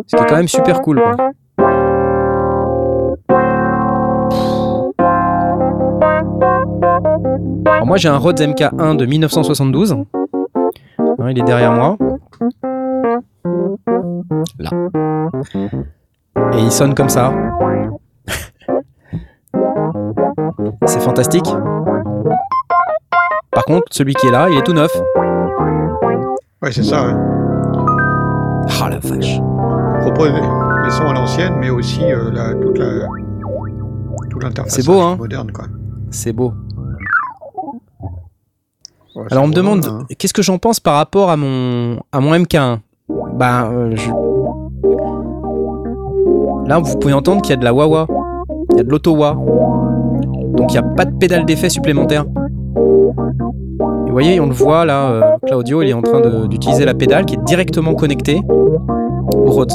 Ce 0.06 0.16
qui 0.16 0.22
est 0.22 0.26
quand 0.26 0.36
même 0.36 0.48
super 0.48 0.82
cool. 0.82 1.02
Alors 7.66 7.86
moi 7.86 7.96
j'ai 7.96 8.08
un 8.08 8.18
Rhodes 8.18 8.40
MK1 8.40 8.96
de 8.96 9.06
1972. 9.06 9.92
Hein, 9.92 11.30
il 11.30 11.38
est 11.38 11.42
derrière 11.42 11.72
moi. 11.72 11.96
Là. 14.58 14.70
Et 16.52 16.58
il 16.58 16.70
sonne 16.70 16.94
comme 16.94 17.08
ça. 17.08 17.32
C'est 20.86 21.00
fantastique. 21.00 21.46
Par 23.52 23.64
contre, 23.64 23.84
celui 23.90 24.14
qui 24.14 24.26
est 24.26 24.30
là, 24.30 24.48
il 24.50 24.58
est 24.58 24.62
tout 24.62 24.72
neuf. 24.72 24.90
Ouais, 26.62 26.72
c'est 26.72 26.82
ça. 26.82 27.00
hein. 27.00 27.20
Ah 28.82 28.88
la 28.90 28.98
vache. 28.98 29.38
On 29.40 30.00
propose 30.10 30.32
les 30.84 30.90
sons 30.90 31.08
à 31.08 31.12
l'ancienne, 31.12 31.54
mais 31.60 31.70
aussi 31.70 32.02
euh, 32.04 32.30
la, 32.32 32.54
toute 32.54 32.78
la 32.78 33.06
toute 34.30 34.42
l'interface 34.42 34.74
C'est 34.74 34.84
beau, 34.86 35.00
hein. 35.00 35.16
moderne, 35.16 35.52
quoi. 35.52 35.66
C'est 36.10 36.32
beau. 36.32 36.52
Ouais, 39.14 39.22
Alors 39.30 39.44
on 39.44 39.48
me 39.48 39.52
demande 39.54 39.84
hein. 39.86 40.06
qu'est-ce 40.18 40.34
que 40.34 40.42
j'en 40.42 40.58
pense 40.58 40.80
par 40.80 40.96
rapport 40.96 41.30
à 41.30 41.36
mon 41.36 42.00
à 42.10 42.18
mon 42.20 42.32
MK1. 42.34 42.78
Ben 43.34 43.70
euh, 43.70 43.94
je- 43.94 44.10
là 46.68 46.78
vous 46.80 46.98
pouvez 46.98 47.12
entendre 47.14 47.40
qu'il 47.42 47.50
y 47.50 47.52
a 47.52 47.56
de 47.56 47.64
la 47.64 47.72
wah, 47.72 48.06
il 48.74 48.78
y 48.78 48.80
a 48.80 48.84
de 48.84 48.90
l'auto 48.90 49.14
wah, 49.16 49.34
donc 49.34 50.72
il 50.72 50.72
n'y 50.72 50.78
a 50.78 50.82
pas 50.82 51.04
de 51.04 51.16
pédale 51.16 51.44
d'effet 51.46 51.68
supplémentaire. 51.70 52.24
Et 52.76 54.06
vous 54.06 54.12
voyez, 54.12 54.38
on 54.40 54.46
le 54.46 54.52
voit 54.52 54.84
là, 54.84 55.10
euh, 55.10 55.22
Claudio 55.46 55.82
il 55.82 55.88
est 55.90 55.92
en 55.94 56.02
train 56.02 56.20
d'utiliser 56.46 56.84
la 56.84 56.94
pédale 56.94 57.24
qui 57.24 57.34
est 57.34 57.44
directement 57.44 57.94
connectée 57.94 58.40
au 58.48 59.50
Rhodes. 59.50 59.72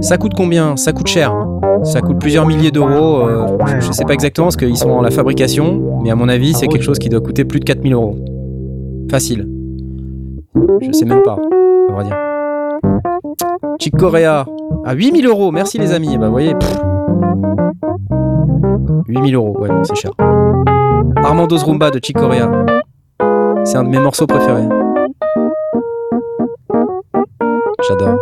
Ça 0.00 0.18
coûte 0.18 0.32
combien? 0.36 0.76
Ça 0.76 0.92
coûte 0.92 1.08
cher. 1.08 1.34
Ça 1.82 2.00
coûte 2.00 2.18
plusieurs 2.20 2.46
milliers 2.46 2.70
d'euros. 2.70 3.26
euh, 3.26 3.46
je, 3.66 3.86
je 3.86 3.92
sais 3.92 4.04
pas 4.04 4.14
exactement 4.14 4.46
parce 4.46 4.56
qu'ils 4.56 4.76
sont 4.76 4.88
dans 4.88 5.02
la 5.02 5.10
fabrication, 5.10 6.00
mais 6.02 6.10
à 6.10 6.14
mon 6.16 6.28
avis, 6.28 6.54
c'est 6.54 6.68
quelque 6.68 6.84
chose 6.84 6.98
qui 6.98 7.08
doit 7.08 7.20
coûter 7.20 7.44
plus 7.44 7.60
de 7.60 7.64
4000 7.64 7.92
euros. 7.94 8.16
Facile. 9.10 9.48
Je 10.80 10.92
sais 10.92 11.04
même 11.04 11.22
pas, 11.22 11.36
à 11.90 11.92
vrai 11.92 12.04
dire. 12.04 12.16
Chick 13.78 13.96
Corea 13.96 14.46
à 14.84 14.94
8000 14.94 15.26
euros. 15.26 15.50
Merci 15.52 15.78
les 15.78 15.92
amis. 15.92 16.18
Bah, 16.18 16.26
vous 16.26 16.32
voyez. 16.32 16.54
pff. 16.54 16.78
8000 19.08 19.34
euros, 19.34 19.56
ouais, 19.60 19.68
c'est 19.84 19.94
cher. 19.94 20.10
Armando's 21.16 21.62
Rumba 21.62 21.90
de 21.90 22.00
Chick 22.02 22.16
Corea. 22.16 22.50
C'est 23.64 23.78
un 23.78 23.84
de 23.84 23.88
mes 23.88 23.98
morceaux 23.98 24.26
préférés. 24.26 24.68
J'adore. 27.86 28.16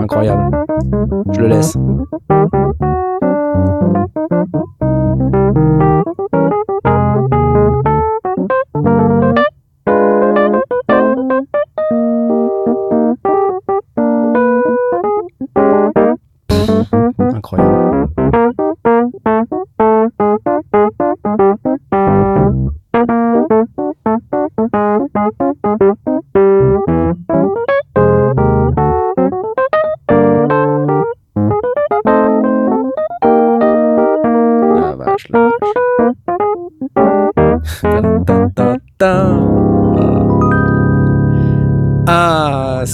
Incroyable. 0.00 0.50
Je 1.32 1.40
le 1.40 1.48
laisse. 1.48 1.76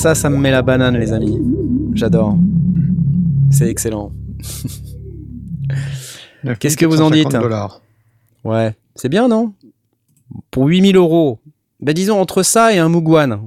Ça, 0.06 0.14
ça 0.14 0.30
me 0.30 0.36
met 0.36 0.52
la 0.52 0.62
banane, 0.62 0.96
les 0.96 1.12
amis. 1.12 1.40
J'adore. 1.94 2.38
C'est 3.50 3.68
excellent. 3.68 4.12
Qu'est-ce 6.60 6.76
que 6.76 6.86
vous 6.86 7.02
en 7.02 7.10
dites 7.10 7.32
9 7.32 7.42
dollars. 7.42 7.80
Ouais, 8.44 8.76
c'est 8.94 9.08
bien, 9.08 9.26
non? 9.26 9.52
Pour 10.52 10.66
8000 10.68 10.94
euros. 10.94 11.40
Ben 11.80 11.92
disons 11.92 12.20
entre 12.20 12.44
ça 12.44 12.72
et 12.72 12.78
un 12.78 12.88
Mugwan. 12.88 13.40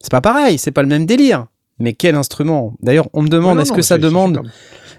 C'est 0.00 0.10
pas 0.10 0.20
pareil, 0.20 0.58
c'est 0.58 0.72
pas 0.72 0.82
le 0.82 0.88
même 0.88 1.06
délire. 1.06 1.46
Mais 1.78 1.94
quel 1.94 2.14
instrument? 2.14 2.74
D'ailleurs, 2.82 3.08
on 3.14 3.22
me 3.22 3.28
demande, 3.28 3.58
est-ce 3.60 3.72
que 3.72 3.80
ça 3.80 3.96
demande, 3.96 4.42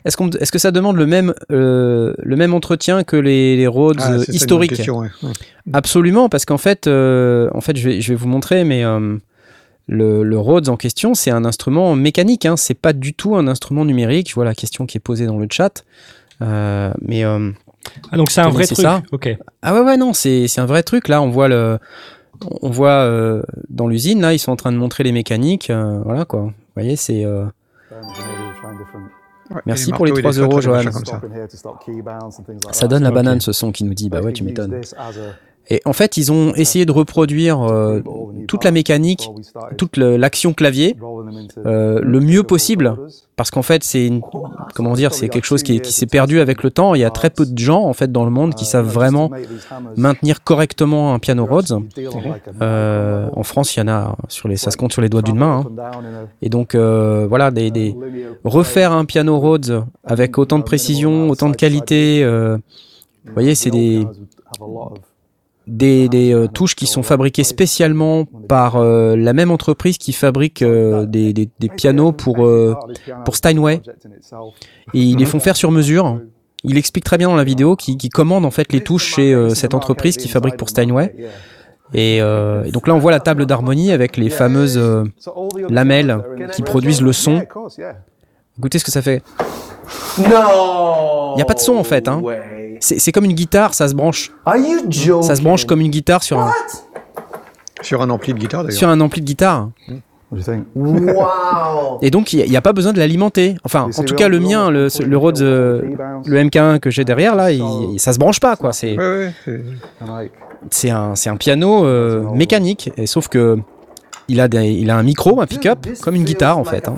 est-ce 0.05 0.17
est-ce 0.39 0.51
que 0.51 0.57
ça 0.59 0.71
demande 0.71 0.97
le 0.97 1.05
même, 1.05 1.35
euh, 1.51 2.15
le 2.17 2.35
même 2.35 2.55
entretien 2.55 3.03
que 3.03 3.15
les, 3.15 3.55
les 3.57 3.67
Rhodes 3.67 3.99
Ah, 4.01 4.17
historiques? 4.27 4.71
question, 4.75 4.97
ouais. 4.97 5.09
Ouais. 5.21 5.33
Absolument, 5.71 6.29
parce 6.29 6.45
qu'en 6.45 6.57
fait, 6.57 6.87
euh, 6.87 7.47
en 7.53 7.61
fait, 7.61 7.77
je 7.77 7.87
vais, 7.87 8.01
je 8.01 8.09
vais 8.09 8.15
vous 8.15 8.27
montrer, 8.27 8.63
mais 8.63 8.83
euh, 8.83 9.17
le, 9.88 10.23
le 10.23 10.38
Rhodes 10.39 10.69
en 10.69 10.77
question, 10.77 11.13
c'est 11.13 11.31
un 11.31 11.45
instrument 11.45 11.95
mécanique. 11.95 12.45
Hein, 12.45 12.55
c'est 12.57 12.73
pas 12.73 12.93
du 12.93 13.13
tout 13.13 13.36
un 13.36 13.47
instrument 13.47 13.86
numérique. 13.86 14.29
Je 14.29 14.36
vois 14.36 14.45
la 14.45 14.55
question 14.55 14.86
qui 14.86 14.97
est 14.97 15.01
posée 15.01 15.25
dans 15.25 15.38
le 15.38 15.47
chat. 15.51 15.84
Euh, 16.41 16.91
mais 17.01 17.23
euh, 17.25 17.51
Ah, 18.11 18.17
donc 18.17 18.31
c'est 18.31 18.41
un 18.41 18.49
vrai 18.49 18.65
truc. 18.65 18.77
ça. 18.79 19.03
Ok. 19.11 19.29
ah 19.61 19.73
ouais, 19.73 19.81
ouais, 19.81 19.97
non, 19.97 20.13
c'est 20.13 20.47
c'est 20.47 20.61
un 20.61 20.65
vrai 20.65 20.84
truc. 20.84 21.07
Là, 21.07 21.21
on 21.21 21.29
voit 21.29 21.47
le, 21.47 21.79
on 22.61 22.69
voit 22.69 22.89
euh, 23.03 23.43
dans 23.69 23.88
l'usine. 23.88 24.21
Là, 24.21 24.34
ils 24.34 24.39
sont 24.39 24.51
en 24.51 24.55
train 24.55 24.71
de 24.71 24.77
montrer 24.77 25.03
les 25.03 25.11
mécaniques. 25.11 25.69
euh, 25.69 25.99
voilà 26.03 26.25
quoi. 26.25 26.41
Vous 26.41 26.51
voyez, 26.75 26.95
c'est. 26.95 27.23
euh, 27.25 27.45
Ouais, 29.53 29.61
Merci 29.65 29.88
les 29.91 29.97
pour 29.97 30.05
les 30.05 30.11
marteaux 30.13 30.19
et 30.19 30.31
3 30.31 30.34
feutres 30.34 30.51
euros, 30.51 30.61
Johan. 30.61 30.81
ça. 30.91 31.21
ça 32.71 32.88
donne 32.88 33.03
la 33.03 33.11
banane, 33.11 33.41
ce 33.41 33.51
son 33.51 33.71
qui 33.71 33.84
nous 33.84 33.93
dit. 33.93 34.09
Bah 34.09 34.21
ouais, 34.21 34.34
tu 34.34 34.43
m'étonnes. 34.43 34.81
Et 35.70 35.82
en 35.86 35.93
fait, 35.93 36.18
ils 36.18 36.32
ont 36.32 36.53
essayé 36.55 36.86
de 36.86 36.91
reproduire 36.91 37.61
euh, 37.61 38.01
toute 38.47 38.64
la 38.66 38.72
mécanique, 38.72 39.30
toute 39.78 39.95
l'action 39.97 40.53
clavier, 40.53 40.95
euh, 41.66 41.99
le 42.03 42.20
mieux 42.20 42.43
possible, 42.43 42.97
parce 43.38 43.49
qu'en 43.49 43.61
fait, 43.61 43.84
c'est 43.84 44.11
comment 44.76 44.93
dire, 44.93 45.14
c'est 45.14 45.30
quelque 45.30 45.45
chose 45.45 45.64
qui 45.64 45.80
s'est 45.86 46.05
perdu 46.05 46.39
avec 46.41 46.64
le 46.64 46.70
temps. 46.70 46.95
Il 46.95 46.99
y 46.99 47.05
a 47.05 47.09
très 47.11 47.30
peu 47.30 47.45
de 47.45 47.57
gens 47.57 47.82
en 47.84 47.93
fait 47.93 48.11
dans 48.11 48.26
le 48.26 48.30
monde 48.30 48.55
qui 48.55 48.66
savent 48.66 48.88
vraiment 48.88 49.30
maintenir 49.95 50.43
correctement 50.43 51.14
un 51.14 51.20
piano 51.20 51.45
Rhodes. 51.45 51.80
Euh, 52.61 53.30
en 53.34 53.43
France, 53.43 53.76
il 53.76 53.80
y 53.80 53.84
en 53.84 53.88
a 53.88 54.16
sur 54.28 54.49
les, 54.49 54.57
ça 54.57 54.70
se 54.70 54.78
compte 54.78 54.91
sur 54.91 55.01
les 55.01 55.09
doigts 55.09 55.22
d'une 55.22 55.38
main. 55.38 55.64
hein. 55.66 55.72
Et 56.41 56.49
donc 56.49 56.76
euh, 56.76 57.26
voilà, 57.28 57.51
des, 57.51 57.72
des- 57.72 57.95
refaire 58.43 58.91
un 58.91 59.05
piano 59.05 59.39
Rhodes 59.39 59.86
avec 60.03 60.38
autant 60.38 60.59
de 60.59 60.64
précision, 60.64 61.30
autant 61.30 61.49
de 61.49 61.55
qualité. 61.55 62.22
euh, 62.24 62.57
vous 63.26 63.34
voyez, 63.34 63.55
c'est 63.55 63.70
des 63.72 64.05
des, 65.68 66.09
des, 66.09 66.34
euh, 66.34 66.47
touches 66.47 66.76
qui 66.76 66.88
sont 66.88 67.03
fabriquées 67.03 67.43
spécialement 67.43 68.26
par 68.47 68.76
euh, 68.76 69.16
la 69.16 69.34
même 69.34 69.49
entreprise 69.51 69.97
qui 69.97 70.11
fabrique 70.14 70.61
euh, 70.61 71.05
des, 71.05 71.32
des- 71.34 71.49
des 71.59 71.70
pianos 71.70 72.11
pour, 72.11 72.45
euh, 72.45 72.76
pour 73.26 73.36
Steinway. 73.36 73.82
Et 74.93 74.99
ils 74.99 75.18
les 75.18 75.26
font 75.26 75.39
faire 75.39 75.55
sur 75.55 75.72
mesure. 75.72 76.20
Il 76.66 76.78
explique 76.78 77.03
très 77.03 77.18
bien 77.18 77.28
dans 77.28 77.36
la 77.36 77.43
vidéo 77.43 77.76
qu'il 77.76 77.97
qu'il 77.97 78.09
commande 78.09 78.45
en 78.45 78.51
fait 78.51 78.72
les 78.74 78.82
touches 78.82 79.16
chez 79.16 79.34
euh, 79.34 79.49
cette 79.49 79.74
entreprise 79.74 80.18
qui 80.18 80.28
fabrique 80.30 80.57
pour 80.57 80.70
Steinway. 80.70 81.14
Et, 81.93 82.22
euh, 82.22 82.64
et 82.64 82.72
donc 82.72 82.88
là, 82.88 82.95
on 82.95 82.99
voit 82.99 83.11
la 83.11 83.20
table 83.20 83.45
d'harmonie 83.45 83.91
avec 83.91 84.18
les 84.18 84.30
fameuses 84.30 84.78
lamelles 85.70 86.18
qui 86.53 86.61
produisent 86.64 87.01
le 87.01 87.14
son. 87.14 87.43
Écoutez 88.60 88.80
ce 88.80 88.84
que 88.86 88.91
ça 88.91 89.01
fait. 89.01 89.24
Non 90.20 91.34
Il 91.36 91.39
y 91.39 91.41
a 91.41 91.45
pas 91.45 91.54
de 91.56 91.60
son, 91.60 91.76
en 91.76 91.84
fait, 91.84 92.08
hein. 92.08 92.22
C'est 92.80 93.12
comme 93.12 93.26
une 93.26 93.34
guitare, 93.34 93.74
ça 93.74 93.88
se 93.88 93.95
branche. 93.95 94.32
Are 94.45 94.58
you 94.58 94.82
joking? 94.89 95.24
Ça 95.28 95.36
se 95.36 95.41
branche 95.41 95.66
comme 95.66 95.80
une 95.82 95.89
guitare 95.91 96.22
sur 96.22 96.39
un, 96.39 96.51
Sur 97.82 98.01
un 98.01 98.10
ampli 98.10 98.34
de 98.34 98.39
guitare 98.39 98.64
d'ailleurs. 98.64 98.78
sur 98.78 98.89
un 98.89 98.99
ampli 98.99 99.22
de 99.22 99.26
guitare. 99.26 99.70
Wow. 100.76 101.99
Et 102.01 102.10
donc, 102.10 102.34
il 102.34 102.49
n'y 102.49 102.58
a, 102.58 102.62
pas 102.62 102.74
besoin 102.74 102.91
de 102.91 102.97
l'alimenter. 102.99 103.56
Enfin, 103.64 103.89
en 103.95 104.04
tout 104.04 104.16
cas, 104.16 104.28
le 104.28 104.39
mien, 104.39 104.70
le, 104.72 104.88
le 105.06 105.18
Rhodes, 105.18 105.41
euh, 105.41 105.82
le 106.26 106.43
MK1 106.43 106.80
que 106.80 106.89
j'ai 106.89 107.06
derrière, 107.06 107.36
là, 107.36 107.51
il- 107.51 107.99
ça 107.99 108.14
se 108.14 108.20
branche 108.20 108.39
pas, 108.39 108.56
quoi. 108.56 108.74
C'est 108.74 108.97
un, 110.89 111.16
c'est 111.16 111.30
un 111.30 111.36
piano 111.38 111.86
euh, 111.86 112.24
mécanique. 112.34 112.91
Et 112.97 113.06
sauf 113.06 113.28
que 113.28 113.58
il 114.34 114.39
a, 114.41 114.47
des, 114.47 114.65
il 114.71 114.89
a 114.89 114.97
un 114.97 115.03
micro, 115.03 115.39
un 115.41 115.45
pick-up, 115.47 115.86
comme 116.01 116.15
une 116.15 116.23
guitare, 116.25 116.57
en 116.57 116.63
fait. 116.63 116.88
hein. 116.88 116.95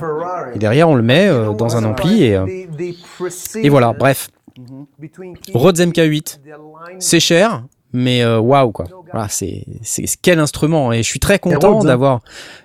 Et 0.56 0.60
derrière, 0.60 0.90
on 0.90 0.96
le 0.96 1.04
met 1.04 1.28
euh, 1.28 1.54
dans 1.54 1.76
un 1.76 1.84
ampli. 1.84 2.24
Et, 2.24 2.36
euh, 2.36 2.46
et 3.62 3.70
voilà, 3.70 3.94
bref. 3.94 4.30
Rhodes 5.54 5.78
MK8, 5.80 6.40
c'est 7.00 7.20
cher, 7.20 7.64
mais 7.92 8.24
euh, 8.24 8.40
waouh 8.40 8.72
quoi. 8.72 8.86
Voilà, 9.12 9.28
c'est 9.30 9.66
c'est 9.82 10.06
quel 10.22 10.40
instrument 10.40 10.92
et 10.94 11.04
je 11.04 11.08
suis 11.08 11.20
très 11.20 11.40
content 11.40 11.82
hein. 11.82 11.86
d'avoir 11.86 12.22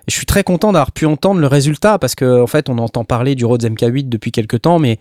je 0.07 0.13
suis 0.15 0.25
très 0.25 0.43
content 0.43 0.71
d'avoir 0.71 0.91
pu 0.91 1.05
entendre 1.05 1.39
le 1.39 1.47
résultat 1.47 1.97
parce 1.99 2.15
que 2.15 2.41
en 2.41 2.47
fait 2.47 2.69
on 2.69 2.77
entend 2.77 3.03
parler 3.05 3.35
du 3.35 3.45
Rhodes 3.45 3.63
MK8 3.63 4.09
depuis 4.09 4.31
quelques 4.31 4.61
temps 4.61 4.79
mais 4.79 4.99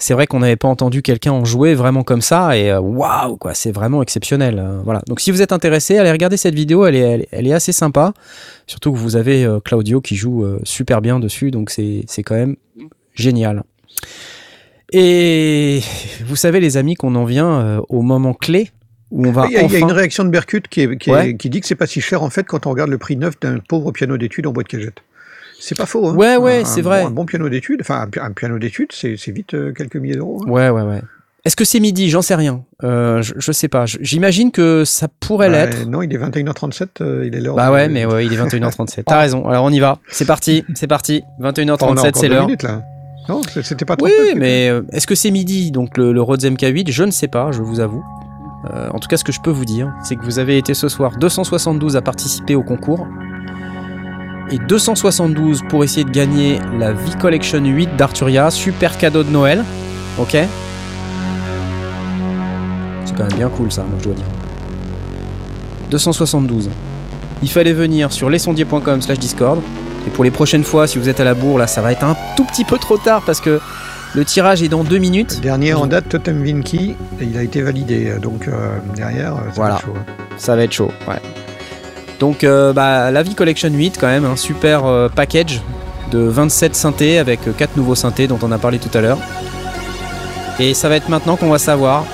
c'est 0.00 0.14
vrai 0.14 0.26
qu'on 0.26 0.40
n'avait 0.40 0.56
pas 0.56 0.66
entendu 0.66 1.02
quelqu'un 1.02 1.30
en 1.32 1.44
jouer 1.44 1.74
vraiment 1.74 2.02
comme 2.02 2.20
ça 2.22 2.56
et 2.56 2.70
euh, 2.72 2.80
waouh 2.80 3.36
quoi, 3.36 3.54
c'est 3.54 3.70
vraiment 3.70 4.02
exceptionnel. 4.02 4.58
euh, 4.58 4.80
voilà. 4.84 5.02
Donc 5.06 5.20
si 5.20 5.30
vous 5.30 5.42
êtes 5.42 5.52
intéressé, 5.52 5.96
allez 5.98 6.10
regarder 6.10 6.36
cette 6.36 6.54
vidéo, 6.54 6.86
elle 6.86 6.96
est 6.96 7.00
elle, 7.00 7.20
est- 7.22 7.28
elle 7.30 7.46
est 7.46 7.52
assez 7.52 7.72
sympa. 7.72 8.12
Surtout 8.66 8.92
que 8.92 8.98
vous 8.98 9.14
avez 9.16 9.44
euh, 9.44 9.60
Claudio 9.60 10.00
qui 10.00 10.16
joue 10.16 10.44
euh, 10.44 10.58
super 10.64 11.00
bien 11.00 11.20
dessus 11.20 11.50
donc 11.52 11.70
c'est 11.70 12.04
quand 12.24 12.34
même 12.34 12.56
génial. 13.14 13.62
Et 14.92 15.80
vous 16.24 16.36
savez 16.36 16.58
les 16.60 16.76
amis 16.76 16.94
qu'on 16.96 17.14
en 17.14 17.24
vient 17.24 17.80
au 17.88 18.02
moment 18.02 18.34
clé 18.34 18.70
où 19.12 19.26
on 19.26 19.32
va 19.32 19.46
Il 19.48 19.52
y, 19.52 19.56
a, 19.56 19.62
il 19.62 19.70
y 19.70 19.74
a 19.74 19.78
enfin- 19.78 19.86
une 19.88 19.92
réaction 19.92 20.24
de 20.24 20.30
Berkut 20.30 20.62
qui, 20.68 20.82
est- 20.82 20.96
qui, 20.98 21.10
est- 21.10 21.12
Ouais. 21.12 21.36
qui 21.36 21.50
dit 21.50 21.60
que 21.60 21.66
c'est 21.66 21.74
pas 21.76 21.86
si 21.86 22.00
cher 22.00 22.22
en 22.22 22.30
fait 22.30 22.44
quand 22.44 22.66
on 22.66 22.70
regarde 22.70 22.90
le 22.90 22.98
prix 22.98 23.16
neuf 23.16 23.38
d'un 23.40 23.58
pauvre 23.58 23.92
piano 23.92 24.16
d'études 24.16 24.46
en 24.46 24.52
boîte 24.52 24.68
cagette. 24.68 24.98
C'est 25.60 25.76
pas 25.76 25.86
faux. 25.86 26.08
Hein. 26.08 26.14
Ouais, 26.16 26.36
ouais, 26.36 26.62
c'est 26.64 26.80
vrai. 26.82 27.02
bon- 27.02 27.08
un 27.08 27.10
bon 27.10 27.24
piano 27.26 27.48
d'études, 27.48 27.80
enfin 27.82 28.00
un, 28.00 28.06
pi- 28.08 28.18
un 28.20 28.32
piano 28.32 28.58
d'études, 28.58 28.90
c'est 28.92 29.14
vite 29.30 29.54
euh, 29.54 29.72
quelques 29.72 29.96
milliers 29.96 30.16
d'euros. 30.16 30.42
hein. 30.44 30.50
Ouais, 30.50 30.68
ouais, 30.70 30.82
ouais. 30.82 31.00
Est-ce 31.44 31.56
que 31.56 31.64
c'est 31.64 31.80
midi? 31.80 32.10
J'en 32.10 32.20
sais 32.20 32.34
rien. 32.34 32.64
Euh, 32.84 33.22
je, 33.22 33.32
je 33.38 33.52
sais 33.52 33.68
pas. 33.68 33.84
J'imagine 33.86 34.50
que 34.50 34.84
ça 34.84 35.08
pourrait 35.20 35.48
Ouais, 35.48 35.66
l'être. 35.66 35.86
non, 35.88 36.02
il 36.02 36.12
est 36.12 36.18
21h37, 36.18 36.86
euh, 37.00 37.24
il 37.26 37.34
est 37.34 37.40
l'heure. 37.40 37.54
Bah 37.56 37.68
de- 37.68 37.72
ouais, 37.72 37.88
mais 37.88 38.04
ouais, 38.04 38.26
il 38.26 38.32
est 38.32 38.36
21h37. 38.36 39.04
T'as 39.06 39.18
raison. 39.20 39.46
Alors 39.48 39.64
on 39.64 39.70
y 39.70 39.80
va. 39.80 39.98
C'est 40.10 40.26
parti. 40.26 40.64
C'est 40.74 40.86
parti. 40.86 41.22
On 41.38 41.44
a 41.44 41.52
21h37, 41.52 41.74
encore 41.82 42.10
c'est 42.14 42.28
l'heure. 42.28 42.48
Non, 43.28 43.40
c'était 43.62 43.84
pas 43.84 43.96
trop. 43.96 44.06
Oui, 44.06 44.34
mais 44.36 44.68
euh, 44.68 44.82
est-ce 44.92 45.06
que 45.06 45.14
c'est 45.14 45.30
midi? 45.30 45.70
Donc 45.70 45.96
le, 45.96 46.12
le 46.12 46.20
Rhodes 46.20 46.42
MK8, 46.42 46.90
je 46.90 47.04
ne 47.04 47.10
sais 47.10 47.28
pas, 47.28 47.52
je 47.52 47.62
vous 47.62 47.80
avoue. 47.80 48.04
En 48.92 48.98
tout 48.98 49.08
cas, 49.08 49.16
ce 49.16 49.24
que 49.24 49.32
je 49.32 49.40
peux 49.40 49.50
vous 49.50 49.64
dire, 49.64 49.90
c'est 50.04 50.16
que 50.16 50.22
vous 50.24 50.38
avez 50.38 50.58
été 50.58 50.74
ce 50.74 50.88
soir 50.88 51.16
272 51.18 51.96
à 51.96 52.02
participer 52.02 52.54
au 52.54 52.62
concours. 52.62 53.06
Et 54.52 54.58
272 54.58 55.62
pour 55.68 55.84
essayer 55.84 56.04
de 56.04 56.10
gagner 56.10 56.58
la 56.78 56.92
V-Collection 56.92 57.64
8 57.64 57.96
d'Arturia. 57.96 58.50
Super 58.50 58.98
cadeau 58.98 59.22
de 59.22 59.30
Noël. 59.30 59.64
Ok 60.18 60.32
C'est 63.04 63.16
quand 63.16 63.24
même 63.28 63.36
bien 63.36 63.48
cool 63.48 63.70
ça, 63.70 63.82
moi 63.82 63.92
je 63.98 64.04
dois 64.04 64.14
dire. 64.14 64.24
272. 65.90 66.70
Il 67.42 67.50
fallait 67.50 67.72
venir 67.72 68.12
sur 68.12 68.28
lesondiers.com 68.28 69.00
slash 69.02 69.18
discord. 69.18 69.60
Et 70.06 70.10
pour 70.10 70.24
les 70.24 70.30
prochaines 70.30 70.64
fois, 70.64 70.86
si 70.86 70.98
vous 70.98 71.08
êtes 71.08 71.20
à 71.20 71.24
la 71.24 71.34
bourre, 71.34 71.58
là, 71.58 71.66
ça 71.66 71.80
va 71.82 71.92
être 71.92 72.04
un 72.04 72.16
tout 72.36 72.44
petit 72.44 72.64
peu 72.64 72.78
trop 72.78 72.96
tard 72.96 73.22
parce 73.24 73.40
que 73.40 73.60
le 74.14 74.24
tirage 74.24 74.62
est 74.62 74.68
dans 74.68 74.82
deux 74.82 74.98
minutes. 74.98 75.34
Le 75.36 75.42
dernier 75.42 75.74
en 75.74 75.86
date, 75.86 76.08
Totem 76.08 76.42
Vinky, 76.42 76.96
il 77.20 77.36
a 77.38 77.42
été 77.42 77.62
validé. 77.62 78.14
Donc 78.20 78.48
euh, 78.48 78.78
derrière, 78.96 79.34
ça 79.36 79.40
va 79.42 79.50
Voilà. 79.54 79.74
être 79.76 79.82
chaud, 79.84 79.94
hein. 79.96 80.12
Ça 80.38 80.56
va 80.56 80.62
être 80.64 80.72
chaud, 80.72 80.90
ouais. 81.06 81.20
Donc, 82.20 82.44
euh, 82.44 82.72
bah, 82.72 83.10
la 83.10 83.22
vie 83.22 83.34
Collection 83.34 83.70
8, 83.70 83.96
quand 83.98 84.06
même, 84.06 84.24
un 84.24 84.36
super 84.36 84.84
euh, 84.86 85.08
package 85.08 85.60
de 86.12 86.18
27 86.20 86.74
synthés 86.76 87.18
avec 87.18 87.40
4 87.56 87.76
nouveaux 87.76 87.94
synthés 87.94 88.26
dont 88.28 88.38
on 88.42 88.52
a 88.52 88.58
parlé 88.58 88.78
tout 88.78 88.96
à 88.96 89.00
l'heure. 89.00 89.18
Et 90.58 90.74
ça 90.74 90.88
va 90.88 90.96
être 90.96 91.08
maintenant 91.08 91.36
qu'on 91.36 91.48
va 91.48 91.58
savoir. 91.58 92.04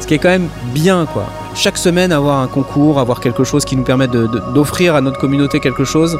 Ce 0.00 0.06
qui 0.06 0.14
est 0.14 0.18
quand 0.18 0.28
même 0.28 0.48
bien, 0.74 1.06
quoi. 1.10 1.24
Chaque 1.54 1.78
semaine, 1.78 2.12
avoir 2.12 2.40
un 2.40 2.46
concours, 2.46 3.00
avoir 3.00 3.20
quelque 3.20 3.42
chose 3.44 3.64
qui 3.64 3.74
nous 3.76 3.84
permet 3.84 4.06
de- 4.08 4.26
de- 4.26 4.42
d'offrir 4.52 4.94
à 4.96 5.00
notre 5.00 5.18
communauté 5.18 5.60
quelque 5.60 5.84
chose. 5.84 6.18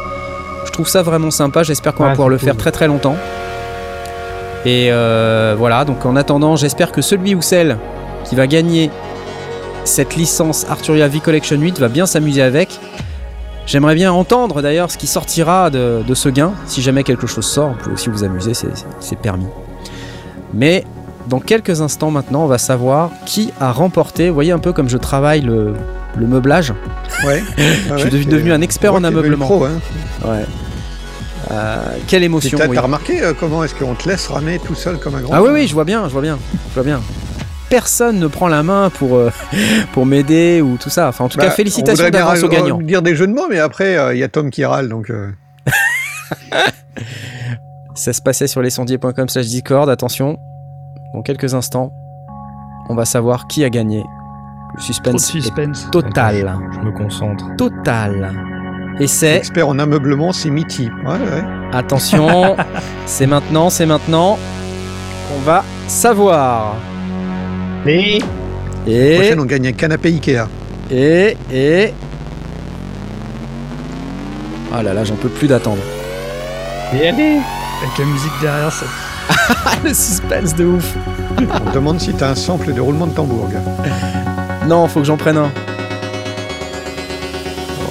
Je 0.65 0.71
trouve 0.73 0.89
ça 0.89 1.03
vraiment 1.03 1.31
sympa. 1.31 1.65
J'espère 1.65 1.93
qu'on 1.95 2.05
va 2.05 2.11
pouvoir 2.13 2.29
le 2.31 2.39
faire 2.39 2.57
très 2.57 2.71
très 2.73 2.87
longtemps. 2.87 3.17
Et 4.65 4.89
euh, 4.91 5.55
voilà, 5.59 5.85
donc 5.85 6.07
en 6.07 6.17
attendant, 6.17 6.57
j'espère 6.57 6.93
que 6.93 7.03
celui 7.03 7.35
ou 7.35 7.43
celle 7.43 7.77
qui 8.25 8.35
va 8.37 8.47
gagner 8.47 8.91
cette 9.85 10.17
licence 10.17 10.67
Arturia 10.69 11.09
V 11.09 11.21
Collection 11.21 11.57
8 11.61 11.79
va 11.79 11.89
bien 11.89 12.07
s'amuser 12.07 12.43
avec. 12.43 12.79
J'aimerais 13.67 13.95
bien 13.95 14.13
entendre 14.13 14.61
d'ailleurs 14.61 14.91
ce 14.91 14.99
qui 14.99 15.07
sortira 15.07 15.71
de, 15.71 16.03
de 16.07 16.15
ce 16.15 16.29
gain. 16.29 16.53
Si 16.67 16.83
jamais 16.83 17.03
quelque 17.03 17.27
chose 17.27 17.47
sort, 17.47 17.71
vous 17.71 17.75
pouvez 17.77 17.95
aussi 17.95 18.11
vous 18.11 18.23
amuser, 18.25 18.53
c'est- 18.55 19.17
permis. 19.17 19.47
Mais 20.53 20.85
dans 21.29 21.41
quelques 21.41 21.81
instants 21.81 22.11
maintenant, 22.11 22.45
on 22.45 22.47
va 22.47 22.59
savoir 22.59 23.11
qui 23.25 23.53
a 23.61 23.73
remporté. 23.73 24.29
Vous 24.29 24.35
voyez 24.35 24.53
un 24.53 24.59
peu 24.59 24.73
comme 24.75 24.89
je 24.91 24.99
travaille 24.99 25.41
le, 25.41 25.73
le 26.17 26.27
meublage. 26.27 26.75
Ouais. 27.27 27.43
Je 27.57 27.97
suis 27.99 28.11
devenu- 28.11 28.25
devenu 28.27 28.53
un 28.53 28.61
expert 28.61 28.93
en 28.95 29.03
ameublement. 29.03 29.47
Pro, 29.47 29.65
hein. 29.65 29.71
Ouais. 30.27 30.45
Euh, 31.51 31.77
quelle 32.07 32.23
émotion. 32.23 32.57
T'as 32.59 32.69
oui. 32.69 32.77
remarqué 32.79 33.23
euh, 33.23 33.33
comment 33.39 33.65
est-ce 33.65 33.75
qu'on 33.75 33.95
te 33.95 34.09
laisse 34.09 34.27
ramer 34.29 34.59
tout 34.65 34.75
seul 34.75 34.99
comme 34.99 35.15
un 35.15 35.21
grand 35.21 35.35
Ah 35.35 35.43
oui, 35.43 35.51
oui, 35.53 35.67
je 35.69 35.75
vois 35.75 35.85
bien, 35.85 36.05
je 36.09 36.13
vois 36.13 36.23
bien, 36.23 36.39
je 36.71 36.75
vois 36.75 36.83
bien. 36.85 37.01
Personne 37.75 38.21
ne 38.21 38.29
prend 38.29 38.47
la 38.47 38.63
main 38.63 38.89
pour, 38.89 39.17
euh, 39.17 39.33
pour 39.93 40.07
m'aider 40.07 40.61
ou 40.63 40.77
tout 40.77 40.91
ça. 40.91 41.09
Enfin, 41.09 41.25
en 41.25 41.29
tout 41.29 41.39
Bah, 41.39 41.47
cas, 41.47 41.51
on 41.51 41.55
félicitations 41.57 42.09
d'avance 42.09 42.41
aux 42.45 42.49
gagnants. 42.49 42.79
dire 42.79 43.03
des 43.03 43.17
jeux 43.17 43.27
de 43.27 43.33
mots, 43.33 43.49
mais 43.51 43.59
après, 43.59 43.97
euh, 43.99 44.15
il 44.15 44.21
y 44.21 44.23
a 44.23 44.29
Tom 44.29 44.49
qui 44.51 44.65
râle, 44.65 44.89
donc... 44.89 45.11
euh, 45.11 45.33
Ça 47.97 48.13
se 48.13 48.23
passait 48.23 48.47
sur 48.47 48.63
lesondiers.com 48.63 49.29
slash 49.29 49.47
Discord. 49.47 49.91
Attention, 49.91 50.39
dans 51.15 51.23
quelques 51.23 51.55
instants, 51.55 51.93
on 52.89 52.95
va 52.95 53.05
savoir 53.05 53.49
qui 53.49 53.65
a 53.65 53.71
gagné. 53.71 53.99
Le 53.99 54.03
Trop 54.05 54.77
de 54.79 54.83
suspense, 54.83 55.25
suspense. 55.27 55.87
est 55.87 55.91
total. 55.91 56.57
Je 56.75 56.79
me 56.81 56.93
concentre. 56.93 57.45
Total. 57.57 58.33
Et 59.01 59.09
c'est, 59.09 59.37
Expert 59.39 59.69
en 59.69 59.81
ameublement, 59.81 60.33
c'est 60.33 60.51
Mitty. 60.51 60.89
Ouais, 61.05 61.11
ouais. 61.13 61.45
attention, 61.73 62.57
c'est 63.07 63.27
maintenant, 63.27 63.69
c'est 63.69 63.87
maintenant 63.87 64.39
qu'on 65.29 65.41
va 65.41 65.65
savoir. 65.89 66.77
La 67.85 67.93
Et, 68.87 69.15
prochaine, 69.17 69.41
on 69.41 69.45
gagne 69.45 69.69
un 69.69 69.73
canapé 69.73 70.09
Ikea. 70.09 70.47
et, 70.91 71.37
et... 71.53 71.93
Ah 74.73 74.83
là 74.83 74.93
là, 74.93 75.05
j'en 75.05 75.15
peux 75.15 75.29
plus 75.29 75.47
d'attendre. 75.47 75.83
mais 76.93 77.09
allez 77.09 77.37
Avec 77.83 77.99
la 77.99 78.05
musique 78.07 78.33
derrière, 78.41 78.73
ça. 78.73 78.87
Le 79.85 79.95
suspense 79.95 80.55
de 80.55 80.65
ouf. 80.65 80.95
On 81.39 81.71
te 81.71 81.75
demande 81.75 82.01
si 82.01 82.13
t'as 82.13 82.31
un 82.31 82.35
sample 82.35 82.73
de 82.73 82.81
roulement 82.81 83.07
de 83.07 83.13
tambour, 83.15 83.49
gars. 83.51 83.61
Non, 84.67 84.89
faut 84.89 85.01
que 85.01 85.07
j'en 85.07 85.17
prenne 85.17 85.37
un. 85.37 85.51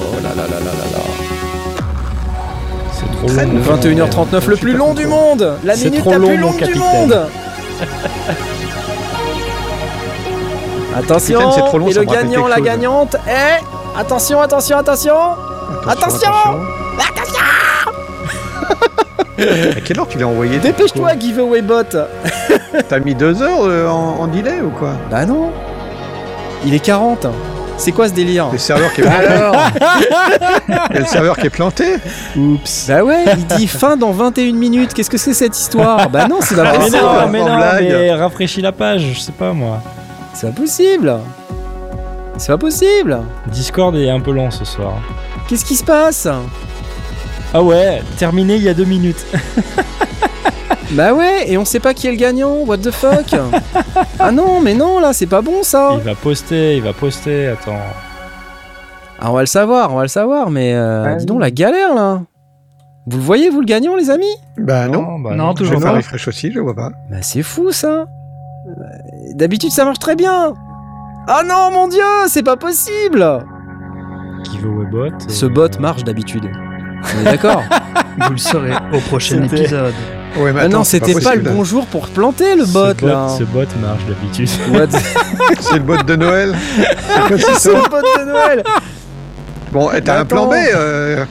Oh 0.02 0.16
là 0.24 0.30
là 0.30 0.44
là 0.48 0.60
là 0.60 0.72
là 0.72 0.86
là. 0.92 1.04
C'est 2.92 3.12
trop 3.18 3.28
long. 3.28 3.54
long. 3.54 3.78
21h39, 3.78 4.50
le 4.50 4.56
plus 4.58 4.74
long 4.76 4.94
du 4.94 5.06
monde 5.08 5.58
La 5.64 5.76
minute 5.76 6.06
la 6.06 6.18
long, 6.18 6.28
plus 6.28 6.38
longue 6.38 6.64
du 6.64 6.76
monde 6.76 7.28
Attention 10.98 11.52
c'est 11.52 11.62
trop 11.62 11.78
long, 11.78 11.88
Et 11.90 11.94
le 11.94 12.04
gagnant, 12.04 12.48
la 12.48 12.56
chose. 12.58 12.66
gagnante 12.66 13.16
est... 13.28 13.62
Attention, 14.00 14.42
attention, 14.42 14.78
attention. 14.78 15.16
Attention 15.88 16.32
À 19.40 19.82
quelle 19.84 20.00
heure 20.00 20.08
tu 20.08 20.18
l'as 20.18 20.28
envoyé 20.28 20.58
Dépêche-toi, 20.60 21.18
giveaway 21.20 21.62
bot. 21.62 21.84
T'as 22.88 23.00
mis 23.00 23.16
deux 23.16 23.42
heures 23.42 23.64
euh, 23.64 23.88
en, 23.88 24.20
en 24.22 24.28
delay 24.28 24.62
ou 24.62 24.70
quoi 24.70 24.92
Bah 25.12 25.26
non. 25.26 25.52
Il 26.66 26.74
est 26.74 26.80
40 26.80 27.28
C'est 27.78 27.92
quoi 27.92 28.08
ce 28.08 28.14
délire 28.14 28.48
Le 28.52 28.58
serveur 28.58 28.94
qui 28.94 29.02
est 29.02 29.04
planté. 29.10 29.28
Alors 29.28 29.56
Il 30.70 30.76
y 30.96 30.98
a 30.98 31.00
le 31.00 31.06
serveur 31.06 31.38
qui 31.38 31.48
est 31.48 31.50
planté. 31.50 31.96
Oups. 32.38 32.86
Bah 32.88 33.04
ouais, 33.04 33.26
il 33.38 33.46
dit 33.58 33.68
fin 33.68 33.98
dans 33.98 34.12
21 34.12 34.54
minutes, 34.54 34.94
qu'est-ce 34.94 35.10
que 35.10 35.18
c'est 35.18 35.34
cette 35.34 35.58
histoire 35.58 36.10
Bah 36.10 36.28
non, 36.28 36.38
c'est 36.42 36.56
pas 36.56 36.64
Ah, 36.74 36.78
Mais 36.80 36.90
non, 36.90 37.28
mais 37.30 37.40
non, 37.40 37.58
mais 37.82 38.14
rafraîchis 38.14 38.62
la 38.62 38.72
page, 38.72 39.02
je 39.14 39.20
sais 39.20 39.32
pas 39.34 39.52
moi. 39.52 39.80
C'est 40.44 40.50
pas 40.50 40.60
possible 40.60 41.20
C'est 42.38 42.52
pas 42.52 42.58
possible 42.58 43.20
Discord 43.48 43.96
est 43.96 44.10
un 44.10 44.20
peu 44.20 44.34
lent 44.34 44.52
ce 44.52 44.66
soir. 44.66 44.96
Qu'est-ce 45.48 45.64
qui 45.64 45.76
se 45.76 45.86
passe? 45.86 46.28
Ah 47.54 47.64
ouais, 47.64 48.02
terminé 48.18 48.58
il 48.58 48.64
y 48.64 48.68
a 48.68 48.74
deux 48.74 48.84
minutes. 48.84 49.26
Bah 50.92 51.14
ouais, 51.14 51.50
et 51.52 51.58
on 51.58 51.66
sait 51.66 51.80
pas 51.80 51.96
qui 51.96 52.06
est 52.08 52.12
le 52.12 52.18
gagnant, 52.18 52.58
what 52.68 52.78
the 52.78 52.92
fuck 52.92 53.34
Ah 54.20 54.32
non, 54.32 54.60
mais 54.62 54.76
non, 54.76 55.00
là, 55.00 55.12
c'est 55.12 55.26
pas 55.26 55.42
bon 55.42 55.64
ça 55.64 55.94
Il 55.98 56.04
va 56.04 56.14
poster, 56.14 56.76
il 56.76 56.84
va 56.84 56.94
poster, 56.94 57.48
attends. 57.48 57.80
Ah, 59.20 59.32
on 59.32 59.34
va 59.34 59.40
le 59.40 59.48
savoir, 59.48 59.92
on 59.92 59.96
va 59.96 60.04
le 60.04 60.08
savoir, 60.10 60.52
mais 60.52 60.76
euh, 60.76 61.06
Ah 61.08 61.16
dis 61.16 61.26
donc 61.26 61.40
la 61.40 61.50
galère 61.50 61.96
là 61.96 62.22
Vous 63.08 63.18
le 63.18 63.24
voyez, 63.24 63.50
vous 63.50 63.62
le 63.62 63.66
gagnant, 63.66 63.96
les 63.96 64.12
amis? 64.12 64.36
Bah 64.58 64.88
non. 64.88 65.18
bah 65.20 65.34
Non, 65.34 65.56
Je 65.58 65.64
vais 65.64 65.70
toujours 65.70 65.82
pas. 65.82 65.94
refresh 65.94 66.28
aussi, 66.28 66.52
je 66.52 66.60
vois 66.60 66.76
pas. 66.76 66.92
Bah 67.10 67.18
c'est 67.22 67.44
fou 67.44 67.72
ça 67.72 68.06
D'habitude 69.32 69.72
ça 69.72 69.86
marche 69.86 70.00
très 70.00 70.16
bien 70.16 70.54
Ah 71.28 71.42
non, 71.48 71.72
mon 71.72 71.88
dieu, 71.88 72.02
c'est 72.28 72.44
pas 72.44 72.58
possible 72.58 73.46
Giveaway 74.52 74.86
bot. 74.86 75.10
Ce 75.30 75.46
euh, 75.46 75.50
bot 75.50 75.70
marche 75.80 76.04
d'habitude. 76.04 76.50
On 77.16 77.22
est 77.22 77.24
d'accord 77.32 77.64
Vous 78.26 78.32
le 78.32 78.38
saurez 78.38 78.74
au 78.94 79.00
prochain 79.00 79.44
épisode. 79.44 79.94
Ouais, 80.38 80.52
mais 80.52 80.62
Ah 80.62 80.64
attends, 80.66 80.80
non, 80.80 80.84
c'était 80.84 81.14
pas, 81.14 81.36
le 81.36 81.42
possible. 81.42 81.52
bon 81.56 81.64
jour 81.64 81.86
pour 81.86 82.08
planter 82.08 82.56
le 82.56 82.66
ce 82.66 82.74
bot 82.74 83.06
là 83.08 83.28
Ce 83.38 83.44
bot 83.44 83.66
marche 83.82 84.06
d'habitude. 84.06 84.50
What 84.72 84.88
C'est 85.60 85.76
le 85.76 85.84
bot 85.84 86.04
de 86.04 86.16
Noël. 86.16 86.56
C'est 87.58 87.70
le 87.74 87.90
bot 87.90 88.02
de 88.02 88.26
Noël 88.26 88.64
Bon, 89.72 89.90
t'as 90.04 90.20
un 90.20 90.26
plan 90.26 90.46
B. 90.48 90.54
Euh, 90.54 91.26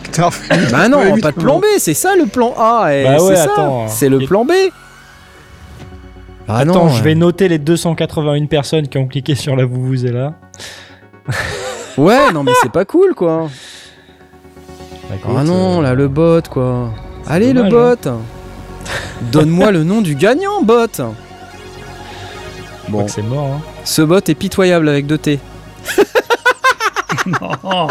Bah 0.72 0.88
non, 0.88 1.16
pas 1.20 1.30
de 1.30 1.36
plan 1.36 1.60
B, 1.60 1.64
c'est 1.78 1.94
ça 1.94 2.16
le 2.16 2.26
plan 2.26 2.54
A. 2.58 2.88
Et 2.92 3.04
Bah 3.04 3.22
ouais, 3.22 3.36
c'est 3.36 3.36
ça, 3.36 3.52
attends. 3.52 3.86
c'est 3.88 4.08
le 4.08 4.20
plan 4.26 4.44
B. 4.44 4.50
Ah 6.48 6.58
Attends, 6.58 6.86
non, 6.86 6.88
je 6.88 7.02
vais 7.02 7.14
noter 7.14 7.48
les 7.48 7.58
281 7.58 8.46
personnes 8.46 8.88
qui 8.88 8.98
ont 8.98 9.06
cliqué 9.06 9.34
sur 9.34 9.56
la 9.56 9.64
là. 9.64 10.34
Ouais, 11.96 12.32
non 12.32 12.42
mais 12.42 12.52
c'est 12.62 12.72
pas 12.72 12.84
cool 12.84 13.14
quoi. 13.14 13.48
Ah 15.36 15.44
non, 15.44 15.80
là 15.80 15.94
le 15.94 16.08
bot 16.08 16.40
quoi. 16.50 16.90
Allez 17.26 17.52
le 17.52 17.64
dommage, 17.64 17.98
bot. 18.04 18.10
Donne-moi 19.30 19.70
le 19.70 19.84
nom 19.84 20.00
du 20.00 20.14
gagnant, 20.14 20.62
bot. 20.62 20.86
Bon, 22.88 23.06
c'est 23.08 23.22
mort. 23.22 23.46
Hein. 23.54 23.60
ce 23.84 24.02
bot 24.02 24.18
est 24.28 24.34
pitoyable 24.34 24.88
avec 24.88 25.06
deux 25.06 25.18
T. 25.18 25.38
Non. 27.40 27.86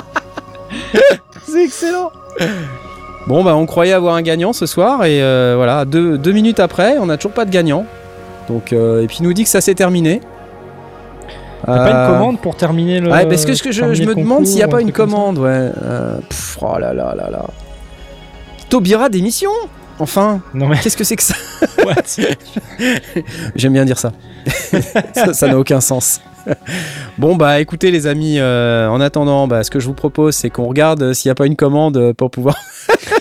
C'est 1.47 1.63
excellent. 1.63 2.11
Bon 3.27 3.43
bah 3.43 3.55
on 3.55 3.65
croyait 3.65 3.93
avoir 3.93 4.15
un 4.15 4.21
gagnant 4.21 4.51
ce 4.51 4.65
soir 4.65 5.05
et 5.05 5.21
euh, 5.21 5.53
voilà 5.55 5.85
deux, 5.85 6.17
deux 6.17 6.31
minutes 6.31 6.59
après 6.59 6.97
on 6.97 7.05
n'a 7.05 7.17
toujours 7.17 7.31
pas 7.31 7.45
de 7.45 7.51
gagnant. 7.51 7.85
Donc 8.47 8.73
euh, 8.73 9.03
et 9.03 9.07
puis 9.07 9.17
il 9.19 9.23
nous 9.23 9.33
dit 9.33 9.43
que 9.43 9.49
ça 9.49 9.61
s'est 9.61 9.75
terminé. 9.75 10.21
T'as 11.65 11.77
pas 11.77 11.87
Euh, 11.89 12.07
une 12.07 12.13
commande 12.17 12.41
pour 12.41 12.55
terminer 12.55 12.99
le. 12.99 13.11
Ouais, 13.11 13.25
parce 13.27 13.45
que 13.45 13.53
je, 13.53 13.63
je- 13.71 13.79
terminer 13.79 13.95
je 13.95 14.03
me 14.09 14.15
demande 14.15 14.45
s'il 14.47 14.55
n'y 14.55 14.63
a 14.63 14.65
un 14.65 14.69
pas 14.69 14.81
une 14.81 14.91
commande, 14.91 15.37
ouais. 15.37 15.71
Euh, 15.83 16.17
pff, 16.27 16.57
oh 16.61 16.77
là 16.79 16.93
là 16.93 17.13
là 17.15 17.29
là. 17.29 17.45
Taubira 18.69 19.09
d'émission 19.09 19.51
Enfin, 19.99 20.41
Non 20.55 20.67
mais 20.67 20.79
qu'est-ce 20.79 20.97
que 20.97 21.03
c'est 21.03 21.15
que 21.17 21.21
ça 21.23 21.35
J'aime 23.55 23.73
bien 23.73 23.85
dire 23.85 23.99
ça. 23.99 24.11
ça 25.33 25.47
n'a 25.47 25.57
aucun 25.59 25.81
sens. 25.81 26.21
bon 27.19 27.35
bah 27.35 27.59
écoutez 27.59 27.91
les 27.91 28.07
amis, 28.07 28.37
euh, 28.39 28.87
en 28.87 28.99
attendant, 28.99 29.47
bah, 29.47 29.63
ce 29.63 29.69
que 29.69 29.79
je 29.79 29.85
vous 29.85 29.93
propose 29.93 30.33
c'est 30.35 30.49
qu'on 30.49 30.65
regarde 30.65 31.03
euh, 31.03 31.13
s'il 31.13 31.29
n'y 31.29 31.33
a 31.33 31.35
pas 31.35 31.45
une 31.45 31.55
commande 31.55 31.97
euh, 31.97 32.13
pour 32.15 32.31
pouvoir... 32.31 32.55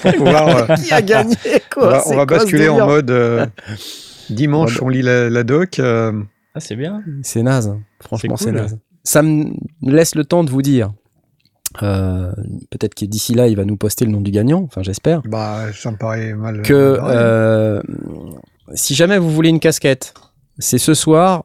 Pour 0.00 0.12
pouvoir, 0.14 0.48
euh, 0.70 0.74
Qui 0.76 0.94
a 0.94 1.02
gagné 1.02 1.36
on 1.44 1.58
quoi 1.74 1.88
va, 1.90 2.02
on 2.06 2.16
va 2.16 2.24
quoi 2.26 2.38
basculer 2.38 2.70
en 2.70 2.86
mode 2.86 3.10
dimanche, 4.32 4.80
on 4.82 4.88
lit 4.88 5.02
la, 5.02 5.28
la 5.30 5.42
doc. 5.44 5.78
euh, 5.78 6.12
Ah 6.54 6.60
c'est 6.60 6.76
bien. 6.76 7.02
C'est 7.22 7.42
naze, 7.42 7.68
hein. 7.68 7.80
franchement 8.00 8.36
C'est 8.36 8.46
cool. 8.46 8.54
naze. 8.54 8.78
Ça 9.04 9.22
me 9.22 9.52
laisse 9.82 10.14
le 10.14 10.24
temps 10.24 10.44
de 10.44 10.50
vous 10.50 10.62
dire. 10.62 10.92
euh, 11.82 12.32
Peut-être 12.70 12.94
que 12.94 13.04
d'ici 13.06 13.34
là 13.34 13.46
il 13.48 13.56
va 13.56 13.64
nous 13.64 13.76
poster 13.76 14.04
le 14.04 14.10
nom 14.10 14.20
du 14.20 14.30
gagnant, 14.30 14.62
enfin 14.62 14.82
j'espère. 14.82 15.22
bah, 15.22 15.66
ça 15.72 15.90
me 15.90 15.96
paraît 15.96 16.34
mal. 16.34 16.62
que 16.62 16.98
euh, 17.02 17.80
si 18.74 18.94
jamais 18.94 19.18
vous 19.18 19.30
voulez 19.30 19.48
une 19.50 19.60
casquette, 19.60 20.14
c'est 20.58 20.78
ce 20.78 20.94
soir 20.94 21.44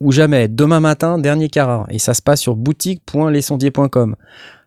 ou 0.00 0.10
jamais, 0.12 0.48
demain 0.48 0.80
matin, 0.80 1.16
dernier 1.18 1.48
carat. 1.48 1.86
Et 1.90 1.98
ça 1.98 2.12
se 2.14 2.22
passe 2.22 2.40
sur 2.40 2.56
boutique.lesondiers.com. 2.56 4.16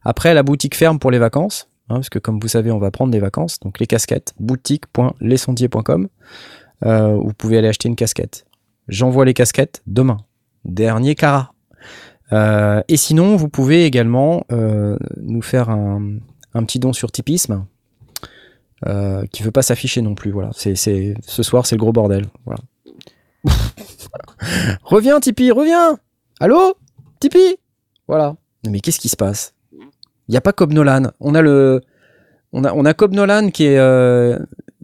Après, 0.04 0.34
la 0.34 0.44
boutique 0.44 0.76
ferme 0.76 0.98
pour 1.00 1.12
les 1.12 1.20
vacances, 1.20 1.68
hein, 1.90 1.96
parce 1.96 2.10
que 2.10 2.20
comme 2.20 2.40
vous 2.40 2.48
savez, 2.48 2.72
on 2.72 2.78
va 2.80 2.90
prendre 2.92 3.12
des 3.12 3.20
vacances. 3.20 3.60
Donc 3.60 3.80
les 3.80 3.86
casquettes, 3.88 4.34
boutique.lesondiers.com. 4.40 6.08
Euh, 6.84 7.16
vous 7.16 7.34
pouvez 7.34 7.58
aller 7.58 7.68
acheter 7.68 7.88
une 7.88 7.96
casquette. 7.96 8.46
J'envoie 8.88 9.26
les 9.26 9.34
casquettes 9.34 9.82
demain. 9.88 10.18
Dernier 10.66 11.16
carat. 11.16 11.54
Euh, 12.34 12.82
et 12.88 12.98
sinon, 12.98 13.36
vous 13.36 13.50
pouvez 13.50 13.86
également 13.86 14.46
euh, 14.52 14.98
nous 15.18 15.42
faire 15.42 15.70
un, 15.70 16.18
un 16.54 16.64
petit 16.64 16.80
don 16.80 16.94
sur 16.94 17.12
Tipisme 17.12 17.66
euh, 18.88 19.26
qui 19.32 19.44
veut 19.44 19.52
pas 19.52 19.62
s'afficher 19.62 20.02
non 20.02 20.16
plus. 20.16 20.32
Voilà, 20.32 20.50
c'est 20.54 20.76
c'est 20.76 21.16
ce 21.26 21.44
soir 21.44 21.66
c'est 21.66 21.76
le 21.76 21.80
gros 21.80 21.94
bordel. 21.94 22.28
Voilà. 22.46 22.60
reviens 24.84 25.20
Tipeee, 25.20 25.52
reviens. 25.52 25.98
Allô? 26.40 26.76
Tipeee. 27.20 27.58
Voilà. 28.08 28.36
Mais 28.68 28.80
qu'est-ce 28.80 29.00
qui 29.00 29.10
se 29.10 29.16
passe? 29.16 29.54
Il 30.28 30.34
y 30.34 30.38
a 30.38 30.42
pas 30.42 30.54
Cobb 30.54 30.74
Nolan. 30.74 31.12
On 31.20 31.36
a 31.36 31.42
le 31.42 31.82
on 32.52 32.64
a 32.64 32.74
on 32.74 32.86
a 32.86 32.94
Cobb 32.94 33.14
Nolan 33.14 33.50
qui 33.50 33.66
est 33.66 33.78
euh, 33.78 34.40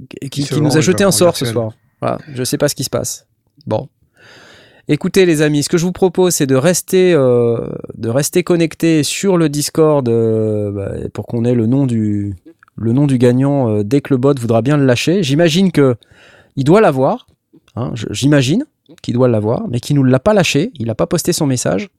qui, 0.10 0.30
Qui 0.30 0.44
se 0.44 0.56
qui 0.56 0.62
nous 0.62 0.78
a 0.78 0.82
jeté 0.82 1.04
un 1.04 1.08
en 1.08 1.12
sort 1.12 1.36
ce 1.36 1.46
soir. 1.46 1.74
Voilà, 2.02 2.18
je 2.34 2.44
sais 2.44 2.58
pas 2.58 2.68
ce 2.68 2.76
qui 2.76 2.84
se 2.84 2.90
passe. 2.90 3.28
Bon. 3.68 3.88
Écoutez 4.88 5.26
les 5.26 5.42
amis, 5.42 5.64
ce 5.64 5.70
que 5.70 5.78
je 5.78 5.86
vous 5.86 5.92
propose 5.92 6.34
c'est 6.34 6.48
de 6.48 6.56
rester 6.56 7.14
euh, 7.14 7.68
de 7.96 8.10
rester 8.10 8.44
connecté 8.44 9.04
sur 9.04 9.38
le 9.38 9.48
Discord 9.48 10.08
euh, 10.10 10.72
bah, 10.72 10.92
pour 11.14 11.28
qu'on 11.28 11.46
ait 11.46 11.54
le 11.54 11.68
nom 11.68 11.86
du 11.86 12.36
le 12.76 12.92
nom 12.92 13.06
du 13.06 13.18
gagnant 13.18 13.70
euh, 13.70 13.84
dès 13.84 14.02
que 14.02 14.14
le 14.14 14.18
bot 14.18 14.34
voudra 14.40 14.62
bien 14.62 14.78
le 14.78 14.86
lâcher. 14.86 15.22
J'imagine 15.24 15.72
que 15.72 15.96
il 16.56 16.64
doit 16.64 16.82
l'avoir. 16.82 17.28
hein, 17.76 17.92
J'imagine 18.10 18.66
qu'il 19.02 19.14
doit 19.14 19.28
l'avoir, 19.30 19.68
mais 19.70 19.80
qu'il 19.80 19.96
nous 19.96 20.04
l'a 20.04 20.20
pas 20.20 20.34
lâché. 20.34 20.72
Il 20.76 20.88
n'a 20.88 20.96
pas 20.96 21.08
posté 21.08 21.32
son 21.32 21.46
message. 21.46 21.90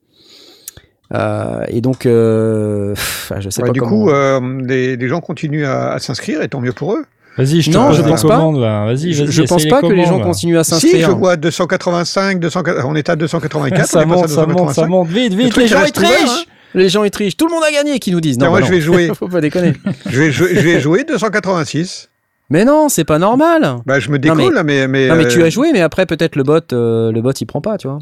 Euh, 1.13 1.63
et 1.69 1.81
donc, 1.81 2.05
euh, 2.05 2.93
pff, 2.93 3.33
je 3.39 3.49
sais 3.49 3.61
Ouais, 3.61 3.67
pas 3.69 3.73
du 3.73 3.79
comment. 3.79 3.91
coup, 4.05 4.09
euh, 4.09 4.61
les, 4.63 4.95
les 4.97 5.07
gens 5.07 5.21
continuent 5.21 5.65
à, 5.65 5.93
à 5.93 5.99
s'inscrire 5.99 6.41
et 6.41 6.49
tant 6.49 6.59
mieux 6.61 6.73
pour 6.73 6.93
eux. 6.93 7.05
Vas-y, 7.37 7.61
je 7.61 7.71
te 7.71 7.75
Non, 7.77 7.87
pose 7.87 7.97
je 7.97 8.01
des 8.03 8.09
pense 8.09 8.21
pas. 8.21 8.27
commandes 8.37 8.59
là. 8.61 8.85
Vas-y, 8.85 9.13
Je, 9.13 9.23
vas-y. 9.23 9.31
je 9.33 9.41
pense 9.43 9.65
pas 9.65 9.81
les 9.81 9.87
que 9.87 9.93
les 9.93 10.05
gens 10.05 10.19
là. 10.19 10.23
continuent 10.25 10.57
à 10.59 10.63
Si, 10.63 10.71
s'inscrire. 10.71 11.07
je 11.09 11.15
vois 11.15 11.35
285, 11.35 12.39
200, 12.39 12.61
on 12.85 12.95
est 12.95 13.09
à 13.09 13.15
284, 13.15 13.49
Ça 13.53 13.59
on 13.59 13.65
est 13.65 13.71
passé 13.71 13.97
à 13.97 14.05
monte, 14.05 14.27
ça 14.29 14.45
monte, 14.45 14.73
ça 14.73 14.85
285. 14.85 14.87
monte. 14.87 15.07
Vite, 15.09 15.33
vite, 15.33 15.57
les 15.57 15.67
gens 15.67 15.83
ils 15.85 15.91
trichent. 15.91 16.09
hein. 16.27 16.43
Les 16.75 16.89
gens 16.89 17.03
ils 17.03 17.11
trichent. 17.11 17.35
Tout 17.37 17.47
le 17.47 17.53
monde 17.53 17.63
a 17.67 17.71
gagné, 17.71 17.99
qui 17.99 18.11
nous 18.11 18.21
disent. 18.21 18.37
Non, 18.39 18.49
moi, 18.49 18.59
bah 18.59 18.65
je 18.67 18.71
non. 18.71 18.77
vais 18.77 18.81
jouer. 18.81 19.11
Faut 19.17 19.27
pas 19.27 19.41
déconner. 19.41 19.73
Je 20.09 20.19
vais, 20.19 20.31
jouer- 20.31 20.55
je 20.55 20.59
vais 20.61 20.79
jouer 20.79 21.03
286. 21.05 22.09
mais 22.49 22.65
non, 22.65 22.87
c'est 22.89 23.03
pas 23.03 23.17
normal. 23.19 23.77
Bah, 23.85 23.99
je 23.99 24.09
me 24.09 24.17
Non, 24.17 24.35
mais- 24.35 24.43
décolle, 24.43 24.55
là, 24.55 24.63
mais, 24.63 24.87
mais, 24.87 25.07
Non, 25.07 25.15
mais 25.15 25.27
tu 25.27 25.41
euh, 25.41 25.45
as 25.45 25.49
joué, 25.49 25.71
mais 25.73 25.81
après 25.81 26.05
peut-être 26.05 26.35
le 26.35 26.43
bot, 26.43 26.59
euh, 26.71 27.11
le 27.11 27.21
bot 27.21 27.31
il 27.31 27.45
prend 27.45 27.61
pas, 27.61 27.77
tu 27.77 27.87
vois. 27.87 27.99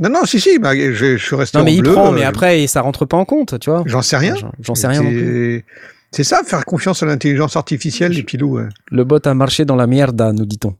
Non, 0.00 0.08
non, 0.08 0.24
si, 0.24 0.40
si, 0.40 0.58
bah, 0.58 0.74
je, 0.74 0.92
je 0.92 1.16
suis 1.16 1.36
resté 1.36 1.56
Non, 1.58 1.62
en 1.62 1.64
mais 1.66 1.74
il 1.74 1.82
bleu, 1.82 1.92
prend, 1.92 2.08
euh, 2.12 2.16
mais 2.16 2.24
après 2.24 2.66
ça 2.66 2.80
rentre 2.80 3.04
pas 3.04 3.16
en 3.16 3.24
compte, 3.24 3.58
tu 3.60 3.70
vois. 3.70 3.82
J'en 3.86 4.02
sais 4.02 4.16
rien. 4.16 4.34
J'en- 4.34 4.50
J'en 4.60 4.74
sais 4.74 4.86
rien 4.88 5.02
non 5.02 5.08
plus. 5.10 5.64
C'est- 6.14 6.24
ça, 6.24 6.40
faire 6.44 6.64
confiance 6.64 7.02
à 7.02 7.06
l'intelligence 7.06 7.56
artificielle, 7.56 8.12
les 8.12 8.22
pilous. 8.22 8.58
ouais. 8.58 8.68
Le 8.90 9.04
bot 9.04 9.18
a 9.24 9.34
marché 9.34 9.64
dans 9.64 9.76
la 9.76 9.86
merde, 9.86 10.20
nous 10.36 10.46
dit-on. 10.46 10.74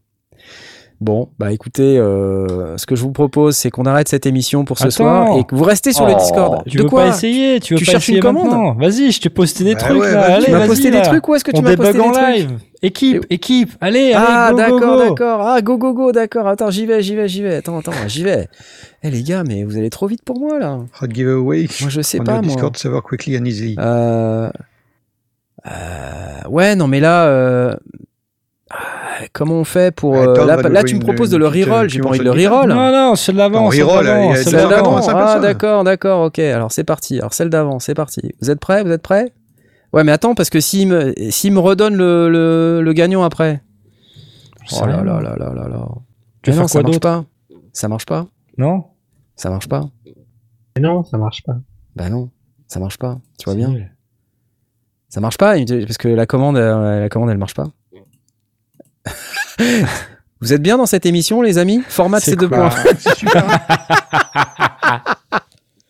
Bon, 1.01 1.29
bah 1.41 1.51
écoutez, 1.53 1.99
euh, 1.99 2.79
ce 2.79 2.87
que 2.87 2.95
je 2.95 3.03
vous 3.03 3.11
propose, 3.11 3.57
c'est 3.57 3.69
qu'on 3.69 3.85
arrête 3.85 4.09
cette 4.09 4.27
émission 4.27 4.65
pour 4.65 4.79
ce 4.79 4.85
Attends. 4.85 4.91
soir 4.93 5.39
et 5.39 5.45
que 5.45 5.55
vous 5.55 5.65
restez 5.65 5.93
sur 5.93 6.07
le 6.07 6.13
Oh, 6.15 6.19
Discord. 6.19 6.63
Tu 6.67 6.79
de 6.79 6.83
veux 6.85 6.89
quoi 6.89 7.03
pas 7.03 7.09
essayer 7.09 7.59
Tu 7.61 7.75
veux 7.75 7.79
Tu 7.81 7.85
pas 7.85 7.91
cherches 7.93 8.05
essayer 8.05 8.19
une 8.19 8.23
commande 8.23 8.79
Vas-y, 8.81 9.11
je 9.11 9.21
t'ai 9.21 9.29
posté 9.29 9.65
des 9.65 9.75
Bah 9.75 9.81
trucs 9.81 10.01
ouais, 10.01 10.13
là. 10.15 10.21
vas-y. 10.21 10.33
Allez, 10.35 10.45
Tu 10.47 10.51
m'as 10.53 10.67
posté 10.67 10.91
des 10.93 11.03
trucs 11.03 11.29
Où 11.29 11.35
est-ce 11.35 11.45
que 11.45 11.51
tu 11.51 11.59
On 11.59 11.63
m'as 11.63 11.77
posté 11.77 11.93
des 11.95 12.01
en 12.01 12.13
trucs 12.13 12.27
live. 12.37 12.51
Équipe, 12.81 13.27
équipe. 13.29 13.73
Allez, 13.81 14.13
Ah, 14.15 14.47
allez, 14.47 14.53
go, 14.55 14.57
d'accord, 14.59 14.97
go. 14.99 15.05
d'accord. 15.09 15.41
Ah, 15.43 15.61
go, 15.63 15.79
go, 15.79 15.93
go, 15.95 16.13
d'accord. 16.13 16.47
Attends, 16.47 16.71
j'y 16.71 16.87
vais, 16.87 17.03
j'y 17.03 17.17
vais, 17.17 17.27
j'y 17.29 17.43
vais. 17.43 17.57
Attends, 17.57 17.79
attends, 17.81 17.91
j'y 18.07 18.23
vais. 18.23 18.47
Eh 19.03 19.11
les 19.11 19.23
gars, 19.25 19.43
mais 19.43 19.65
vous 19.65 19.77
allez 19.77 19.91
trop 19.91 20.07
vite 20.07 20.23
pour 20.25 20.39
moi 20.39 20.59
là. 20.61 20.79
Hot 21.03 21.07
giveaway. 21.13 21.67
Moi, 21.81 21.91
je 21.91 22.01
sais 22.03 22.21
on 22.21 22.25
pas, 22.25 22.35
moi. 22.35 22.43
Discord 22.43 22.77
server 22.77 23.01
quickly 23.03 23.37
and 23.37 23.45
easily. 23.45 23.75
Euh... 23.79 24.49
euh, 25.71 26.49
Ouais, 26.49 26.77
non, 26.77 26.87
mais 26.89 27.01
là, 27.01 27.27
euh... 27.27 27.77
ah, 28.71 28.77
comment 29.33 29.55
on 29.55 29.65
fait 29.65 29.95
pour. 29.95 30.17
Euh, 30.17 30.47
Là, 30.69 30.83
tu 30.85 30.95
me 30.97 31.01
proposes 31.01 31.29
une- 31.33 31.39
de 31.39 31.45
le 31.45 31.51
petite, 31.51 31.65
reroll. 31.67 31.85
euh, 31.87 31.89
J'ai 31.89 32.01
pas 32.01 32.09
envie 32.11 32.19
de 32.19 32.25
le 32.25 32.31
reroll. 32.31 32.69
Non, 32.69 32.93
non, 32.93 33.15
celle 33.15 33.37
d'avant. 33.37 33.67
Reroll, 33.69 34.05
celle 34.37 34.53
d'avant, 34.53 34.69
d'avant. 34.69 34.69
d'avant. 34.69 35.01
85 35.01 35.17
Ah, 35.17 35.39
d'accord, 35.41 35.85
d'accord, 35.85 36.21
ok. 36.27 36.39
Alors 36.39 36.73
c'est 36.73 36.85
parti. 36.85 37.19
Alors 37.19 37.33
celle 37.35 37.51
d'avant, 37.51 37.79
c'est 37.79 37.95
parti. 37.95 38.21
Vous 38.41 38.51
êtes 38.51 38.61
prêts 38.61 38.83
Vous 38.85 38.91
êtes 38.91 39.03
prêts? 39.03 39.33
Ouais, 39.93 40.03
mais 40.05 40.13
attends, 40.13 40.35
parce 40.35 40.51
que 40.51 40.59
s'il 40.61 40.89
me, 40.89 41.15
s'il 41.31 41.53
me 41.53 41.61
redonne 41.61 41.95
le, 41.97 42.29
le, 42.29 42.81
le 42.83 42.93
gagnant 42.93 43.23
après. 43.23 43.63
Je 44.69 44.75
Oh 44.81 44.87
là 44.87 45.05
là 45.05 45.21
là 45.21 45.37
là 45.39 45.53
là 45.55 45.69
là. 45.69 45.89
Tu 46.43 46.51
Mais 46.51 46.57
non, 46.57 46.67
ça 46.67 46.81
quoi 46.81 46.83
marche 46.83 46.95
d'autre? 46.95 47.01
pas. 47.01 47.25
Ça 47.73 47.87
marche 47.89 48.07
pas. 48.07 48.27
Non? 48.59 48.85
Ça 49.37 49.51
marche 49.51 49.69
pas. 49.69 49.89
Mais 50.77 50.83
non, 50.83 51.05
ça 51.05 51.17
marche 51.17 51.43
pas. 51.45 51.57
Bah 51.95 52.09
non, 52.09 52.31
ça 52.67 52.81
marche 52.81 52.99
pas. 52.99 53.19
Tu 53.39 53.45
vois 53.45 53.55
bien. 53.55 53.73
Ça 55.15 55.21
marche 55.21 55.39
pas 55.39 55.55
parce 55.87 55.97
que 55.97 56.09
la 56.09 56.27
commande, 56.27 56.57
euh, 56.57 56.99
la 57.03 57.09
commande, 57.09 57.31
elle 57.31 57.39
marche 57.39 57.55
pas. 57.55 57.69
Vous 60.41 60.53
êtes 60.53 60.61
bien 60.61 60.77
dans 60.77 60.87
cette 60.87 61.07
émission, 61.07 61.41
les 61.41 61.57
amis? 61.59 61.83
Format 61.87 62.19
C'est 62.19 62.33
ces 62.33 62.37
deux 62.37 62.49
Bah, 62.49 62.69
points. 62.69 62.83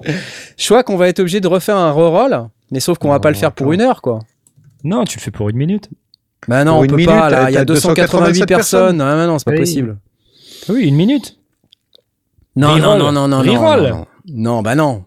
Je 0.58 0.66
crois 0.66 0.82
qu'on 0.84 0.98
va 0.98 1.08
être 1.08 1.20
obligé 1.20 1.40
de 1.40 1.48
refaire 1.48 1.78
un 1.78 1.90
reroll, 1.90 2.48
mais 2.70 2.80
sauf 2.80 2.98
qu'on 2.98 3.08
va 3.08 3.18
pas 3.18 3.30
le 3.30 3.36
faire 3.36 3.52
pour 3.52 3.72
une 3.72 3.80
heure, 3.80 4.02
quoi. 4.02 4.18
Non, 4.84 5.04
tu 5.04 5.16
le 5.18 5.22
fais 5.22 5.30
pour 5.30 5.48
une 5.48 5.56
minute. 5.56 5.88
Bah 6.46 6.62
non, 6.64 6.72
Pour 6.72 6.80
on 6.82 6.86
peut 6.88 6.96
minute, 6.96 7.08
pas, 7.08 7.30
là. 7.30 7.48
Il 7.50 7.54
y 7.54 7.56
a 7.56 7.60
t'as 7.60 7.64
288 7.64 8.40
287 8.42 8.46
personnes. 8.46 9.00
Ah, 9.00 9.16
mais 9.16 9.26
non, 9.26 9.38
c'est 9.38 9.46
pas 9.46 9.52
Oui. 9.52 9.56
possible. 9.60 9.96
Oui, 10.68 10.82
une 10.82 10.96
minute. 10.96 11.38
Non, 12.56 12.76
non, 12.76 12.98
non, 12.98 13.10
non, 13.10 13.26
non, 13.26 13.42
non, 13.42 13.76
non. 13.88 14.06
Non, 14.28 14.60
bah 14.60 14.74
non. 14.74 15.04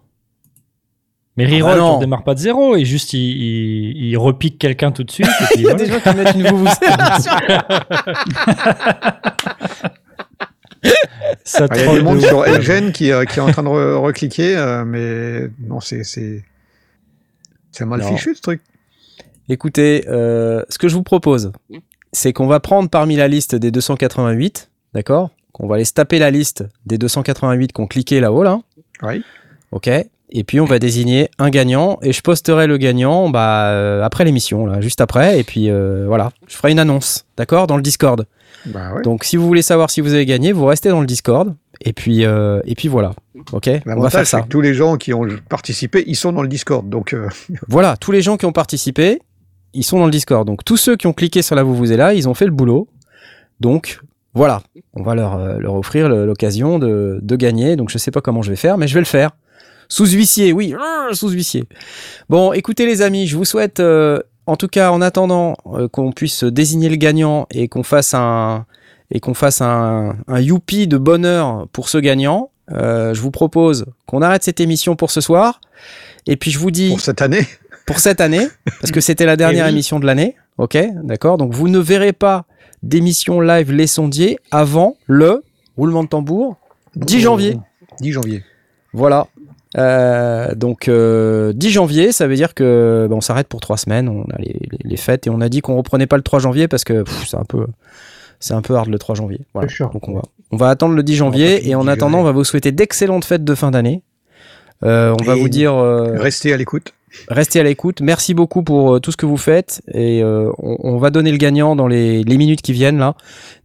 Mais 1.37 1.45
Ah 1.45 1.49
bah 1.49 1.55
reroll, 1.57 1.75
tu 1.77 1.81
redémarres 1.97 2.23
pas 2.23 2.33
de 2.33 2.39
zéro 2.39 2.75
et 2.75 2.83
juste 2.83 3.13
il, 3.13 3.19
il, 3.19 4.05
il 4.09 4.17
repique 4.17 4.57
quelqu'un 4.57 4.91
tout 4.91 5.03
de 5.03 5.11
suite. 5.11 5.27
et 5.27 5.43
puis 5.53 5.55
Il 5.57 5.61
y 5.63 5.67
a 5.69 5.75
voilà. 5.75 5.85
des 5.85 5.91
gens 5.91 5.99
qui 5.99 6.15
mettent 6.17 6.35
une. 6.35 6.67
Ça 11.43 11.65
Ah, 11.69 11.75
Il 11.75 11.81
y 11.81 11.87
a 11.87 11.91
du 11.93 11.97
de 11.99 12.03
monde 12.03 12.21
sur 12.21 12.45
Elgen 12.45 12.91
qui, 12.91 13.11
euh, 13.11 13.25
qui 13.25 13.39
est 13.39 13.41
en 13.41 13.51
train 13.51 13.63
de 13.63 13.67
re- 13.69 13.95
recliquer, 13.95 14.55
euh, 14.57 14.85
mais 14.85 15.49
non, 15.65 15.79
c'est 15.79 16.03
c'est 16.03 16.43
c'est 17.71 17.85
mal 17.85 18.01
Non. 18.01 18.07
fichu 18.15 18.35
ce 18.35 18.41
truc. 18.41 18.61
Écoutez, 19.49 20.05
euh, 20.07 20.63
ce 20.69 20.77
que 20.77 20.87
je 20.87 20.95
vous 20.95 21.03
propose, 21.03 21.51
c'est 22.11 22.33
qu'on 22.33 22.47
va 22.47 22.59
prendre 22.59 22.89
parmi 22.89 23.15
la 23.15 23.27
liste 23.27 23.55
des 23.55 23.71
288, 23.71 24.69
d'accord? 24.93 25.29
Qu'on 25.53 25.67
va 25.67 25.75
aller 25.75 25.85
se 25.85 25.93
taper 25.93 26.19
la 26.19 26.31
liste 26.31 26.65
des 26.85 26.97
288 26.97 27.71
qui 27.73 27.81
ont 27.81 27.87
cliqué 27.87 28.19
là-haut, 28.19 28.43
là. 28.43 28.59
Oui. 29.03 29.23
Ok? 29.71 29.89
Et 30.29 30.43
puis 30.43 30.59
on 30.59 30.65
va 30.65 30.77
désigner 30.79 31.29
un 31.39 31.49
gagnant 31.49 31.99
et 32.01 32.11
je 32.11 32.21
posterai 32.21 32.67
le 32.67 32.77
gagnant 32.77 33.29
bah, 33.29 33.69
euh, 33.69 34.03
après 34.03 34.25
l'émission, 34.25 34.65
là, 34.65 34.81
juste 34.81 34.99
après. 34.99 35.39
Et 35.39 35.43
puis 35.43 35.69
euh, 35.69 36.05
voilà, 36.07 36.31
je 36.47 36.55
ferai 36.55 36.71
une 36.71 36.79
annonce, 36.79 37.25
d'accord 37.37 37.67
Dans 37.67 37.77
le 37.77 37.81
Discord. 37.81 38.25
Bah 38.65 38.93
ouais. 38.93 39.03
Donc 39.03 39.23
si 39.23 39.37
vous 39.37 39.47
voulez 39.47 39.61
savoir 39.61 39.89
si 39.89 40.01
vous 40.01 40.13
avez 40.13 40.25
gagné, 40.25 40.51
vous 40.51 40.65
restez 40.65 40.89
dans 40.89 40.99
le 40.99 41.07
Discord. 41.07 41.55
Et 41.79 41.93
puis, 41.93 42.25
euh, 42.25 42.59
et 42.65 42.75
puis 42.75 42.87
voilà. 42.87 43.13
Ok? 43.53 43.69
On 43.85 43.99
va 43.99 44.09
faire 44.09 44.27
ça. 44.27 44.41
que 44.41 44.47
tous 44.47 44.61
les 44.61 44.73
gens 44.73 44.97
qui 44.97 45.13
ont 45.13 45.27
participé, 45.47 46.03
ils 46.07 46.15
sont 46.15 46.33
dans 46.33 46.41
le 46.41 46.47
Discord. 46.47 46.89
Donc, 46.89 47.15
Voilà, 47.67 47.95
tous 47.95 48.11
les 48.11 48.21
gens 48.21 48.35
qui 48.35 48.45
ont 48.45 48.51
participé, 48.51 49.21
ils 49.73 49.83
sont 49.83 49.99
dans 49.99 50.05
le 50.05 50.11
Discord. 50.11 50.45
Donc 50.45 50.65
tous 50.65 50.77
ceux 50.77 50.97
qui 50.97 51.07
ont 51.07 51.13
cliqué 51.13 51.41
sur 51.41 51.55
la 51.55 51.63
là, 51.63 52.13
ils 52.13 52.27
ont 52.27 52.33
fait 52.33 52.45
le 52.45 52.51
boulot. 52.51 52.89
Donc 53.61 54.01
voilà, 54.33 54.61
on 54.93 55.03
va 55.03 55.15
leur, 55.15 55.59
leur 55.59 55.75
offrir 55.75 56.09
l'occasion 56.09 56.79
de, 56.79 57.19
de 57.21 57.35
gagner. 57.37 57.77
Donc 57.77 57.89
je 57.89 57.97
sais 57.97 58.11
pas 58.11 58.21
comment 58.21 58.41
je 58.41 58.49
vais 58.49 58.57
faire, 58.57 58.77
mais 58.77 58.87
je 58.87 58.93
vais 58.93 59.01
le 59.01 59.05
faire. 59.05 59.31
Sous 59.89 60.05
huissier, 60.07 60.51
oui, 60.53 60.73
ah, 60.79 61.09
sous 61.13 61.29
huissier. 61.29 61.63
Bon, 62.29 62.51
écoutez 62.53 62.85
les 62.85 63.01
amis, 63.01 63.27
je 63.27 63.37
vous 63.37 63.45
souhaite, 63.45 63.79
euh, 63.79 64.19
en 64.45 64.55
tout 64.57 64.67
cas 64.67 64.91
en 64.91 65.01
attendant 65.01 65.55
euh, 65.73 65.87
qu'on 65.87 66.11
puisse 66.11 66.43
désigner 66.43 66.89
le 66.89 66.95
gagnant 66.97 67.47
et 67.51 67.67
qu'on 67.67 67.83
fasse 67.83 68.13
un 68.13 68.65
et 69.09 69.21
qu'on 69.21 69.33
fasse 69.33 69.61
un, 69.61 70.17
un 70.27 70.39
youpi 70.41 70.85
de 70.87 70.97
bonheur 70.97 71.67
pour 71.71 71.87
ce 71.87 71.97
gagnant, 71.97 72.51
euh, 72.73 73.13
je 73.13 73.21
vous 73.21 73.31
propose 73.31 73.85
qu'on 74.05 74.21
arrête 74.21 74.43
cette 74.43 74.59
émission 74.59 74.97
pour 74.97 75.11
ce 75.11 75.21
soir. 75.21 75.61
Et 76.25 76.35
puis 76.35 76.51
je 76.51 76.59
vous 76.59 76.71
dis 76.71 76.89
pour 76.89 76.99
cette 76.99 77.21
année, 77.21 77.47
pour 77.85 77.99
cette 77.99 78.19
année, 78.19 78.45
parce 78.81 78.91
que 78.91 78.99
c'était 78.99 79.25
la 79.25 79.35
dernière 79.43 79.65
Eh 79.65 79.69
oui. 79.69 79.73
émission 79.75 80.01
de 80.01 80.05
l'année. 80.05 80.35
Ok, 80.57 80.77
d'accord. 81.03 81.37
Donc 81.37 81.53
vous 81.53 81.69
ne 81.69 81.79
verrez 81.79 82.11
pas 82.11 82.43
d'émission 82.83 83.39
live 83.39 83.71
Les 83.71 83.87
Sondiers 83.87 84.37
avant 84.51 84.97
le 85.05 85.43
roulement 85.77 86.03
de 86.03 86.09
tambour 86.09 86.57
10 86.97 87.21
janvier. 87.21 87.57
10 88.01 88.11
janvier. 88.11 88.43
Voilà. 88.91 89.27
Euh, 89.77 90.55
donc 90.55 90.87
euh, 90.87 91.51
10 91.53 91.69
janvier, 91.71 92.11
ça 92.11 92.27
veut 92.27 92.35
dire 92.35 92.53
que 92.53 93.07
bon, 93.09 93.17
on 93.17 93.21
s'arrête 93.21 93.47
pour 93.47 93.59
trois 93.59 93.77
semaines. 93.77 94.07
On 94.07 94.21
a 94.33 94.37
les, 94.39 94.53
les- 94.71 94.79
les 94.83 94.97
fêtes 94.97 95.27
et 95.27 95.29
on 95.29 95.41
a 95.41 95.49
dit 95.49 95.61
qu'on 95.61 95.75
reprenait 95.75 96.07
pas 96.07 96.15
le 96.17 96.23
3 96.23 96.39
janvier 96.39 96.67
parce 96.67 96.83
que 96.85 97.03
c'est 97.25 97.37
un 97.37 97.43
peu 97.43 97.67
c'est 98.39 98.53
un 98.53 98.61
peu 98.61 98.75
hard 98.75 98.87
le 98.89 98.97
3 98.99 99.15
janvier. 99.15 99.41
Voilà. 99.53 99.67
Donc 99.91 100.07
on 100.07 100.13
va 100.15 100.21
on 100.51 100.57
va 100.57 100.69
attendre 100.69 100.95
le 100.95 101.03
10 101.03 101.15
janvier 101.15 101.67
et 101.69 101.75
en 101.75 101.81
attendant 101.91 102.19
on 102.19 102.23
va 102.23 102.31
vous 102.31 102.43
souhaiter 102.45 102.71
d'excellentes 102.71 103.25
fêtes 103.25 103.43
de 103.43 103.55
fin 103.55 103.71
d'année. 103.71 104.03
Euh, 104.83 105.13
on 105.19 105.23
va 105.25 105.33
vous 105.41 105.49
dire 105.49 105.73
euh, 105.75 106.13
Restez 106.17 106.53
à 106.53 106.57
l'écoute. 106.57 106.93
Restez 107.29 107.59
à 107.59 107.63
l'écoute. 107.63 108.01
Merci 108.01 108.33
beaucoup 108.33 108.63
pour 108.63 108.95
euh, 108.95 108.99
tout 108.99 109.11
ce 109.11 109.17
que 109.17 109.25
vous 109.25 109.37
faites. 109.37 109.81
Et 109.93 110.23
euh, 110.23 110.51
on, 110.59 110.97
va 110.97 111.09
donner 111.09 111.31
le 111.31 111.37
gagnant 111.37 111.75
dans 111.75 111.87
les, 111.87 112.23
les 112.23 112.37
minutes 112.37 112.61
qui 112.61 112.73
viennent, 112.73 112.97
là. 112.97 113.15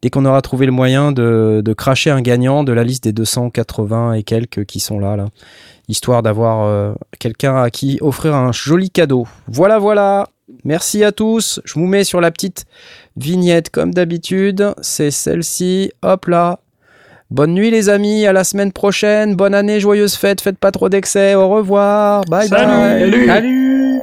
Dès 0.03 0.11
qu'on 0.11 0.25
aura 0.25 0.43
trouvé 0.43 0.67
le 0.67 0.73
moyen 0.73 1.13
de, 1.13 1.63
de 1.65 1.73
cracher 1.73 2.11
un 2.11 2.21
gagnant 2.21 2.65
de 2.65 2.73
la 2.73 2.85
liste 2.85 3.05
des 3.05 3.13
280 3.13 4.15
et 4.15 4.23
quelques 4.23 4.65
qui 4.65 4.81
sont 4.81 4.99
là, 4.99 5.17
là. 5.17 5.27
Histoire 5.89 6.23
d'avoir 6.23 6.65
euh, 6.67 6.95
quelqu'un 7.19 7.57
à 7.57 7.71
qui 7.71 7.99
offrir 8.01 8.35
un 8.35 8.53
joli 8.53 8.91
cadeau. 8.91 9.27
Voilà, 9.49 9.79
voilà. 9.79 10.29
Merci 10.65 11.03
à 11.05 11.13
tous. 11.13 11.61
Je 11.65 11.75
vous 11.75 11.87
mets 11.87 12.05
sur 12.05 12.21
la 12.21 12.31
petite 12.31 12.65
vignette 13.17 13.71
comme 13.71 13.93
d'habitude. 13.93 14.75
C'est 14.81 15.11
celle-ci. 15.11 15.93
Hop 16.03 16.27
là. 16.27 16.62
Bonne 17.33 17.55
nuit 17.55 17.71
les 17.71 17.89
amis, 17.89 18.27
à 18.27 18.35
la 18.35 18.45
semaine 18.45 18.73
prochaine, 18.73 19.37
bonne 19.37 19.55
année, 19.55 19.81
joyeuse 19.81 20.17
fête, 20.17 20.43
faites 20.43 20.59
pas 20.59 20.71
trop 20.71 20.91
d'excès, 20.91 21.35
au 21.35 21.49
revoir, 21.49 22.27
bye 22.27 22.47
bye. 22.51 22.59
Salut. 22.59 23.27
Salut. 23.27 24.01